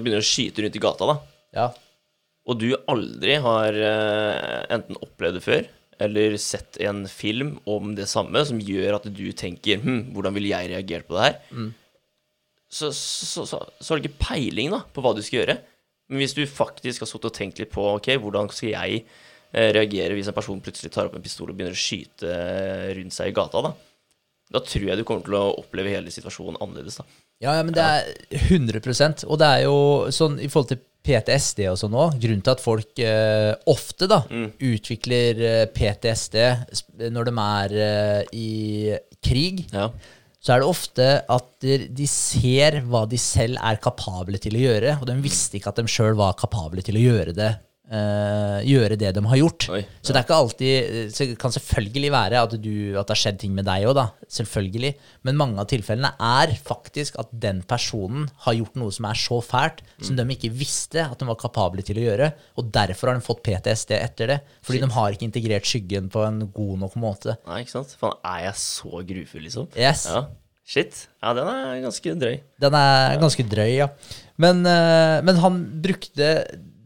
begynner 0.01 0.23
å 0.23 0.27
skyte 0.27 0.65
rundt 0.65 0.75
i 0.75 0.83
gata, 0.83 1.07
da, 1.13 1.17
ja. 1.55 1.69
og 2.49 2.59
du 2.59 2.69
aldri 2.91 3.39
har 3.45 3.79
eh, 3.79 4.61
enten 4.75 4.99
opplevd 4.99 5.39
det 5.39 5.45
før, 5.45 5.71
eller 6.03 6.35
sett 6.41 6.79
en 6.83 7.05
film 7.07 7.55
om 7.69 7.93
det 7.97 8.07
samme, 8.11 8.41
som 8.47 8.59
gjør 8.61 8.97
at 8.99 9.07
du 9.07 9.25
tenker 9.37 9.81
hm, 9.83 10.11
hvordan 10.15 10.35
ville 10.35 10.51
jeg 10.51 10.71
reagert 10.73 11.07
på 11.07 11.17
det 11.17 11.27
her? 11.27 11.37
Mm. 11.51 11.69
Så, 12.75 12.91
så, 12.91 13.45
så, 13.47 13.61
så 13.79 13.93
har 13.93 14.01
du 14.01 14.09
ikke 14.09 14.25
peiling 14.25 14.73
da, 14.73 14.81
på 14.91 15.03
hva 15.03 15.13
du 15.15 15.21
skal 15.23 15.41
gjøre. 15.43 15.57
Men 16.11 16.21
hvis 16.21 16.35
du 16.37 16.43
faktisk 16.49 17.01
har 17.03 17.09
sittet 17.09 17.31
og 17.31 17.37
tenkt 17.37 17.61
litt 17.61 17.73
på 17.73 17.85
ok, 17.95 18.11
hvordan 18.21 18.49
skal 18.53 18.73
jeg 18.73 19.01
eh, 19.01 19.69
reagere 19.73 20.17
hvis 20.17 20.29
en 20.29 20.37
person 20.37 20.61
plutselig 20.61 20.91
tar 20.93 21.09
opp 21.09 21.15
en 21.17 21.25
pistol 21.25 21.49
og 21.49 21.57
begynner 21.57 21.77
å 21.77 21.83
skyte 21.85 22.29
eh, 22.29 22.89
rundt 22.99 23.15
seg 23.15 23.31
i 23.31 23.37
gata, 23.37 23.63
da, 23.65 23.71
da 24.57 24.61
tror 24.65 24.89
jeg 24.89 24.99
du 24.99 25.05
kommer 25.07 25.25
til 25.25 25.37
å 25.39 25.55
oppleve 25.63 25.95
hele 25.95 26.13
situasjonen 26.13 26.59
annerledes. 26.59 26.99
da. 26.99 27.07
Ja, 27.43 27.55
ja, 27.57 27.63
men 27.67 27.75
det 27.75 27.83
er 27.83 28.45
100% 28.47 29.25
Og 29.27 29.39
det 29.41 29.47
er 29.57 29.65
jo 29.65 29.79
sånn 30.15 30.37
i 30.39 30.47
forhold 30.47 30.69
til 30.71 30.83
PTSD 31.05 31.67
og 31.69 31.77
sånn 31.79 31.93
òg, 31.95 32.15
grunnen 32.21 32.41
til 32.45 32.53
at 32.55 32.63
folk 32.63 32.99
eh, 33.05 33.53
ofte 33.69 34.07
da 34.09 34.23
utvikler 34.65 35.41
eh, 35.45 35.63
PTSD 35.75 36.37
når 37.13 37.29
de 37.29 37.33
er 37.45 37.75
eh, 37.85 38.21
i 38.33 38.49
krig, 39.25 39.65
Ja. 39.73 39.89
så 40.41 40.53
er 40.55 40.61
det 40.61 40.69
ofte 40.69 41.05
at 41.37 41.47
de, 41.61 41.77
de 41.97 42.05
ser 42.09 42.81
hva 42.85 43.05
de 43.09 43.17
selv 43.21 43.57
er 43.61 43.79
kapable 43.81 44.37
til 44.41 44.57
å 44.57 44.65
gjøre, 44.65 44.97
og 45.01 45.07
de 45.09 45.15
visste 45.23 45.57
ikke 45.57 45.71
at 45.73 45.79
de 45.81 45.87
sjøl 45.89 46.17
var 46.19 46.35
kapable 46.37 46.83
til 46.85 46.97
å 46.99 47.05
gjøre 47.05 47.33
det. 47.37 47.51
Eh, 47.91 48.59
gjøre 48.65 48.97
det 48.99 49.11
de 49.15 49.23
har 49.25 49.39
gjort. 49.39 49.67
Oi, 49.75 49.81
Så 50.01 50.13
det 50.13 50.19
er 50.19 50.25
ikke 50.25 50.37
alltid 50.37 51.11
Så 51.13 51.27
det 51.29 51.37
kan 51.41 51.53
selvfølgelig 51.53 52.11
være 52.13 52.43
at, 52.45 52.55
du, 52.61 52.75
at 52.97 53.05
det 53.05 53.15
har 53.15 53.21
skjedd 53.21 53.39
ting 53.41 53.55
med 53.57 53.67
deg 53.67 53.87
òg, 53.89 53.95
da. 53.97 54.05
Selvfølgelig. 54.37 54.93
Men 55.27 55.39
mange 55.39 55.61
av 55.61 55.69
tilfellene 55.71 56.13
er 56.17 56.55
faktisk 56.65 57.19
at 57.21 57.31
den 57.31 57.61
personen 57.67 58.29
har 58.45 58.57
gjort 58.57 58.79
noe 58.79 58.95
som 58.95 59.09
er 59.09 59.19
så 59.19 59.41
fælt, 59.45 59.83
som 60.03 60.17
de 60.17 60.25
ikke 60.35 60.53
visste 60.53 61.03
at 61.05 61.19
de 61.19 61.27
var 61.29 61.39
kapable 61.41 61.85
til 61.85 61.99
å 62.01 62.07
gjøre. 62.07 62.31
Og 62.59 62.71
derfor 62.73 63.11
har 63.11 63.19
de 63.19 63.25
fått 63.25 63.43
PTSD 63.45 63.95
etter 63.99 64.33
det. 64.33 64.39
Fordi 64.65 64.81
de 64.83 64.91
har 64.95 65.13
ikke 65.13 65.29
integrert 65.29 65.69
skyggen 65.69 66.09
på 66.13 66.25
en 66.25 66.41
god 66.55 66.81
nok 66.85 66.97
måte. 67.01 67.37
Nei, 67.45 67.61
ikke 67.65 67.77
sant? 67.77 67.93
Faen, 67.99 68.17
er 68.25 68.47
jeg 68.49 68.59
så 68.63 69.05
grufull, 69.05 69.45
liksom? 69.45 69.69
Yes. 69.77 70.07
Ja. 70.11 70.25
Shit. 70.65 71.03
Ja, 71.21 71.35
den 71.37 71.45
er 71.45 71.81
ganske 71.83 72.13
drøy. 72.17 72.39
Den 72.61 72.77
er 72.79 73.19
ganske 73.21 73.43
drøy, 73.45 73.69
ja. 73.75 73.91
Men, 74.41 74.63
uh, 74.65 75.21
men 75.25 75.37
han 75.43 75.59
brukte 75.83 76.31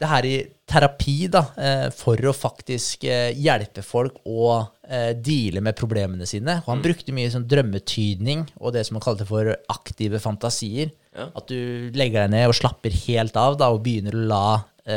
det 0.00 0.08
her 0.08 0.26
i 0.28 0.34
terapi 0.70 1.16
da, 1.32 1.42
eh, 1.58 1.86
for 1.94 2.20
å 2.28 2.34
faktisk 2.36 3.04
eh, 3.08 3.30
hjelpe 3.38 3.82
folk 3.86 4.20
å 4.28 4.52
eh, 4.86 5.10
deale 5.18 5.62
med 5.64 5.78
problemene 5.78 6.28
sine. 6.28 6.60
Og 6.62 6.70
han 6.72 6.84
brukte 6.84 7.14
mye 7.16 7.32
sånn 7.32 7.48
drømmetydning 7.50 8.46
og 8.60 8.76
det 8.76 8.86
som 8.86 8.98
han 8.98 9.04
kalte 9.04 9.26
for 9.28 9.52
aktive 9.72 10.22
fantasier. 10.22 10.92
Ja. 11.16 11.28
At 11.34 11.50
du 11.50 11.90
legger 11.96 12.24
deg 12.24 12.34
ned 12.36 12.48
og 12.52 12.56
slapper 12.60 12.94
helt 13.08 13.38
av 13.40 13.58
da, 13.60 13.72
og 13.74 13.82
begynner 13.86 14.16
å 14.16 14.26
la 14.30 14.46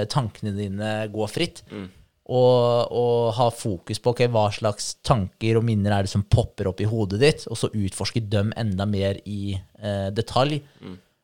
tankene 0.10 0.54
dine 0.56 0.94
gå 1.12 1.26
fritt. 1.30 1.60
Og, 2.24 2.94
og 2.96 3.34
ha 3.36 3.50
fokus 3.52 4.00
på 4.00 4.14
okay, 4.14 4.30
hva 4.32 4.46
slags 4.56 4.94
tanker 5.04 5.60
og 5.60 5.66
minner 5.68 5.92
er 5.92 6.08
det 6.08 6.14
som 6.14 6.24
popper 6.24 6.70
opp 6.72 6.80
i 6.82 6.88
hodet 6.88 7.20
ditt, 7.22 7.44
og 7.52 7.60
så 7.60 7.70
utforske 7.76 8.24
dem 8.32 8.54
enda 8.58 8.88
mer 8.90 9.20
i 9.28 9.58
eh, 9.58 10.08
detalj. 10.16 10.62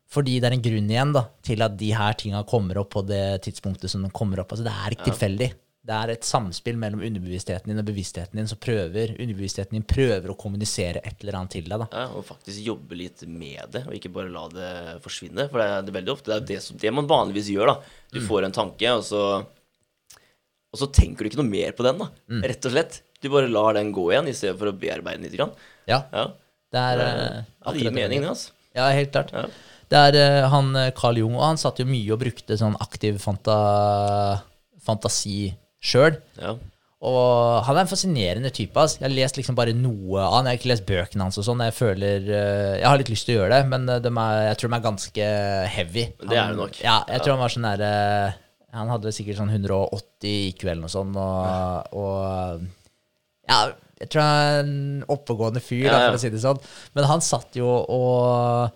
Fordi 0.10 0.40
det 0.42 0.50
er 0.50 0.56
en 0.58 0.64
grunn 0.66 0.90
igjen 0.90 1.12
da, 1.14 1.22
til 1.46 1.62
at 1.62 1.76
de 1.78 1.92
her 1.94 2.16
tinga 2.18 2.44
kommer 2.50 2.80
opp 2.82 2.90
på 2.96 3.04
det 3.06 3.42
tidspunktet 3.46 3.92
som 3.92 4.02
de 4.02 4.10
kommer 4.10 4.42
opp. 4.42 4.56
Altså, 4.56 4.66
det 4.66 4.74
er 4.74 4.96
ikke 4.96 5.12
tilfeldig. 5.12 5.50
Det 5.90 5.96
er 5.96 6.12
et 6.12 6.26
samspill 6.28 6.76
mellom 6.78 7.00
underbevisstheten 7.06 7.70
din 7.72 7.80
og 7.82 7.86
bevisstheten 7.88 8.38
din 8.38 8.50
som 8.50 8.60
prøver, 8.62 9.14
underbevisstheten 9.16 9.78
din 9.78 9.86
prøver 9.90 10.30
å 10.34 10.36
kommunisere 10.38 11.00
et 11.08 11.22
eller 11.24 11.38
annet 11.40 11.54
til 11.56 11.70
deg. 11.70 11.80
da. 11.86 11.88
Ja, 11.94 12.08
og 12.20 12.26
faktisk 12.28 12.60
jobbe 12.66 12.98
litt 13.00 13.24
med 13.30 13.72
det, 13.74 13.84
og 13.88 13.94
ikke 13.98 14.12
bare 14.14 14.34
la 14.34 14.44
det 14.54 14.74
forsvinne. 15.06 15.46
For 15.50 15.62
det 15.62 15.70
er, 15.70 15.86
det 15.88 15.96
veldig 15.96 16.14
ofte 16.14 16.34
det 16.34 16.38
er 16.40 16.48
det, 16.52 16.60
som, 16.66 16.78
det 16.82 16.92
man 16.94 17.08
vanligvis 17.10 17.50
gjør. 17.54 17.72
da. 17.72 17.96
Du 18.14 18.20
får 18.26 18.50
en 18.50 18.58
tanke, 18.60 18.92
og 19.00 19.06
så, 19.08 19.24
og 20.70 20.82
så 20.84 20.90
tenker 20.94 21.26
du 21.26 21.32
ikke 21.32 21.42
noe 21.42 21.50
mer 21.54 21.74
på 21.78 21.86
den. 21.88 22.02
da. 22.04 22.10
Rett 22.50 22.66
og 22.70 22.76
slett. 22.76 23.00
Du 23.24 23.30
bare 23.34 23.50
lar 23.50 23.74
den 23.80 23.94
gå 23.96 24.10
igjen, 24.12 24.30
i 24.30 24.36
stedet 24.38 24.58
for 24.60 24.70
å 24.74 24.76
bearbeide 24.78 25.22
den 25.22 25.30
litt. 25.30 25.38
Grann. 25.40 25.54
Ja, 25.90 26.04
Ja, 26.14 26.28
det 26.74 26.84
er 26.86 26.98
det, 27.02 27.10
eh, 27.10 27.42
ja, 27.66 27.72
det 27.74 27.82
gir 27.82 27.92
mening, 27.96 28.22
det. 28.26 28.30
altså. 28.36 28.52
Ja, 28.78 28.92
helt 28.94 29.12
klart. 29.16 29.34
Ja. 29.34 29.48
Det 29.90 29.98
er 29.98 30.16
eh, 30.22 30.48
han 30.52 30.76
eh, 30.78 30.92
Carl 30.98 31.18
Jung, 31.18 31.34
og 31.40 31.46
han 31.48 31.58
satt 31.58 31.80
jo 31.82 31.86
mye 31.90 32.12
og 32.14 32.20
brukte 32.22 32.58
sånn 32.60 32.76
aktiv 32.84 33.18
fanta 33.24 33.56
fantasi 34.86 35.50
sjøl. 35.82 36.18
Ja. 36.40 36.54
Og 37.00 37.64
han 37.64 37.78
er 37.78 37.86
en 37.86 37.90
fascinerende 37.90 38.50
type. 38.52 38.76
Ass. 38.82 38.98
Jeg 39.00 39.06
har 39.08 39.14
lest 39.16 39.38
liksom 39.40 39.56
bare 39.56 39.72
noe 39.76 40.20
av 40.20 40.34
han. 40.36 40.50
Jeg 40.50 40.58
har 40.58 40.60
ikke 40.60 40.72
lest 40.74 40.86
bøkene 40.90 41.24
hans 41.26 41.40
og 41.40 41.46
sånn. 41.48 41.64
Jeg 41.64 41.76
føler 41.78 42.26
eh, 42.28 42.74
Jeg 42.82 42.88
har 42.90 43.00
litt 43.00 43.12
lyst 43.14 43.26
til 43.30 43.38
å 43.38 43.42
gjøre 43.42 43.56
det, 43.56 43.70
men 43.72 43.88
de 43.88 44.12
er, 44.12 44.40
jeg 44.50 44.60
tror 44.60 44.74
de 44.74 44.78
er 44.80 44.84
ganske 44.86 45.30
heavy. 45.78 46.06
Det 46.20 46.36
er 46.36 46.42
Han- 46.44 46.52
det 46.58 46.60
nok. 46.60 46.80
Ja, 46.84 46.98
jeg 47.08 47.18
Ja. 47.18 47.24
tror 47.24 47.34
han 47.38 47.44
var 47.46 47.54
sånn 47.56 47.70
derre 47.70 48.34
Han 48.72 48.90
hadde 48.94 49.10
sikkert 49.16 49.38
sånn 49.40 49.50
180 49.50 50.34
IQ 50.52 50.64
eller 50.68 50.82
noe 50.84 50.94
sånt, 50.94 51.16
og, 51.18 51.96
og 51.98 52.68
Ja, 53.50 53.72
jeg 54.00 54.10
tror 54.12 54.22
han 54.22 54.44
er 54.44 54.60
en 54.60 55.04
oppegående 55.10 55.64
fyr, 55.64 55.88
Ja, 55.88 56.04
for 56.12 56.18
å 56.18 56.20
si 56.22 56.30
det 56.30 56.38
sånn. 56.44 56.60
Men 56.94 57.06
han 57.10 57.20
satt 57.26 57.56
jo 57.58 57.66
og 57.66 58.70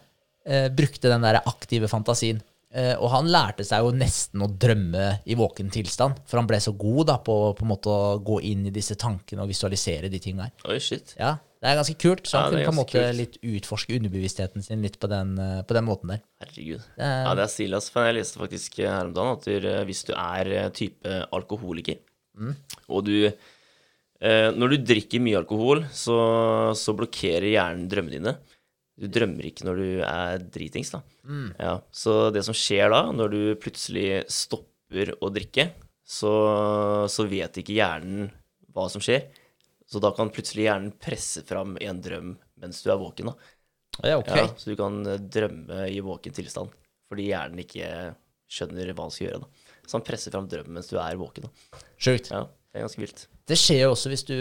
brukte 0.75 1.09
den 1.09 1.21
der 1.23 1.41
aktive 1.45 1.87
fantasien. 1.91 2.41
Eh, 2.73 2.95
og 2.97 3.11
han 3.13 3.27
lærte 3.29 3.61
seg 3.63 3.83
jo 3.85 3.91
nesten 3.93 4.41
å 4.41 4.47
drømme 4.49 5.19
i 5.29 5.35
våken 5.37 5.67
tilstand, 5.69 6.15
for 6.25 6.39
han 6.41 6.47
ble 6.49 6.57
så 6.57 6.71
god 6.75 7.05
da 7.11 7.17
på, 7.21 7.35
på 7.53 7.61
en 7.61 7.69
måte 7.69 7.91
å 7.93 8.15
gå 8.25 8.39
inn 8.49 8.63
i 8.65 8.71
disse 8.73 8.95
tankene 8.97 9.43
og 9.43 9.51
visualisere 9.51 10.09
de 10.09 10.17
tinga 10.19 10.47
her. 10.47 10.55
Oi, 10.73 10.79
shit. 10.81 11.13
Ja, 11.19 11.35
Det 11.63 11.69
er 11.69 11.77
ganske 11.77 11.95
kult. 12.01 12.25
Så 12.27 12.39
han 12.41 12.47
er 12.57 12.57
kunne 12.57 12.65
på 12.65 12.71
en 12.73 12.79
måte 12.81 13.03
kult. 13.05 13.15
litt 13.19 13.37
utforske 13.45 13.93
underbevisstheten 13.99 14.65
sin 14.65 14.81
litt 14.81 14.97
på 14.99 15.07
den, 15.07 15.37
eh, 15.39 15.61
på 15.69 15.77
den 15.77 15.85
måten 15.85 16.09
der. 16.15 16.23
Herregud. 16.41 16.81
Det 16.97 17.05
er- 17.05 17.23
Ja, 17.29 17.35
det 17.35 17.43
er 17.45 17.51
stilig. 17.53 17.83
For 17.93 18.03
jeg 18.09 18.15
leste 18.17 18.39
faktisk 18.41 18.75
her 18.81 19.05
om 19.05 19.13
dagen 19.13 19.37
at 19.37 19.45
du, 19.45 19.67
eh, 19.69 19.85
hvis 19.85 20.03
du 20.09 20.13
er 20.17 20.51
eh, 20.65 20.69
type 20.69 21.27
alkoholiker, 21.31 21.97
Mm. 22.35 22.55
og 22.89 23.05
du 23.05 23.27
eh, 23.27 24.49
Når 24.51 24.69
du 24.71 24.77
drikker 24.93 25.21
mye 25.21 25.37
alkohol, 25.37 25.83
så, 25.93 26.73
så 26.73 26.95
blokkerer 26.97 27.45
hjernen 27.53 27.87
drømmene 27.87 28.17
dine. 28.17 28.35
Du 28.99 29.07
drømmer 29.09 29.47
ikke 29.49 29.65
når 29.65 29.79
du 29.79 29.87
er 30.05 30.43
dritings, 30.53 30.91
da. 30.93 31.01
Mm. 31.25 31.47
Ja, 31.57 31.77
så 31.89 32.29
det 32.33 32.43
som 32.45 32.55
skjer 32.57 32.93
da, 32.93 33.07
når 33.15 33.33
du 33.33 33.41
plutselig 33.61 34.23
stopper 34.31 35.15
å 35.17 35.31
drikke, 35.33 35.71
så, 36.05 36.33
så 37.09 37.25
vet 37.25 37.57
ikke 37.57 37.73
hjernen 37.79 38.29
hva 38.73 38.85
som 38.91 39.01
skjer. 39.01 39.29
Så 39.89 40.01
da 40.03 40.13
kan 40.15 40.31
plutselig 40.33 40.67
hjernen 40.67 40.93
presse 41.01 41.43
fram 41.47 41.75
en 41.81 42.01
drøm 42.03 42.35
mens 42.61 42.79
du 42.85 42.91
er 42.93 43.01
våken, 43.01 43.31
da. 43.33 43.51
Ja, 44.01 44.17
okay. 44.17 44.45
Ja, 44.45 44.47
så 44.57 44.71
du 44.71 44.77
kan 44.79 45.01
eh, 45.05 45.19
drømme 45.21 45.87
i 45.91 45.99
våken 46.01 46.33
tilstand, 46.33 46.71
fordi 47.11 47.27
hjernen 47.29 47.61
ikke 47.61 47.89
skjønner 48.49 48.89
hva 48.93 49.05
han 49.07 49.13
skal 49.13 49.27
gjøre. 49.27 49.43
da. 49.43 49.77
Så 49.85 49.97
han 49.97 50.05
presser 50.07 50.33
fram 50.33 50.47
drømmen 50.49 50.79
mens 50.79 50.89
du 50.89 50.97
er 51.01 51.19
våken. 51.19 51.49
da. 51.49 51.81
Sjukt. 51.97 52.31
Ja, 52.33 52.45
Det 52.71 52.79
er 52.79 52.85
ganske 52.87 53.03
vilt. 53.03 53.27
Det 53.45 53.57
skjer 53.59 53.83
jo 53.83 53.91
også 53.93 54.09
hvis 54.09 54.25
du 54.29 54.37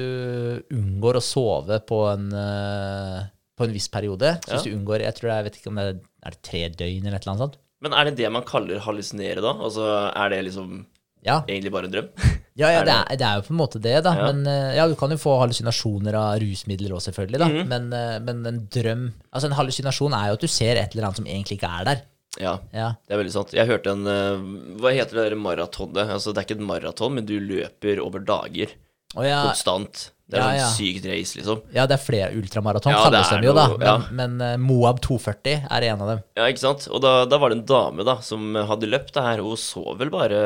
unngår 0.72 1.18
å 1.18 1.24
sove 1.24 1.80
på 1.88 1.98
en, 2.12 2.28
eh, 2.32 3.24
på 3.62 3.68
en 3.70 3.74
viss 3.78 3.88
periode. 3.94 4.34
Så 4.44 4.56
hvis 4.58 4.66
du 4.68 4.72
unngår, 4.76 5.06
jeg 5.06 5.14
tror 5.18 5.30
det 5.30 5.36
jeg 5.40 5.46
vet 5.48 5.58
ikke 5.60 5.70
om 5.72 5.78
det 5.80 5.84
er, 5.90 6.00
er 6.26 6.34
det 6.36 6.42
tre 6.50 6.62
døgn 6.82 7.06
eller 7.06 7.16
et 7.18 7.22
eller 7.26 7.32
annet 7.36 7.46
sånt. 7.46 7.60
Men 7.82 7.94
er 7.98 8.04
det 8.10 8.16
det 8.20 8.28
man 8.30 8.44
kaller 8.46 8.78
hallusinere, 8.84 9.40
da? 9.42 9.54
Altså, 9.58 9.86
Er 10.14 10.28
det 10.30 10.44
liksom 10.50 10.84
Ja, 11.26 11.40
egentlig 11.48 11.70
bare 11.74 11.86
en 11.88 11.92
drøm? 11.94 12.08
ja, 12.60 12.68
ja 12.70 12.80
Er 12.80 12.84
det, 12.84 12.92
det- 12.92 13.12
er, 13.14 13.16
det 13.18 13.26
er 13.26 13.34
jo 13.40 13.42
på 13.48 13.52
en 13.54 13.58
måte 13.62 13.80
det, 13.82 13.96
da. 14.06 14.12
Ja. 14.18 14.28
Men 14.32 14.46
eh, 14.50 14.76
ja, 14.76 14.86
du 14.90 14.94
kan 14.98 15.10
jo 15.10 15.18
få 15.22 15.34
hallusinasjoner 15.40 16.14
av 16.18 16.38
rusmidler 16.42 16.94
òg, 16.94 17.02
selvfølgelig. 17.08 17.38
da. 17.42 17.48
Mhm. 17.50 17.68
men, 17.72 17.92
eh, 17.98 18.18
men 18.22 18.46
en 18.46 18.60
drøm 18.70 19.04
Altså, 19.32 19.46
en 19.50 19.56
hallusinasjon 19.58 20.14
er 20.18 20.28
jo 20.30 20.38
at 20.38 20.46
du 20.46 20.50
ser 20.50 20.76
et 20.82 20.94
eller 20.94 21.08
annet 21.08 21.16
som 21.22 21.26
egentlig 21.26 21.58
ikke 21.58 21.70
er 21.80 21.84
der. 21.90 22.02
Ja, 22.40 22.54
Ja. 22.72 22.88
det 23.06 23.12
er 23.14 23.18
veldig 23.22 23.32
sant. 23.34 23.50
Jeg 23.52 23.66
hørte 23.68 23.90
en 23.92 24.06
eh, 24.06 24.78
Hva 24.80 24.90
heter 24.94 25.18
det 25.18 25.26
der 25.30 25.36
maratonet? 25.36 26.06
Altså, 26.08 26.32
det 26.32 26.38
er 26.42 26.46
ikke 26.48 26.60
et 26.60 26.66
maraton, 26.70 27.14
men 27.18 27.26
du 27.26 27.34
løper 27.38 27.98
over 28.00 28.18
dager. 28.24 28.72
Og 29.16 29.26
ja, 29.28 29.42
Konstant. 29.48 30.08
Det 30.32 30.38
er 30.40 30.54
Ja, 30.56 30.64
sånn 30.64 30.78
sykt 30.78 31.04
race, 31.10 31.36
liksom. 31.36 31.58
ja, 31.76 31.82
det 31.84 31.98
er 31.98 32.00
flere 32.00 32.28
ultramaraton, 32.38 32.94
Ja, 32.94 33.02
kalles 33.04 33.28
de 33.34 33.44
jo, 33.44 33.52
da. 33.52 33.66
Men, 33.76 34.06
men 34.16 34.44
eh, 34.46 34.54
Moab 34.56 35.02
240 35.04 35.66
er 35.68 35.86
en 35.90 36.00
av 36.00 36.08
dem. 36.08 36.22
Ja, 36.38 36.46
ikke 36.48 36.62
sant? 36.62 36.86
Og 36.88 37.02
da, 37.04 37.10
da 37.28 37.36
var 37.42 37.52
det 37.52 37.58
en 37.58 37.66
dame 37.68 38.06
da 38.08 38.14
som 38.24 38.54
hadde 38.56 38.88
løpt 38.88 39.12
det 39.12 39.24
her, 39.26 39.42
hun 39.44 39.58
sov 39.60 39.98
vel 40.00 40.08
bare 40.14 40.38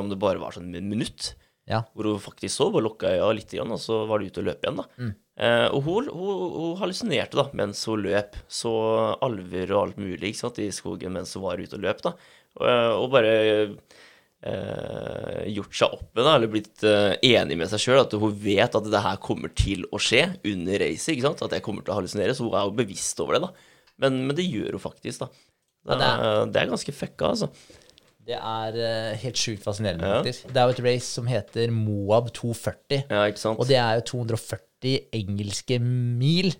Om 0.00 0.10
det 0.10 0.18
bare 0.18 0.42
var 0.42 0.56
sånn 0.56 0.74
en 0.74 0.88
minutt. 0.90 1.34
Ja. 1.70 1.84
Hvor 1.94 2.08
hun 2.10 2.18
faktisk 2.22 2.54
sov 2.56 2.74
og 2.78 2.82
lukka 2.86 3.12
øya 3.14 3.30
litt, 3.34 3.54
og 3.62 3.78
så 3.82 4.00
var 4.10 4.18
det 4.22 4.32
ute 4.32 4.42
og 4.42 4.48
løp 4.50 4.66
igjen. 4.66 4.82
da. 4.82 4.88
Mm. 5.02 5.14
Uh, 5.36 5.68
og 5.76 5.80
hun, 5.86 6.10
hun, 6.14 6.42
hun 6.56 6.76
hallusinerte 6.80 7.36
da, 7.38 7.46
mens 7.58 7.84
hun 7.90 8.02
løp. 8.06 8.38
Så 8.50 8.70
alver 9.22 9.72
og 9.74 9.80
alt 9.84 9.98
mulig 10.02 10.32
ikke 10.32 10.42
sant, 10.44 10.58
i 10.62 10.70
skogen 10.74 11.14
mens 11.14 11.34
hun 11.38 11.46
var 11.46 11.62
ute 11.62 11.78
og 11.78 11.82
løp. 11.86 12.02
da. 12.06 12.14
Og, 12.58 12.66
og 13.04 13.10
bare 13.14 13.34
eh, 14.46 15.46
gjort 15.56 15.78
seg 15.78 15.96
opp 15.96 16.06
med, 16.10 16.22
da, 16.22 16.34
eller 16.36 16.52
blitt 16.52 16.84
eh, 16.86 17.14
enig 17.34 17.58
med 17.60 17.70
seg 17.70 17.82
sjøl, 17.82 18.02
at 18.04 18.14
hun 18.16 18.36
vet 18.42 18.78
at 18.78 18.90
det 18.92 19.02
her 19.04 19.18
kommer 19.22 19.52
til 19.56 19.84
å 19.90 20.00
skje 20.02 20.24
under 20.46 20.82
racet. 20.82 21.14
ikke 21.14 21.26
sant? 21.28 21.42
At 21.48 21.56
jeg 21.58 21.64
kommer 21.66 21.86
til 21.86 21.94
å 21.94 21.98
hallusinere. 21.98 22.36
Så 22.36 22.46
hun 22.46 22.56
er 22.56 22.68
jo 22.68 22.76
bevisst 22.78 23.22
over 23.24 23.38
det. 23.38 23.48
da. 23.48 23.50
Men, 24.02 24.22
men 24.28 24.36
det 24.38 24.46
gjør 24.48 24.76
hun 24.76 24.84
faktisk, 24.86 25.24
da. 25.24 25.32
Det, 25.86 25.98
det 26.00 26.06
er, 26.06 26.48
det 26.50 26.62
er 26.62 26.70
ganske 26.72 26.94
fucka, 26.94 27.34
altså. 27.34 27.50
Det 28.26 28.34
er 28.34 28.74
uh, 28.74 29.12
helt 29.22 29.38
sjukt 29.38 29.62
fascinerende, 29.62 30.08
Ja. 30.08 30.22
Det 30.26 30.58
er 30.58 30.64
jo 30.66 30.74
et 30.74 30.82
race 30.82 31.06
som 31.06 31.28
heter 31.30 31.70
Moab 31.70 32.32
240. 32.34 33.04
Ja, 33.06 33.26
ikke 33.30 33.42
sant? 33.42 33.60
Og 33.62 33.68
det 33.70 33.78
er 33.78 34.00
jo 34.00 34.06
240 34.10 34.96
engelske 35.14 35.78
mil. 35.78 36.50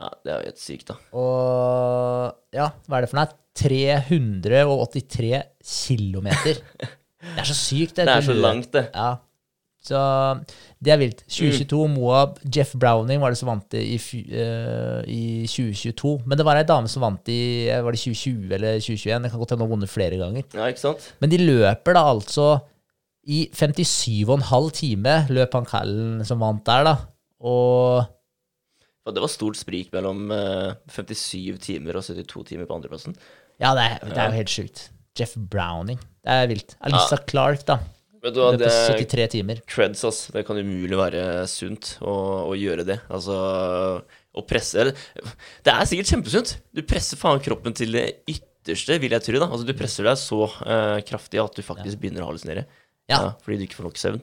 Ja, 0.00 0.08
det 0.24 0.32
er 0.32 0.38
jo 0.38 0.48
helt 0.48 0.62
sykt, 0.62 0.88
da. 0.88 0.96
Og 1.12 2.56
ja, 2.56 2.70
hva 2.88 2.96
er 2.96 3.04
det 3.04 3.10
for 3.12 3.20
noe? 3.20 3.36
383 3.60 5.42
kilometer. 5.60 6.62
Det 7.20 7.42
er 7.42 7.48
så 7.50 7.56
sykt. 7.56 7.96
Det 7.96 8.06
Det 8.08 8.14
er 8.16 8.24
så 8.26 8.36
langt, 8.36 8.72
det. 8.72 8.86
Ja. 8.94 9.10
Så 9.80 9.96
det 10.84 10.92
er 10.92 10.98
vilt. 11.00 11.22
2022, 11.24 11.86
Moab. 11.88 12.38
Jeff 12.44 12.74
Browning 12.76 13.20
var 13.22 13.32
det 13.32 13.38
som 13.40 13.48
vant 13.48 13.64
det 13.72 13.80
i, 13.80 13.96
eh, 14.28 15.00
i 15.08 15.22
2022. 15.48 16.18
Men 16.28 16.36
det 16.36 16.44
var 16.44 16.60
ei 16.60 16.66
dame 16.68 16.88
som 16.92 17.00
vant 17.04 17.30
i 17.32 17.68
eh, 17.68 17.80
var 17.80 17.96
det 17.96 18.00
2020 18.02 18.52
eller 18.58 18.76
2021. 18.80 19.22
Det 19.24 19.30
kan 19.32 19.40
godt 19.40 19.54
hende 19.54 19.64
hun 19.64 19.70
har 19.70 19.76
vunnet 19.76 19.92
flere 19.92 20.20
ganger. 20.20 20.44
Ja, 20.52 20.68
ikke 20.68 20.84
sant? 20.84 21.08
Men 21.20 21.32
de 21.32 21.40
løper 21.40 21.96
da 21.96 22.04
altså 22.12 22.50
i 23.30 23.46
57,5 23.52 24.70
time, 24.76 25.16
løp 25.32 25.52
han 25.56 25.68
Callen 25.68 26.24
som 26.28 26.40
vant 26.40 26.64
der, 26.66 26.84
da. 26.84 26.94
Og 27.40 28.04
Og 29.08 29.14
det 29.16 29.22
var 29.24 29.32
stort 29.32 29.56
sprik 29.56 29.92
mellom 29.96 30.28
eh, 30.32 30.76
57 30.92 31.56
timer 31.64 31.96
og 31.96 32.04
72 32.04 32.44
timer 32.52 32.68
på 32.68 32.76
andreplassen. 32.76 33.16
ja, 33.60 33.72
det 33.76 33.84
er, 33.84 33.98
det 34.08 34.16
er 34.18 34.28
jo 34.28 34.40
helt 34.42 34.52
sjukt. 34.52 34.90
Jeff 35.18 35.36
Browning. 35.36 35.98
Det 36.20 36.36
er 36.36 36.50
vilt. 36.50 36.76
Alisa 36.84 37.18
Clark, 37.30 37.64
da. 37.68 37.78
Vet 38.20 38.34
du 38.36 38.40
det 38.42 38.66
Løper 38.68 38.68
er 38.68 38.98
73 39.00 39.28
timer. 39.32 39.60
creds, 39.70 40.02
ass. 40.04 40.26
Det 40.34 40.42
kan 40.44 40.58
umulig 40.60 40.98
være 40.98 41.22
sunt 41.48 41.94
å, 42.04 42.12
å 42.50 42.56
gjøre 42.58 42.84
det. 42.88 42.98
Altså 43.08 43.36
å 44.30 44.44
presse 44.46 44.90
Det 44.92 45.72
er 45.72 45.88
sikkert 45.88 46.12
kjempesunt. 46.12 46.52
Du 46.76 46.82
presser 46.86 47.18
faen 47.20 47.40
kroppen 47.42 47.74
til 47.76 47.96
det 47.96 48.04
ytterste, 48.30 49.00
vil 49.00 49.16
jeg 49.16 49.24
tro. 49.24 49.40
da 49.40 49.48
Altså 49.48 49.66
Du 49.66 49.72
presser 49.78 50.06
deg 50.06 50.20
så 50.20 50.44
uh, 50.44 51.00
kraftig 51.06 51.40
at 51.42 51.56
du 51.56 51.64
faktisk 51.64 52.02
begynner 52.02 52.26
å 52.26 52.30
hallusinere. 52.30 52.68
Ja. 53.10 53.32
fordi 53.42 53.56
du 53.58 53.64
ikke 53.66 53.80
får 53.80 53.88
nok 53.88 53.98
søvn. 53.98 54.20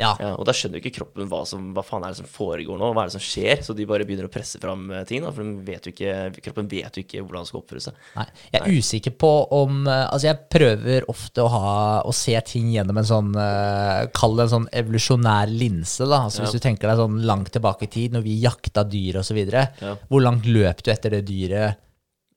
Ja. 0.00 0.10
Ja, 0.18 0.32
og 0.34 0.42
da 0.48 0.50
skjønner 0.56 0.80
jo 0.80 0.82
ikke 0.82 0.96
kroppen 0.96 1.28
hva, 1.30 1.44
som, 1.46 1.68
hva 1.74 1.82
faen 1.86 2.02
er 2.02 2.10
det 2.10 2.18
som 2.18 2.26
foregår 2.26 2.78
nå, 2.80 2.88
hva 2.96 3.04
er 3.04 3.12
det 3.12 3.14
som 3.14 3.22
skjer. 3.22 3.60
Så 3.62 3.76
de 3.78 3.86
bare 3.86 4.06
begynner 4.06 4.26
å 4.26 4.32
presse 4.32 4.58
fram 4.58 4.88
eh, 4.90 5.04
ting, 5.06 5.22
da, 5.22 5.30
for 5.34 5.46
vet 5.68 5.86
ikke, 5.92 6.16
kroppen 6.42 6.70
vet 6.70 6.98
jo 6.98 7.04
ikke 7.04 7.22
hvordan 7.22 7.44
den 7.44 7.50
skal 7.50 7.60
oppføre 7.60 7.84
seg. 7.84 8.00
Nei. 8.18 8.26
Jeg 8.48 8.60
er 8.60 8.80
usikker 8.80 9.14
på 9.22 9.32
om 9.54 9.84
eh, 9.86 10.02
Altså, 10.04 10.26
jeg 10.32 10.40
prøver 10.50 11.06
ofte 11.10 11.44
å 11.44 11.50
ha 11.52 11.70
Å 12.06 12.12
se 12.14 12.34
ting 12.46 12.68
gjennom 12.72 12.98
en 13.00 13.06
sånn 13.06 13.30
uh, 13.36 14.04
Kall 14.14 14.36
det 14.36 14.46
en 14.46 14.52
sånn 14.52 14.66
evolusjonær 14.82 15.52
linse, 15.52 16.04
da. 16.10 16.24
Altså 16.26 16.44
Hvis 16.44 16.56
du 16.56 16.62
tenker 16.64 16.90
deg 16.90 17.00
sånn 17.00 17.22
langt 17.28 17.52
tilbake 17.54 17.86
i 17.86 17.92
tid, 17.92 18.14
når 18.14 18.26
vi 18.26 18.36
jakta 18.42 18.84
dyr 18.88 19.20
videre. 19.34 19.68
Ja. 19.80 19.94
Hvor 20.10 20.22
langt 20.24 20.46
løp 20.50 20.82
du 20.84 20.90
etter 20.92 21.14
det 21.14 21.24
dyret 21.28 21.80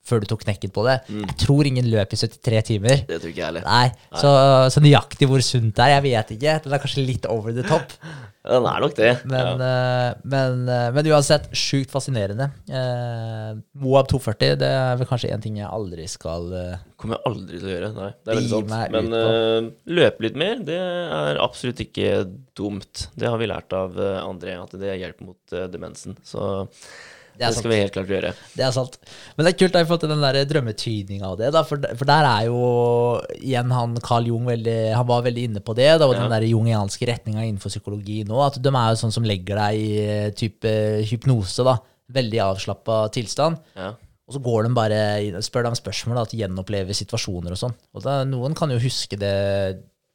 før 0.07 0.23
du 0.23 0.29
tok 0.31 0.45
knekken 0.45 0.73
på 0.73 0.85
det? 0.87 0.99
Mm. 1.09 1.25
Jeg 1.25 1.39
tror 1.43 1.69
ingen 1.69 1.91
løp 1.91 2.15
i 2.15 2.21
73 2.21 2.63
timer. 2.71 3.03
Det 3.07 3.19
tror 3.19 3.33
ikke 3.33 3.43
jeg 3.43 3.49
heller. 3.49 3.67
Nei, 3.67 4.15
så, 4.23 4.31
så 4.73 4.83
nøyaktig 4.83 5.29
hvor 5.29 5.43
sunt 5.45 5.75
det 5.77 5.85
er, 5.85 5.97
jeg 5.97 6.07
vet 6.07 6.33
ikke. 6.37 6.57
Den 6.63 6.77
er 6.77 6.83
kanskje 6.83 7.05
litt 7.05 7.29
over 7.31 7.55
the 7.55 7.67
top. 7.67 7.93
Den 8.47 8.67
er 8.69 8.83
nok 8.83 8.95
det. 8.95 9.09
Men, 9.27 9.59
ja. 9.59 9.67
eh, 9.67 10.19
men, 10.31 10.61
eh, 10.71 10.87
men 10.95 11.09
uansett, 11.11 11.49
sjukt 11.57 11.91
fascinerende. 11.91 12.49
Eh, 12.71 13.57
Moab 13.83 14.09
240, 14.11 14.55
det 14.61 14.69
er 14.71 15.01
vel 15.01 15.09
kanskje 15.09 15.31
en 15.35 15.43
ting 15.43 15.59
jeg 15.59 15.67
aldri 15.67 16.07
skal 16.11 16.47
kommer 16.97 17.19
jeg 17.19 17.29
aldri 17.29 17.59
til 17.59 17.67
å 17.67 17.73
gjøre. 17.73 17.89
Nei, 17.97 18.09
det 18.15 18.31
er 18.31 18.39
veldig 18.39 18.53
sant. 18.53 18.95
Men 18.95 19.67
løpe 19.99 20.25
litt 20.25 20.39
mer, 20.39 20.63
det 20.65 20.79
er 20.79 21.41
absolutt 21.43 21.83
ikke 21.83 22.23
dumt. 22.57 23.07
Det 23.13 23.27
har 23.29 23.37
vi 23.41 23.51
lært 23.51 23.75
av 23.77 23.99
André, 24.23 24.55
at 24.57 24.73
det 24.79 24.95
hjelper 24.97 25.27
mot 25.27 25.57
demensen. 25.73 26.17
Så 26.25 26.47
Det 27.37 27.45
det, 27.45 27.57
skal 27.59 27.71
vi 27.71 27.79
helt 27.83 27.93
klart 27.93 28.09
gjøre. 28.11 28.31
Det 28.57 28.63
er 28.65 28.71
sant. 28.73 28.95
Men 29.37 29.45
det 29.45 29.51
er 29.51 29.57
kult 29.59 29.75
da, 29.75 29.83
i 29.83 29.87
forhold 29.87 30.01
til 30.03 30.11
den 30.13 30.23
der 30.25 30.39
drømmetydninga 30.49 31.27
av 31.29 31.35
det. 31.37 31.51
da, 31.53 31.61
For, 31.67 31.83
for 31.99 32.09
der 32.09 32.29
er 32.29 32.47
jo 32.49 32.61
igjen 33.37 33.73
han 33.75 33.93
Carl 34.01 34.25
Jung 34.29 34.47
veldig 34.49 34.77
Han 34.97 35.07
var 35.09 35.21
veldig 35.27 35.43
inne 35.51 35.61
på 35.61 35.75
det. 35.77 35.91
da, 36.01 36.07
Og 36.07 36.15
den 36.17 36.33
der 36.33 36.47
jungianske 36.49 37.09
retninga 37.11 37.45
innenfor 37.45 37.73
psykologi 37.73 38.23
nå. 38.27 38.41
At 38.41 38.57
de 38.57 38.73
er 38.73 38.89
jo 38.91 39.01
sånn 39.03 39.13
som 39.13 39.27
legger 39.27 39.61
deg 39.61 39.77
i 39.77 39.93
eh, 40.01 40.31
type 40.37 40.73
hypnose. 41.11 41.65
da, 41.67 41.77
Veldig 42.17 42.41
avslappa 42.47 43.03
tilstand. 43.13 43.61
Ja. 43.77 43.93
Og 44.27 44.35
så 44.35 44.41
går 44.43 44.65
de 44.67 44.73
bare 44.75 44.97
spør 45.45 45.69
de 45.69 45.77
spørsmål 45.79 46.19
da, 46.19 46.25
til 46.27 46.39
de 46.39 46.43
gjenopplever 46.43 46.97
situasjoner 46.97 47.53
og 47.55 47.61
sånn. 47.61 47.77
Og 47.95 48.03
da, 48.03 48.17
noen 48.27 48.57
kan 48.57 48.73
jo 48.73 48.79
huske 48.81 49.19
det 49.19 49.35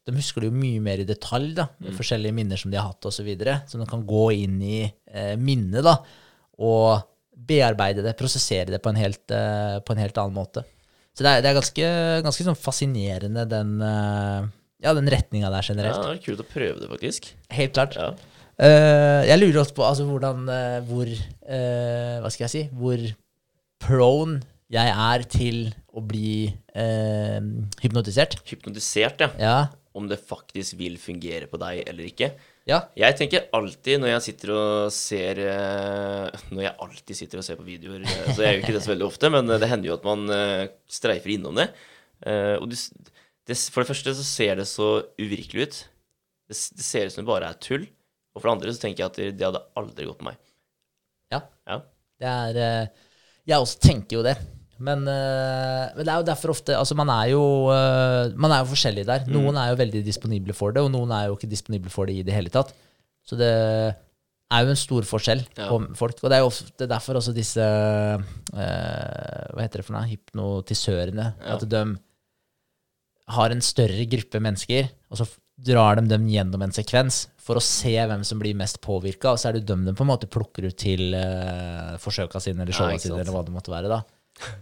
De 0.02 0.12
husker 0.16 0.42
det 0.42 0.50
jo 0.50 0.58
mye 0.58 0.80
mer 0.82 1.00
i 1.00 1.06
detalj, 1.06 1.52
da, 1.54 1.68
med 1.78 1.94
forskjellige 1.94 2.34
minner 2.34 2.58
som 2.58 2.72
de 2.72 2.76
har 2.80 2.90
hatt 2.90 3.06
osv. 3.06 3.20
Så, 3.20 3.24
videre, 3.24 3.60
så 3.70 3.78
de 3.78 3.86
kan 3.86 4.02
gå 4.04 4.24
inn 4.34 4.58
i 4.66 4.80
eh, 4.82 5.36
minnet 5.38 5.86
da, 5.86 5.94
og 6.58 7.04
bearbeide 7.32 8.04
det, 8.04 8.14
prosessere 8.18 8.70
det 8.74 8.80
på 8.82 8.92
en 8.92 9.00
helt, 9.00 9.24
eh, 9.30 9.78
på 9.84 9.94
en 9.94 10.02
helt 10.02 10.18
annen 10.20 10.36
måte. 10.36 10.64
Så 11.12 11.24
det 11.24 11.30
er, 11.30 11.44
det 11.44 11.50
er 11.50 11.58
ganske, 11.58 11.88
ganske 12.24 12.46
sånn 12.46 12.58
fascinerende, 12.58 13.44
den, 13.48 13.74
eh, 13.84 14.50
ja, 14.84 14.94
den 14.96 15.10
retninga 15.12 15.50
der 15.52 15.64
ja, 15.64 15.72
generelt. 15.72 16.04
det 16.06 16.14
er 16.16 16.22
kult 16.26 16.44
å 16.44 16.48
prøve 16.48 16.78
det, 16.80 16.90
faktisk. 16.92 17.32
Helt 17.52 17.74
klart. 17.76 17.98
Ja. 17.98 18.12
Uh, 18.62 19.24
jeg 19.24 19.40
lurer 19.40 19.62
også 19.62 19.74
på 19.74 19.84
altså, 19.86 20.04
hvordan 20.04 20.42
uh, 20.44 20.82
Hvor 20.84 21.08
uh, 21.08 22.16
Hva 22.20 22.28
skal 22.30 22.44
jeg 22.44 22.52
si? 22.52 22.60
Hvor 22.76 23.00
prone 23.80 24.42
jeg 24.70 24.92
er 24.92 25.24
til 25.28 25.56
å 25.92 26.00
bli 26.00 26.46
hypnotisert. 27.82 28.38
Hypnotisert, 28.48 29.20
ja. 29.20 29.28
Ja. 29.36 29.56
Om 29.92 30.06
det 30.08 30.16
faktisk 30.24 30.78
vil 30.78 30.94
fungere 30.96 31.44
på 31.50 31.58
deg 31.60 31.82
eller 31.90 32.06
ikke. 32.08 32.30
Ja. 32.68 32.78
Jeg 32.94 33.16
tenker 33.18 33.48
alltid 33.56 33.98
når 34.02 34.12
jeg 34.12 34.22
sitter 34.28 34.52
og 34.54 34.92
ser 34.94 35.40
eh, 35.42 36.42
Når 36.54 36.62
jeg 36.62 36.74
alltid 36.84 37.18
sitter 37.18 37.40
og 37.40 37.46
ser 37.46 37.58
på 37.58 37.66
videoer, 37.66 38.04
eh, 38.06 38.28
så 38.30 38.44
jeg 38.44 38.52
gjør 38.54 38.60
ikke 38.62 38.74
det 38.76 38.82
så 38.84 38.92
veldig 38.92 39.08
ofte, 39.08 39.30
men 39.34 39.50
det 39.50 39.70
hender 39.70 39.90
jo 39.90 39.96
at 39.96 40.06
man 40.06 40.22
eh, 40.30 40.68
streifer 40.86 41.34
innom 41.34 41.58
det. 41.58 41.68
Eh, 42.22 42.54
Og 42.62 42.68
det, 42.70 42.78
for 43.74 43.82
det 43.82 43.90
første 43.90 44.14
så 44.14 44.26
ser 44.26 44.60
det 44.62 44.68
så 44.70 44.92
uvirkelig 45.18 45.66
ut. 45.66 45.80
Det, 46.46 46.58
det 46.78 46.86
ser 46.86 47.08
ut 47.10 47.16
som 47.16 47.24
det 47.24 47.32
bare 47.32 47.50
er 47.50 47.58
tull. 47.58 47.88
Og 48.32 48.40
for 48.40 48.48
det 48.48 48.54
andre 48.54 48.72
så 48.76 48.84
tenker 48.86 49.02
jeg 49.02 49.10
at 49.10 49.20
det, 49.38 49.46
hadde 49.48 49.64
aldri 49.76 50.06
gått 50.08 50.22
på 50.22 50.30
meg. 50.30 50.38
Ja. 51.34 51.42
Ja. 51.68 51.80
Det 52.22 52.30
er 52.30 52.60
eh, 52.62 53.08
Jeg 53.50 53.58
også 53.66 53.82
tenker 53.82 54.20
jo 54.20 54.22
det. 54.28 54.36
Men, 54.82 55.04
eh, 55.06 55.92
men 55.96 56.02
det 56.06 56.10
er 56.12 56.20
jo 56.22 56.26
derfor 56.26 56.52
ofte 56.54 56.74
Altså, 56.74 56.96
man 56.98 57.10
er 57.14 57.30
jo, 57.32 57.42
eh, 57.70 58.32
man 58.34 58.54
er 58.54 58.62
jo 58.64 58.70
forskjellig 58.72 59.04
der. 59.08 59.26
Mm. 59.28 59.34
Noen 59.36 59.58
er 59.60 59.72
jo 59.72 59.80
veldig 59.82 60.02
disponible 60.06 60.56
for 60.58 60.74
det, 60.74 60.82
og 60.82 60.90
noen 60.94 61.12
er 61.14 61.28
jo 61.28 61.36
ikke 61.38 61.50
disponible 61.50 61.92
for 61.92 62.10
det 62.10 62.16
i 62.18 62.24
det 62.26 62.34
hele 62.34 62.50
tatt. 62.52 62.72
Så 63.22 63.38
det 63.38 63.50
er 63.52 64.64
jo 64.66 64.72
en 64.72 64.80
stor 64.80 65.06
forskjell 65.08 65.44
Ja. 65.56 65.68
på 65.70 65.78
folk. 65.96 66.18
Og 66.22 66.28
det 66.30 66.36
er 66.38 66.42
jo 66.42 66.50
ofte 66.50 66.88
derfor 66.90 67.20
også 67.20 67.34
disse 67.36 67.62
eh, 67.62 68.18
Hva 69.52 69.62
heter 69.62 69.80
det 69.80 69.86
for 69.86 69.96
noe? 69.96 70.08
Hypnotisørene. 70.10 71.28
Ja. 71.38 71.54
At 71.56 71.68
de 71.68 71.84
har 73.32 73.54
en 73.54 73.62
større 73.64 74.04
gruppe 74.10 74.40
mennesker, 74.42 74.90
og 75.12 75.20
så 75.22 75.28
drar 75.62 76.00
de 76.00 76.08
dem 76.10 76.26
gjennom 76.28 76.64
en 76.64 76.74
sekvens 76.74 77.28
for 77.42 77.58
å 77.58 77.62
se 77.64 77.92
hvem 77.94 78.24
som 78.26 78.40
blir 78.42 78.56
mest 78.58 78.80
påvirka, 78.82 79.32
og 79.32 79.38
så 79.40 79.48
er 79.50 79.58
det 79.58 79.66
dem 79.70 79.84
de 79.86 79.94
på 79.96 80.04
en 80.04 80.10
måte 80.10 80.28
plukker 80.30 80.66
ut 80.68 80.76
til 80.78 81.14
uh, 81.14 81.94
forsøka 82.02 82.40
sine 82.42 82.64
eller 82.64 82.74
showa 82.76 82.96
ja, 82.96 83.00
sine, 83.02 83.20
eller 83.22 83.34
hva 83.34 83.44
det 83.46 83.54
måtte 83.54 83.72
være. 83.72 83.90
da. 83.90 84.02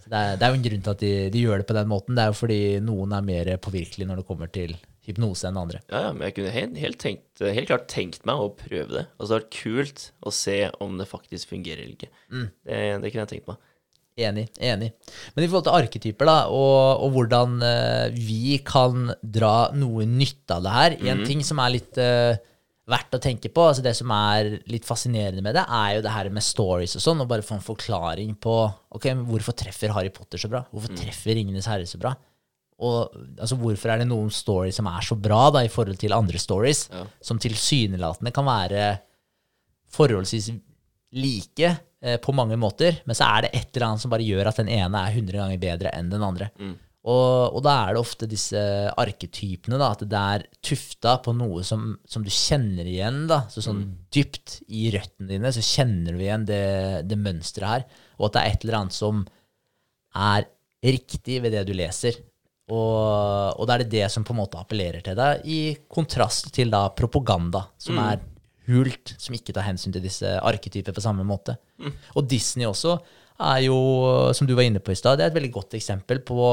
Det 0.05 0.13
er, 0.13 0.37
det 0.37 0.47
er 0.47 0.53
jo 0.53 0.59
en 0.59 0.65
grunn 0.69 0.85
til 0.87 0.95
at 0.95 1.03
de, 1.03 1.13
de 1.35 1.43
gjør 1.45 1.63
det 1.63 1.69
på 1.69 1.77
den 1.77 1.91
måten. 1.91 2.17
Det 2.17 2.25
er 2.25 2.33
jo 2.33 2.39
fordi 2.41 2.61
noen 2.85 3.17
er 3.17 3.27
mer 3.27 3.53
påvirkelige 3.63 4.09
når 4.11 4.23
det 4.23 4.29
kommer 4.29 4.53
til 4.53 4.77
hypnose 5.07 5.49
enn 5.49 5.59
andre. 5.61 5.81
Ja, 5.89 6.05
ja, 6.07 6.13
men 6.15 6.27
jeg 6.29 6.37
kunne 6.37 6.53
helt, 6.55 6.77
helt, 6.83 7.01
tenkt, 7.01 7.43
helt 7.43 7.71
klart 7.71 7.89
tenkt 7.93 8.27
meg 8.29 8.43
å 8.43 8.53
prøve 8.57 8.91
det. 8.93 9.07
Altså, 9.17 9.31
det 9.31 9.35
hadde 9.35 9.41
vært 9.41 9.59
kult 9.59 10.07
å 10.21 10.35
se 10.35 10.61
om 10.85 11.01
det 11.01 11.09
faktisk 11.11 11.55
fungerer 11.55 11.85
eller 11.85 11.97
ikke. 11.97 12.13
Det, 12.31 12.81
det 13.03 13.13
kunne 13.13 13.25
jeg 13.25 13.33
tenkt 13.35 13.51
meg. 13.51 13.67
Enig. 14.21 14.51
enig. 14.61 14.91
Men 15.33 15.45
i 15.45 15.49
forhold 15.49 15.65
til 15.69 15.77
arketyper 15.79 16.29
da, 16.29 16.37
og, 16.53 17.05
og 17.07 17.15
hvordan 17.15 17.57
uh, 17.63 18.07
vi 18.13 18.59
kan 18.67 19.15
dra 19.23 19.71
noe 19.73 20.05
nytte 20.09 20.59
av 20.59 20.67
det 20.67 20.75
her 20.75 20.97
En 21.15 21.23
ting 21.25 21.45
som 21.47 21.63
er 21.63 21.73
litt 21.79 22.01
eh, 22.01 22.37
verdt 22.91 23.15
å 23.17 23.21
tenke 23.23 23.49
på, 23.55 23.63
altså 23.71 23.83
det 23.85 23.93
som 23.99 24.11
er 24.15 24.49
litt 24.71 24.85
fascinerende 24.89 25.43
med 25.45 25.55
det, 25.57 25.63
er 25.67 25.97
jo 25.97 26.03
det 26.07 26.13
her 26.15 26.31
med 26.35 26.43
stories 26.45 26.97
og 26.99 27.05
sånn, 27.05 27.21
og 27.23 27.29
bare 27.31 27.45
få 27.47 27.57
en 27.59 27.65
forklaring 27.65 28.35
på 28.43 28.55
ok, 28.97 29.07
men 29.15 29.25
hvorfor 29.29 29.57
treffer 29.57 29.95
Harry 29.95 30.11
Potter 30.15 30.39
så 30.43 30.51
bra? 30.51 30.65
Hvorfor 30.73 30.97
treffer 30.99 31.37
Ringenes 31.39 31.69
herre 31.71 31.87
så 31.89 32.01
bra? 32.03 32.15
Og 32.81 33.13
altså, 33.39 33.59
hvorfor 33.61 33.93
er 33.93 34.01
det 34.01 34.09
noen 34.09 34.31
stories 34.33 34.79
som 34.81 34.87
er 34.89 35.05
så 35.05 35.15
bra 35.21 35.43
da, 35.53 35.63
i 35.67 35.69
forhold 35.73 35.99
til 36.01 36.15
andre 36.17 36.39
stories, 36.41 36.87
Ja. 36.93 37.05
som 37.21 37.39
tilsynelatende 37.39 38.33
kan 38.33 38.47
være 38.49 38.87
forholdsvis 39.91 40.51
like 41.13 41.71
eh, 42.03 42.17
på 42.23 42.33
mange 42.37 42.57
måter, 42.57 43.01
men 43.05 43.17
så 43.19 43.27
er 43.37 43.43
det 43.47 43.51
et 43.59 43.77
eller 43.77 43.89
annet 43.93 44.05
som 44.05 44.13
bare 44.13 44.25
gjør 44.27 44.49
at 44.53 44.61
den 44.63 44.71
ene 44.71 45.03
er 45.07 45.17
100 45.17 45.37
ganger 45.43 45.59
bedre 45.63 45.93
enn 45.99 46.11
den 46.13 46.23
andre. 46.25 46.51
Og, 47.11 47.57
og 47.57 47.63
da 47.65 47.75
er 47.83 47.97
det 47.97 48.03
ofte 48.03 48.29
disse 48.31 48.61
arketypene, 49.01 49.79
da, 49.81 49.91
at 49.95 50.05
det 50.07 50.21
er 50.21 50.47
tufta 50.65 51.17
på 51.25 51.35
noe 51.35 51.65
som, 51.67 51.95
som 52.09 52.23
du 52.23 52.31
kjenner 52.31 52.87
igjen. 52.87 53.25
da, 53.31 53.43
så 53.51 53.65
Sånn 53.65 53.83
dypt 54.15 54.61
i 54.69 54.89
røttene 54.95 55.33
dine 55.33 55.53
så 55.55 55.65
kjenner 55.65 56.15
du 56.15 56.23
igjen 56.23 56.47
det, 56.49 56.63
det 57.11 57.19
mønsteret 57.19 57.71
her, 57.73 57.87
og 58.21 58.29
at 58.29 58.37
det 58.37 58.43
er 58.43 58.55
et 58.55 58.67
eller 58.67 58.81
annet 58.83 58.97
som 58.97 59.23
er 60.21 60.49
riktig 60.85 61.41
ved 61.43 61.57
det 61.57 61.67
du 61.69 61.75
leser. 61.77 62.21
Og, 62.71 63.59
og 63.59 63.67
da 63.67 63.75
er 63.75 63.83
det 63.83 63.93
det 63.97 64.07
som 64.13 64.25
på 64.27 64.35
en 64.35 64.43
måte 64.45 64.61
appellerer 64.61 65.03
til 65.05 65.17
deg, 65.19 65.43
i 65.43 65.61
kontrast 65.91 66.53
til 66.55 66.71
da 66.71 66.85
propaganda, 66.95 67.65
som 67.81 67.99
er 67.99 68.21
hult, 68.71 69.17
som 69.19 69.35
ikke 69.35 69.55
tar 69.57 69.67
hensyn 69.67 69.95
til 69.97 70.05
disse 70.05 70.37
arketyper 70.39 70.95
på 70.95 71.03
samme 71.03 71.27
måte. 71.27 71.57
Og 72.15 72.29
Disney 72.31 72.69
også 72.69 72.95
er 73.41 73.65
jo, 73.65 73.79
som 74.37 74.47
du 74.47 74.55
var 74.55 74.69
inne 74.69 74.83
på 74.85 74.93
i 74.93 74.99
stad, 74.99 75.19
det 75.19 75.27
er 75.27 75.33
et 75.33 75.39
veldig 75.41 75.53
godt 75.55 75.75
eksempel 75.79 76.21
på 76.23 76.53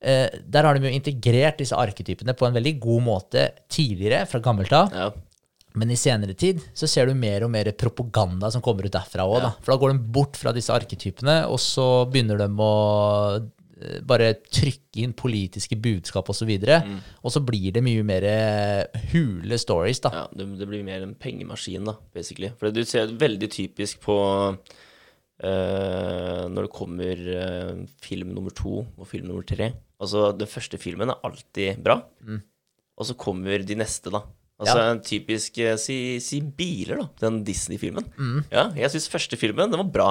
Der 0.00 0.66
har 0.66 0.76
de 0.76 0.86
jo 0.86 0.92
integrert 0.92 1.58
disse 1.58 1.74
arketypene 1.74 2.34
på 2.36 2.46
en 2.46 2.54
veldig 2.58 2.74
god 2.82 3.02
måte 3.06 3.46
tidligere, 3.72 4.26
fra 4.28 4.42
gammelt 4.44 4.74
av. 4.76 4.92
Ja. 4.92 5.08
Men 5.76 5.92
i 5.92 5.98
senere 6.00 6.32
tid 6.38 6.62
så 6.76 6.88
ser 6.88 7.08
du 7.08 7.16
mer 7.18 7.44
og 7.44 7.52
mer 7.52 7.68
propaganda 7.76 8.48
som 8.52 8.62
kommer 8.64 8.86
ut 8.88 8.94
derfra 8.94 9.26
òg. 9.28 9.42
da. 9.44 9.50
For 9.60 9.74
da 9.74 9.80
går 9.82 9.92
de 9.92 10.14
bort 10.16 10.38
fra 10.40 10.52
disse 10.56 10.72
arketypene, 10.72 11.42
og 11.52 11.60
så 11.60 12.06
begynner 12.08 12.40
de 12.40 12.48
å 12.48 12.70
eh, 13.36 13.98
bare 14.08 14.30
trykke 14.40 15.02
inn 15.04 15.12
politiske 15.12 15.76
budskap 15.76 16.30
osv. 16.32 16.48
Og, 16.48 16.64
så 16.64 16.80
Mm. 16.86 17.00
og 17.22 17.32
så 17.34 17.44
blir 17.44 17.72
det 17.76 17.84
mye 17.84 18.02
mer 18.08 18.24
eh, 18.24 19.02
hule 19.12 19.58
stories, 19.60 20.00
da. 20.00 20.10
Ja, 20.22 20.26
det, 20.32 20.48
det 20.58 20.68
blir 20.70 20.84
mer 20.84 21.04
en 21.04 21.14
pengemaskin, 21.14 21.84
da, 21.84 21.98
basically. 22.14 22.52
For 22.56 22.72
du 22.72 22.84
ser 22.84 23.12
veldig 23.12 23.50
typisk 23.52 24.00
på 24.00 24.16
uh, 25.44 26.48
når 26.48 26.62
det 26.64 26.72
kommer 26.72 27.20
uh, 27.36 27.84
film 28.00 28.32
nummer 28.32 28.50
to 28.56 28.86
og 28.96 29.06
film 29.10 29.28
nummer 29.28 29.44
tre. 29.44 29.74
Altså, 30.02 30.30
den 30.36 30.50
første 30.50 30.78
filmen 30.80 31.12
er 31.12 31.22
alltid 31.24 31.82
bra, 31.84 32.00
og 32.96 33.08
så 33.08 33.16
kommer 33.16 33.64
de 33.64 33.78
neste, 33.78 34.12
da. 34.12 34.24
Altså 34.56 34.76
Ja. 34.78 34.90
en 34.92 35.02
typisk 35.04 35.58
eh, 35.60 35.76
si, 35.76 36.18
si 36.24 36.40
biler, 36.40 37.02
da, 37.02 37.08
den 37.26 37.42
Disney-filmen. 37.44 38.06
Ja, 38.52 38.70
jeg 38.76 38.88
syns 38.94 39.10
første 39.12 39.36
filmen, 39.36 39.68
den 39.70 39.82
var 39.82 39.92
bra. 39.92 40.08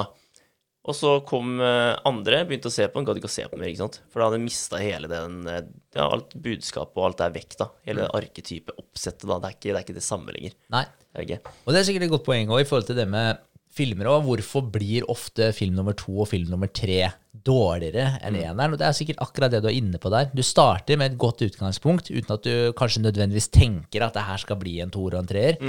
Og 0.86 0.94
så 0.94 1.16
kom 1.26 1.56
eh, 1.66 1.96
andre, 2.06 2.44
begynte 2.46 2.70
å 2.70 2.74
se 2.74 2.86
på 2.86 3.00
den, 3.00 3.08
gadd 3.08 3.18
ikke 3.18 3.30
å 3.32 3.34
se 3.34 3.46
på 3.48 3.56
den 3.56 3.64
mer, 3.64 3.72
ikke 3.72 3.82
sant. 3.82 3.98
For 4.14 4.22
da 4.22 4.28
hadde 4.30 4.44
mista 4.44 4.78
hele 4.78 5.10
den 5.10 5.40
eh, 5.50 5.64
Ja, 5.98 6.06
alt 6.12 6.36
budskapet 6.38 7.00
og 7.02 7.08
alt 7.08 7.24
er 7.26 7.34
vekk, 7.34 7.58
da. 7.58 7.70
Hele 7.88 8.06
mm. 8.06 8.14
arketypet, 8.20 8.78
oppsettet, 8.78 9.26
da. 9.26 9.40
Det 9.42 9.50
er, 9.50 9.58
ikke, 9.58 9.72
det 9.72 9.80
er 9.80 9.88
ikke 9.88 9.98
det 9.98 10.06
samme 10.06 10.36
lenger. 10.36 10.54
Nei. 10.76 10.86
Det 11.16 11.26
ikke. 11.26 11.54
Og 11.66 11.74
det 11.74 11.82
er 11.82 11.88
sikkert 11.90 12.06
et 12.06 12.14
godt 12.14 12.28
poeng 12.28 12.54
også, 12.54 12.62
i 12.62 12.70
forhold 12.70 12.90
til 12.92 13.00
det 13.02 13.08
med 13.10 13.42
filmer 13.76 14.12
òg. 14.14 14.28
Hvorfor 14.30 14.70
blir 14.78 15.10
ofte 15.12 15.50
film 15.58 15.74
nummer 15.80 15.98
to 15.98 16.20
og 16.22 16.30
film 16.30 16.54
nummer 16.54 16.70
tre 16.70 17.02
dårligere 17.46 18.20
enn 18.22 18.38
eneren? 18.40 18.76
Og 18.76 18.80
det 18.82 18.88
er 18.88 18.96
sikkert 18.98 19.22
akkurat 19.24 19.54
det 19.54 19.64
du 19.66 19.70
er 19.72 19.78
inne 19.78 20.00
på 20.02 20.12
der. 20.14 20.30
Du 20.36 20.44
starter 20.46 21.00
med 21.02 21.14
et 21.14 21.20
godt 21.22 21.44
utgangspunkt 21.46 22.12
uten 22.14 22.36
at 22.38 22.48
du 22.48 22.72
kanskje 22.78 23.04
nødvendigvis 23.04 23.52
tenker 23.54 24.06
at 24.06 24.16
det 24.18 24.26
her 24.28 24.42
skal 24.42 24.60
bli 24.62 24.80
en 24.84 24.94
toer 24.94 25.18
og 25.18 25.24
en 25.24 25.30
treer. 25.30 25.60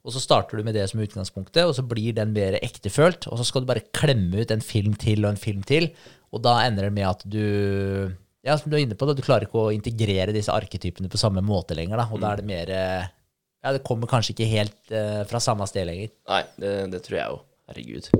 Og 0.00 0.14
så 0.14 0.22
starter 0.22 0.56
du 0.56 0.64
med 0.64 0.78
det 0.78 0.86
som 0.88 1.02
utgangspunktet, 1.02 1.66
og 1.68 1.74
så 1.76 1.84
blir 1.84 2.14
den 2.16 2.32
mer 2.32 2.56
ektefølt. 2.62 3.28
Og 3.28 3.36
så 3.36 3.44
skal 3.44 3.62
du 3.62 3.68
bare 3.68 3.84
klemme 3.92 4.40
ut 4.40 4.54
en 4.54 4.64
film 4.64 4.96
til 4.96 5.26
og 5.26 5.34
en 5.34 5.40
film 5.40 5.60
til, 5.68 5.90
og 6.30 6.44
da 6.46 6.60
ender 6.64 6.86
det 6.86 6.94
med 6.94 7.08
at 7.08 7.24
du 7.26 7.44
ja, 8.46 8.56
som 8.56 8.70
du 8.72 8.78
er 8.78 8.86
inne 8.86 8.96
på, 8.96 9.04
da, 9.04 9.12
du 9.16 9.24
klarer 9.24 9.44
ikke 9.44 9.66
å 9.66 9.72
integrere 9.74 10.32
disse 10.32 10.52
arketypene 10.54 11.10
på 11.12 11.20
samme 11.20 11.42
måte 11.44 11.76
lenger. 11.76 12.00
Da, 12.00 12.06
og 12.08 12.22
da 12.22 12.32
er 12.32 12.40
det 12.40 12.48
mer 12.48 12.72
eh, 12.72 13.10
Ja, 13.60 13.74
det 13.76 13.82
kommer 13.84 14.08
kanskje 14.08 14.32
ikke 14.32 14.48
helt 14.48 14.78
uh, 14.88 15.20
fra 15.28 15.36
samme 15.44 15.66
sted 15.68 15.84
lenger. 15.84 16.08
Nei, 16.30 16.38
det, 16.62 16.70
det 16.94 17.02
tror 17.04 17.18
jeg 17.18 17.34
jo. 17.34 17.40
Herregud. 17.70 18.10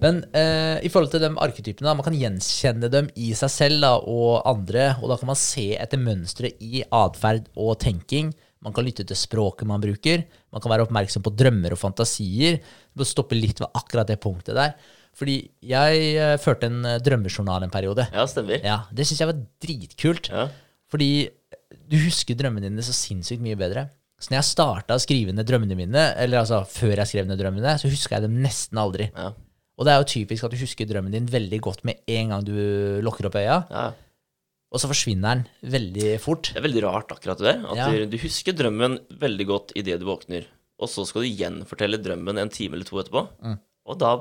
Men 0.00 0.22
eh, 0.36 0.78
i 0.84 0.90
forhold 0.92 1.10
til 1.12 1.22
de 1.24 1.30
arketypene, 1.44 1.88
da, 1.88 1.96
man 1.96 2.06
kan 2.06 2.16
gjenkjenne 2.16 2.88
dem 2.92 3.10
i 3.20 3.32
seg 3.36 3.52
selv 3.52 3.84
da, 3.84 3.94
og 3.98 4.44
andre, 4.48 4.94
og 5.00 5.12
da 5.12 5.18
kan 5.20 5.30
man 5.32 5.40
se 5.40 5.70
etter 5.80 6.00
mønstre 6.00 6.52
i 6.64 6.84
atferd 6.84 7.50
og 7.56 7.74
tenking. 7.82 8.30
Man 8.64 8.74
kan 8.76 8.84
lytte 8.84 9.06
til 9.08 9.16
språket 9.16 9.68
man 9.68 9.80
bruker. 9.80 10.24
Man 10.52 10.60
kan 10.60 10.72
være 10.72 10.84
oppmerksom 10.84 11.24
på 11.24 11.32
drømmer 11.32 11.72
og 11.72 11.80
fantasier. 11.80 12.60
Du 12.92 13.00
må 13.00 13.08
stoppe 13.08 13.38
litt 13.38 13.62
ved 13.62 13.72
akkurat 13.76 14.08
det 14.08 14.20
punktet 14.20 14.56
der. 14.56 14.74
Fordi 15.16 15.36
jeg 15.66 16.02
eh, 16.20 16.36
førte 16.40 16.68
en 16.68 16.84
eh, 16.86 17.00
drømmejournal 17.02 17.64
en 17.66 17.72
periode. 17.72 18.06
Ja, 18.12 18.26
stemmer. 18.30 18.60
Ja, 18.64 18.82
Det 18.92 19.08
syns 19.08 19.22
jeg 19.24 19.32
var 19.32 19.40
dritkult. 19.64 20.30
Ja. 20.32 20.48
Fordi 20.92 21.10
du 21.90 21.96
husker 22.04 22.36
drømmene 22.38 22.68
dine 22.68 22.84
så 22.84 22.94
sinnssykt 22.96 23.42
mye 23.44 23.58
bedre. 23.58 23.88
Så 24.20 24.28
når 24.28 24.36
jeg 24.42 24.48
starta 24.50 24.96
å 24.98 25.00
skrive 25.00 25.32
ned 25.32 25.48
drømmene 25.48 25.76
mine, 25.78 26.02
eller 26.20 26.42
altså 26.42 26.60
før 26.68 27.00
jeg 27.00 27.08
skrev 27.08 27.28
ned 27.30 27.40
drømmene, 27.40 27.72
så 27.80 27.88
huska 27.88 28.18
jeg 28.18 28.26
dem 28.26 28.36
nesten 28.44 28.80
aldri. 28.82 29.06
Ja. 29.14 29.30
Og 29.80 29.86
det 29.88 29.94
er 29.94 30.02
jo 30.02 30.08
typisk 30.12 30.44
at 30.44 30.52
du 30.52 30.60
husker 30.60 30.88
drømmen 30.90 31.14
din 31.14 31.28
veldig 31.32 31.60
godt 31.64 31.86
med 31.88 32.02
en 32.12 32.34
gang 32.34 32.44
du 32.44 32.52
lukker 33.06 33.30
opp 33.30 33.38
øya, 33.40 33.54
ja. 33.72 33.84
og 34.68 34.82
så 34.82 34.90
forsvinner 34.90 35.40
den 35.40 35.72
veldig 35.72 36.10
fort. 36.20 36.50
Det 36.52 36.60
er 36.60 36.66
veldig 36.66 36.82
rart, 36.84 37.14
akkurat 37.16 37.40
det. 37.40 37.54
At 37.64 37.80
Ja. 37.80 37.86
du, 37.88 38.04
du 38.12 38.18
husker 38.20 38.52
drømmen 38.58 38.98
veldig 39.24 39.46
godt 39.48 39.72
idet 39.80 39.96
du 40.02 40.04
våkner, 40.10 40.44
og 40.80 40.92
så 40.92 41.06
skal 41.08 41.24
du 41.24 41.32
gjenfortelle 41.40 42.00
drømmen 42.04 42.42
en 42.44 42.52
time 42.52 42.76
eller 42.76 42.84
to 42.88 43.00
etterpå. 43.00 43.24
Mm. 43.40 43.56
Og 43.88 43.98
da, 44.04 44.12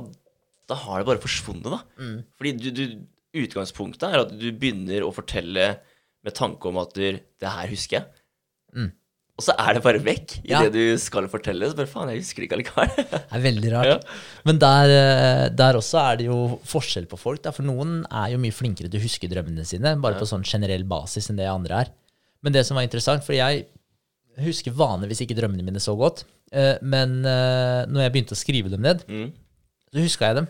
da 0.71 0.79
har 0.85 1.03
det 1.03 1.09
bare 1.11 1.23
forsvunnet, 1.27 1.67
da. 1.75 1.81
Fordi 2.39 2.55
du, 2.55 2.69
du, 2.71 2.85
utgangspunktet 3.43 4.07
er 4.07 4.23
at 4.23 4.31
du 4.39 4.47
begynner 4.55 5.03
å 5.05 5.11
fortelle 5.13 5.73
med 6.23 6.35
tanke 6.39 6.71
om 6.71 6.79
at 6.81 6.95
du, 6.95 7.03
det 7.19 7.51
her 7.51 7.67
husker 7.71 7.99
jeg. 7.99 8.23
Og 9.39 9.43
så 9.45 9.53
er 9.55 9.77
det 9.77 9.81
bare 9.85 10.01
vekk 10.03 10.33
i 10.43 10.49
Ja. 10.51 10.59
det 10.67 10.73
du 10.75 10.97
skal 10.99 11.29
fortelle. 11.31 11.69
Så 11.71 11.77
bare 11.79 11.87
faen, 11.87 12.09
jeg 12.11 12.19
husker 12.19 12.43
det 12.43 12.49
ikke 12.49 12.57
allikevel. 12.59 12.89
Det 13.13 13.21
er 13.37 13.43
veldig 13.45 13.71
rart. 13.71 13.87
Ja. 13.87 13.97
Men 14.49 14.59
der, 14.59 14.91
eh, 14.99 15.43
der 15.55 15.79
også 15.79 16.01
er 16.03 16.17
det 16.19 16.25
jo 16.27 16.59
forskjell 16.67 17.07
på 17.07 17.17
folk. 17.21 17.41
Da, 17.47 17.53
for 17.55 17.63
noen 17.63 18.01
er 18.11 18.33
jo 18.33 18.41
mye 18.43 18.51
flinkere 18.55 18.91
til 18.91 18.99
å 18.99 19.05
huske 19.07 19.29
drømmene 19.31 19.63
sine, 19.65 19.95
bare 20.03 20.19
på 20.19 20.27
sånn 20.27 20.43
generell 20.43 20.83
basis 20.83 21.29
enn 21.31 21.39
det 21.39 21.47
andre 21.47 21.85
er. 21.85 21.91
Men 22.43 22.53
det 22.55 22.65
som 22.67 22.75
var 22.75 22.83
interessant, 22.87 23.23
for 23.23 23.33
jeg 23.35 23.65
husker 24.43 24.71
vanligvis 24.75 25.23
ikke 25.25 25.35
drømmene 25.39 25.63
mine 25.67 25.81
så 25.83 25.95
godt, 25.99 26.25
eh, 26.51 26.75
men 26.83 27.19
eh, 27.27 27.85
når 27.87 28.05
jeg 28.05 28.13
begynte 28.15 28.35
å 28.35 28.39
skrive 28.43 28.69
dem 28.75 28.83
ned, 28.85 29.03
Mm. 29.07 29.31
så 29.93 30.03
huska 30.03 30.29
jeg 30.29 30.35
dem. 30.41 30.47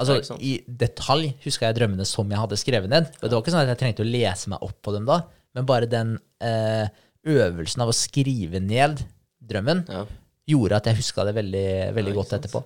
Altså? 0.00 0.36
I 0.40 0.56
detalj 0.66 1.34
huska 1.44 1.68
jeg 1.68 1.76
drømmene 1.78 2.04
som 2.08 2.28
jeg 2.32 2.40
hadde 2.40 2.56
skrevet 2.58 2.88
ned. 2.90 3.12
Og 3.22 3.28
det 3.28 3.32
var 3.36 3.42
ikke 3.44 3.52
sånn 3.54 3.62
at 3.64 3.72
jeg 3.76 3.80
trengte 3.84 4.04
å 4.04 4.08
lese 4.10 4.48
meg 4.52 4.64
opp 4.64 4.80
på 4.82 4.92
dem 4.96 5.04
da, 5.06 5.20
men 5.54 5.66
bare 5.68 5.86
den 5.86 6.14
eh, 6.40 6.88
øvelsen 7.26 7.82
av 7.84 7.88
å 7.92 7.96
skrive 7.96 8.60
ned 8.60 9.02
drømmen 9.42 9.84
Ja. 9.88 10.04
gjorde 10.48 10.76
at 10.76 10.86
jeg 10.90 10.96
huska 11.00 11.24
det 11.28 11.34
veldig, 11.36 11.66
veldig 11.94 12.12
Ja, 12.14 12.18
godt 12.18 12.32
etterpå. 12.38 12.64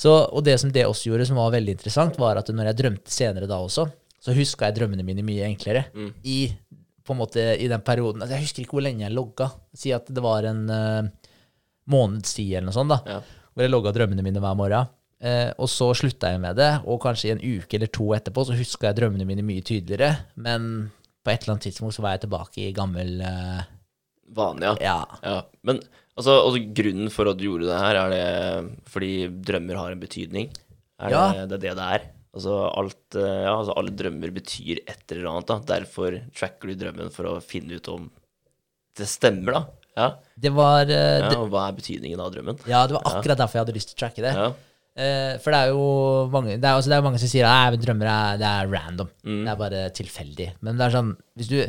Så, 0.00 0.12
og 0.32 0.44
det 0.44 0.58
som 0.60 0.70
det 0.72 0.86
også 0.86 1.10
gjorde, 1.10 1.26
som 1.26 1.36
var 1.36 1.50
veldig 1.52 1.74
interessant, 1.76 2.16
var 2.18 2.38
at 2.40 2.48
når 2.48 2.70
jeg 2.70 2.76
drømte 2.78 3.10
senere 3.12 3.46
da 3.50 3.58
også, 3.60 3.90
så 4.20 4.32
huska 4.36 4.66
jeg 4.70 4.78
drømmene 4.78 5.04
mine 5.04 5.22
mye 5.24 5.44
enklere. 5.48 5.86
Mm. 5.94 6.12
I, 6.24 6.38
på 7.04 7.12
en 7.12 7.18
måte, 7.20 7.42
I 7.60 7.66
den 7.68 7.80
perioden 7.84 8.22
altså 8.22 8.36
Jeg 8.36 8.44
husker 8.46 8.62
ikke 8.64 8.76
hvor 8.78 8.82
lenge 8.86 9.04
jeg 9.04 9.12
logga. 9.16 9.50
Si 9.74 9.92
at 9.92 10.06
det 10.06 10.22
var 10.22 10.44
en 10.48 10.62
uh, 10.70 11.08
måneds 11.90 12.34
tid 12.36 12.54
eller 12.54 12.68
noe 12.70 12.76
sånt, 12.76 12.88
da, 12.94 13.00
Ja. 13.06 13.20
hvor 13.54 13.62
jeg 13.66 13.70
logga 13.72 13.92
drømmene 13.92 14.22
mine 14.24 14.40
hver 14.40 14.56
morgen. 14.56 14.88
Uh, 15.20 15.52
og 15.58 15.68
så 15.68 15.90
slutta 15.92 16.30
jeg 16.32 16.40
med 16.40 16.56
det, 16.56 16.70
og 16.88 17.00
kanskje 17.02 17.28
i 17.28 17.32
en 17.34 17.42
uke 17.60 17.76
eller 17.76 17.90
to 17.92 18.06
etterpå 18.16 18.46
så 18.48 18.56
huska 18.56 18.88
jeg 18.88 18.96
drømmene 19.02 19.26
mine 19.28 19.42
mye 19.44 19.60
tydeligere. 19.60 20.14
Men 20.36 20.90
på 21.24 21.28
et 21.32 21.42
eller 21.42 21.56
annet 21.58 21.66
tidspunkt 21.68 21.92
så 21.98 22.00
var 22.00 22.14
jeg 22.16 22.22
tilbake 22.24 22.62
i 22.64 22.72
gammel 22.72 23.20
eh, 23.20 23.60
Vanlig, 24.36 24.76
ja. 24.84 24.98
Ja. 25.24 25.40
Men 25.66 25.80
altså, 26.16 26.36
altså, 26.44 26.62
grunnen 26.76 27.10
for 27.10 27.30
at 27.32 27.38
du 27.40 27.46
gjorde 27.48 27.66
det 27.70 27.80
her, 27.82 27.98
er 28.04 28.14
det 28.14 28.90
fordi 28.92 29.12
drømmer 29.50 29.80
har 29.80 29.92
en 29.96 30.00
betydning? 30.02 30.50
Er 31.00 31.10
Ja. 31.14 31.24
det, 31.32 31.48
det 31.48 31.58
er 31.58 31.62
det 31.64 31.76
det 31.80 31.88
er? 31.98 32.08
Altså, 32.30 32.54
alt, 32.78 33.16
eh, 33.18 33.40
ja, 33.42 33.52
altså 33.56 33.74
alle 33.80 33.90
drømmer 33.90 34.30
betyr 34.36 34.78
et 34.86 35.12
eller 35.16 35.30
annet, 35.32 35.48
da. 35.50 35.58
Derfor 35.72 36.20
tracker 36.36 36.70
du 36.70 36.74
drømmen 36.78 37.10
for 37.10 37.26
å 37.26 37.36
finne 37.42 37.74
ut 37.80 37.88
om 37.90 38.08
det 38.96 39.08
stemmer, 39.10 39.52
da. 39.58 39.64
Ja. 39.98 40.08
Det 40.38 40.52
var, 40.54 40.86
eh, 40.86 41.18
ja 41.24 41.32
og 41.40 41.50
hva 41.50 41.64
er 41.68 41.74
betydningen 41.80 42.20
av 42.22 42.30
drømmen? 42.32 42.60
ja, 42.70 42.84
det 42.86 42.94
var 42.94 43.02
akkurat 43.10 43.36
derfor 43.40 43.58
jeg 43.58 43.64
hadde 43.66 43.74
lyst 43.74 43.90
til 43.90 43.98
å 43.98 44.02
tracke 44.04 44.22
det. 44.22 44.34
Ja. 44.38 44.52
Eh, 45.00 45.38
for 45.42 45.50
det 45.54 45.58
er 45.58 45.68
jo 45.70 45.82
mange 46.32 46.56
Det 46.58 46.66
er, 46.66 46.74
altså, 46.74 46.90
det 46.90 46.96
er 46.98 47.02
mange 47.06 47.18
som 47.22 47.30
sier 47.30 47.46
at 47.46 47.76
drømmer 47.80 48.08
er, 48.10 48.38
det 48.38 48.46
er 48.46 48.70
random. 48.70 49.08
Mm. 49.24 49.42
Det 49.46 49.50
er 49.52 49.60
bare 49.60 49.82
tilfeldig. 49.96 50.48
Men 50.66 50.76
det 50.78 50.86
er 50.86 50.94
sånn 50.96 51.12
Hvis 51.38 51.48
du, 51.50 51.60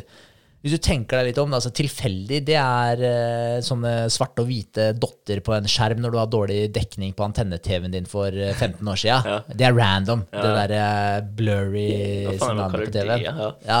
hvis 0.62 0.76
du 0.76 0.78
tenker 0.78 1.18
deg 1.18 1.28
litt 1.32 1.38
om, 1.42 1.52
altså 1.56 1.72
tilfeldig, 1.74 2.38
det 2.46 2.54
er 2.58 3.00
uh, 3.02 3.56
sånne 3.66 3.92
svarte 4.14 4.44
og 4.44 4.48
hvite 4.50 4.92
dotter 4.94 5.40
på 5.42 5.56
en 5.56 5.66
skjerm 5.66 5.98
når 6.04 6.14
du 6.14 6.18
har 6.20 6.30
dårlig 6.30 6.60
dekning 6.74 7.12
på 7.18 7.24
antenne-TV-en 7.26 7.94
din 7.96 8.06
for 8.06 8.30
eh, 8.30 8.54
15 8.54 8.78
år 8.92 9.00
siden. 9.02 9.26
Ja. 9.26 9.38
Det 9.50 9.66
er 9.66 9.74
random. 9.76 10.22
Det 10.30 10.54
derre 10.60 10.84
blurry 11.38 11.88
ja, 12.28 12.36
som 12.38 12.62
er 12.62 12.76
på 12.76 12.86
TV-en. 12.94 13.24
Ja. 13.26 13.50
Ja. 13.66 13.80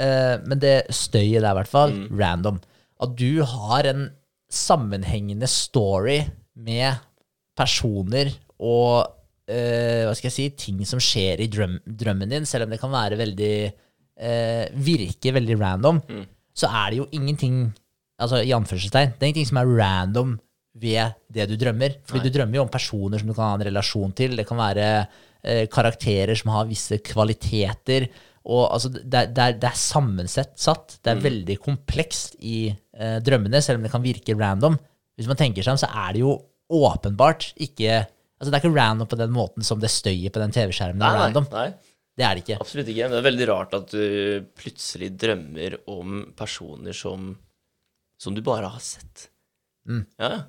Eh, 0.00 0.34
men 0.48 0.62
det 0.64 0.76
støyet 0.96 1.42
der, 1.44 1.50
i 1.52 1.58
hvert 1.60 1.70
fall, 1.70 1.92
Mm. 1.94 2.08
random. 2.18 2.60
At 3.04 3.12
du 3.20 3.42
har 3.44 3.84
en 3.92 4.06
sammenhengende 4.50 5.46
story 5.50 6.22
med 6.56 6.96
personer 7.58 8.32
og 8.62 9.04
eh, 9.50 10.04
hva 10.06 10.14
skal 10.16 10.30
jeg 10.30 10.34
si, 10.38 10.46
ting 10.56 10.80
som 10.88 11.00
skjer 11.02 11.42
i 11.44 11.48
drøm, 11.52 11.76
drømmen 11.84 12.30
din, 12.32 12.46
selv 12.48 12.64
om 12.66 12.72
det 12.72 12.80
kan 12.80 12.92
være 12.94 13.18
veldig 13.20 13.54
eh, 14.16 14.68
virker 14.74 15.32
veldig 15.40 15.56
random, 15.60 16.02
Mm. 16.08 16.26
så 16.54 16.68
er 16.70 16.90
det 16.90 16.98
jo 17.02 17.08
ingenting 17.12 17.72
Altså 18.20 18.38
i 18.46 18.52
anførselstegn, 18.54 19.14
det 19.18 19.22
er 19.22 19.26
ingenting 19.32 19.48
som 19.48 19.58
er 19.58 19.70
random 19.74 20.36
ved 20.78 21.14
det 21.34 21.48
du 21.50 21.56
drømmer. 21.58 21.96
Fordi 22.06 22.20
Nei. 22.22 22.28
du 22.30 22.38
drømmer 22.38 22.54
jo 22.54 22.62
om 22.62 22.68
personer 22.70 23.18
som 23.18 23.26
du 23.26 23.34
kan 23.34 23.48
ha 23.48 23.54
en 23.56 23.64
relasjon 23.66 24.12
til. 24.14 24.36
Det 24.38 24.46
kan 24.46 24.56
være 24.56 25.08
eh, 25.42 25.66
karakterer 25.66 26.36
som 26.38 26.52
har 26.54 26.64
visse 26.70 27.00
kvaliteter. 27.02 28.06
Og 28.46 28.70
altså, 28.70 28.88
det, 28.94 29.02
det, 29.34 29.38
er, 29.42 29.52
det 29.58 29.66
er 29.68 29.74
sammensett 29.82 30.54
satt. 30.62 31.00
Det 31.02 31.10
er 31.10 31.16
Mm. 31.18 31.24
veldig 31.26 31.58
komplekst 31.64 32.36
i 32.40 32.68
eh, 32.70 33.18
drømmene, 33.18 33.60
selv 33.60 33.78
om 33.78 33.82
det 33.82 33.90
kan 33.92 34.02
virke 34.06 34.38
random. 34.38 34.78
Hvis 35.18 35.26
man 35.26 35.36
tenker 35.36 35.62
seg 35.66 35.72
om, 35.74 35.82
så 35.82 35.90
er 35.90 36.12
det 36.12 36.20
jo 36.22 36.36
åpenbart 36.70 37.50
ikke 37.58 38.06
Altså, 38.40 38.50
det 38.50 38.58
er 38.58 38.64
ikke 38.68 38.76
random 38.78 39.06
på 39.08 39.16
den 39.16 39.30
måten 39.32 39.62
som 39.64 39.78
det 39.80 39.88
støyet 39.90 40.32
på 40.34 40.40
den 40.42 40.50
TV-skjermen 40.52 41.00
er 41.06 41.18
random. 41.22 41.46
nei, 41.52 41.68
Det 42.14 42.22
er 42.24 42.36
det 42.36 42.44
ikke. 42.44 42.58
absolutt 42.62 42.90
ikke. 42.92 43.06
Men 43.08 43.16
det 43.16 43.20
er 43.20 43.28
veldig 43.28 43.46
rart 43.50 43.74
at 43.74 43.94
du 43.94 44.44
plutselig 44.58 45.10
drømmer 45.18 45.78
om 45.90 46.20
personer 46.38 46.94
som, 46.96 47.32
som 48.20 48.36
du 48.36 48.42
bare 48.46 48.70
har 48.70 48.84
sett. 48.84 49.28
Mm. 49.90 50.04
Ja, 50.22 50.44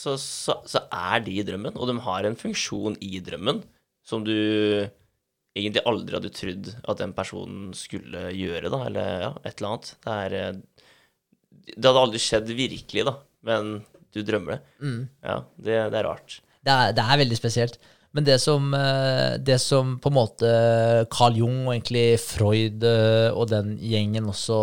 så, 0.00 0.14
så, 0.20 0.60
så 0.70 0.84
er 0.94 1.20
de 1.26 1.34
i 1.40 1.44
drømmen, 1.44 1.76
og 1.76 1.90
de 1.90 1.98
har 2.06 2.24
en 2.24 2.38
funksjon 2.38 2.96
i 3.04 3.18
drømmen 3.24 3.60
som 4.06 4.22
du 4.24 4.32
egentlig 5.56 5.82
aldri 5.88 6.16
hadde 6.16 6.32
trodd 6.34 6.70
at 6.78 7.00
den 7.02 7.14
personen 7.16 7.72
skulle 7.76 8.28
gjøre, 8.36 8.70
da, 8.72 8.84
eller 8.86 9.24
ja, 9.26 9.30
et 9.42 9.58
eller 9.58 9.72
annet. 9.72 9.90
Det 10.06 10.14
er 10.14 10.36
eh, 10.38 10.60
Det 11.74 11.88
hadde 11.90 12.04
aldri 12.06 12.22
skjedd 12.22 12.52
virkelig, 12.54 13.06
da, 13.10 13.16
men 13.50 13.80
du 14.14 14.22
drømmer 14.26 14.56
det. 14.56 14.60
Mm. 14.82 15.00
Ja, 15.26 15.40
det, 15.58 15.80
det 15.92 16.00
er 16.00 16.06
rart. 16.06 16.38
Det 16.60 16.76
er, 16.76 16.94
det 16.96 17.04
er 17.04 17.20
veldig 17.24 17.38
spesielt. 17.38 17.80
Men 18.12 18.24
det 18.26 18.40
som, 18.42 18.72
eh, 18.74 19.36
det 19.38 19.60
som 19.62 19.92
på 20.02 20.10
en 20.10 20.16
måte 20.16 20.48
Carl 21.14 21.36
Jung 21.38 21.60
og 21.68 21.74
egentlig 21.76 22.18
Freud 22.18 22.82
eh, 22.82 23.28
og 23.30 23.46
den 23.52 23.76
gjengen 23.78 24.26
også 24.32 24.56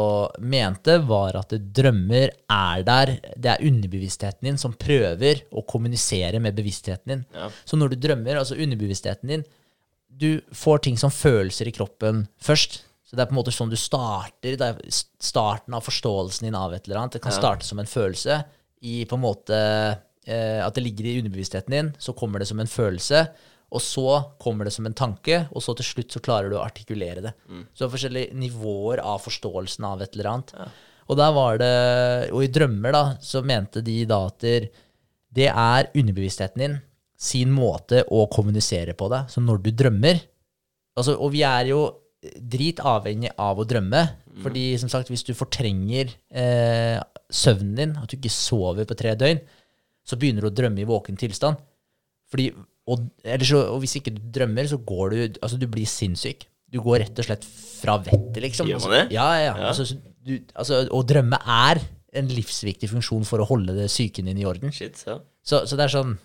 mente, 0.43 0.97
var 1.07 1.37
at 1.39 1.55
drømmer 1.55 2.33
er 2.51 2.83
der. 2.83 3.13
Det 3.39 3.53
er 3.53 3.63
underbevisstheten 3.69 4.49
din 4.49 4.59
som 4.59 4.75
prøver 4.75 5.45
å 5.55 5.63
kommunisere 5.65 6.41
med 6.43 6.57
bevisstheten 6.59 7.13
din. 7.13 7.23
Ja. 7.33 7.47
Så 7.63 7.79
når 7.79 7.93
du 7.95 8.01
drømmer, 8.07 8.35
altså 8.41 8.59
underbevisstheten 8.59 9.27
din 9.31 9.47
Du 10.17 10.41
får 10.51 10.79
ting 10.81 10.95
som 10.97 11.11
følelser 11.13 11.67
i 11.69 11.71
kroppen 11.75 12.23
først. 12.41 12.79
Så 13.05 13.15
det 13.15 13.21
er 13.21 13.27
på 13.29 13.35
en 13.35 13.37
måte 13.37 13.53
sånn 13.53 13.69
du 13.69 13.77
starter. 13.77 14.55
Det 14.57 14.65
er 14.65 14.79
starten 15.21 15.75
av 15.77 15.83
forståelsen 15.85 16.47
din 16.47 16.55
av 16.57 16.73
et 16.73 16.87
eller 16.87 16.97
annet. 17.03 17.11
Det 17.13 17.21
kan 17.21 17.31
Ja. 17.31 17.37
starte 17.37 17.63
som 17.63 17.77
en 17.79 17.85
følelse 17.85 18.43
i 18.81 19.05
på 19.05 19.13
en 19.13 19.21
måte 19.21 19.99
At 20.27 20.75
det 20.75 20.83
ligger 20.83 21.07
i 21.07 21.19
underbevisstheten 21.21 21.71
din. 21.71 21.93
Så 22.03 22.15
kommer 22.17 22.43
det 22.43 22.49
som 22.49 22.59
en 22.59 22.67
følelse. 22.67 23.21
Og 23.71 23.83
så 23.83 24.07
kommer 24.39 24.67
det 24.67 24.73
som 24.75 24.85
en 24.87 24.95
tanke, 24.95 25.41
og 25.51 25.63
så 25.63 25.73
til 25.75 25.87
slutt 25.89 26.13
så 26.15 26.21
klarer 26.23 26.47
du 26.47 26.55
å 26.55 26.63
artikulere 26.63 27.23
det. 27.25 27.33
Så 27.75 27.81
det 27.81 27.87
er 27.87 27.93
forskjellige 27.95 28.37
nivåer 28.39 29.01
av 29.03 29.19
forståelsen 29.25 29.87
av 29.89 30.03
et 30.05 30.15
eller 30.15 30.29
annet. 30.31 30.53
Og 31.07 31.19
der 31.19 31.33
var 31.35 31.59
det 31.59 31.73
Og 32.35 32.43
i 32.43 32.51
drømmer, 32.51 32.91
da, 32.95 33.03
så 33.23 33.41
mente 33.43 33.83
de 33.83 34.01
da 34.07 34.21
at 34.27 34.43
det 35.37 35.49
er 35.51 35.91
underbevisstheten 35.93 36.63
din 36.63 36.77
sin 37.17 37.51
måte 37.51 38.03
å 38.13 38.27
kommunisere 38.31 38.93
på 38.97 39.09
det. 39.11 39.23
Så 39.33 39.41
når 39.41 39.63
du 39.65 39.71
drømmer 39.73 40.19
altså, 40.97 41.17
Og 41.17 41.31
vi 41.33 41.43
er 41.47 41.71
jo 41.71 41.81
drit 42.37 42.79
avhengig 42.83 43.31
av 43.37 43.59
å 43.59 43.65
drømme. 43.67 44.03
Fordi 44.43 44.65
som 44.77 44.89
sagt, 44.89 45.09
hvis 45.09 45.25
du 45.25 45.33
fortrenger 45.33 46.11
eh, 46.29 46.97
søvnen 47.33 47.75
din, 47.77 47.95
at 47.97 48.09
du 48.09 48.17
ikke 48.17 48.31
sover 48.33 48.85
på 48.85 48.97
tre 48.97 49.15
døgn, 49.17 49.39
så 50.07 50.17
begynner 50.19 50.45
du 50.45 50.49
å 50.51 50.55
drømme 50.55 50.83
i 50.83 50.87
våken 50.87 51.19
tilstand. 51.19 51.59
Fordi, 52.31 52.49
og, 52.87 53.07
så, 53.43 53.63
og 53.71 53.81
hvis 53.83 53.97
ikke 53.99 54.13
du 54.15 54.21
drømmer, 54.35 54.67
så 54.67 54.79
går 54.83 55.13
du 55.13 55.17
Altså, 55.41 55.59
du 55.59 55.67
blir 55.71 55.87
sinnssyk. 55.87 56.47
Du 56.67 56.79
går 56.83 57.01
rett 57.05 57.19
og 57.21 57.27
slett 57.27 57.45
fra 57.47 57.95
vettet, 58.03 58.39
liksom. 58.43 58.67
Gjør 58.67 58.81
man 58.81 58.87
Altså, 58.87 58.95
det? 58.95 59.15
Ja, 59.15 59.27
ja. 59.39 59.53
Ja. 59.55 59.69
Altså, 59.71 59.85
du, 60.27 60.33
altså, 60.55 60.81
å 60.91 61.03
drømme 61.07 61.39
er 61.39 61.79
en 62.17 62.31
livsviktig 62.31 62.89
funksjon 62.91 63.27
for 63.27 63.43
å 63.43 63.47
holde 63.47 63.75
det 63.77 63.89
psyken 63.91 64.27
din 64.27 64.39
i 64.41 64.47
orden. 64.47 64.73
Shit, 64.75 65.03
ja. 65.07 65.19
Så, 65.47 65.61
så 65.69 65.77
det 65.79 65.85
er 65.85 65.93
sånn 65.93 66.17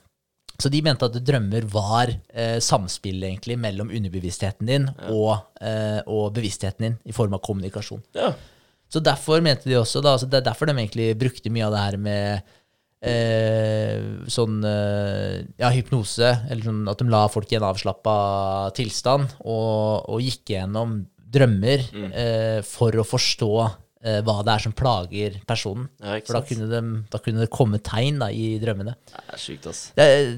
Så 0.62 0.70
de 0.70 0.80
mente 0.84 1.06
at 1.06 1.14
drømmer 1.26 1.64
var 1.70 2.10
eh, 2.10 2.58
samspill 2.62 3.22
egentlig 3.24 3.56
mellom 3.58 3.90
underbevisstheten 3.94 4.68
din 4.68 4.88
og, 5.10 5.46
eh, 5.62 6.00
og 6.06 6.34
bevisstheten 6.36 6.86
din 6.86 6.96
i 7.08 7.14
form 7.16 7.34
av 7.38 7.42
kommunikasjon. 7.46 8.02
ja. 8.18 8.32
Så 8.92 9.00
derfor 9.00 9.40
mente 9.40 9.64
de 9.70 9.78
også 9.78 10.02
da, 10.04 10.10
altså 10.12 10.26
Det 10.28 10.36
er 10.36 10.44
derfor 10.50 10.68
de 10.68 10.74
egentlig 10.76 11.06
brukte 11.16 11.48
mye 11.48 11.64
av 11.64 11.72
det 11.72 11.80
her 11.80 11.94
med 11.96 12.50
eh, 13.02 13.98
sånn 14.30 14.62
eh, 14.66 15.42
ja, 15.60 15.70
hypnose, 15.74 16.30
eller 16.48 16.66
sånn 16.68 16.82
at 16.90 17.02
de 17.02 17.08
la 17.12 17.24
folk 17.32 17.50
i 17.52 17.58
en 17.58 17.66
avslappa 17.68 18.16
tilstand 18.78 19.36
og, 19.42 20.08
og 20.12 20.22
gikk 20.22 20.54
gjennom 20.54 21.00
drømmer 21.32 21.86
eh, 22.12 22.58
for 22.66 22.96
å 23.00 23.06
forstå 23.08 23.52
eh, 23.62 24.18
hva 24.24 24.40
det 24.44 24.56
er 24.56 24.66
som 24.66 24.74
plager 24.76 25.38
personen. 25.48 25.88
Ja, 26.02 26.18
For 26.26 26.38
da 26.38 26.42
kunne, 26.46 26.70
de, 26.70 26.82
da 27.12 27.22
kunne 27.24 27.44
det 27.44 27.52
komme 27.52 27.80
tegn 27.84 28.20
da, 28.22 28.30
i 28.32 28.58
drømmene. 28.62 28.96
Det 29.12 29.22
er 29.22 29.40
sykt, 29.40 29.70
ass. 29.70 29.86
Det 29.96 30.08
er 30.08 30.34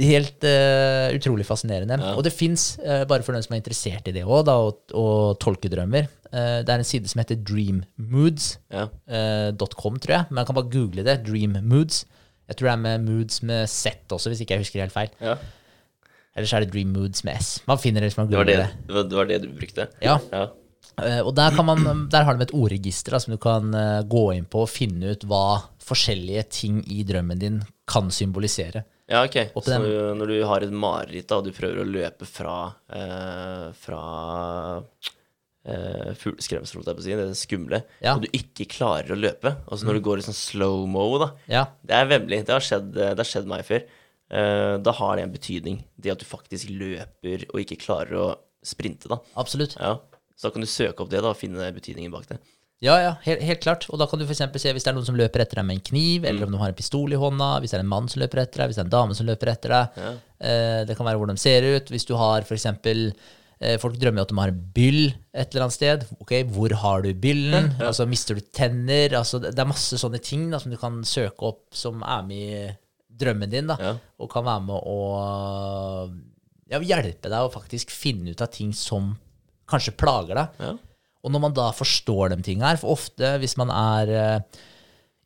helt 0.00 0.46
eh, 0.48 1.10
utrolig 1.18 1.44
fascinerende. 1.44 2.00
Ja. 2.00 2.14
Og 2.16 2.24
det 2.24 2.32
fins, 2.32 2.72
bare 2.80 3.26
for 3.26 3.36
den 3.36 3.44
som 3.44 3.54
er 3.54 3.60
interessert 3.60 4.08
i 4.08 4.16
det 4.16 4.24
òg, 4.24 4.48
å 4.48 5.06
tolke 5.42 5.70
drømmer 5.72 6.08
eh, 6.32 6.62
Det 6.62 6.68
er 6.74 6.78
en 6.78 6.84
side 6.84 7.08
som 7.08 7.20
heter 7.22 7.36
dreammoods.com, 7.44 8.60
Ja. 8.70 8.88
tror 10.00 10.14
jeg. 10.14 10.24
Men 10.30 10.36
jeg 10.42 10.46
kan 10.46 10.54
bare 10.60 10.70
google 10.70 11.02
det. 11.04 11.24
Dreammoods. 11.26 12.04
Jeg 12.50 12.56
tror 12.56 12.66
det 12.66 12.72
er 12.72 12.82
med 12.82 13.04
moods 13.06 13.42
med 13.46 13.68
Z 13.70 13.86
også, 14.10 14.28
hvis 14.30 14.40
ikke 14.42 14.54
jeg 14.56 14.60
husker 14.64 14.80
helt 14.82 14.92
feil. 14.92 15.10
ja. 15.20 15.36
Ellers 16.36 16.52
er 16.54 16.60
det 16.62 16.70
dreammoods 16.72 17.24
med 17.26 17.40
S. 17.42 17.60
Man 17.66 17.76
finner 17.78 18.00
det 18.00 18.08
hvis 18.12 18.16
man 18.16 18.28
var 18.30 18.44
googler 18.44 18.56
det, 18.56 18.56
det. 18.56 18.86
det, 18.86 18.94
var, 18.94 19.02
det 19.10 19.16
var 19.18 19.24
det 19.26 19.38
du 19.42 19.48
brukte? 19.58 19.86
Ja. 20.00 20.18
Ja. 20.32 20.44
Uh, 21.00 21.26
og 21.26 21.34
der, 21.34 21.50
kan 21.56 21.64
man, 21.66 22.08
der 22.12 22.22
har 22.24 22.34
de 22.38 22.42
et 22.46 22.54
ordregister 22.54 23.10
da, 23.16 23.18
som 23.18 23.32
du 23.34 23.38
kan 23.42 23.74
uh, 23.74 24.02
gå 24.06 24.22
inn 24.36 24.44
på 24.46 24.62
og 24.62 24.70
finne 24.70 25.10
ut 25.14 25.24
hva 25.26 25.62
forskjellige 25.82 26.44
ting 26.54 26.84
i 26.86 27.02
drømmen 27.08 27.38
din 27.42 27.58
kan 27.90 28.10
symbolisere. 28.14 28.84
Ja, 29.10 29.24
ok. 29.26 29.50
Så 29.58 29.70
den- 29.74 30.18
når, 30.20 30.26
du 30.30 30.44
har 30.46 30.62
et 30.62 30.70
mareritt 30.70 31.32
og 31.34 31.44
du 31.44 31.50
prøver 31.56 31.82
å 31.82 31.88
løpe 31.90 32.24
fra, 32.30 32.72
uh, 32.94 33.72
fra 33.74 34.02
eh, 35.64 36.12
fugleskremsel, 36.20 36.78
holdt 36.80 36.88
jeg 36.90 36.96
på 36.98 37.02
å 37.02 37.06
si, 37.06 37.16
det 37.20 37.38
skumle, 37.38 37.82
Ja. 38.02 38.14
og 38.16 38.22
du 38.24 38.28
ikke 38.36 38.66
klarer 38.70 39.12
å 39.12 39.18
løpe, 39.18 39.56
altså 39.70 39.86
når 39.88 39.98
du 39.98 40.04
går 40.08 40.18
i 40.22 40.26
sånn 40.28 40.36
slow-mo, 40.38 41.06
da, 41.22 41.30
Ja, 41.48 41.64
det 41.84 41.96
er 41.96 42.06
vemmelig. 42.06 42.44
Det 42.46 42.54
har 42.56 42.60
skjedd, 42.64 42.92
det 42.94 43.16
har 43.16 43.24
skjedd 43.28 43.46
meg 43.50 43.64
før. 43.68 43.84
Uh, 44.30 44.78
da 44.78 44.92
har 44.94 45.16
det 45.16 45.24
en 45.24 45.32
betydning, 45.34 45.80
det 45.98 46.12
at 46.12 46.20
du 46.22 46.24
faktisk 46.24 46.70
løper 46.70 47.48
og 47.50 47.58
ikke 47.64 47.80
klarer 47.82 48.14
å 48.14 48.28
sprinte, 48.62 49.08
da. 49.10 49.18
absolutt. 49.36 49.74
Ja. 49.80 49.96
Så 50.38 50.48
da 50.48 50.54
kan 50.54 50.62
du 50.62 50.68
søke 50.70 51.02
opp 51.02 51.10
det 51.10 51.20
da, 51.20 51.32
og 51.34 51.36
finne 51.36 51.66
betydningen 51.74 52.12
bak 52.14 52.28
det. 52.30 52.38
Ja, 52.80 52.94
ja, 53.02 53.10
helt, 53.26 53.42
helt 53.44 53.60
klart. 53.60 53.84
Og 53.92 53.98
da 54.00 54.06
kan 54.08 54.18
du 54.18 54.24
f.eks. 54.24 54.38
se 54.56 54.70
hvis 54.72 54.86
det 54.86 54.88
er 54.88 54.94
noen 54.96 55.04
som 55.04 55.16
løper 55.18 55.42
etter 55.42 55.58
deg 55.60 55.66
med 55.68 55.76
en 55.76 55.82
kniv, 55.84 56.24
eller 56.24 56.46
om 56.46 56.54
de 56.54 56.60
har 56.62 56.70
en 56.72 56.78
pistol 56.78 57.12
i 57.12 57.18
hånda, 57.20 57.58
hvis 57.60 57.74
det 57.74 57.76
er 57.76 57.84
en 57.84 57.90
mann 57.90 58.06
som 58.08 58.22
løper 58.22 58.40
etter 58.40 58.62
deg, 58.62 58.70
hvis 58.70 58.78
det 58.78 58.84
er 58.84 58.88
en 58.88 58.94
dame 58.94 59.16
som 59.18 59.28
løper 59.28 59.50
etter 59.52 59.74
deg. 59.74 59.98
Ja. 60.00 60.12
Eh, 60.48 60.78
det 60.88 60.96
kan 60.96 61.04
være 61.10 61.20
hvordan 61.20 61.36
de 61.36 61.42
ser 61.42 61.66
ut. 61.76 61.92
Hvis 61.92 62.08
du 62.08 62.14
har 62.16 62.46
f.eks. 62.48 62.64
Eh, 63.60 63.76
folk 63.76 63.98
drømmer 64.00 64.22
jo 64.22 64.24
at 64.24 64.30
de 64.32 64.38
har 64.40 64.52
en 64.54 64.60
byll 64.74 65.00
et 65.36 65.50
eller 65.52 65.66
annet 65.66 65.76
sted. 65.76 66.04
Ok, 66.22 66.30
Hvor 66.48 66.72
har 66.80 67.02
du 67.04 67.10
byllen? 67.12 67.74
Altså, 67.84 68.06
Mister 68.08 68.38
du 68.38 68.40
tenner? 68.56 69.12
Altså, 69.18 69.40
det 69.42 69.52
er 69.58 69.68
masse 69.68 69.98
sånne 70.00 70.20
ting 70.24 70.46
da, 70.52 70.58
som 70.62 70.72
du 70.72 70.78
kan 70.80 71.02
søke 71.04 71.50
opp 71.50 71.66
som 71.76 72.00
er 72.02 72.22
med 72.24 72.40
i 72.40 72.70
drømmen 73.20 73.50
din, 73.52 73.66
da, 73.68 73.76
Ja. 73.76 73.90
og 74.18 74.30
kan 74.32 74.46
være 74.46 74.62
med 74.64 74.80
å 74.88 74.98
ja, 76.70 76.78
hjelpe 76.80 77.28
deg 77.28 77.36
å 77.44 77.50
faktisk 77.52 77.90
finne 77.92 78.32
ut 78.32 78.40
av 78.40 78.48
ting 78.54 78.72
som 78.72 79.12
kanskje 79.70 79.92
plager 80.00 80.38
deg. 80.40 80.60
Ja. 80.62 80.72
Og 81.20 81.34
når 81.34 81.42
man 81.44 81.52
da 81.56 81.66
forstår 81.76 82.32
de 82.32 82.40
tingene 82.46 82.70
her, 82.72 82.80
for 82.80 82.94
ofte 82.96 83.34
hvis 83.42 83.58
man 83.60 83.68
er 83.74 84.12
eh, 84.16 84.60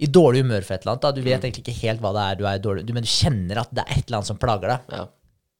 i 0.02 0.08
dårlig 0.10 0.42
humør 0.42 0.64
for 0.66 0.74
et 0.74 0.82
eller 0.82 0.96
annet, 0.96 1.04
da, 1.06 1.12
du 1.14 1.22
vet 1.22 1.38
egentlig 1.44 1.62
ikke 1.62 1.80
helt 1.84 2.02
hva 2.02 2.10
det 2.16 2.24
er 2.32 2.40
du 2.40 2.44
er 2.50 2.58
i 2.58 2.64
dårlig, 2.64 2.82
du, 2.88 2.90
men 2.96 3.06
du 3.06 3.12
kjenner 3.12 3.60
at 3.62 3.70
det 3.70 3.84
er 3.84 3.92
et 4.00 4.08
eller 4.08 4.18
annet 4.18 4.32
som 4.32 4.40
plager 4.42 4.72
deg. 4.74 4.90
Ja. 4.98 5.04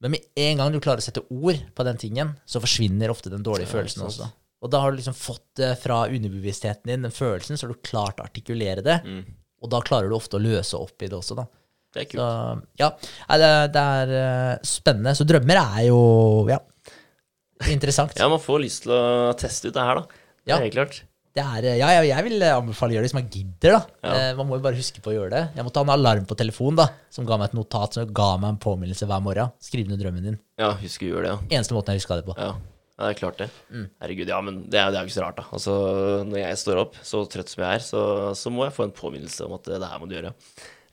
Men 0.05 0.13
med 0.13 0.25
en 0.45 0.59
gang 0.61 0.71
du 0.73 0.77
klarer 0.83 1.01
å 1.01 1.05
sette 1.05 1.23
ord 1.33 1.61
på 1.75 1.85
den 1.87 1.97
tingen, 2.01 2.35
så 2.45 2.61
forsvinner 2.63 3.09
ofte 3.13 3.31
den 3.33 3.43
dårlige 3.45 3.71
følelsen 3.71 4.05
også. 4.05 4.27
Og 4.65 4.69
da 4.73 4.79
har 4.81 4.93
du 4.93 4.97
liksom 4.99 5.15
fått 5.17 5.43
det 5.59 5.71
fra 5.81 6.03
underbevisstheten 6.07 6.89
din, 6.89 7.03
den 7.05 7.13
følelsen, 7.13 7.57
så 7.57 7.65
har 7.67 7.73
du 7.73 7.81
klart 7.85 8.21
å 8.21 8.25
artikulere 8.29 8.83
det. 8.85 8.99
Og 9.65 9.71
da 9.73 9.81
klarer 9.85 10.09
du 10.11 10.15
ofte 10.17 10.37
å 10.37 10.43
løse 10.43 10.77
opp 10.77 11.01
i 11.01 11.09
det 11.09 11.17
også, 11.17 11.37
da. 11.41 11.47
Det 11.95 12.01
er 12.03 12.07
kult. 12.11 12.21
Så 12.21 12.81
ja, 12.81 12.89
det, 13.41 13.49
det 13.73 13.83
er 13.99 14.13
eh, 14.19 14.53
spennende. 14.67 15.13
Så 15.17 15.25
drømmer 15.27 15.59
er 15.61 15.83
jo 15.87 15.99
ja, 16.51 16.57
interessant. 17.71 18.15
Ja, 18.19 18.27
man 18.31 18.41
får 18.43 18.63
lyst 18.65 18.83
til 18.85 18.93
å 18.95 19.33
teste 19.39 19.69
ut 19.71 19.77
det 19.77 19.85
her, 19.89 20.01
da. 20.01 20.21
Det 20.45 20.51
Ja. 20.51 20.57
er 20.59 20.65
helt 20.67 20.75
klart. 20.75 20.97
Det 21.35 21.43
er, 21.43 21.65
eh, 21.67 21.79
ja, 21.81 21.89
jeg, 21.99 22.23
vil 22.29 22.43
anbefale 22.47 22.93
å 22.93 22.95
gjøre 22.95 23.03
det 23.03 23.09
hvis 23.09 23.17
man 23.17 23.25
gidder. 23.27 23.73
da. 23.75 23.79
Eh, 24.07 24.29
man 24.37 24.47
må 24.47 24.55
jo 24.55 24.63
bare 24.63 24.77
huske 24.77 25.01
på 25.03 25.11
å 25.11 25.15
gjøre 25.17 25.33
det. 25.33 25.41
Jeg 25.57 25.65
måtte 25.67 25.81
ha 25.81 25.87
en 25.87 25.91
alarm 25.97 26.27
på 26.29 26.37
telefonen 26.39 26.77
da, 26.79 26.85
som 27.11 27.27
ga 27.27 27.35
meg 27.41 27.49
et 27.49 27.57
notat 27.57 27.97
som 27.97 28.13
ga 28.15 28.29
meg 28.39 28.53
en 28.53 28.61
påminnelse 28.63 29.07
hver 29.09 29.25
morgen. 29.25 29.51
Skriv 29.59 29.89
ned 29.91 29.99
drømmen 29.99 30.29
din. 30.29 30.37
Ja, 30.61 30.71
husk 30.79 31.03
å 31.03 31.09
gjøre 31.09 31.25
det, 31.25 31.33
ja. 31.33 31.57
Eneste 31.57 31.75
måten 31.75 31.91
jeg 31.91 32.05
huska 32.05 32.21
det 32.21 32.25
på. 32.29 32.37
Ja, 32.39 32.53
ja 32.55 33.01
det 33.01 33.11
er 33.11 33.19
klart 33.19 33.43
det. 33.43 33.49
Mm. 33.67 33.89
Herregud, 34.05 34.31
ja, 34.31 34.39
men 34.47 34.63
det 34.71 34.79
er, 34.79 34.95
jo 34.95 35.03
ikke 35.09 35.17
så 35.17 35.25
rart, 35.25 35.41
da. 35.41 35.47
Altså, 35.59 35.75
når 36.31 36.39
jeg 36.39 36.63
står 36.63 36.81
opp, 36.85 36.95
så 37.11 37.25
trøtt 37.35 37.51
som 37.51 37.65
jeg 37.65 37.81
er, 37.81 37.85
så, 37.89 38.05
så 38.39 38.55
må 38.55 38.63
jeg 38.69 38.77
få 38.79 38.87
en 38.87 38.95
påminnelse 38.95 39.49
om 39.49 39.59
at 39.59 39.67
det 39.73 39.91
her 39.91 39.99
må 39.99 40.07
du 40.07 40.15
gjøre. 40.15 40.31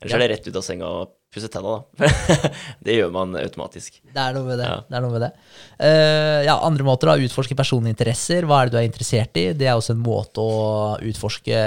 Ellers 0.02 0.18
er 0.18 0.24
det 0.24 0.32
rett 0.34 0.50
ut 0.50 0.58
av 0.58 0.66
senga 0.66 0.90
og 0.90 1.14
pusse 1.32 1.48
tenna, 1.52 1.78
da. 1.80 2.10
det 2.84 2.98
gjør 2.98 3.12
man 3.14 3.36
automatisk. 3.40 3.98
Det 4.04 4.20
er 4.20 4.36
noe 4.36 4.46
med 4.46 4.60
det. 4.60 4.68
Ja. 4.68 4.78
det, 4.84 5.00
noe 5.00 5.14
med 5.14 5.24
det. 5.24 5.32
Uh, 5.80 6.40
ja, 6.44 6.58
andre 6.60 6.86
måter 6.86 7.10
da, 7.10 7.18
utforske 7.24 7.56
personlige 7.58 7.96
interesser. 7.96 8.46
Hva 8.48 8.60
er 8.60 8.70
det 8.70 8.76
du 8.76 8.80
er 8.82 8.88
interessert 8.88 9.40
i? 9.40 9.46
Det 9.56 9.68
er 9.68 9.78
også 9.78 9.96
en 9.96 10.04
måte 10.04 10.44
å 10.44 10.96
utforske 11.00 11.62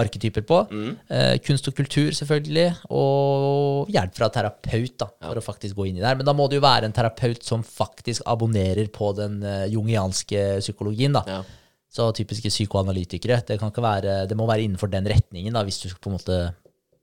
arketyper 0.00 0.44
på. 0.48 0.62
Mm. 0.70 0.90
Uh, 1.10 1.34
kunst 1.44 1.68
og 1.68 1.76
kultur, 1.76 2.08
selvfølgelig. 2.16 2.66
Og 2.96 3.90
hjelp 3.92 4.16
fra 4.16 4.30
terapeut, 4.32 4.96
da, 5.02 5.10
for 5.26 5.40
å 5.40 5.44
faktisk 5.44 5.76
gå 5.76 5.90
inn 5.90 6.00
i 6.00 6.02
det 6.02 6.08
her. 6.08 6.20
Men 6.20 6.28
da 6.28 6.36
må 6.36 6.48
det 6.48 6.60
jo 6.60 6.64
være 6.64 6.88
en 6.88 6.96
terapeut 6.96 7.44
som 7.46 7.64
faktisk 7.66 8.24
abonnerer 8.30 8.88
på 8.94 9.12
den 9.18 9.42
uh, 9.44 9.66
jungianske 9.70 10.62
psykologien. 10.62 11.16
da. 11.20 11.24
Ja. 11.28 11.42
Så 11.90 12.06
typiske 12.14 12.52
psykoanalytikere. 12.52 13.40
Det, 13.44 13.58
være, 13.60 14.24
det 14.30 14.36
må 14.38 14.46
være 14.46 14.62
innenfor 14.62 14.88
den 14.92 15.08
retningen, 15.10 15.56
da, 15.56 15.66
hvis 15.66 15.82
du 15.82 15.88
skal 15.90 16.00
på 16.00 16.12
en 16.12 16.16
måte 16.20 16.40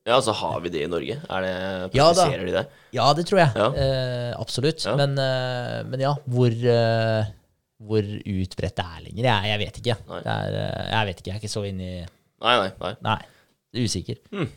ja, 0.08 0.16
altså 0.16 0.32
har 0.32 0.60
vi 0.64 0.70
det 0.72 0.84
i 0.86 0.90
Norge? 0.90 1.18
Er 1.20 1.44
det, 1.44 1.54
Ja, 1.98 2.08
da. 2.16 2.26
de 2.48 2.52
det? 2.54 2.64
Ja, 2.96 3.08
det 3.16 3.26
tror 3.28 3.42
jeg. 3.42 3.50
Ja. 3.60 3.66
Eh, 3.76 4.30
absolutt. 4.40 4.84
Ja. 4.86 4.94
Men, 4.96 5.18
eh, 5.20 5.82
men 5.88 6.00
ja, 6.00 6.14
hvor, 6.24 6.48
eh, 6.48 7.32
hvor 7.84 8.06
utbredt 8.08 8.78
det 8.80 8.86
er 8.86 9.02
lenger, 9.04 9.26
jeg, 9.28 9.50
jeg 9.52 9.62
vet 9.64 9.82
ikke. 9.82 9.98
Det 10.14 10.32
er, 10.36 10.56
eh, 10.62 10.86
jeg 10.94 11.10
vet 11.10 11.20
ikke, 11.20 11.30
jeg 11.30 11.36
er 11.36 11.42
ikke 11.44 11.56
så 11.58 11.66
inni 11.68 11.90
Nei, 12.38 12.54
nei. 12.62 12.70
nei. 12.80 12.94
Nei, 13.02 13.18
er 13.74 13.84
usikker. 13.84 14.22
Mm. 14.32 14.48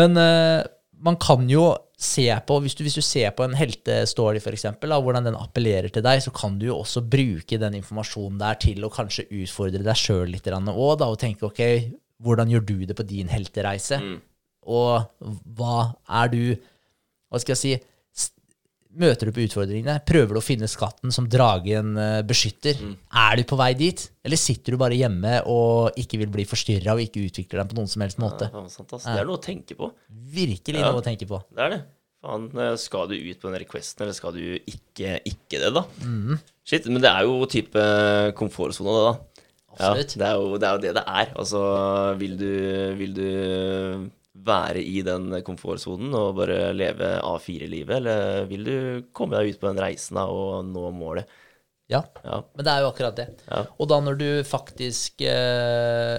Men 0.00 0.20
eh, 0.22 0.66
man 1.04 1.18
kan 1.20 1.46
jo 1.50 1.68
se 1.98 2.26
på, 2.46 2.58
hvis 2.62 2.76
du, 2.78 2.84
hvis 2.86 2.96
du 2.98 3.02
ser 3.02 3.32
på 3.36 3.44
en 3.46 3.56
heltestory 3.58 4.40
eksempel, 4.54 4.92
hvordan 5.02 5.26
den 5.26 5.38
appellerer 5.38 5.90
til 5.94 6.04
deg, 6.06 6.22
så 6.22 6.32
kan 6.34 6.58
du 6.60 6.68
jo 6.70 6.78
også 6.78 7.02
bruke 7.02 7.58
den 7.58 7.78
informasjonen 7.80 8.38
der 8.40 8.58
til 8.62 8.86
å 8.86 8.92
kanskje 8.92 9.26
utfordre 9.30 9.82
deg 9.82 9.98
sjøl 9.98 10.30
litt 10.30 10.46
òg, 10.50 11.02
og 11.02 11.18
tenke 11.20 11.46
ok, 11.48 11.62
hvordan 12.22 12.50
gjør 12.50 12.66
du 12.66 12.76
det 12.90 12.96
på 12.98 13.06
din 13.06 13.30
heltereise? 13.30 13.98
Mm. 14.02 14.18
Og 14.68 15.24
hva 15.56 15.76
er 16.20 16.32
du 16.34 16.42
Hva 17.28 17.40
skal 17.40 17.54
jeg 17.56 17.62
si 17.64 17.72
Møter 18.98 19.28
du 19.28 19.34
på 19.36 19.42
utfordringene? 19.44 19.98
Prøver 20.08 20.32
du 20.34 20.38
å 20.40 20.42
finne 20.42 20.66
skatten 20.70 21.12
som 21.14 21.26
dragen 21.30 21.92
eh, 22.00 22.22
beskytter? 22.26 22.78
Mm. 22.82 22.94
Er 23.20 23.36
du 23.38 23.42
på 23.46 23.58
vei 23.60 23.68
dit? 23.78 24.00
Eller 24.26 24.40
sitter 24.40 24.74
du 24.74 24.78
bare 24.80 24.96
hjemme 24.96 25.34
og 25.52 25.98
ikke 26.00 26.18
vil 26.22 26.32
bli 26.32 26.46
forstyrra 26.48 26.96
og 26.96 27.02
ikke 27.04 27.20
utvikler 27.28 27.60
deg 27.60 27.70
på 27.70 27.78
noen 27.78 27.90
som 27.92 28.02
helst 28.02 28.18
måte? 28.18 28.48
Ja, 28.48 28.64
det. 28.64 28.88
Det 29.04 29.12
er 29.12 29.28
noe 29.28 29.36
å 29.38 29.44
tenke 29.44 29.76
på. 29.78 29.90
Virkelig 30.08 30.80
Ja. 30.80 30.88
noe 30.88 31.02
å 31.02 31.04
tenke 31.04 31.28
på. 31.30 31.38
Det 31.52 31.62
er 31.66 31.74
det. 31.76 31.80
Faen, 32.24 32.48
eh, 32.58 32.74
skal 32.80 33.06
du 33.12 33.14
ut 33.14 33.38
på 33.38 33.52
den 33.52 33.60
requesten, 33.62 34.02
eller 34.02 34.16
skal 34.16 34.32
du 34.34 34.42
ikke, 34.66 35.20
ikke 35.30 35.60
det, 35.62 35.70
da? 35.76 35.84
Mm. 36.02 36.40
Shit, 36.66 36.88
men 36.90 37.04
det 37.04 37.12
er 37.12 37.28
jo 37.28 37.36
type 37.46 37.84
komfortsone, 38.40 38.96
det, 38.96 39.04
da. 39.04 39.44
Ja, 39.78 39.92
Absolutt. 39.92 40.16
det, 40.18 40.26
er 40.26 40.34
jo, 40.40 40.58
det 40.58 40.66
er 40.66 40.72
jo 40.74 40.82
det 40.88 40.94
det 40.96 41.04
er. 41.06 41.30
Altså, 41.38 41.60
vil 42.18 42.34
du, 42.40 42.50
vil 42.98 43.14
du 43.14 43.28
være 44.44 44.80
i 44.84 45.02
den 45.06 45.30
komfortsonen 45.44 46.12
og 46.14 46.36
bare 46.38 46.72
leve 46.76 47.08
A4-livet, 47.24 47.96
eller 47.98 48.46
vil 48.50 48.64
du 48.64 48.76
komme 49.12 49.36
deg 49.38 49.54
ut 49.54 49.60
på 49.60 49.68
den 49.72 49.80
reisen 49.82 50.16
da, 50.20 50.26
og 50.30 50.64
nå 50.68 50.90
målet? 50.94 51.26
Ja, 51.88 52.02
Ja. 52.24 52.42
men 52.54 52.64
det 52.66 52.72
er 52.72 52.82
jo 52.84 52.90
akkurat 52.92 53.16
det. 53.16 53.28
Ja. 53.48 53.62
Og 53.80 53.88
da 53.88 53.98
når 54.04 54.18
du 54.20 54.26
faktisk 54.44 55.22
eh, 55.24 56.18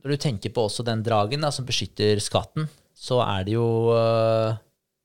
Når 0.00 0.14
du 0.14 0.16
tenker 0.16 0.52
på 0.54 0.62
også 0.68 0.84
den 0.86 1.02
dragen 1.04 1.42
da, 1.44 1.50
som 1.52 1.66
beskytter 1.66 2.20
skatten, 2.22 2.68
så 2.96 3.18
er 3.24 3.44
det 3.44 3.52
jo 3.56 3.66
eh, 3.92 4.54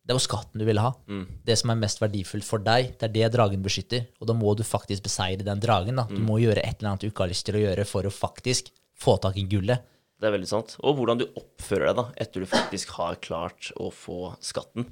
Det 0.06 0.14
er 0.14 0.20
jo 0.20 0.22
skatten 0.28 0.62
du 0.62 0.66
vil 0.70 0.78
ha. 0.80 0.92
Mm. 1.10 1.26
Det 1.50 1.58
som 1.58 1.72
er 1.74 1.80
mest 1.82 2.00
verdifullt 2.00 2.46
for 2.46 2.62
deg, 2.62 2.94
det 3.02 3.08
er 3.10 3.14
det 3.16 3.32
dragen 3.34 3.64
beskytter. 3.66 4.06
Og 4.22 4.28
da 4.30 4.34
må 4.38 4.54
du 4.56 4.62
faktisk 4.64 5.04
beseire 5.08 5.42
den 5.44 5.60
dragen. 5.60 5.96
da. 5.98 6.04
Du 6.08 6.20
Mm. 6.22 6.28
må 6.30 6.38
gjøre 6.40 6.62
et 6.62 6.78
eller 6.80 6.92
annet 6.94 7.02
du 7.02 7.10
ikke 7.10 7.26
har 7.26 7.34
lyst 7.34 7.46
til 7.50 7.56
å 7.58 7.64
gjøre 7.66 7.86
for 7.90 8.04
å 8.06 8.14
faktisk 8.14 8.70
få 9.02 9.18
tak 9.20 9.36
i 9.42 9.48
gullet. 9.50 9.82
Det 10.22 10.30
er 10.30 10.36
veldig 10.38 10.48
sant. 10.48 10.78
Og 10.86 10.96
hvordan 11.00 11.20
du 11.20 11.26
oppfører 11.36 11.90
deg 11.92 11.98
da, 12.00 12.06
etter 12.24 12.46
du 12.46 12.48
faktisk 12.48 12.96
har 13.00 13.18
klart 13.24 13.72
å 13.82 13.92
få 13.94 14.34
skatten. 14.44 14.88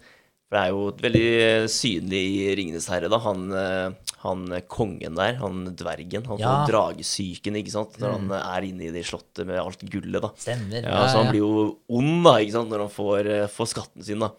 For 0.51 0.59
det 0.59 0.63
er 0.67 0.73
jo 0.75 0.81
veldig 1.01 1.69
synlig 1.71 2.19
i 2.29 2.41
'Ringenes 2.53 2.85
herre', 2.91 3.09
da. 3.09 3.17
Han, 3.23 3.45
eh, 3.57 3.95
han 4.21 4.43
kongen 4.69 5.15
der, 5.17 5.39
han 5.39 5.63
dvergen, 5.79 6.27
han 6.27 6.37
Ja. 6.37 6.51
får 6.51 6.69
dragesyken, 6.69 7.55
ikke 7.57 7.71
sant, 7.73 7.97
når 7.97 8.11
han 8.19 8.31
er 8.37 8.61
inne 8.67 8.85
i 8.85 8.91
det 8.93 9.01
slottet 9.07 9.47
med 9.47 9.57
alt 9.57 9.79
gullet, 9.89 10.21
da. 10.21 10.29
Stemmer. 10.37 10.83
Ja, 10.83 11.07
så 11.07 11.23
han 11.23 11.31
blir 11.31 11.39
jo 11.41 11.77
ond, 11.89 12.23
da, 12.27 12.35
ikke 12.37 12.51
sant, 12.51 12.69
når 12.69 12.79
han 12.85 12.93
får, 12.93 13.25
eh, 13.25 13.47
får 13.47 13.67
skatten 13.73 14.03
sin, 14.05 14.19
da. 14.19 14.29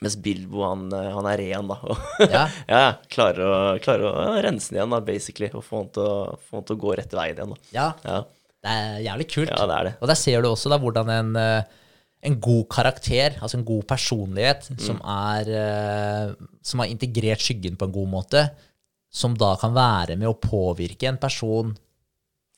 Mens 0.00 0.16
Bilbo, 0.16 0.64
han, 0.64 0.88
eh, 0.92 1.12
han 1.12 1.26
er 1.26 1.36
ren, 1.38 1.68
da. 1.68 1.78
Og 1.84 1.96
Ja. 2.34 2.48
ja, 2.68 2.92
klarer 3.08 3.44
å, 3.46 3.78
klarer 3.78 4.08
å 4.10 4.42
rense 4.42 4.70
den 4.72 4.80
igjen, 4.80 4.90
da, 4.90 5.00
basically, 5.00 5.50
og 5.54 5.62
få 5.62 5.84
han 5.84 5.88
til 5.94 6.02
å, 6.02 6.38
få 6.50 6.56
han 6.58 6.64
til 6.64 6.76
å 6.76 6.80
gå 6.80 6.96
rett 6.98 7.14
veien 7.14 7.36
igjen, 7.36 7.54
da. 7.54 7.56
ja, 7.72 7.92
Ja, 8.04 8.24
det 8.68 8.76
er 8.76 9.02
jævlig 9.08 9.26
kult. 9.32 9.50
ja 9.56 9.66
det 9.66 9.76
er 9.80 9.84
det. 9.88 9.94
Og 10.02 10.08
der 10.12 10.18
ser 10.20 10.42
du 10.44 10.48
også 10.52 10.70
da 10.72 10.78
hvordan 10.78 11.10
en, 11.14 11.32
eh, 11.36 11.62
en 12.28 12.38
god 12.42 12.64
karakter, 12.68 13.36
altså 13.40 13.58
en 13.58 13.64
god 13.64 13.82
personlighet, 13.88 14.68
Mm. 14.70 14.78
som, 14.84 15.00
er, 15.04 15.48
eh, 15.48 16.34
som 16.62 16.80
har 16.80 16.88
integrert 16.92 17.40
skyggen 17.40 17.76
på 17.78 17.86
en 17.88 17.92
god 17.94 18.08
måte, 18.08 18.50
som 19.10 19.34
da 19.38 19.54
kan 19.56 19.72
være 19.72 20.16
med 20.18 20.28
å 20.28 20.36
påvirke 20.38 21.08
en 21.08 21.16
person 21.16 21.76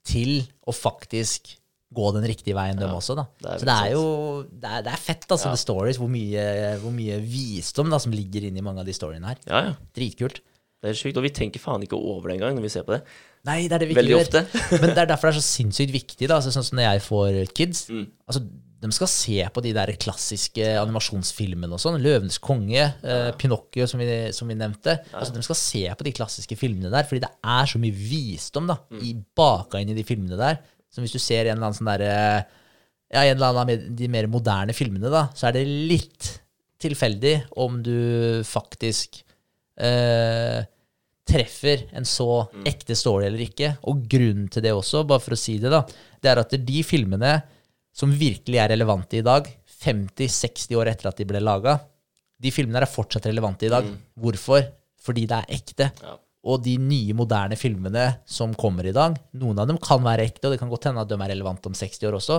til 0.05 0.41
å 0.67 0.73
faktisk 0.75 1.57
gå 1.93 2.13
den 2.15 2.23
riktige 2.25 2.55
veien, 2.55 2.79
dem 2.79 2.91
også. 2.95 3.17
da. 3.19 3.25
det 3.43 3.61
Så 3.61 3.67
det 3.67 3.75
er 3.75 3.91
jo 3.93 4.43
det 4.51 4.71
er, 4.71 4.83
det 4.87 4.93
er 4.93 4.97
fett, 5.03 5.27
altså, 5.29 5.47
Ja. 5.51 5.51
the 5.51 5.57
stories, 5.59 5.99
hvor 5.99 6.09
mye, 6.09 6.79
hvor 6.81 6.93
mye 6.95 7.19
visdom 7.21 7.91
da, 7.91 7.99
som 7.99 8.13
ligger 8.13 8.47
inni 8.47 8.63
mange 8.63 8.79
av 8.81 8.87
de 8.87 8.93
storyene 8.93 9.27
her. 9.27 9.37
Ja, 9.47 9.61
ja. 9.67 9.75
Dritkult. 9.95 10.41
Det 10.81 10.91
er 10.91 10.95
sjukt, 10.95 11.17
og 11.19 11.25
vi 11.25 11.31
tenker 11.31 11.61
faen 11.61 11.83
ikke 11.83 11.99
over 11.99 12.29
det 12.31 12.39
engang 12.41 12.55
når 12.57 12.63
vi 12.63 12.69
ser 12.73 12.83
på 12.85 12.95
det. 12.97 13.03
Nei, 13.49 13.63
det 13.69 13.73
er 13.73 13.79
det 13.85 13.89
vi 13.89 13.95
Veldig 13.97 14.17
ikke 14.17 14.19
gjør. 14.21 14.27
ofte. 14.45 14.65
Men 14.83 14.91
det 14.95 14.99
er 15.01 15.07
derfor 15.15 15.31
det 15.31 15.37
er 15.37 15.41
så 15.41 15.47
sinnssykt 15.49 15.93
viktig. 15.95 16.27
da, 16.29 16.37
altså, 16.37 16.53
Sånn 16.53 16.67
som 16.67 16.77
når 16.81 16.91
jeg 16.91 17.03
får 17.07 17.39
kids. 17.57 17.87
Mm. 17.89 18.03
altså, 18.29 18.43
De 18.81 18.89
skal 18.97 19.09
se 19.13 19.39
på 19.53 19.61
de 19.65 19.73
der 19.77 19.91
klassiske 20.01 20.65
animasjonsfilmene 20.81 21.73
og 21.77 21.81
sånn. 21.83 21.99
'Løvenes 22.01 22.39
konge', 22.41 22.87
eh, 23.05 23.31
'Pinocchio', 23.37 23.87
som 23.89 24.01
vi, 24.01 24.07
som 24.33 24.49
vi 24.49 24.55
nevnte. 24.57 24.99
altså 25.13 25.35
De 25.35 25.43
skal 25.45 25.57
se 25.57 25.83
på 25.99 26.05
de 26.05 26.13
klassiske 26.17 26.57
filmene 26.57 26.91
der, 26.91 27.05
fordi 27.05 27.21
det 27.21 27.31
er 27.45 27.67
så 27.69 27.79
mye 27.79 27.93
visdom 27.93 28.67
da, 28.69 28.77
Mm. 28.91 29.03
i 29.05 29.13
baka 29.37 29.79
inn 29.81 29.91
i 29.91 29.95
de 29.95 30.05
filmene 30.05 30.37
der. 30.37 30.59
Som 30.91 31.05
hvis 31.05 31.13
du 31.13 31.19
ser 31.21 31.45
en 31.47 31.57
eller 31.59 31.67
annen 31.69 31.77
sånn 31.77 31.93
derre 31.93 32.47
ja, 33.13 33.21
en 33.27 33.37
eller 33.37 33.47
annen 33.53 33.69
av 33.91 33.97
de 33.97 34.09
mer 34.09 34.27
moderne 34.29 34.73
filmene, 34.73 35.11
da, 35.11 35.29
så 35.35 35.49
er 35.49 35.53
det 35.59 35.67
litt 35.67 36.41
tilfeldig 36.81 37.45
om 37.57 37.83
du 37.83 38.41
faktisk 38.45 39.23
eh, 39.81 40.65
treffer 41.31 41.87
en 41.97 42.07
så 42.09 42.27
ekte 42.69 42.97
story 42.99 43.29
eller 43.29 43.45
ikke. 43.47 43.75
Og 43.91 44.05
grunnen 44.11 44.49
til 44.53 44.65
det 44.67 44.75
også, 44.75 45.05
bare 45.09 45.23
for 45.23 45.37
å 45.37 45.41
si 45.41 45.59
det, 45.63 45.73
da, 45.73 45.85
det 46.21 46.33
er 46.33 46.43
at 46.43 46.57
de 46.67 46.83
filmene 46.87 47.39
som 47.97 48.13
virkelig 48.15 48.61
er 48.63 48.71
relevante 48.75 49.19
i 49.21 49.25
dag, 49.27 49.49
50-60 49.81 50.77
år 50.79 50.91
etter 50.93 51.11
at 51.11 51.21
de 51.21 51.27
ble 51.29 51.41
laga, 51.43 51.79
de 52.41 52.53
filmene 52.53 52.83
er 52.83 52.91
fortsatt 52.91 53.29
relevante 53.29 53.69
i 53.69 53.73
dag. 53.73 53.87
Hvorfor? 54.21 54.65
Fordi 55.01 55.25
det 55.29 55.39
er 55.39 55.55
ekte. 55.57 55.89
Ja. 56.03 56.17
Og 56.51 56.63
de 56.65 56.79
nye, 56.81 57.13
moderne 57.17 57.57
filmene 57.61 58.07
som 58.29 58.55
kommer 58.57 58.87
i 58.89 58.95
dag, 58.97 59.17
noen 59.37 59.59
av 59.61 59.69
dem 59.69 59.81
kan 59.83 60.01
være 60.05 60.25
ekte, 60.25 60.49
og 60.49 60.55
det 60.55 60.61
kan 60.63 60.71
godt 60.73 60.89
hende 60.89 61.03
at 61.05 61.11
de 61.11 61.19
er 61.19 61.33
relevante 61.35 61.69
om 61.69 61.77
60 61.77 62.07
år 62.09 62.17
også, 62.17 62.39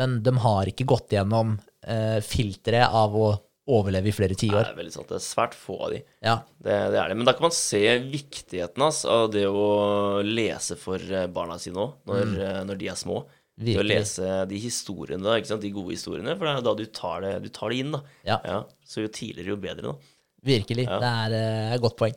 men 0.00 0.22
de 0.24 0.32
har 0.40 0.70
ikke 0.70 0.88
gått 0.88 1.12
gjennom 1.12 1.58
eh, 1.84 2.20
filteret 2.24 2.88
av 2.88 3.16
å 3.16 3.26
overleve 3.70 4.10
i 4.10 4.14
flere 4.14 4.34
Det 4.34 4.40
tiår. 4.42 4.64
er 4.72 4.78
veldig 4.78 4.94
sant. 4.94 5.10
Det 5.12 5.18
er 5.20 5.24
svært 5.24 5.54
få 5.54 5.76
av 5.86 5.92
de. 5.94 6.00
Ja. 6.24 6.38
Det, 6.58 6.78
det 6.94 6.98
er 6.98 7.12
det. 7.12 7.18
Men 7.20 7.28
da 7.28 7.34
kan 7.36 7.46
man 7.46 7.54
se 7.54 7.82
viktigheten 8.02 8.82
altså, 8.82 9.12
av 9.12 9.30
det 9.34 9.44
å 9.46 9.68
lese 10.26 10.78
for 10.80 10.98
eh, 10.98 11.28
barna 11.30 11.60
sine 11.62 11.78
òg, 11.84 11.94
når, 12.10 12.26
mm. 12.32 12.42
når 12.70 12.80
de 12.82 12.90
er 12.90 12.98
små. 12.98 13.22
Det 13.62 13.76
å 13.78 13.84
lese 13.84 14.26
de 14.48 14.58
historiene, 14.58 15.22
da, 15.22 15.36
ikke 15.38 15.52
sant? 15.52 15.62
de 15.62 15.70
gode 15.74 15.92
historiene, 15.94 16.34
for 16.38 16.48
det 16.48 16.54
er 16.56 16.64
da 16.66 16.72
du 16.78 16.86
tar 16.88 17.22
det, 17.22 17.32
du 17.44 17.50
tar 17.52 17.70
det 17.70 17.82
inn. 17.84 17.92
da. 17.94 18.00
Ja. 18.26 18.62
Så 18.88 19.04
jo 19.04 19.10
tidligere, 19.12 19.52
jo 19.52 19.58
bedre. 19.60 19.92
da. 19.92 20.12
Virkelig. 20.42 20.86
Ja. 20.88 20.98
Det 21.02 21.10
er 21.26 21.36
eh, 21.38 21.74
et 21.76 21.84
godt 21.84 21.98
poeng. 22.00 22.16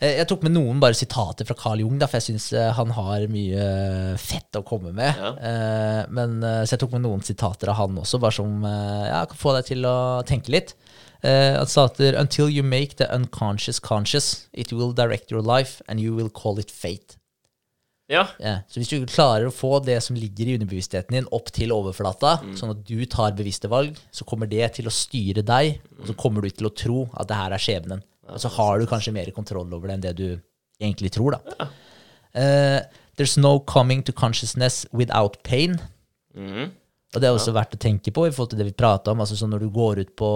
Eh, 0.00 0.16
Jeg 0.16 0.26
tok 0.30 0.42
med 0.46 0.54
noen 0.56 0.80
bare 0.80 0.96
sitater 0.96 1.44
fra 1.48 1.56
Carl 1.58 1.82
Jung, 1.82 1.98
da, 2.00 2.06
for 2.08 2.20
jeg 2.20 2.30
syns 2.30 2.48
han 2.76 2.90
har 2.96 3.26
mye 3.28 4.16
fett 4.20 4.56
å 4.56 4.64
komme 4.66 4.94
med. 4.96 5.12
Ja. 5.20 5.32
Eh, 5.36 6.06
Men, 6.08 6.42
eh, 6.42 6.62
så 6.64 6.74
jeg 6.76 6.80
tok 6.86 6.92
med 6.96 7.04
noen 7.04 7.22
sitater 7.26 7.68
av 7.68 7.76
han 7.82 7.98
også, 8.00 8.20
bare 8.20 8.32
som 8.32 8.64
eh, 8.64 9.06
ja, 9.10 9.24
kan 9.28 9.36
få 9.36 9.54
deg 9.58 9.68
til 9.74 9.84
å 9.84 9.96
tenke 10.26 10.48
litt. 10.56 10.74
Eh, 11.22 11.52
Han 11.60 11.84
at 11.84 12.00
Until 12.16 12.48
you 12.48 12.62
make 12.62 12.96
the 12.96 13.06
unconscious 13.12 13.78
conscious, 13.78 14.46
it 14.54 14.72
will 14.72 14.92
direct 14.92 15.30
your 15.30 15.42
life, 15.42 15.82
and 15.88 16.00
you 16.00 16.14
will 16.16 16.30
call 16.30 16.58
it 16.58 16.70
fate. 16.70 17.16
Ja. 18.10 18.24
Ja, 18.42 18.56
så 18.66 18.80
hvis 18.80 18.88
du 18.90 19.04
klarer 19.06 19.46
å 19.46 19.52
få 19.54 19.78
det 19.84 20.00
som 20.02 20.16
ligger 20.18 20.48
i 20.48 20.56
underbevisstheten 20.58 21.14
din, 21.14 21.28
opp 21.30 21.52
til 21.54 21.70
overflata, 21.70 22.40
sånn 22.58 22.72
at 22.72 22.80
du 22.88 23.04
tar 23.06 23.36
bevisste 23.38 23.68
valg, 23.70 23.94
så 24.10 24.24
kommer 24.26 24.48
det 24.50 24.72
til 24.80 24.88
å 24.90 24.90
styre 24.90 25.44
deg, 25.46 25.76
og 26.00 26.08
så 26.10 26.16
kommer 26.18 26.42
du 26.42 26.50
til 26.50 26.66
å 26.66 26.74
tro 26.74 27.04
at 27.14 27.28
det 27.30 27.36
her 27.38 27.52
er 27.54 27.62
skjebnen. 27.62 28.02
Så 28.38 28.50
har 28.56 28.78
du 28.78 28.86
kanskje 28.90 29.14
mer 29.14 29.30
kontroll 29.34 29.72
over 29.74 29.88
det 29.88 29.96
enn 29.96 30.04
det 30.04 30.16
du 30.18 30.26
egentlig 30.80 31.12
tror, 31.14 31.36
da. 31.36 31.68
Uh, 32.30 32.80
there's 33.18 33.38
no 33.40 33.58
coming 33.60 34.02
to 34.06 34.12
consciousness 34.12 34.86
without 34.92 35.40
pain. 35.42 35.80
Mm. 36.36 36.70
Og 37.10 37.18
det 37.18 37.26
er 37.26 37.34
også 37.34 37.50
verdt 37.56 37.74
å 37.74 37.80
tenke 37.82 38.12
på 38.14 38.28
i 38.28 38.30
forhold 38.30 38.52
til 38.52 38.60
det 38.60 38.68
vi 38.68 38.76
prata 38.78 39.10
om. 39.10 39.22
altså 39.22 39.34
sånn 39.34 39.50
Når 39.50 39.64
du 39.64 39.70
går 39.74 40.02
ut 40.04 40.12
på 40.18 40.28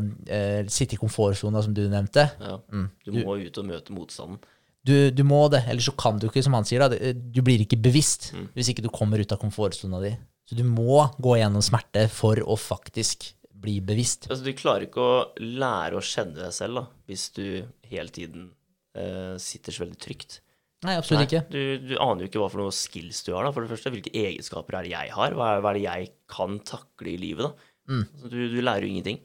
uh, 0.00 0.62
Sitte 0.72 0.96
i 0.96 1.00
komfortsona, 1.00 1.60
som 1.62 1.74
du 1.76 1.84
nevnte. 1.88 2.30
ja. 2.40 2.56
Du 3.04 3.12
må 3.20 3.36
ut 3.36 3.60
og 3.60 3.68
møte 3.68 3.92
motstanden. 3.92 4.40
Du, 4.88 5.10
du 5.12 5.20
må 5.26 5.42
det, 5.52 5.66
eller 5.68 5.84
så 5.84 5.92
kan 5.98 6.16
du 6.16 6.28
ikke, 6.30 6.40
som 6.40 6.54
han 6.56 6.64
sier, 6.64 6.80
da, 6.80 6.96
du 7.12 7.42
blir 7.44 7.60
ikke 7.60 7.76
bevisst 7.82 8.30
hvis 8.56 8.70
ikke 8.72 8.86
du 8.86 8.88
kommer 8.94 9.20
ut 9.20 9.32
av 9.34 9.40
komfortsona 9.42 10.00
di. 10.00 10.14
Så 10.48 10.56
du 10.56 10.62
må 10.64 11.02
gå 11.20 11.34
gjennom 11.36 11.60
smerte 11.60 12.06
for 12.08 12.40
å 12.40 12.56
faktisk 12.56 13.26
bli 13.62 13.78
bevisst. 13.84 14.28
Altså, 14.30 14.44
du 14.46 14.58
klarer 14.58 14.86
ikke 14.88 15.04
å 15.04 15.22
lære 15.40 15.98
å 15.98 16.04
kjenne 16.04 16.38
deg 16.38 16.54
selv 16.54 16.80
da, 16.80 16.84
hvis 17.10 17.28
du 17.36 17.46
hele 17.90 18.12
tiden 18.14 18.50
eh, 18.98 19.34
sitter 19.42 19.74
så 19.74 19.84
veldig 19.84 19.98
trygt. 20.02 20.40
Nei, 20.86 20.94
absolutt 20.94 21.26
ikke. 21.26 21.42
Du, 21.50 21.88
du 21.90 21.96
aner 21.98 22.22
jo 22.22 22.30
ikke 22.30 22.42
hva 22.42 22.50
for 22.52 22.62
noen 22.62 22.74
skills 22.76 23.24
du 23.26 23.32
har. 23.34 23.42
da, 23.42 23.50
for 23.54 23.66
det 23.66 23.72
første. 23.72 23.90
Hvilke 23.90 24.14
egenskaper 24.14 24.78
er 24.78 24.86
det 24.86 24.92
jeg 24.92 25.10
har? 25.16 25.34
Hva 25.34 25.50
er, 25.56 25.62
hva 25.64 25.72
er 25.72 25.78
det 25.80 25.86
jeg 25.88 26.12
kan 26.30 26.60
takle 26.66 27.10
i 27.16 27.18
livet? 27.18 27.48
da? 27.48 27.74
Altså, 27.98 28.30
du, 28.30 28.38
du 28.52 28.58
lærer 28.62 28.86
jo 28.86 28.92
ingenting. 28.94 29.18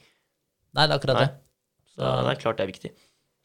Nei, 0.74 0.88
det 0.88 0.96
er 0.96 0.98
akkurat 0.98 1.20
Nei. 1.20 1.26
det. 1.28 1.36
Så 1.94 2.14
det 2.26 2.32
er 2.32 2.40
klart 2.42 2.58
det 2.58 2.66
er 2.66 2.72
viktig. 2.72 2.94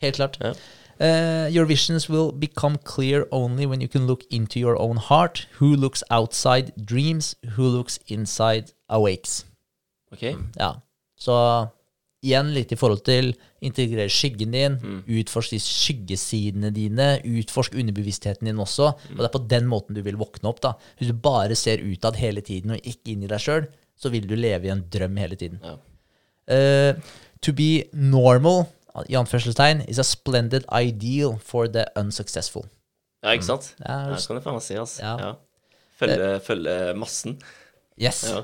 Helt 0.00 0.16
klart. 0.16 0.38
Ja. 0.40 0.54
Uh, 1.00 1.46
your 1.54 1.64
visions 1.64 2.08
will 2.08 2.32
become 2.32 2.78
clear 2.78 3.26
only 3.30 3.66
when 3.66 3.80
you 3.80 3.88
can 3.88 4.06
look 4.06 4.24
into 4.30 4.58
your 4.58 4.76
own 4.80 4.96
heart. 4.96 5.46
Who 5.60 5.76
looks 5.76 6.02
outside 6.10 6.72
dreams, 6.76 7.36
who 7.56 7.62
looks 7.62 7.98
inside 8.08 8.72
awakes. 8.88 9.44
Ok? 10.12 10.22
Ja. 10.58 10.72
Så 11.18 11.34
igjen 12.24 12.52
litt 12.54 12.72
i 12.74 12.76
forhold 12.78 13.04
til 13.06 13.32
integrere 13.62 14.08
skyggen 14.10 14.50
din, 14.54 14.76
Mm. 14.82 15.02
utforsk 15.20 15.50
de 15.54 15.58
skyggesidene 15.62 16.70
dine, 16.74 17.20
utforsk 17.24 17.74
underbevisstheten 17.78 18.46
din 18.50 18.56
også. 18.58 18.88
Og 19.12 19.18
det 19.18 19.26
er 19.28 19.34
på 19.38 19.48
den 19.48 19.66
måten 19.70 19.94
du 19.94 20.02
vil 20.02 20.16
våkne 20.16 20.48
opp. 20.50 20.60
da. 20.60 20.72
Hvis 20.98 21.08
du 21.08 21.14
bare 21.14 21.54
ser 21.54 21.78
utad 21.78 22.16
hele 22.16 22.40
tiden 22.40 22.70
og 22.72 22.80
ikke 22.82 23.12
inn 23.12 23.22
i 23.22 23.26
deg 23.30 23.38
sjøl, 23.40 23.66
så 23.98 24.10
vil 24.10 24.26
du 24.26 24.34
leve 24.36 24.66
i 24.66 24.70
en 24.70 24.82
drøm 24.90 25.16
hele 25.18 25.36
tiden. 25.36 25.60
Ja. 25.62 25.76
Uh, 26.48 27.00
to 27.42 27.52
be 27.52 27.84
normal 27.92 28.66
i 29.08 29.14
anførselstegn, 29.14 29.84
is 29.88 29.98
a 29.98 30.02
splendid 30.04 30.64
ideal 30.72 31.36
for 31.38 31.68
the 31.68 31.84
unsuccessful. 31.96 32.64
ja, 33.22 33.30
ikke 33.34 33.44
sant? 33.44 33.74
Mm. 33.78 33.84
Ja, 33.86 33.98
Ja, 34.08 34.14
det 34.16 34.26
kan 34.26 34.36
du 34.36 34.42
faen 34.42 34.54
meg 34.54 34.62
si, 34.62 34.74
altså. 34.74 35.00
Ja. 35.02 35.16
Ja. 35.18 35.32
Følge, 35.98 36.40
følge 36.40 36.94
massen. 36.96 37.38
Yes. 38.00 38.24
Ja. 38.30 38.42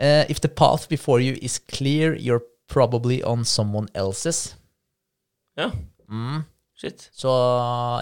Eh, 0.00 0.24
if 0.32 0.40
the 0.40 0.48
path 0.48 0.88
before 0.88 1.20
you 1.20 1.36
is 1.42 1.58
clear, 1.58 2.14
you're 2.16 2.42
probably 2.72 3.22
on 3.22 3.44
someone 3.44 3.88
else's. 3.94 4.56
ja. 5.56 5.70
Mm. 6.10 6.42
Shit. 6.80 7.10
Så 7.12 7.28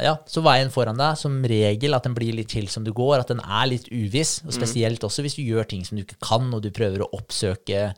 ja, 0.05 0.13
så 0.31 0.41
veien 0.47 0.69
foran 0.71 1.01
deg, 1.01 1.17
som 1.19 1.41
regel 1.51 1.97
at 1.97 2.05
den 2.07 2.15
blir 2.15 2.37
litt 2.37 2.53
til 2.53 2.69
som 2.71 2.85
du 2.87 2.93
går, 2.95 3.17
at 3.19 3.33
den 3.33 3.41
er 3.43 3.67
litt 3.67 3.89
uviss. 3.91 4.37
Og 4.47 4.55
spesielt 4.55 5.03
også 5.03 5.25
hvis 5.27 5.35
du 5.35 5.43
gjør 5.43 5.67
ting 5.67 5.83
som 5.85 5.99
du 5.99 6.05
ikke 6.05 6.21
kan, 6.23 6.47
og 6.55 6.63
du 6.63 6.71
prøver 6.71 7.03
å 7.03 7.11
oppsøke 7.19 7.89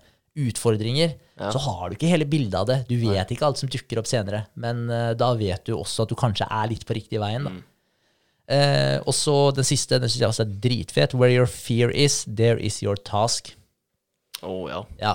utfordringer, 0.40 1.12
så 1.36 1.60
har 1.66 1.90
du 1.90 1.98
ikke 1.98 2.08
hele 2.08 2.24
bildet 2.24 2.56
av 2.56 2.70
det. 2.70 2.78
Du 2.88 2.96
vet 3.02 3.28
ikke 3.28 3.50
alt 3.50 3.60
som 3.60 3.68
dukker 3.68 4.00
opp 4.00 4.08
senere, 4.08 4.46
men 4.56 4.86
uh, 4.88 5.12
da 5.18 5.34
vet 5.36 5.68
du 5.68 5.74
også 5.76 6.06
at 6.06 6.14
du 6.14 6.16
kanskje 6.16 6.48
er 6.48 6.72
litt 6.72 6.88
på 6.88 6.96
riktig 6.96 7.20
veien. 7.20 7.44
da. 7.44 7.58
Eh, 8.50 8.96
og 9.06 9.14
så 9.14 9.34
den 9.54 9.66
siste, 9.66 10.00
den 10.02 10.10
syns 10.10 10.24
jeg 10.24 10.32
også 10.32 10.46
er 10.46 10.54
dritfet. 10.64 11.14
Where 11.14 11.30
your 11.30 11.46
fear 11.46 11.92
is, 11.92 12.24
there 12.26 12.58
is 12.58 12.80
your 12.82 12.96
task. 12.96 13.52
Å 14.46 14.54
ja. 14.70 14.80
Ja. 15.00 15.14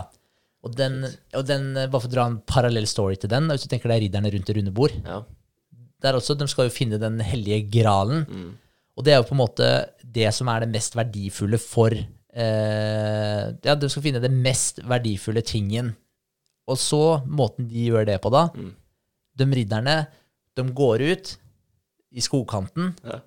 Og 0.66 0.74
den, 0.78 1.00
og 1.38 1.46
den, 1.46 1.72
eh, 1.78 1.88
bare 1.88 2.02
for 2.02 2.10
å 2.10 2.14
dra 2.16 2.26
en 2.30 2.40
parallell 2.50 2.88
story 2.90 3.18
til 3.22 3.30
den, 3.30 3.48
hvis 3.52 3.66
du 3.66 3.70
tenker 3.72 3.92
deg 3.92 4.06
ridderne 4.08 4.32
rundt 4.34 4.48
det 4.50 4.56
runde 4.58 4.74
bord, 4.76 4.96
ja. 5.06 5.20
der 6.02 6.18
også, 6.18 6.36
de 6.38 6.48
skal 6.50 6.68
jo 6.70 6.74
finne 6.74 6.98
den 7.02 7.20
hellige 7.22 7.62
gralen. 7.74 8.26
Og 8.96 9.04
det 9.06 9.14
er 9.14 9.20
jo 9.22 9.28
på 9.30 9.36
en 9.36 9.42
måte 9.44 9.68
det 10.16 10.30
som 10.34 10.48
er 10.50 10.64
det 10.64 10.72
mest 10.72 10.96
verdifulle 10.96 11.60
for 11.60 11.92
eh, 11.94 13.46
Ja, 13.66 13.76
de 13.76 13.90
skal 13.92 14.06
finne 14.06 14.22
det 14.24 14.32
mest 14.32 14.80
verdifulle 14.88 15.44
tingen. 15.46 15.94
Og 16.66 16.80
så, 16.82 17.02
måten 17.28 17.68
de 17.70 17.90
gjør 17.92 18.08
det 18.10 18.18
på 18.24 18.32
da 18.34 18.48
De 19.38 19.46
ridderne, 19.52 19.98
de 20.58 20.64
går 20.74 21.04
ut 21.12 21.34
i 22.16 22.24
skogkanten, 22.24 22.94
Ja. 23.04 23.20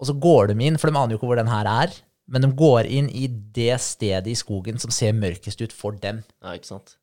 og 0.00 0.06
så 0.08 0.14
går 0.18 0.48
de 0.50 0.56
inn, 0.64 0.78
for 0.80 0.88
de 0.90 0.96
aner 0.96 1.12
jo 1.12 1.18
ikke 1.20 1.28
hvor 1.28 1.36
den 1.38 1.50
her 1.52 1.68
er, 1.68 1.92
men 2.30 2.44
de 2.44 2.50
går 2.56 2.88
inn 2.88 3.08
i 3.12 3.26
det 3.28 3.74
stedet 3.84 4.30
i 4.32 4.36
skogen 4.38 4.80
som 4.80 4.92
ser 4.94 5.16
mørkest 5.16 5.60
ut 5.60 5.74
for 5.74 5.96
dem. 6.00 6.22
ja, 6.42 6.54
ikke 6.56 6.72
sant? 6.72 6.96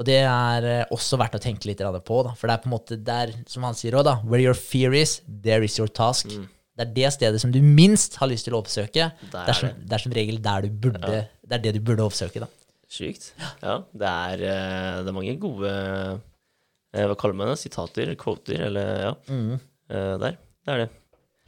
Og 0.00 0.06
det 0.08 0.22
er 0.22 0.64
eh, 0.64 0.92
også 0.94 1.18
verdt 1.20 1.36
å 1.36 1.42
tenke 1.42 1.68
litt 1.68 1.82
på, 1.82 2.20
da. 2.24 2.32
For 2.38 2.48
det 2.48 2.54
er 2.54 2.62
på 2.62 2.70
en 2.70 2.72
måte 2.72 2.96
der, 3.04 3.34
som 3.50 3.66
han 3.66 3.76
sier 3.76 3.98
òg, 3.98 4.06
da 4.06 4.14
Where 4.24 4.40
your 4.40 4.56
fear 4.56 4.94
is, 4.96 5.18
there 5.28 5.66
is 5.66 5.76
your 5.76 5.90
task. 5.92 6.30
Det 6.30 6.86
er 6.86 6.94
det 6.96 7.10
stedet 7.12 7.42
som 7.42 7.52
du 7.52 7.58
minst 7.60 8.16
har 8.16 8.30
lyst 8.30 8.46
til 8.48 8.56
å 8.56 8.62
oppsøke. 8.62 9.10
Mm. 9.10 9.26
Det 9.34 9.42
er, 9.42 9.58
som, 9.58 9.74
det 9.90 9.96
er 9.98 10.04
som 10.06 10.14
regel 10.16 10.40
der 10.40 10.64
du 10.64 10.78
burde 10.86 11.20
Det 11.20 11.58
er 11.58 11.64
det 11.66 11.74
du 11.76 11.82
burde 11.84 12.06
oppsøke, 12.06 12.40
da. 12.40 12.48
Sykt. 12.90 13.34
Ja, 13.60 13.82
det 13.92 14.14
er, 14.30 14.46
eh, 14.54 15.02
det 15.04 15.12
er 15.12 15.18
mange 15.18 15.36
gode 15.42 15.68
eh, 15.68 17.04
Hva 17.04 17.18
kaller 17.20 17.36
man 17.42 17.52
det? 17.52 17.58
Sitater? 17.60 18.14
Quoter? 18.18 18.64
Eller 18.70 19.04
ja. 19.04 19.12
Mm. 19.28 19.58
Der. 19.90 20.40
Det 20.40 20.72
er 20.72 20.84
det. 20.86 20.90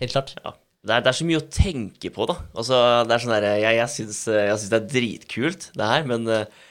Helt 0.02 0.12
klart. 0.12 0.36
Ja. 0.42 0.52
Det 0.82 0.90
er, 0.90 1.02
det 1.04 1.10
er 1.12 1.14
så 1.14 1.26
mye 1.28 1.38
å 1.38 1.48
tenke 1.54 2.10
på, 2.10 2.26
da. 2.26 2.34
Altså, 2.58 2.78
det 3.06 3.14
er 3.14 3.22
sånn 3.22 3.34
der, 3.36 3.44
jeg, 3.62 3.76
jeg 3.78 3.90
syns 3.92 4.22
det 4.72 4.78
er 4.80 4.88
dritkult, 4.90 5.68
det 5.78 5.90
her, 5.92 6.06
men 6.10 6.26
eh, 6.26 6.62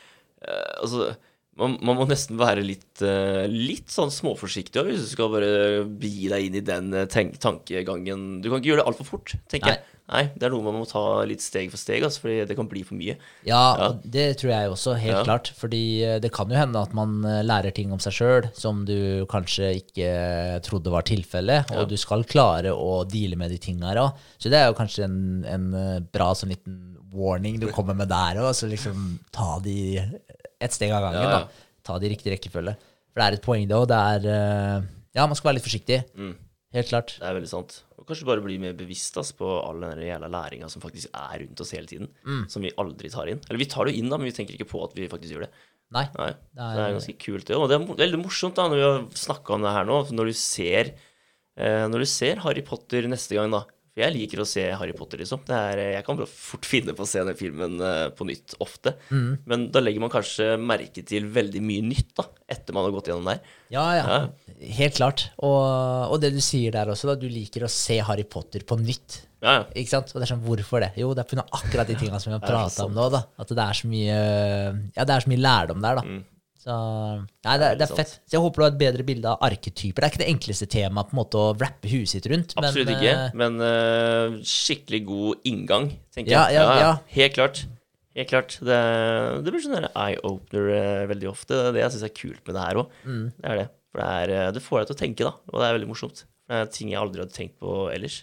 eh, 0.44 0.74
altså 0.84 1.14
man, 1.62 1.78
man 1.86 1.98
må 2.02 2.06
nesten 2.10 2.40
være 2.40 2.64
litt, 2.66 3.02
eh, 3.06 3.46
litt 3.52 3.92
sånn 3.94 4.12
småforsiktig 4.14 4.82
hvis 4.88 5.06
du 5.06 5.10
skal 5.14 5.32
bare 5.34 5.52
begi 5.86 6.28
deg 6.32 6.48
inn 6.48 6.58
i 6.60 6.66
den 6.66 6.92
eh, 6.98 7.08
tenk, 7.12 7.38
tankegangen. 7.44 8.42
Du 8.42 8.50
kan 8.50 8.60
ikke 8.60 8.74
gjøre 8.74 8.82
det 8.84 8.90
altfor 8.92 9.10
fort, 9.14 9.36
tenker 9.52 9.72
Nei. 9.72 9.78
jeg. 9.78 9.88
Nei, 10.12 10.22
det 10.36 10.44
er 10.44 10.52
noe 10.52 10.66
man 10.66 10.76
må 10.76 10.84
ta 10.90 11.02
litt 11.24 11.40
steg 11.40 11.70
for 11.72 11.80
steg, 11.80 12.04
altså, 12.04 12.26
fordi 12.26 12.42
det 12.50 12.56
kan 12.58 12.68
bli 12.68 12.82
for 12.84 12.98
mye. 13.00 13.14
Ja, 13.48 13.62
ja. 13.80 13.86
det 14.04 14.26
tror 14.42 14.52
jeg 14.52 14.72
også, 14.74 14.96
helt 15.00 15.22
Ja. 15.22 15.24
klart. 15.24 15.52
Fordi 15.56 15.84
eh, 16.04 16.18
det 16.24 16.34
kan 16.36 16.52
jo 16.52 16.58
hende 16.60 16.82
at 16.82 16.96
man 16.98 17.22
lærer 17.48 17.72
ting 17.78 17.94
om 17.96 18.02
seg 18.04 18.18
sjøl 18.18 18.50
som 18.58 18.82
du 18.90 19.24
kanskje 19.32 19.70
ikke 19.80 20.10
trodde 20.68 20.92
var 20.92 21.08
tilfellet, 21.08 21.72
og 21.78 21.88
du 21.94 21.96
skal 22.02 22.26
klare 22.28 22.74
å 22.76 23.06
deale 23.08 23.40
med 23.40 23.54
de 23.54 23.62
tinga 23.62 23.94
her 23.94 24.02
òg. 24.04 24.26
Så 24.42 24.52
det 24.52 24.60
er 24.60 24.68
jo 24.72 24.80
kanskje 24.82 25.06
en, 25.08 25.20
en 25.48 25.70
bra 26.12 26.34
sånn 26.36 26.52
liten 26.52 26.82
warning 27.12 27.60
du 27.60 27.68
kommer 27.72 27.96
med 27.96 28.10
der 28.12 28.40
òg. 28.42 28.52
Så 28.58 28.68
liksom 28.72 29.20
ta 29.32 29.60
de 29.64 30.04
ett 30.62 30.76
steg 30.76 30.92
av 30.96 31.02
gangen, 31.08 31.22
Ja, 31.24 31.30
ja. 31.30 31.40
da. 31.40 31.68
Ta 31.84 31.98
de 32.00 32.08
i 32.08 32.14
riktig 32.14 32.32
rekkefølge. 32.36 32.76
For 33.12 33.20
det 33.20 33.26
er 33.28 33.38
et 33.38 33.44
poeng, 33.46 33.68
det 33.68 33.76
òg. 33.76 33.88
Det 33.92 33.98
er 33.98 34.28
eh, 34.32 34.82
Ja, 35.18 35.26
man 35.28 35.36
skal 35.36 35.50
være 35.52 35.58
litt 35.60 35.68
forsiktig. 35.68 35.98
Mm. 36.16 36.36
Helt 36.78 36.88
klart. 36.88 37.16
Det 37.20 37.28
er 37.28 37.36
veldig 37.36 37.50
sant. 37.52 37.82
Og 38.00 38.06
kanskje 38.08 38.26
bare 38.30 38.42
bli 38.46 38.56
mer 38.62 38.72
bevisst 38.80 39.18
ass, 39.20 39.34
på 39.36 39.44
all 39.46 39.82
den 39.84 40.00
jævla 40.06 40.30
læringa 40.32 40.70
som 40.72 40.82
faktisk 40.82 41.10
er 41.14 41.42
rundt 41.44 41.60
oss 41.66 41.74
hele 41.76 41.90
tiden. 41.90 42.08
Mm. 42.26 42.46
Som 42.50 42.64
vi 42.64 42.72
aldri 42.80 43.10
tar 43.12 43.28
inn. 43.28 43.42
Eller 43.50 43.60
vi 43.60 43.68
tar 43.70 43.86
det 43.86 43.94
jo 43.98 44.00
inn, 44.06 44.10
da, 44.10 44.18
men 44.22 44.30
vi 44.30 44.36
tenker 44.38 44.56
ikke 44.56 44.70
på 44.72 44.84
at 44.86 44.96
vi 44.96 45.10
faktisk 45.12 45.36
gjør 45.36 45.44
det. 45.48 45.52
Nei. 45.92 46.06
Nei, 46.16 46.30
Det 46.32 46.56
det 46.56 46.64
er- 46.64 46.86
er, 46.88 46.94
ganske 46.96 47.18
kult, 47.20 47.46
det. 47.50 47.58
Og 47.60 47.68
det 47.68 47.76
er 47.76 47.86
veldig 48.06 48.22
morsomt 48.24 48.56
da, 48.56 48.70
når 48.72 48.78
vi 48.80 48.88
har 48.88 49.02
snakka 49.26 49.54
om 49.58 49.62
det 49.68 49.74
her 49.76 49.84
nå, 49.90 49.98
når 50.16 50.26
du 50.32 50.34
ser 50.40 50.94
eh, 51.58 51.84
Når 51.92 52.00
du 52.00 52.06
ser 52.08 52.40
Harry 52.46 52.62
Potter 52.64 53.02
neste 53.12 53.36
gang, 53.36 53.52
da. 53.52 53.66
For 53.92 54.06
jeg 54.06 54.16
liker 54.16 54.40
å 54.40 54.48
se 54.48 54.62
Harry 54.80 54.94
Potter, 54.96 55.20
liksom. 55.20 55.42
Det 55.48 55.56
er, 55.56 55.80
jeg 55.98 56.04
kan 56.08 56.20
fort 56.24 56.68
finne 56.68 56.94
på 56.96 57.04
å 57.04 57.10
se 57.10 57.24
den 57.28 57.36
filmen 57.36 57.74
eh, 57.84 58.06
på 58.16 58.24
nytt 58.30 58.56
ofte. 58.64 58.94
Mm. 59.12 59.32
Men 59.52 59.66
da 59.76 59.82
legger 59.84 60.04
man 60.04 60.14
kanskje 60.14 60.54
merke 60.56 61.04
til 61.08 61.28
veldig 61.36 61.60
mye 61.66 61.84
nytt, 61.90 62.14
da, 62.16 62.30
etter 62.56 62.78
man 62.78 62.88
har 62.88 62.96
gått 62.96 63.12
gjennom 63.12 63.28
der. 63.28 63.42
Ja, 63.74 63.84
ja. 64.00 64.22
Helt 64.80 64.96
klart. 64.96 65.26
Og, 65.44 65.60
og 66.08 66.24
det 66.24 66.32
du 66.32 66.40
sier 66.44 66.72
der 66.72 66.94
også, 66.94 67.12
da. 67.12 67.18
Du 67.20 67.28
liker 67.28 67.68
å 67.68 67.72
se 67.72 68.00
Harry 68.08 68.24
Potter 68.24 68.64
på 68.64 68.80
nytt. 68.80 69.26
Ja, 69.42 69.58
ja. 69.58 69.68
Ikke 69.76 69.98
sant? 69.98 70.14
Og 70.14 70.22
det 70.22 70.28
er 70.28 70.32
sånn, 70.38 70.46
hvorfor 70.46 70.86
det? 70.86 70.94
Jo, 71.02 71.12
det 71.18 71.26
er 71.26 71.32
pga. 71.34 71.48
akkurat 71.60 71.92
de 71.92 72.00
tingene 72.00 72.20
som 72.24 72.32
vi 72.32 72.38
har 72.38 72.46
prata 72.46 72.88
om 72.88 72.96
nå. 72.96 73.10
da. 73.12 73.26
At 73.44 73.52
det 73.52 73.64
er 73.66 73.80
så 73.82 73.92
mye 73.92 74.18
Ja, 74.96 75.04
det 75.04 75.18
er 75.18 75.26
så 75.26 75.32
mye 75.34 75.44
lærdom 75.44 75.84
der, 75.84 76.00
da. 76.00 76.22
Så 76.62 76.74
Nei, 76.78 77.56
det, 77.58 77.72
det 77.80 77.88
er 77.88 77.94
fett. 77.98 78.14
Så 78.22 78.36
jeg 78.36 78.44
håper 78.44 78.62
du 78.62 78.66
har 78.68 78.72
et 78.76 78.80
bedre 78.84 79.06
bilde 79.08 79.32
av 79.32 79.42
arketyper. 79.48 79.98
Det 79.98 80.08
er 80.08 80.14
ikke 80.14 80.22
det 80.22 80.30
enkleste 80.30 80.68
temaet 80.70 81.10
på 81.10 81.16
en 81.16 81.22
måte 81.24 81.42
å 81.42 81.52
wrappe 81.58 81.90
huet 81.90 82.12
sitt 82.12 82.28
rundt. 82.30 82.54
men, 82.54 82.68
Absolutt 82.70 82.94
ikke, 82.94 83.14
eh, 83.16 83.38
men 83.42 83.58
uh, 83.66 84.40
skikkelig 84.46 85.02
god 85.10 85.52
inngang, 85.52 85.90
tenker 86.14 86.36
Ja, 86.36 86.44
jeg. 86.54 86.62
ja, 86.62 86.80
ja. 86.86 86.96
Helt 87.18 87.38
klart. 87.40 87.64
Helt 88.14 88.30
klart. 88.30 88.58
Det, 88.62 88.80
det 89.42 89.54
blir 89.54 89.64
sånn 89.64 89.90
eye-opener 89.90 90.72
uh, 90.76 91.04
veldig 91.10 91.30
ofte. 91.32 91.56
Det 91.56 91.70
er 91.72 91.78
det 91.80 91.86
jeg 91.86 91.96
syns 91.96 92.08
er 92.10 92.18
kult 92.22 92.42
med 92.46 92.58
det 92.58 92.66
her 92.68 92.82
òg. 92.84 92.98
Mm. 93.08 93.24
Det 93.38 93.54
er 93.54 93.62
det. 93.64 93.70
For 93.92 94.02
det, 94.02 94.10
er, 94.24 94.34
eh, 94.38 94.52
det 94.56 94.64
får 94.64 94.82
deg 94.82 94.90
til 94.90 94.96
å 94.96 95.02
tenke, 95.02 95.28
da. 95.28 95.34
Og 95.52 95.58
det 95.60 95.68
er 95.68 95.78
veldig 95.78 95.90
morsomt. 95.90 96.24
Det 96.48 96.60
er 96.62 96.70
ting 96.76 96.92
jeg 96.92 97.00
aldri 97.02 97.24
hadde 97.24 97.36
tenkt 97.36 97.58
på 97.60 97.74
ellers. 97.92 98.22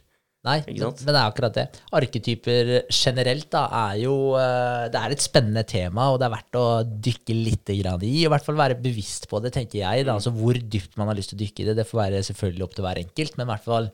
Nei, 0.48 0.56
men 0.64 0.96
det 0.96 1.12
er 1.12 1.20
akkurat 1.20 1.56
det. 1.56 1.66
Arketyper 1.98 2.72
generelt 2.88 3.48
da, 3.52 3.66
er 3.90 4.00
jo 4.00 4.14
eh, 4.40 4.88
Det 4.92 5.00
er 5.00 5.14
et 5.14 5.24
spennende 5.24 5.64
tema, 5.68 6.08
og 6.12 6.18
det 6.20 6.28
er 6.28 6.34
verdt 6.34 6.58
å 6.60 6.66
dykke 7.08 7.36
litt 7.36 7.72
grann 7.82 8.04
i. 8.06 8.14
I 8.22 8.32
hvert 8.32 8.46
fall 8.46 8.58
være 8.58 8.78
bevisst 8.80 9.28
på 9.30 9.42
det, 9.44 9.52
tenker 9.56 9.82
jeg. 9.82 10.04
Mm. 10.04 10.08
Da. 10.08 10.18
Altså 10.18 10.32
Hvor 10.34 10.58
dypt 10.58 10.98
man 11.00 11.10
har 11.10 11.18
lyst 11.18 11.34
til 11.34 11.38
å 11.38 11.42
dykke 11.44 11.64
i 11.64 11.68
det, 11.70 11.78
det 11.80 11.88
får 11.88 12.02
være 12.02 12.26
selvfølgelig 12.30 12.68
opp 12.68 12.76
til 12.78 12.88
hver 12.88 13.02
enkelt. 13.04 13.38
Men 13.38 13.46
i 13.46 13.52
hvert 13.52 13.66
fall 13.68 13.90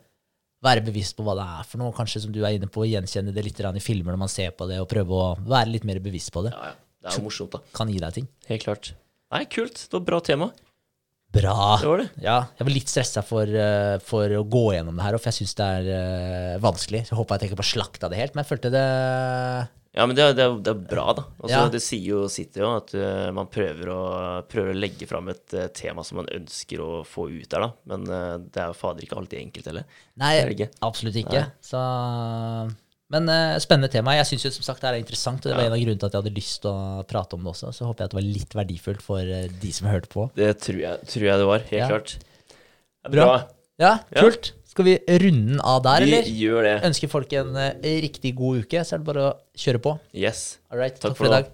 være 0.64 0.85
bevisst 0.86 1.18
på 1.18 1.26
hva 1.26 1.36
det 1.39 1.47
er 1.59 1.68
for 1.68 1.82
noe. 1.82 1.94
Kanskje 1.97 2.24
som 2.24 2.35
du 2.35 2.40
er 2.43 2.56
inne 2.56 2.70
på, 2.72 2.86
gjenkjenne 2.89 3.35
det 3.35 3.44
litt 3.47 3.59
grann 3.60 3.76
i 3.76 3.85
filmer 3.85 4.14
når 4.14 4.24
man 4.24 4.32
ser 4.32 4.55
på 4.56 4.68
det, 4.70 4.81
og 4.82 4.90
prøve 4.90 5.20
å 5.20 5.31
være 5.43 5.72
litt 5.74 5.89
mer 5.89 6.01
bevisst 6.05 6.32
på 6.35 6.47
det. 6.47 6.55
Ja, 6.56 6.72
ja. 6.72 6.81
Det 7.05 7.10
er 7.12 7.18
jo 7.20 7.26
morsomt, 7.26 7.52
da. 7.52 7.60
Kan 7.76 7.90
gi 7.93 7.98
deg 8.01 8.14
ting. 8.16 8.28
Helt 8.48 8.64
klart. 8.64 8.94
Nei, 9.35 9.43
kult. 9.52 9.76
Det 9.76 9.98
var 9.98 10.06
bra 10.06 10.20
tema. 10.24 10.48
Bra. 11.35 11.78
Det 11.81 11.89
var 11.90 12.02
det. 12.02 12.09
Ja, 12.23 12.36
jeg 12.59 12.66
var 12.69 12.74
litt 12.77 12.90
stressa 12.90 13.23
for, 13.27 13.48
uh, 13.51 13.97
for 14.05 14.35
å 14.39 14.43
gå 14.47 14.65
gjennom 14.77 14.98
det 14.98 15.06
her, 15.06 15.16
for 15.19 15.32
jeg 15.32 15.43
syns 15.43 15.56
det 15.59 15.70
er 15.78 15.89
uh, 15.90 16.59
vanskelig. 16.62 17.05
Så 17.06 17.15
jeg 17.15 17.20
håpa 17.20 17.39
jeg 17.40 17.51
ikke 17.51 17.62
bare 17.62 17.73
slakta 17.73 18.11
det 18.12 18.20
helt, 18.20 18.36
men 18.36 18.44
jeg 18.44 18.51
følte 18.52 18.70
det 18.74 18.85
Ja, 19.94 20.06
men 20.06 20.15
det, 20.19 20.28
det, 20.39 20.47
det 20.66 20.73
er 20.74 20.85
bra, 20.94 21.09
da. 21.19 21.27
Altså, 21.40 21.56
Ja. 21.56 21.65
Det 21.73 21.82
sier 21.82 22.06
jo 22.06 22.23
sitt 22.32 22.59
jo 22.61 22.70
at 22.77 22.94
uh, 22.98 23.32
man 23.35 23.51
prøver 23.52 23.90
å, 23.90 24.01
prøver 24.51 24.73
å 24.74 24.78
legge 24.78 25.11
fram 25.11 25.32
et 25.35 25.59
tema 25.77 26.06
som 26.06 26.23
man 26.23 26.31
ønsker 26.35 26.82
å 26.85 27.02
få 27.09 27.27
ut 27.32 27.51
der, 27.51 27.66
da. 27.66 27.73
Men 27.90 28.06
det 28.06 28.62
er 28.62 28.70
jo 28.70 28.78
fader 28.78 29.06
ikke 29.06 29.19
alltid 29.19 29.43
enkelt 29.43 29.70
heller. 29.73 30.01
Nei, 30.23 30.36
ikke. 30.55 30.70
absolutt 30.86 31.19
ikke. 31.24 31.48
Så, 31.65 31.82
men 33.12 33.28
uh, 33.28 33.59
spennende 33.62 33.90
tema. 33.93 34.14
Jeg 34.16 34.26
syns 34.31 34.47
jo 34.47 34.51
som 34.56 34.64
sagt 34.66 34.81
det 34.82 34.89
er 34.90 34.98
interessant, 35.02 35.44
og 35.44 35.51
det 35.52 35.56
var 35.59 35.66
en 35.68 35.74
av 35.76 35.81
grunnene 35.82 36.01
til 36.01 36.09
at 36.09 36.14
jeg 36.16 36.22
hadde 36.24 36.35
lyst 36.39 36.60
til 36.64 36.70
å 36.72 37.05
prate 37.10 37.36
om 37.36 37.44
det 37.44 37.52
også. 37.52 37.72
Så 37.76 37.85
håper 37.89 38.05
jeg 38.05 38.09
at 38.10 38.14
det 38.14 38.18
var 38.20 38.26
litt 38.26 38.56
verdifullt 38.59 39.02
for 39.05 39.20
uh, 39.20 39.47
de 39.62 39.72
som 39.76 39.89
hørte 39.90 40.10
på. 40.12 40.28
Det 40.39 40.51
tror 40.64 40.81
jeg, 40.82 41.09
tror 41.12 41.26
jeg 41.28 41.43
det 41.43 41.48
var. 41.51 41.66
Helt 41.70 41.81
Ja. 41.82 41.89
klart. 41.93 42.14
Bra. 43.05 43.24
bra. 43.24 43.39
Ja, 43.78 43.93
Ja. 44.14 44.22
kult. 44.24 44.52
Skal 44.74 44.85
vi 44.89 44.94
runde 45.22 45.60
av 45.62 45.82
der, 45.85 46.02
eller? 46.02 46.22
Vi 46.26 46.48
gjør 46.48 46.64
det. 46.66 46.76
Ønsker 46.89 47.10
folk 47.12 47.32
en 47.39 47.52
uh, 47.55 47.68
riktig 48.02 48.35
god 48.35 48.64
uke, 48.64 48.81
så 48.82 48.97
er 48.97 49.05
det 49.05 49.06
bare 49.06 49.26
å 49.28 49.35
kjøre 49.55 49.82
på. 49.85 49.98
Yes. 50.16 50.59
All 50.72 50.81
right, 50.81 50.97
Takk 50.98 51.12
takk 51.12 51.16
for 51.20 51.26
for 51.28 51.31
i 51.31 51.36
dag. 51.43 51.52